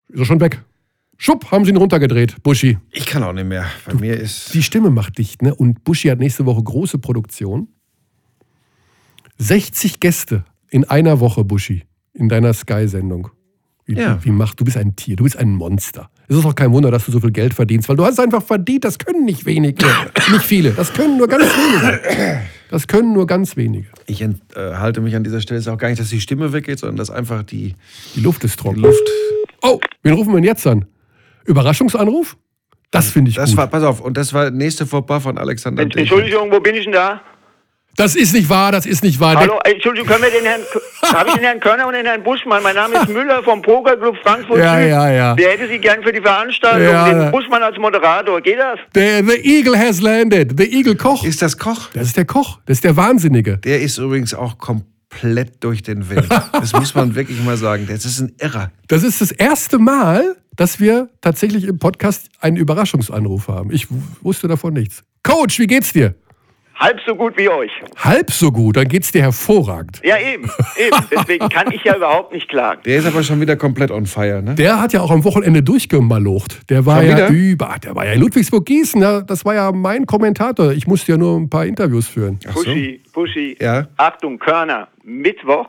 Ist 0.08 0.18
er 0.18 0.24
schon 0.24 0.40
weg? 0.40 0.62
Schupp, 1.18 1.50
haben 1.50 1.64
sie 1.64 1.70
ihn 1.70 1.76
runtergedreht, 1.76 2.42
Buschi. 2.42 2.78
Ich 2.90 3.06
kann 3.06 3.22
auch 3.22 3.32
nicht 3.32 3.46
mehr. 3.46 3.66
Bei 3.86 3.92
du, 3.92 3.98
mir 3.98 4.18
ist. 4.18 4.52
Die 4.54 4.62
Stimme 4.62 4.90
macht 4.90 5.18
dicht, 5.18 5.42
ne? 5.42 5.54
Und 5.54 5.82
Buschi 5.82 6.08
hat 6.08 6.18
nächste 6.18 6.44
Woche 6.44 6.62
große 6.62 6.98
Produktion. 6.98 7.68
60 9.38 10.00
Gäste 10.00 10.44
in 10.68 10.84
einer 10.84 11.20
Woche, 11.20 11.44
Buschi, 11.44 11.84
in 12.12 12.28
deiner 12.28 12.52
Sky-Sendung. 12.52 13.30
Wie, 13.84 13.94
ja. 13.94 14.22
wie, 14.24 14.30
macht, 14.30 14.60
du 14.60 14.64
bist 14.64 14.76
ein 14.76 14.96
Tier, 14.96 15.16
du 15.16 15.24
bist 15.24 15.36
ein 15.36 15.54
Monster. 15.54 16.10
Es 16.28 16.36
ist 16.36 16.44
auch 16.44 16.54
kein 16.54 16.72
Wunder, 16.72 16.90
dass 16.90 17.06
du 17.06 17.12
so 17.12 17.20
viel 17.20 17.30
Geld 17.30 17.54
verdienst, 17.54 17.88
weil 17.88 17.96
du 17.96 18.04
hast 18.04 18.14
es 18.14 18.18
einfach 18.18 18.42
verdient. 18.42 18.84
Das 18.84 18.98
können 18.98 19.24
nicht 19.24 19.46
wenige, 19.46 19.86
nicht 20.30 20.42
viele. 20.44 20.72
Das 20.72 20.92
können 20.92 21.18
nur 21.18 21.28
ganz 21.28 21.44
wenige. 21.44 22.42
Das 22.68 22.88
können 22.88 23.12
nur 23.12 23.26
ganz 23.26 23.56
wenige. 23.56 23.86
Ich 24.06 24.20
enthalte 24.22 25.00
mich 25.00 25.14
an 25.14 25.22
dieser 25.22 25.40
Stelle 25.40 25.60
ist 25.60 25.68
auch 25.68 25.78
gar 25.78 25.88
nicht, 25.88 26.00
dass 26.00 26.10
die 26.10 26.20
Stimme 26.20 26.52
weggeht, 26.52 26.80
sondern 26.80 26.96
dass 26.96 27.10
einfach 27.10 27.44
die, 27.44 27.74
die 28.16 28.20
Luft 28.20 28.42
ist 28.42 28.58
trocken. 28.58 28.76
Die 28.76 28.82
Luft. 28.82 29.08
Oh, 29.62 29.78
wen 30.02 30.14
rufen 30.14 30.30
wir 30.32 30.36
denn 30.36 30.44
jetzt 30.44 30.66
an? 30.66 30.86
Überraschungsanruf? 31.44 32.36
Das 32.90 33.10
finde 33.10 33.30
ich 33.30 33.36
das 33.36 33.50
gut. 33.50 33.58
War, 33.58 33.66
pass 33.68 33.84
auf, 33.84 34.00
und 34.00 34.16
das 34.16 34.32
war 34.32 34.50
nächste 34.50 34.86
Vorbar 34.86 35.20
von 35.20 35.38
Alexander 35.38 35.82
Entschuldigung, 35.82 36.50
wo 36.50 36.60
bin 36.60 36.74
ich 36.74 36.84
denn 36.84 36.92
da? 36.92 37.20
Das 37.96 38.14
ist 38.14 38.34
nicht 38.34 38.50
wahr, 38.50 38.72
das 38.72 38.84
ist 38.84 39.02
nicht 39.02 39.18
wahr. 39.20 39.36
Hallo, 39.36 39.58
Entschuldigung, 39.64 40.06
können 40.06 40.22
wir 40.24 40.30
den 40.30 40.44
Herrn, 40.44 40.60
habe 41.02 41.30
ich 41.30 41.34
den 41.36 41.44
Herrn 41.44 41.60
Körner 41.60 41.86
und 41.86 41.94
den 41.94 42.04
Herrn 42.04 42.22
Buschmann? 42.22 42.62
Mein 42.62 42.74
Name 42.74 42.98
ist 42.98 43.08
Müller 43.08 43.42
vom 43.42 43.62
Pokerclub 43.62 44.16
Frankfurt. 44.22 44.58
Ja, 44.58 44.78
ja, 44.78 45.10
ja. 45.10 45.34
Wer 45.34 45.52
hätte 45.52 45.66
Sie 45.66 45.78
gern 45.78 46.02
für 46.02 46.12
die 46.12 46.20
Veranstaltung? 46.20 46.82
Ja, 46.82 47.08
den 47.08 47.30
Buschmann 47.30 47.62
als 47.62 47.78
Moderator, 47.78 48.42
geht 48.42 48.58
das? 48.58 48.78
Der, 48.94 49.24
the 49.24 49.40
Eagle 49.42 49.78
has 49.78 50.02
landed. 50.02 50.58
The 50.58 50.70
Eagle 50.70 50.94
Koch. 50.96 51.24
Ist 51.24 51.40
das 51.40 51.56
Koch? 51.56 51.88
Das 51.94 52.08
ist 52.08 52.18
der 52.18 52.26
Koch. 52.26 52.58
Das 52.66 52.76
ist 52.76 52.84
der 52.84 52.98
Wahnsinnige. 52.98 53.56
Der 53.58 53.80
ist 53.80 53.96
übrigens 53.96 54.34
auch 54.34 54.58
komplett 54.58 55.64
durch 55.64 55.82
den 55.82 56.10
Wind. 56.10 56.26
Das 56.52 56.74
muss 56.74 56.94
man 56.94 57.14
wirklich 57.14 57.42
mal 57.42 57.56
sagen. 57.56 57.86
Das 57.88 58.04
ist 58.04 58.20
ein 58.20 58.34
Irrer. 58.38 58.72
Das 58.88 59.04
ist 59.04 59.22
das 59.22 59.32
erste 59.32 59.78
Mal, 59.78 60.36
dass 60.54 60.80
wir 60.80 61.08
tatsächlich 61.22 61.64
im 61.64 61.78
Podcast 61.78 62.28
einen 62.42 62.58
Überraschungsanruf 62.58 63.48
haben. 63.48 63.72
Ich 63.72 63.86
wusste 64.20 64.48
davon 64.48 64.74
nichts. 64.74 65.02
Coach, 65.22 65.58
wie 65.58 65.66
geht's 65.66 65.94
dir? 65.94 66.14
Halb 66.78 67.00
so 67.06 67.14
gut 67.14 67.38
wie 67.38 67.48
euch. 67.48 67.70
Halb 67.96 68.30
so 68.30 68.52
gut, 68.52 68.76
dann 68.76 68.86
geht's 68.86 69.10
dir 69.10 69.22
hervorragend. 69.22 70.02
Ja, 70.04 70.18
eben, 70.18 70.44
eben. 70.76 70.96
Deswegen 71.10 71.48
kann 71.50 71.72
ich 71.72 71.82
ja 71.84 71.96
überhaupt 71.96 72.32
nicht 72.32 72.48
klagen. 72.48 72.82
Der 72.84 72.98
ist 72.98 73.06
aber 73.06 73.22
schon 73.22 73.40
wieder 73.40 73.56
komplett 73.56 73.90
on 73.90 74.04
fire, 74.04 74.42
ne? 74.42 74.54
Der 74.56 74.78
hat 74.78 74.92
ja 74.92 75.00
auch 75.00 75.10
am 75.10 75.24
Wochenende 75.24 75.62
durchgemalocht. 75.62 76.68
Der 76.68 76.84
war 76.84 76.98
schon 77.00 77.10
ja 77.10 77.16
wieder? 77.16 77.28
über, 77.28 77.76
der 77.82 77.94
war 77.94 78.04
ja 78.04 78.12
in 78.12 78.20
Ludwigsburg-Gießen. 78.20 79.00
Ja, 79.00 79.22
das 79.22 79.46
war 79.46 79.54
ja 79.54 79.72
mein 79.72 80.04
Kommentator. 80.04 80.72
Ich 80.72 80.86
musste 80.86 81.12
ja 81.12 81.18
nur 81.18 81.38
ein 81.38 81.48
paar 81.48 81.64
Interviews 81.64 82.08
führen. 82.08 82.38
Ach 82.46 82.54
so. 82.54 82.64
Puschi, 82.64 83.00
Puschi. 83.10 83.56
Ja? 83.58 83.88
Achtung, 83.96 84.38
Körner. 84.38 84.88
Mittwoch. 85.02 85.68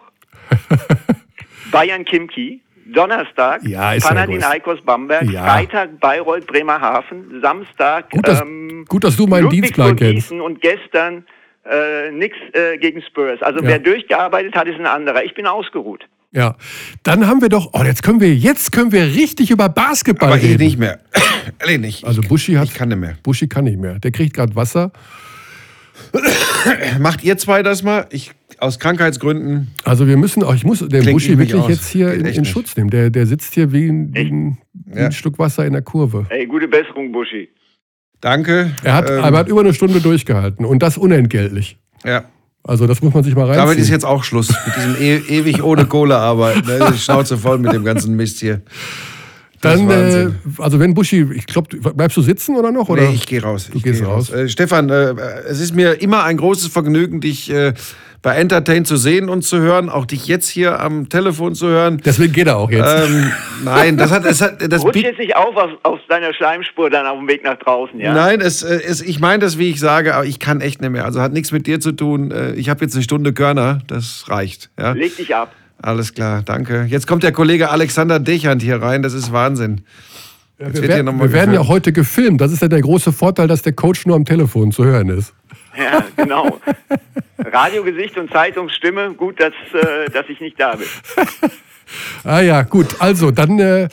Bayern 1.71 2.03
Kimki. 2.03 2.61
Donnerstag 2.93 3.63
ja, 3.63 3.95
Panathinaikos 3.99 4.81
Bamberg, 4.81 5.29
ja. 5.29 5.43
Freitag 5.43 5.99
Bayreuth 5.99 6.47
Bremerhaven, 6.47 7.41
Samstag 7.41 8.09
gut, 8.09 8.27
dass, 8.27 8.41
ähm, 8.41 8.85
gut, 8.87 9.03
dass 9.03 9.15
du 9.15 9.27
meinen 9.27 9.49
Dienstplan 9.49 9.95
kennst. 9.95 10.31
Und 10.31 10.61
gestern 10.61 11.25
äh, 11.69 12.11
nichts 12.11 12.37
äh, 12.53 12.77
gegen 12.77 13.01
Spurs. 13.01 13.41
Also 13.41 13.59
ja. 13.59 13.67
wer 13.67 13.79
durchgearbeitet 13.79 14.55
hat, 14.55 14.67
ist 14.67 14.79
ein 14.79 14.85
anderer. 14.85 15.23
Ich 15.23 15.33
bin 15.33 15.45
ausgeruht. 15.45 16.05
Ja, 16.31 16.55
dann 17.03 17.25
haben 17.27 17.41
wir 17.41 17.49
doch, 17.49 17.69
oh, 17.73 17.83
jetzt 17.83 18.03
können 18.03 18.19
wir, 18.19 18.33
jetzt 18.33 18.71
können 18.71 18.91
wir 18.91 19.05
richtig 19.05 19.49
über 19.49 19.69
Basketball 19.69 20.29
Aber 20.29 20.41
reden. 20.41 20.53
ich 20.53 20.59
nicht 20.59 20.79
mehr. 20.79 20.99
Ehrlich 21.59 21.79
nicht. 21.79 22.05
Also 22.05 22.21
Buschi 22.21 22.53
hat, 22.55 22.67
ich 22.67 22.73
kann 22.73 22.89
nicht 22.89 22.97
mehr. 22.97 23.17
Buschi 23.23 23.47
kann 23.47 23.63
nicht 23.63 23.79
mehr. 23.79 23.99
Der 23.99 24.11
kriegt 24.11 24.35
gerade 24.35 24.55
Wasser. 24.55 24.91
Macht 26.99 27.23
ihr 27.23 27.37
zwei 27.37 27.63
das 27.63 27.81
mal? 27.81 28.07
Ich 28.11 28.31
aus 28.59 28.79
Krankheitsgründen. 28.79 29.67
Also 29.83 30.07
wir 30.07 30.17
müssen 30.17 30.43
auch, 30.43 30.55
ich 30.55 30.63
muss 30.63 30.79
den 30.79 31.05
Buschi 31.11 31.37
wirklich 31.37 31.61
aus. 31.61 31.69
jetzt 31.69 31.87
hier 31.87 32.13
in, 32.13 32.25
in 32.25 32.45
Schutz 32.45 32.75
nehmen. 32.75 32.89
Der, 32.89 33.09
der 33.09 33.25
sitzt 33.25 33.53
hier 33.53 33.71
wie 33.71 33.87
ein, 33.87 34.13
wie, 34.13 34.19
ein, 34.19 34.57
wie 34.73 34.99
ein 34.99 35.11
Stück 35.11 35.37
Wasser 35.39 35.65
in 35.65 35.73
der 35.73 35.81
Kurve. 35.81 36.25
Ey, 36.29 36.45
gute 36.45 36.67
Besserung, 36.67 37.11
Buschi. 37.11 37.49
Danke. 38.21 38.71
Er 38.83 38.93
hat, 38.95 39.09
ähm, 39.09 39.17
er 39.17 39.31
hat 39.31 39.47
über 39.47 39.59
eine 39.59 39.73
Stunde 39.73 40.01
durchgehalten 40.01 40.65
und 40.65 40.81
das 40.81 40.97
unentgeltlich. 40.97 41.77
Ja. 42.03 42.25
Also 42.63 42.85
das 42.85 43.01
muss 43.01 43.13
man 43.13 43.23
sich 43.23 43.35
mal 43.35 43.45
reinziehen. 43.45 43.65
Damit 43.65 43.79
ist 43.79 43.89
jetzt 43.89 44.05
auch 44.05 44.23
Schluss 44.23 44.49
mit 44.49 44.75
diesem 44.75 44.95
e 44.99 45.17
ewig 45.29 45.63
ohne 45.63 45.85
Kohle 45.85 46.17
arbeiten. 46.17 46.67
Ne? 46.67 46.89
Die 46.91 46.97
Schnauze 46.97 47.37
voll 47.37 47.59
mit 47.59 47.71
dem 47.71 47.85
ganzen 47.85 48.15
Mist 48.15 48.39
hier. 48.39 48.61
Dann, 49.61 49.89
äh, 49.89 50.29
also 50.59 50.79
wenn 50.79 50.93
Buschi, 50.93 51.25
ich 51.33 51.47
glaube, 51.47 51.77
bleibst 51.77 52.17
du 52.17 52.21
sitzen 52.21 52.55
oder 52.55 52.71
noch? 52.71 52.89
Oder? 52.89 53.03
Nee, 53.03 53.15
ich 53.15 53.25
gehe 53.25 53.41
raus. 53.41 53.69
Du 53.71 53.77
ich 53.77 53.83
gehst 53.83 54.03
raus. 54.03 54.31
raus. 54.31 54.31
Äh, 54.31 54.49
Stefan, 54.49 54.89
äh, 54.89 55.13
es 55.47 55.59
ist 55.59 55.73
mir 55.73 56.01
immer 56.01 56.23
ein 56.25 56.37
großes 56.37 56.67
Vergnügen, 56.67 57.21
dich 57.21 57.49
äh, 57.49 57.73
bei 58.27 58.35
Entertain 58.35 58.83
zu 58.83 58.97
sehen 58.97 59.29
und 59.29 59.43
zu 59.43 59.61
hören, 59.61 59.87
auch 59.87 60.05
dich 60.05 60.27
jetzt 60.27 60.49
hier 60.49 60.81
am 60.81 61.07
Telefon 61.07 61.55
zu 61.55 61.67
hören. 61.67 62.01
Deswegen 62.03 62.33
geht 62.33 62.47
er 62.47 62.57
auch 62.57 62.69
jetzt. 62.69 63.07
Ähm, 63.07 63.31
nein, 63.63 63.95
das 63.95 64.11
hat, 64.11 64.25
das 64.25 64.41
hat, 64.41 64.69
das 64.69 64.83
Rutsch 64.83 64.97
jetzt 64.97 65.17
nicht 65.17 65.33
auf 65.33 65.55
aus, 65.55 65.69
aus 65.83 66.01
deiner 66.09 66.33
Schleimspur 66.33 66.89
dann 66.89 67.05
auf 67.05 67.19
dem 67.19 67.29
Weg 67.29 67.45
nach 67.45 67.57
draußen, 67.57 67.97
ja? 67.97 68.13
Nein, 68.13 68.41
es, 68.41 68.63
äh, 68.63 68.81
es, 68.85 69.01
ich 69.01 69.21
meine 69.21 69.39
das, 69.39 69.57
wie 69.57 69.69
ich 69.69 69.79
sage, 69.79 70.13
aber 70.13 70.25
ich 70.25 70.41
kann 70.41 70.59
echt 70.59 70.81
nicht 70.81 70.89
mehr. 70.89 71.05
Also 71.05 71.21
hat 71.21 71.31
nichts 71.31 71.53
mit 71.53 71.67
dir 71.67 71.79
zu 71.79 71.93
tun. 71.93 72.31
Äh, 72.31 72.51
ich 72.55 72.67
habe 72.67 72.83
jetzt 72.83 72.95
eine 72.95 73.03
Stunde 73.03 73.31
Körner, 73.31 73.79
das 73.87 74.25
reicht. 74.27 74.71
Ja? 74.77 74.91
Leg 74.91 75.15
dich 75.15 75.33
ab. 75.33 75.55
Alles 75.81 76.13
klar, 76.13 76.41
danke. 76.43 76.85
Jetzt 76.89 77.07
kommt 77.07 77.23
der 77.23 77.31
Kollege 77.31 77.69
Alexander 77.69 78.19
Dechand 78.19 78.61
hier 78.61 78.81
rein, 78.81 79.03
das 79.03 79.13
ist 79.13 79.31
Wahnsinn. 79.31 79.85
Ja, 80.59 80.73
wir, 80.73 80.85
werden, 80.85 81.17
wir 81.17 81.31
werden 81.31 81.53
ja 81.53 81.65
heute 81.65 81.93
gefilmt. 81.93 82.41
Das 82.41 82.51
ist 82.51 82.61
ja 82.61 82.67
der 82.67 82.81
große 82.81 83.13
Vorteil, 83.13 83.47
dass 83.47 83.61
der 83.61 83.71
Coach 83.71 84.05
nur 84.05 84.17
am 84.17 84.25
Telefon 84.25 84.73
zu 84.73 84.83
hören 84.83 85.07
ist. 85.07 85.33
Ja, 85.83 86.03
genau. 86.15 86.59
Radiogesicht 87.37 88.17
und 88.17 88.31
Zeitungsstimme, 88.31 89.13
gut, 89.13 89.39
dass, 89.39 89.53
äh, 89.73 90.09
dass 90.09 90.27
ich 90.27 90.39
nicht 90.39 90.59
da 90.59 90.75
bin. 90.75 90.87
ah 92.23 92.41
ja, 92.41 92.63
gut. 92.63 92.95
Also, 92.99 93.31
dann, 93.31 93.59
äh, 93.59 93.87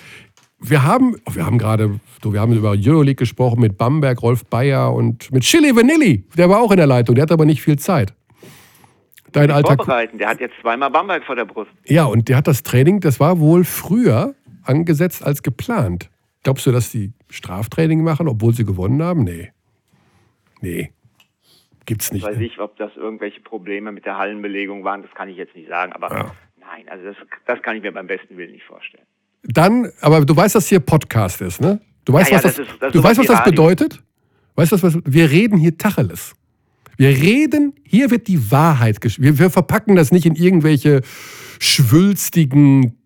wir 0.58 0.82
haben, 0.82 1.16
wir 1.30 1.44
haben 1.44 1.58
gerade, 1.58 2.00
wir 2.22 2.40
haben 2.40 2.54
über 2.54 2.70
Euroleague 2.70 3.16
gesprochen 3.16 3.60
mit 3.60 3.76
Bamberg, 3.76 4.22
Rolf 4.22 4.46
Bayer 4.46 4.94
und 4.94 5.30
mit 5.30 5.42
Chili 5.42 5.76
Vanilli. 5.76 6.24
Der 6.36 6.48
war 6.48 6.60
auch 6.60 6.70
in 6.70 6.78
der 6.78 6.86
Leitung, 6.86 7.14
der 7.14 7.22
hat 7.22 7.32
aber 7.32 7.44
nicht 7.44 7.60
viel 7.60 7.78
Zeit. 7.78 8.14
dein 9.32 9.50
alter 9.50 9.76
vorbereiten. 9.76 10.16
Der 10.16 10.28
hat 10.28 10.40
jetzt 10.40 10.54
zweimal 10.62 10.90
Bamberg 10.90 11.24
vor 11.24 11.36
der 11.36 11.44
Brust. 11.44 11.70
Ja, 11.84 12.04
und 12.04 12.28
der 12.28 12.38
hat 12.38 12.46
das 12.46 12.62
Training, 12.62 13.00
das 13.00 13.20
war 13.20 13.40
wohl 13.40 13.64
früher 13.64 14.34
angesetzt 14.62 15.22
als 15.22 15.42
geplant. 15.42 16.08
Glaubst 16.44 16.66
du, 16.66 16.72
dass 16.72 16.90
die 16.90 17.12
Straftraining 17.28 18.02
machen, 18.02 18.26
obwohl 18.26 18.54
sie 18.54 18.64
gewonnen 18.64 19.02
haben? 19.02 19.24
Nee. 19.24 19.50
Nee. 20.60 20.90
Gibt's 21.86 22.12
nicht. 22.12 22.22
Ich 22.22 22.28
weiß 22.28 22.38
nicht, 22.38 22.58
ob 22.58 22.76
das 22.76 22.96
irgendwelche 22.96 23.40
Probleme 23.40 23.92
mit 23.92 24.06
der 24.06 24.16
Hallenbelegung 24.16 24.84
waren, 24.84 25.02
das 25.02 25.10
kann 25.14 25.28
ich 25.28 25.36
jetzt 25.36 25.54
nicht 25.54 25.68
sagen. 25.68 25.92
Aber 25.92 26.10
ja. 26.10 26.34
nein, 26.60 26.88
also 26.88 27.04
das, 27.04 27.16
das 27.46 27.62
kann 27.62 27.76
ich 27.76 27.82
mir 27.82 27.92
beim 27.92 28.06
besten 28.06 28.36
Willen 28.36 28.52
nicht 28.52 28.64
vorstellen. 28.64 29.04
Dann, 29.42 29.90
aber 30.00 30.24
du 30.24 30.34
weißt, 30.34 30.54
dass 30.54 30.68
hier 30.68 30.80
Podcast 30.80 31.42
ist, 31.42 31.60
ne? 31.60 31.80
Du 32.04 32.12
weißt, 32.12 32.30
ja, 32.30 32.36
was, 32.36 32.42
das, 32.42 32.56
das, 32.56 32.66
ist, 32.66 32.82
das 32.82 32.92
du 32.92 33.02
weißt, 33.02 33.18
was 33.18 33.26
das 33.26 33.44
bedeutet? 33.44 34.02
Weißt 34.54 34.72
du, 34.72 34.82
was, 34.82 34.98
wir 35.04 35.30
reden 35.30 35.58
hier 35.58 35.76
Tacheles. 35.76 36.34
Wir 36.96 37.08
reden, 37.10 37.74
hier 37.84 38.10
wird 38.10 38.28
die 38.28 38.50
Wahrheit 38.50 38.98
wir, 39.18 39.38
wir 39.38 39.50
verpacken 39.50 39.96
das 39.96 40.12
nicht 40.12 40.26
in 40.26 40.36
irgendwelche 40.36 41.02
schwülstigen, 41.58 42.98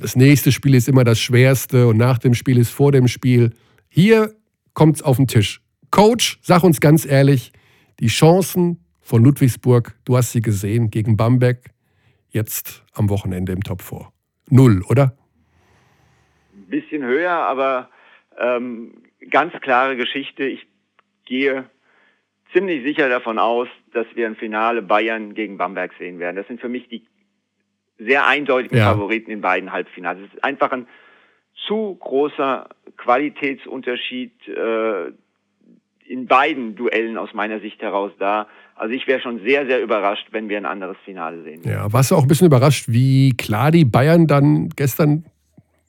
das 0.00 0.16
nächste 0.16 0.52
Spiel 0.52 0.74
ist 0.74 0.88
immer 0.88 1.04
das 1.04 1.20
schwerste 1.20 1.86
und 1.86 1.96
nach 1.96 2.18
dem 2.18 2.34
Spiel 2.34 2.58
ist 2.58 2.70
vor 2.70 2.92
dem 2.92 3.08
Spiel. 3.08 3.52
Hier 3.88 4.34
kommt 4.74 4.96
es 4.96 5.02
auf 5.02 5.16
den 5.16 5.28
Tisch. 5.28 5.62
Coach, 5.90 6.38
sag 6.42 6.64
uns 6.64 6.80
ganz 6.80 7.06
ehrlich, 7.06 7.52
die 8.00 8.08
Chancen 8.08 8.84
von 9.00 9.22
Ludwigsburg, 9.24 9.94
du 10.04 10.16
hast 10.16 10.32
sie 10.32 10.40
gesehen, 10.40 10.90
gegen 10.90 11.16
Bamberg, 11.16 11.70
jetzt 12.30 12.84
am 12.94 13.10
Wochenende 13.10 13.52
im 13.52 13.62
Top 13.62 13.82
4. 13.82 14.08
Null, 14.50 14.82
oder? 14.88 15.16
Ein 16.54 16.66
bisschen 16.68 17.04
höher, 17.04 17.32
aber 17.32 17.90
ähm, 18.38 19.02
ganz 19.30 19.52
klare 19.60 19.96
Geschichte. 19.96 20.44
Ich 20.44 20.66
gehe 21.24 21.68
ziemlich 22.52 22.82
sicher 22.84 23.08
davon 23.08 23.38
aus, 23.38 23.68
dass 23.92 24.06
wir 24.14 24.26
ein 24.26 24.36
Finale 24.36 24.82
Bayern 24.82 25.34
gegen 25.34 25.56
Bamberg 25.56 25.92
sehen 25.98 26.18
werden. 26.18 26.36
Das 26.36 26.46
sind 26.46 26.60
für 26.60 26.68
mich 26.68 26.88
die 26.88 27.06
sehr 27.98 28.26
eindeutigen 28.26 28.78
ja. 28.78 28.92
Favoriten 28.92 29.30
in 29.30 29.40
beiden 29.40 29.72
Halbfinals. 29.72 30.18
Es 30.20 30.34
ist 30.34 30.44
einfach 30.44 30.72
ein 30.72 30.86
zu 31.66 31.96
großer 32.00 32.68
Qualitätsunterschied 32.96 34.48
äh, 34.48 35.12
in 36.06 36.26
beiden 36.26 36.76
Duellen 36.76 37.16
aus 37.16 37.32
meiner 37.34 37.60
Sicht 37.60 37.80
heraus 37.80 38.12
da. 38.18 38.46
Also 38.76 38.94
ich 38.94 39.06
wäre 39.06 39.20
schon 39.20 39.40
sehr, 39.40 39.66
sehr 39.66 39.82
überrascht, 39.82 40.28
wenn 40.32 40.48
wir 40.48 40.58
ein 40.58 40.66
anderes 40.66 40.96
Finale 41.04 41.42
sehen. 41.42 41.62
Ja, 41.64 41.92
warst 41.92 42.10
du 42.10 42.16
auch 42.16 42.22
ein 42.22 42.28
bisschen 42.28 42.46
überrascht, 42.46 42.86
wie 42.88 43.36
klar 43.36 43.70
die 43.70 43.84
Bayern 43.84 44.26
dann 44.26 44.68
gestern 44.70 45.24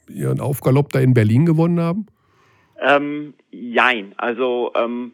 ihren 0.08 0.40
Aufgalopp 0.40 0.92
da 0.92 1.00
in 1.00 1.14
Berlin 1.14 1.46
gewonnen 1.46 1.80
haben? 1.80 2.06
Ähm, 2.80 3.34
jein. 3.52 4.14
Also 4.18 4.72
ähm, 4.76 5.14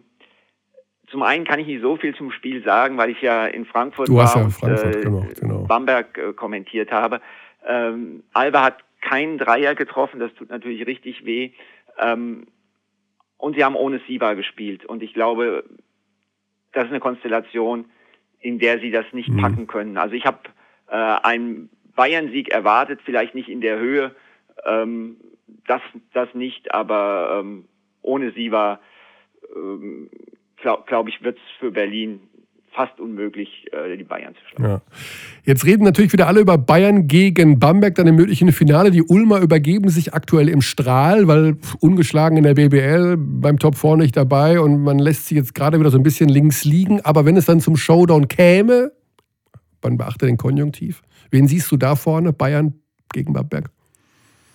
zum 1.10 1.23
einen 1.23 1.45
kann 1.45 1.60
ich 1.60 1.68
nicht 1.68 1.82
so 1.82 1.98
viel 1.98 2.15
zum 2.15 2.32
Spiel 2.32 2.64
sagen, 2.64 2.98
weil 2.98 3.10
ich 3.10 3.22
ja 3.22 3.45
in 3.45 3.65
Frankfurt 3.65 4.07
du 4.07 4.15
war 4.15 4.36
ja 4.36 4.44
und 4.44 4.52
Frankfurt, 4.52 4.95
äh, 4.95 5.02
genau, 5.02 5.26
genau. 5.40 5.64
Bamberg 5.64 6.18
äh, 6.18 6.34
kommentiert 6.34 6.91
habe. 6.91 7.22
Ähm, 7.68 8.23
Alba 8.34 8.64
hat 8.64 8.78
keinen 9.02 9.38
Dreier 9.38 9.76
getroffen, 9.76 10.19
das 10.19 10.34
tut 10.34 10.49
natürlich 10.49 10.86
richtig 10.86 11.26
weh. 11.26 11.52
Ähm, 11.99 12.48
und 13.41 13.55
sie 13.55 13.63
haben 13.63 13.76
ohne 13.76 13.99
Siba 14.07 14.35
gespielt. 14.35 14.85
Und 14.85 15.01
ich 15.01 15.13
glaube, 15.13 15.63
das 16.73 16.85
ist 16.85 16.91
eine 16.91 16.99
Konstellation, 16.99 17.85
in 18.39 18.59
der 18.59 18.80
sie 18.80 18.91
das 18.91 19.05
nicht 19.13 19.30
mhm. 19.30 19.41
packen 19.41 19.68
können. 19.68 19.97
Also 19.97 20.15
ich 20.15 20.26
habe 20.26 20.39
äh, 20.88 20.95
einen 20.95 21.69
Bayern-Sieg 21.95 22.49
erwartet, 22.49 23.01
vielleicht 23.03 23.34
nicht 23.35 23.49
in 23.49 23.61
der 23.61 23.80
Höhe, 23.80 24.15
ähm, 24.65 25.18
das, 25.65 25.81
das 26.13 26.34
nicht, 26.34 26.73
aber 26.73 27.39
ähm, 27.39 27.65
ohne 28.01 28.31
Siva, 28.31 28.80
ähm, 29.55 30.09
glaube 30.57 30.84
glaub 30.85 31.07
ich, 31.07 31.23
wird 31.23 31.38
es 31.38 31.59
für 31.59 31.72
Berlin 31.72 32.22
fast 32.73 32.99
unmöglich, 32.99 33.68
äh, 33.72 33.98
die 33.98 34.03
Bayern 34.03 34.34
zu 34.35 34.41
schlagen. 34.49 34.72
Ja. 34.72 34.81
Jetzt 35.43 35.65
reden 35.65 35.84
natürlich 35.84 36.14
wieder 36.14 36.27
alle 36.27 36.39
über 36.39 36.57
Bayern 36.57 37.07
gegen 37.07 37.60
Bamberg, 37.60 37.95
dann 37.95 38.07
im 38.07 38.15
möglichen 38.15 38.52
Finale. 38.52 38.91
Die 38.91 39.03
Ulmer 39.03 39.41
übergeben 39.41 39.89
sich 39.89 40.14
aktuell 40.14 40.49
im 40.49 40.61
Strahl, 40.61 41.27
weil 41.27 41.57
ungeschlagen 41.80 42.38
in 42.38 42.43
der 42.43 42.53
BBL 42.53 43.18
beim 43.18 43.60
Top 43.60 43.76
4 43.76 43.98
nicht 43.98 44.15
dabei 44.15 44.60
und 44.60 44.84
man 44.84 44.99
lässt 44.99 45.27
sie 45.27 45.35
jetzt 45.35 45.53
gerade 45.53 45.80
wieder 45.80 45.89
so 45.89 45.98
ein 45.98 46.03
bisschen 46.03 46.30
links 46.30 46.64
liegen. 46.64 47.02
Aber 47.02 47.26
wenn 47.26 47.35
es 47.35 47.45
dann 47.45 47.60
zum 47.60 47.76
Showdown 47.76 48.27
käme, 48.27 48.91
man 49.84 49.98
beachte 49.98 50.26
den 50.26 50.38
Konjunktiv, 50.38 51.02
wen 51.30 51.48
siehst 51.48 51.72
du 51.72 51.77
da 51.77 51.95
vorne, 51.95 52.31
Bayern 52.34 52.73
gegen 53.14 53.34
Bamberg? 53.34 53.69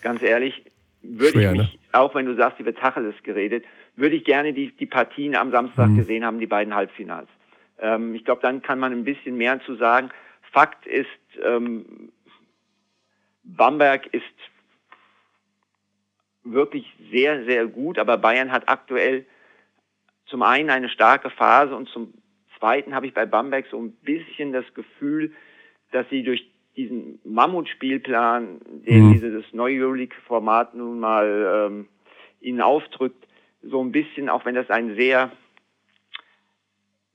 Ganz 0.02 0.22
ehrlich, 0.22 0.64
würde 1.02 1.43
ich 1.43 1.51
mich, 1.51 1.59
ne? 1.59 1.70
auch 1.93 2.14
wenn 2.14 2.26
du 2.26 2.34
sagst, 2.36 2.60
über 2.60 2.74
Tacheles 2.74 3.14
geredet, 3.22 3.64
würde 3.97 4.16
ich 4.16 4.24
gerne 4.24 4.52
die, 4.52 4.74
die 4.76 4.86
Partien 4.86 5.34
am 5.34 5.51
Samstag 5.51 5.90
mhm. 5.90 5.97
gesehen 5.97 6.24
haben, 6.24 6.38
die 6.38 6.47
beiden 6.47 6.74
Halbfinals. 6.74 7.28
Ähm, 7.78 8.14
ich 8.14 8.24
glaube, 8.24 8.42
dann 8.42 8.62
kann 8.62 8.78
man 8.78 8.92
ein 8.92 9.04
bisschen 9.04 9.36
mehr 9.36 9.60
zu 9.60 9.76
sagen. 9.76 10.10
Fakt 10.52 10.86
ist, 10.86 11.08
ähm, 11.42 12.10
Bamberg 13.44 14.06
ist 14.12 14.24
wirklich 16.44 16.86
sehr, 17.10 17.44
sehr 17.44 17.66
gut, 17.66 17.98
aber 17.98 18.16
Bayern 18.16 18.52
hat 18.52 18.68
aktuell 18.68 19.26
zum 20.26 20.42
einen 20.42 20.70
eine 20.70 20.88
starke 20.88 21.30
Phase 21.30 21.74
und 21.76 21.88
zum 21.88 22.14
zweiten 22.58 22.94
habe 22.94 23.06
ich 23.06 23.14
bei 23.14 23.26
Bamberg 23.26 23.66
so 23.70 23.80
ein 23.80 23.92
bisschen 23.92 24.52
das 24.52 24.64
Gefühl, 24.74 25.32
dass 25.92 26.08
sie 26.10 26.22
durch 26.22 26.48
diesen 26.76 27.20
Mammutspielplan, 27.24 28.60
den 28.86 29.08
mhm. 29.08 29.12
dieses 29.12 29.44
neue 29.52 29.82
Euroleague-Format 29.82 30.74
nun 30.74 31.00
mal 31.00 31.68
ähm, 31.70 31.88
ihnen 32.40 32.60
aufdrückt, 32.60 33.26
so 33.62 33.82
ein 33.82 33.92
bisschen, 33.92 34.28
auch 34.28 34.44
wenn 34.44 34.54
das 34.54 34.70
ein 34.70 34.94
sehr 34.94 35.32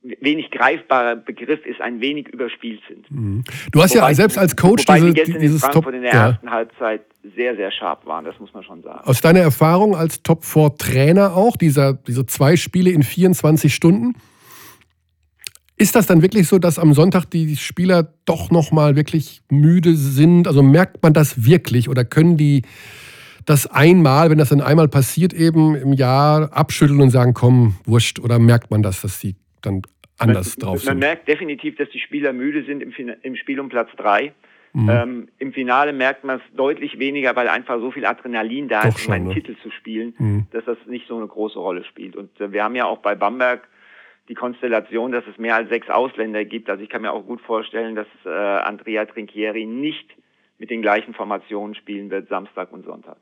wenig 0.02 0.50
greifbarer 0.50 1.16
Begriff 1.16 1.64
ist, 1.64 1.80
ein 1.80 2.00
wenig 2.00 2.28
überspielt 2.28 2.80
sind. 2.88 3.10
Mhm. 3.10 3.44
Du 3.70 3.82
hast 3.82 3.94
wobei, 3.94 4.08
ja 4.08 4.14
selbst 4.14 4.36
als 4.36 4.56
Coach 4.56 4.84
diese, 4.84 5.12
die 5.12 5.22
dieses 5.38 5.42
in 5.42 5.58
Frankfurt 5.58 5.84
Top 5.84 5.94
in 5.94 6.02
der 6.02 6.12
ja. 6.12 6.28
ersten 6.28 6.50
Halbzeit 6.50 7.02
sehr, 7.36 7.54
sehr 7.54 7.70
scharf 7.70 8.04
waren, 8.04 8.24
das 8.24 8.38
muss 8.40 8.52
man 8.52 8.64
schon 8.64 8.82
sagen. 8.82 9.00
Aus 9.04 9.20
deiner 9.20 9.40
Erfahrung 9.40 9.94
als 9.94 10.22
Top 10.22 10.44
4 10.44 10.74
Trainer 10.76 11.36
auch, 11.36 11.56
dieser, 11.56 11.94
diese 11.94 12.26
zwei 12.26 12.56
Spiele 12.56 12.90
in 12.90 13.04
24 13.04 13.72
Stunden, 13.72 14.14
ist 15.76 15.94
das 15.94 16.06
dann 16.06 16.22
wirklich 16.22 16.48
so, 16.48 16.58
dass 16.58 16.78
am 16.78 16.94
Sonntag 16.94 17.26
die 17.26 17.56
Spieler 17.56 18.14
doch 18.24 18.50
nochmal 18.50 18.96
wirklich 18.96 19.42
müde 19.50 19.96
sind? 19.96 20.46
Also 20.46 20.62
merkt 20.62 21.02
man 21.02 21.12
das 21.12 21.44
wirklich 21.44 21.88
oder 21.88 22.04
können 22.04 22.36
die 22.36 22.62
das 23.46 23.66
einmal, 23.66 24.30
wenn 24.30 24.38
das 24.38 24.50
dann 24.50 24.60
einmal 24.60 24.88
passiert, 24.88 25.32
eben 25.32 25.74
im 25.74 25.92
Jahr 25.92 26.52
abschütteln 26.52 27.00
und 27.00 27.10
sagen, 27.10 27.34
komm, 27.34 27.76
wurscht? 27.84 28.20
Oder 28.20 28.38
merkt 28.38 28.70
man 28.70 28.82
das, 28.82 29.00
dass 29.00 29.18
sie 29.18 29.34
dann 29.62 29.82
anders 30.18 30.56
man, 30.58 30.66
drauf 30.66 30.80
sind? 30.80 30.88
Man 30.90 30.98
merkt 30.98 31.28
definitiv, 31.28 31.76
dass 31.76 31.88
die 31.90 32.00
Spieler 32.00 32.32
müde 32.32 32.64
sind 32.64 32.82
im, 32.82 32.92
im 33.22 33.36
Spiel 33.36 33.60
um 33.60 33.68
Platz 33.68 33.90
drei. 33.96 34.32
Mhm. 34.74 34.88
Ähm, 34.88 35.28
Im 35.38 35.52
Finale 35.52 35.92
merkt 35.92 36.24
man 36.24 36.38
es 36.38 36.56
deutlich 36.56 36.98
weniger, 36.98 37.36
weil 37.36 37.48
einfach 37.48 37.78
so 37.78 37.90
viel 37.90 38.06
Adrenalin 38.06 38.68
da 38.68 38.82
Doch 38.82 38.96
ist, 38.96 39.06
um 39.06 39.12
einen 39.12 39.28
ne? 39.28 39.34
Titel 39.34 39.54
zu 39.62 39.70
spielen, 39.70 40.14
mhm. 40.18 40.46
dass 40.50 40.64
das 40.64 40.78
nicht 40.86 41.06
so 41.06 41.16
eine 41.16 41.26
große 41.26 41.58
Rolle 41.58 41.84
spielt. 41.84 42.16
Und 42.16 42.40
äh, 42.40 42.52
wir 42.52 42.64
haben 42.64 42.74
ja 42.74 42.86
auch 42.86 42.98
bei 42.98 43.14
Bamberg 43.14 43.68
die 44.28 44.34
Konstellation, 44.34 45.12
dass 45.12 45.24
es 45.26 45.36
mehr 45.36 45.56
als 45.56 45.68
sechs 45.68 45.90
Ausländer 45.90 46.44
gibt. 46.46 46.70
Also 46.70 46.82
ich 46.82 46.88
kann 46.88 47.02
mir 47.02 47.12
auch 47.12 47.26
gut 47.26 47.42
vorstellen, 47.42 47.94
dass 47.94 48.06
äh, 48.24 48.28
Andrea 48.30 49.04
Trinchieri 49.04 49.66
nicht 49.66 50.08
mit 50.58 50.70
den 50.70 50.80
gleichen 50.80 51.12
Formationen 51.12 51.74
spielen 51.74 52.10
wird, 52.10 52.28
Samstag 52.28 52.72
und 52.72 52.86
Sonntag. 52.86 53.18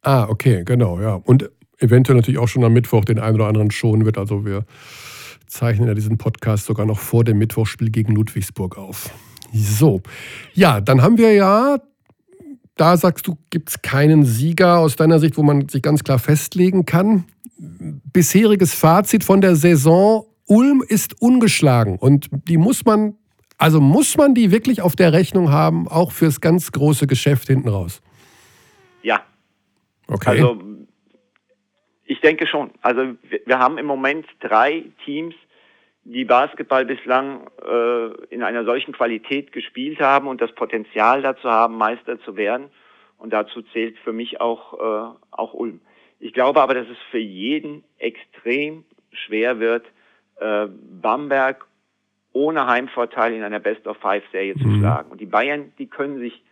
Ah, 0.00 0.26
okay, 0.28 0.62
genau, 0.64 1.00
ja. 1.00 1.20
Und 1.24 1.50
eventuell 1.78 2.16
natürlich 2.16 2.38
auch 2.38 2.48
schon 2.48 2.64
am 2.64 2.72
Mittwoch 2.72 3.04
den 3.04 3.18
einen 3.18 3.36
oder 3.36 3.46
anderen 3.46 3.70
schonen 3.70 4.04
wird. 4.04 4.18
Also 4.18 4.44
wir 4.44 4.64
zeichnen 5.46 5.88
ja 5.88 5.94
diesen 5.94 6.18
Podcast 6.18 6.66
sogar 6.66 6.86
noch 6.86 6.98
vor 6.98 7.24
dem 7.24 7.38
Mittwochspiel 7.38 7.90
gegen 7.90 8.14
Ludwigsburg 8.14 8.78
auf. 8.78 9.10
So, 9.52 10.02
ja, 10.52 10.80
dann 10.80 11.02
haben 11.02 11.16
wir 11.18 11.32
ja, 11.32 11.78
da 12.76 12.96
sagst 12.96 13.26
du, 13.26 13.38
gibt 13.50 13.70
es 13.70 13.82
keinen 13.82 14.24
Sieger 14.24 14.78
aus 14.78 14.96
deiner 14.96 15.20
Sicht, 15.20 15.36
wo 15.36 15.42
man 15.42 15.68
sich 15.68 15.82
ganz 15.82 16.02
klar 16.02 16.18
festlegen 16.18 16.86
kann 16.86 17.24
bisheriges 17.58 18.74
Fazit 18.74 19.24
von 19.24 19.40
der 19.40 19.56
Saison, 19.56 20.26
Ulm 20.46 20.84
ist 20.86 21.20
ungeschlagen 21.20 21.96
und 21.98 22.28
die 22.48 22.58
muss 22.58 22.84
man, 22.84 23.14
also 23.56 23.80
muss 23.80 24.16
man 24.16 24.34
die 24.34 24.50
wirklich 24.50 24.82
auf 24.82 24.96
der 24.96 25.12
Rechnung 25.12 25.50
haben, 25.50 25.88
auch 25.88 26.12
fürs 26.12 26.40
ganz 26.40 26.72
große 26.72 27.06
Geschäft 27.06 27.46
hinten 27.46 27.68
raus? 27.68 28.02
Ja. 29.02 29.22
Okay. 30.06 30.30
Also 30.30 30.60
ich 32.14 32.20
denke 32.20 32.46
schon. 32.46 32.70
Also 32.80 33.16
wir 33.44 33.58
haben 33.58 33.76
im 33.76 33.86
Moment 33.86 34.24
drei 34.38 34.84
Teams, 35.04 35.34
die 36.04 36.24
Basketball 36.24 36.84
bislang 36.84 37.50
äh, 37.66 38.06
in 38.32 38.44
einer 38.44 38.64
solchen 38.64 38.92
Qualität 38.92 39.50
gespielt 39.50 39.98
haben 39.98 40.28
und 40.28 40.40
das 40.40 40.52
Potenzial 40.52 41.22
dazu 41.22 41.50
haben, 41.50 41.76
Meister 41.76 42.20
zu 42.20 42.36
werden. 42.36 42.70
Und 43.18 43.32
dazu 43.32 43.62
zählt 43.62 43.98
für 43.98 44.12
mich 44.12 44.40
auch, 44.40 44.74
äh, 44.74 45.16
auch 45.32 45.54
Ulm. 45.54 45.80
Ich 46.20 46.32
glaube 46.32 46.62
aber, 46.62 46.74
dass 46.74 46.86
es 46.88 46.98
für 47.10 47.18
jeden 47.18 47.82
extrem 47.98 48.84
schwer 49.12 49.58
wird, 49.58 49.86
äh, 50.36 50.68
Bamberg 50.68 51.66
ohne 52.32 52.66
Heimvorteil 52.66 53.32
in 53.32 53.42
einer 53.42 53.60
Best-of-Five-Serie 53.60 54.54
mhm. 54.54 54.60
zu 54.60 54.78
schlagen. 54.78 55.10
Und 55.10 55.20
die 55.20 55.26
Bayern, 55.26 55.72
die 55.78 55.88
können 55.88 56.20
sich 56.20 56.44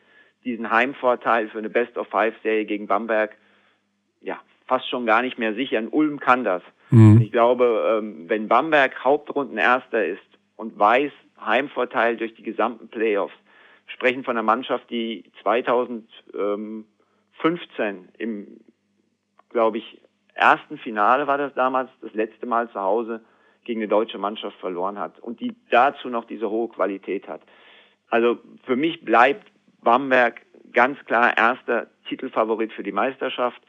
diesen 0.45 0.73
Heimvorteil 0.73 1.49
für 1.51 1.59
eine 1.59 1.71
Best-of-Five-Serie 1.71 2.65
gegen 2.65 2.89
Bamberg 2.89 3.37
ja 4.23 4.41
fast 4.67 4.89
schon 4.89 5.07
gar 5.07 5.23
nicht 5.23 5.39
mehr 5.39 5.55
sichern. 5.55 5.89
Ulm 5.89 6.21
kann 6.21 6.45
das. 6.45 6.63
Mhm. 6.91 7.21
Ich 7.23 7.33
glaube, 7.33 7.99
ähm, 7.99 8.29
wenn 8.29 8.49
Bamberg 8.49 9.05
Hauptrundenerster 9.05 10.05
ist 10.05 10.21
und 10.57 10.79
weiß, 10.79 11.13
Heimvorteil 11.45 12.17
durch 12.17 12.35
die 12.35 12.43
gesamten 12.43 12.89
Playoffs. 12.89 13.35
Sprechen 13.87 14.25
von 14.25 14.37
einer 14.37 14.43
Mannschaft, 14.43 14.91
die 14.91 15.25
2015 15.43 16.85
im, 18.19 18.61
glaube 19.51 19.79
ich, 19.79 20.01
ersten 20.35 20.79
Finale 20.79 21.27
war 21.27 21.39
das 21.39 21.53
damals, 21.55 21.91
das 22.01 22.15
letzte 22.15 22.47
Mal 22.47 22.71
zu 22.71 22.81
Hause 22.81 23.23
gegen 23.65 23.81
eine 23.81 23.89
deutsche 23.89 24.19
Mannschaft 24.19 24.57
verloren 24.59 24.99
hat 24.99 25.19
und 25.21 25.41
die 25.41 25.55
dazu 25.71 26.09
noch 26.09 26.25
diese 26.25 26.49
hohe 26.51 26.69
Qualität 26.69 27.29
hat. 27.29 27.43
Also 28.09 28.39
für 28.65 28.77
mich 28.77 29.05
bleibt 29.05 29.51
Bamberg 29.83 30.41
ganz 30.73 30.99
klar 31.05 31.37
erster 31.37 31.89
Titelfavorit 32.09 32.73
für 32.73 32.83
die 32.83 32.93
Meisterschaft 32.93 33.61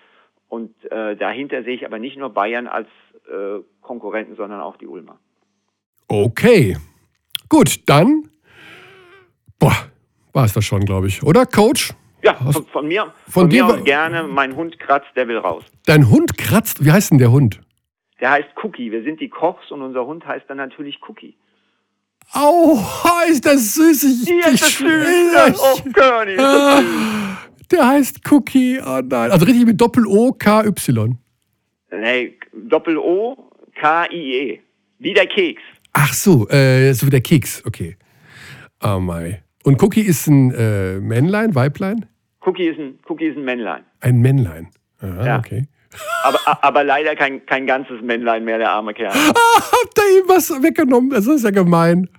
und 0.53 0.69
äh, 0.91 1.15
dahinter 1.15 1.63
sehe 1.63 1.73
ich 1.73 1.83
aber 1.83 1.97
nicht 1.97 2.15
nur 2.15 2.29
Bayern 2.29 2.67
als 2.67 2.87
äh, 3.27 3.63
Konkurrenten, 3.81 4.35
sondern 4.35 4.61
auch 4.61 4.77
die 4.77 4.85
Ulmer. 4.85 5.17
Okay, 6.07 6.77
gut, 7.49 7.79
dann 7.87 8.29
boah, 9.57 9.73
war 10.31 10.45
es 10.45 10.53
das 10.53 10.63
schon, 10.63 10.81
glaube 10.85 11.07
ich, 11.07 11.23
oder 11.23 11.47
Coach? 11.47 11.93
Ja, 12.21 12.35
von, 12.35 12.67
von 12.67 12.87
mir, 12.87 13.05
von, 13.25 13.33
von 13.33 13.49
dir 13.49 13.65
mir 13.65 13.81
gerne. 13.81 14.23
Mein 14.23 14.55
Hund 14.55 14.77
kratzt, 14.77 15.09
der 15.15 15.27
will 15.27 15.39
raus. 15.39 15.63
Dein 15.87 16.11
Hund 16.11 16.37
kratzt? 16.37 16.85
Wie 16.85 16.91
heißt 16.91 17.09
denn 17.09 17.17
der 17.17 17.31
Hund? 17.31 17.59
Der 18.21 18.29
heißt 18.29 18.49
Cookie. 18.61 18.91
Wir 18.91 19.01
sind 19.01 19.21
die 19.21 19.29
Kochs 19.29 19.71
und 19.71 19.81
unser 19.81 20.05
Hund 20.05 20.23
heißt 20.23 20.47
dann 20.47 20.57
natürlich 20.57 20.99
Cookie. 21.09 21.35
Au, 22.31 22.77
ist 23.27 23.43
das 23.43 23.73
süß. 23.73 24.03
Ich, 24.03 24.29
ja, 24.29 24.49
ist 24.49 24.61
das 24.61 24.77
süß. 24.77 25.59
Oh, 25.59 25.89
Körny, 25.93 26.33
ist 26.33 26.39
das 26.39 26.79
süß. 26.79 27.52
Der 27.71 27.87
heißt 27.87 28.21
Cookie. 28.31 28.79
Oh 28.79 29.01
nein. 29.01 29.31
Also 29.31 29.45
richtig 29.45 29.65
mit 29.65 29.79
Doppel-O-K-Y. 29.79 31.17
Nee, 31.91 32.37
Doppel-O, 32.53 33.37
K-I-E. 33.79 34.59
Wie 34.99 35.13
der 35.13 35.27
Keks. 35.27 35.61
Ach 35.93 36.13
so, 36.13 36.47
äh, 36.49 36.91
so 36.93 37.05
wie 37.05 37.11
der 37.11 37.21
Keks. 37.21 37.63
Okay. 37.65 37.97
Oh 38.83 38.99
mein. 38.99 39.39
Und 39.63 39.81
Cookie 39.81 40.01
ist 40.01 40.27
ein 40.27 40.51
äh, 40.51 40.99
Männlein, 40.99 41.55
Weiblein? 41.55 42.05
Cookie 42.41 42.67
ist 42.67 42.79
ein, 42.79 42.99
Cookie 43.07 43.27
ist 43.27 43.37
ein 43.37 43.45
Männlein. 43.45 43.83
Ein 44.01 44.19
Männlein. 44.19 44.69
Aha, 44.99 45.25
ja. 45.25 45.39
okay. 45.39 45.67
Aber, 46.23 46.39
aber 46.63 46.83
leider 46.83 47.15
kein, 47.15 47.45
kein 47.45 47.67
ganzes 47.67 48.01
Männlein 48.01 48.43
mehr, 48.43 48.57
der 48.57 48.71
arme 48.71 48.93
Kerl. 48.93 49.13
Ah, 49.15 49.61
habt 49.61 49.97
ihr 49.97 50.21
ihm 50.21 50.27
was 50.27 50.49
weggenommen? 50.49 51.11
Das 51.11 51.27
ist 51.27 51.43
ja 51.43 51.51
gemein. 51.51 52.09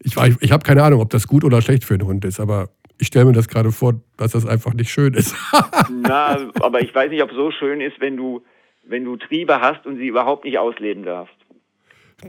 Ich, 0.00 0.16
ich, 0.16 0.36
ich 0.40 0.52
habe 0.52 0.64
keine 0.64 0.82
Ahnung, 0.82 1.00
ob 1.00 1.10
das 1.10 1.26
gut 1.26 1.44
oder 1.44 1.60
schlecht 1.60 1.84
für 1.84 1.94
einen 1.94 2.06
Hund 2.06 2.24
ist, 2.24 2.40
aber 2.40 2.70
ich 2.98 3.08
stelle 3.08 3.26
mir 3.26 3.32
das 3.32 3.48
gerade 3.48 3.72
vor, 3.72 3.94
dass 4.16 4.32
das 4.32 4.46
einfach 4.46 4.74
nicht 4.74 4.90
schön 4.90 5.14
ist. 5.14 5.34
Na, 5.90 6.50
aber 6.60 6.80
ich 6.80 6.94
weiß 6.94 7.10
nicht, 7.10 7.22
ob 7.22 7.30
es 7.30 7.36
so 7.36 7.50
schön 7.50 7.80
ist, 7.80 8.00
wenn 8.00 8.16
du, 8.16 8.42
wenn 8.84 9.04
du 9.04 9.16
Triebe 9.16 9.60
hast 9.60 9.86
und 9.86 9.96
sie 9.96 10.08
überhaupt 10.08 10.44
nicht 10.44 10.58
ausleben 10.58 11.04
darfst. 11.04 11.34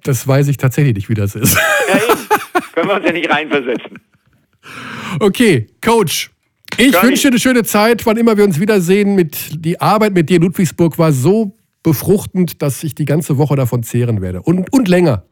Das 0.03 0.27
weiß 0.27 0.47
ich 0.47 0.57
tatsächlich 0.57 0.95
nicht, 0.95 1.09
wie 1.09 1.15
das 1.15 1.35
ist. 1.35 1.57
Ja, 1.87 1.95
eben. 1.95 2.27
Können 2.73 2.87
wir 2.87 2.95
uns 2.95 3.05
ja 3.05 3.11
nicht 3.11 3.29
reinversetzen. 3.29 3.99
Okay, 5.19 5.67
Coach. 5.83 6.29
Ich 6.77 6.91
Gar 6.91 7.03
wünsche 7.03 7.23
dir 7.23 7.27
eine 7.29 7.39
schöne 7.39 7.63
Zeit, 7.63 8.05
wann 8.05 8.17
immer 8.17 8.37
wir 8.37 8.43
uns 8.43 8.59
wiedersehen. 8.59 9.15
Mit, 9.15 9.65
die 9.65 9.81
Arbeit 9.81 10.13
mit 10.13 10.29
dir 10.29 10.37
in 10.37 10.43
Ludwigsburg 10.43 10.99
war 10.99 11.11
so 11.11 11.57
befruchtend, 11.81 12.61
dass 12.61 12.83
ich 12.83 12.93
die 12.93 13.05
ganze 13.05 13.39
Woche 13.39 13.55
davon 13.55 13.81
zehren 13.81 14.21
werde. 14.21 14.43
Und, 14.43 14.71
und 14.71 14.87
länger. 14.87 15.23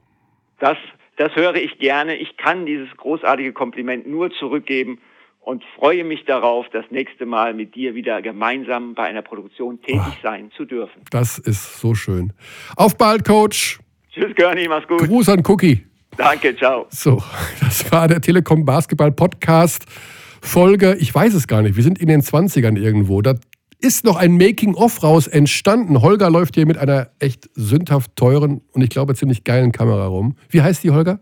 Das, 0.59 0.77
das 1.17 1.35
höre 1.35 1.55
ich 1.55 1.77
gerne. 1.77 2.15
Ich 2.15 2.37
kann 2.37 2.65
dieses 2.65 2.89
großartige 2.97 3.53
Kompliment 3.53 4.07
nur 4.07 4.31
zurückgeben 4.31 4.97
und 5.47 5.63
freue 5.79 6.03
mich 6.03 6.25
darauf, 6.25 6.65
das 6.73 6.83
nächste 6.91 7.25
Mal 7.25 7.53
mit 7.53 7.73
dir 7.73 7.95
wieder 7.95 8.21
gemeinsam 8.21 8.93
bei 8.95 9.03
einer 9.03 9.21
Produktion 9.21 9.81
tätig 9.81 10.01
oh, 10.05 10.13
sein 10.21 10.51
zu 10.57 10.65
dürfen. 10.65 11.03
Das 11.09 11.39
ist 11.39 11.79
so 11.79 11.95
schön. 11.95 12.33
Auf 12.75 12.97
bald, 12.97 13.23
Coach. 13.23 13.79
Tschüss, 14.11 14.35
Görni, 14.35 14.67
mach's 14.67 14.85
gut. 14.89 15.07
Gruß 15.07 15.29
an 15.29 15.43
Cookie. 15.47 15.85
Danke, 16.17 16.53
ciao. 16.57 16.87
So, 16.89 17.23
das 17.61 17.89
war 17.93 18.09
der 18.09 18.19
Telekom 18.19 18.65
Basketball 18.65 19.13
Podcast. 19.13 19.85
Folge, 20.41 20.97
ich 20.99 21.15
weiß 21.15 21.33
es 21.33 21.47
gar 21.47 21.61
nicht, 21.61 21.77
wir 21.77 21.83
sind 21.83 21.97
in 21.97 22.09
den 22.09 22.21
20ern 22.21 22.77
irgendwo. 22.77 23.21
Da 23.21 23.35
ist 23.79 24.03
noch 24.03 24.17
ein 24.17 24.33
Making-of 24.33 25.01
raus 25.01 25.27
entstanden. 25.27 26.01
Holger 26.01 26.29
läuft 26.29 26.55
hier 26.55 26.65
mit 26.65 26.77
einer 26.77 27.11
echt 27.19 27.49
sündhaft 27.53 28.17
teuren 28.17 28.59
und 28.73 28.81
ich 28.81 28.89
glaube 28.89 29.15
ziemlich 29.15 29.45
geilen 29.45 29.71
Kamera 29.71 30.07
rum. 30.07 30.35
Wie 30.49 30.61
heißt 30.61 30.83
die, 30.83 30.91
Holger? 30.91 31.21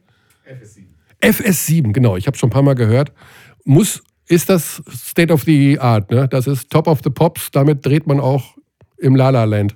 FS7. 0.49 0.85
FS7, 1.21 1.93
genau. 1.93 2.17
Ich 2.17 2.25
habe 2.25 2.35
schon 2.35 2.49
ein 2.49 2.53
paar 2.53 2.63
Mal 2.63 2.73
gehört. 2.73 3.13
Muss, 3.65 4.03
ist 4.27 4.49
das 4.49 4.81
State 4.89 5.31
of 5.31 5.43
the 5.43 5.79
Art, 5.79 6.11
ne? 6.11 6.27
Das 6.27 6.47
ist 6.47 6.69
Top 6.69 6.87
of 6.87 7.01
the 7.03 7.09
Pops. 7.09 7.51
Damit 7.51 7.85
dreht 7.85 8.07
man 8.07 8.19
auch 8.19 8.55
im 8.97 9.15
La 9.15 9.29
La 9.29 9.43
Land. 9.43 9.75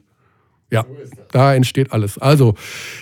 Ja, 0.72 0.86
da 1.32 1.56
entsteht 1.56 1.92
alles. 1.92 2.20
Also, 2.20 2.54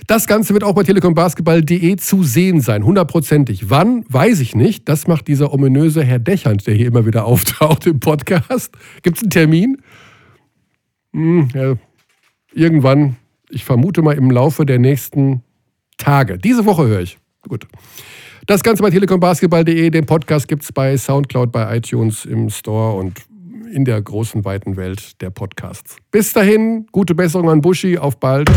das 0.07 0.25
Ganze 0.27 0.53
wird 0.53 0.63
auch 0.63 0.73
bei 0.73 0.83
telekombasketball.de 0.83 1.97
zu 1.97 2.23
sehen 2.23 2.61
sein, 2.61 2.85
hundertprozentig. 2.85 3.69
Wann, 3.69 4.05
weiß 4.07 4.39
ich 4.39 4.55
nicht. 4.55 4.87
Das 4.87 5.07
macht 5.07 5.27
dieser 5.27 5.53
ominöse 5.53 6.01
Herr 6.03 6.19
Dächernd, 6.19 6.65
der 6.65 6.75
hier 6.75 6.87
immer 6.87 7.05
wieder 7.05 7.25
auftaucht 7.25 7.85
im 7.85 7.99
Podcast. 7.99 8.71
Gibt 9.03 9.17
es 9.17 9.23
einen 9.23 9.31
Termin? 9.31 9.81
Hm, 11.13 11.49
ja, 11.53 11.75
irgendwann, 12.53 13.17
ich 13.49 13.65
vermute 13.65 14.01
mal 14.01 14.15
im 14.15 14.31
Laufe 14.31 14.65
der 14.65 14.79
nächsten 14.79 15.43
Tage. 15.97 16.37
Diese 16.37 16.65
Woche 16.65 16.87
höre 16.87 17.01
ich. 17.01 17.17
Gut. 17.41 17.67
Das 18.47 18.63
Ganze 18.63 18.81
bei 18.81 18.89
telekombasketball.de. 18.89 19.89
Den 19.89 20.05
Podcast 20.05 20.47
gibt 20.47 20.63
es 20.63 20.71
bei 20.71 20.95
Soundcloud, 20.95 21.51
bei 21.51 21.75
iTunes, 21.75 22.23
im 22.23 22.49
Store 22.49 22.97
und 22.97 23.19
in 23.73 23.83
der 23.83 24.01
großen, 24.01 24.45
weiten 24.45 24.77
Welt 24.77 25.21
der 25.21 25.31
Podcasts. 25.31 25.97
Bis 26.11 26.31
dahin, 26.31 26.87
gute 26.93 27.13
Besserung 27.13 27.49
an 27.49 27.59
Buschi, 27.59 27.97
auf 27.97 28.17
bald. 28.17 28.49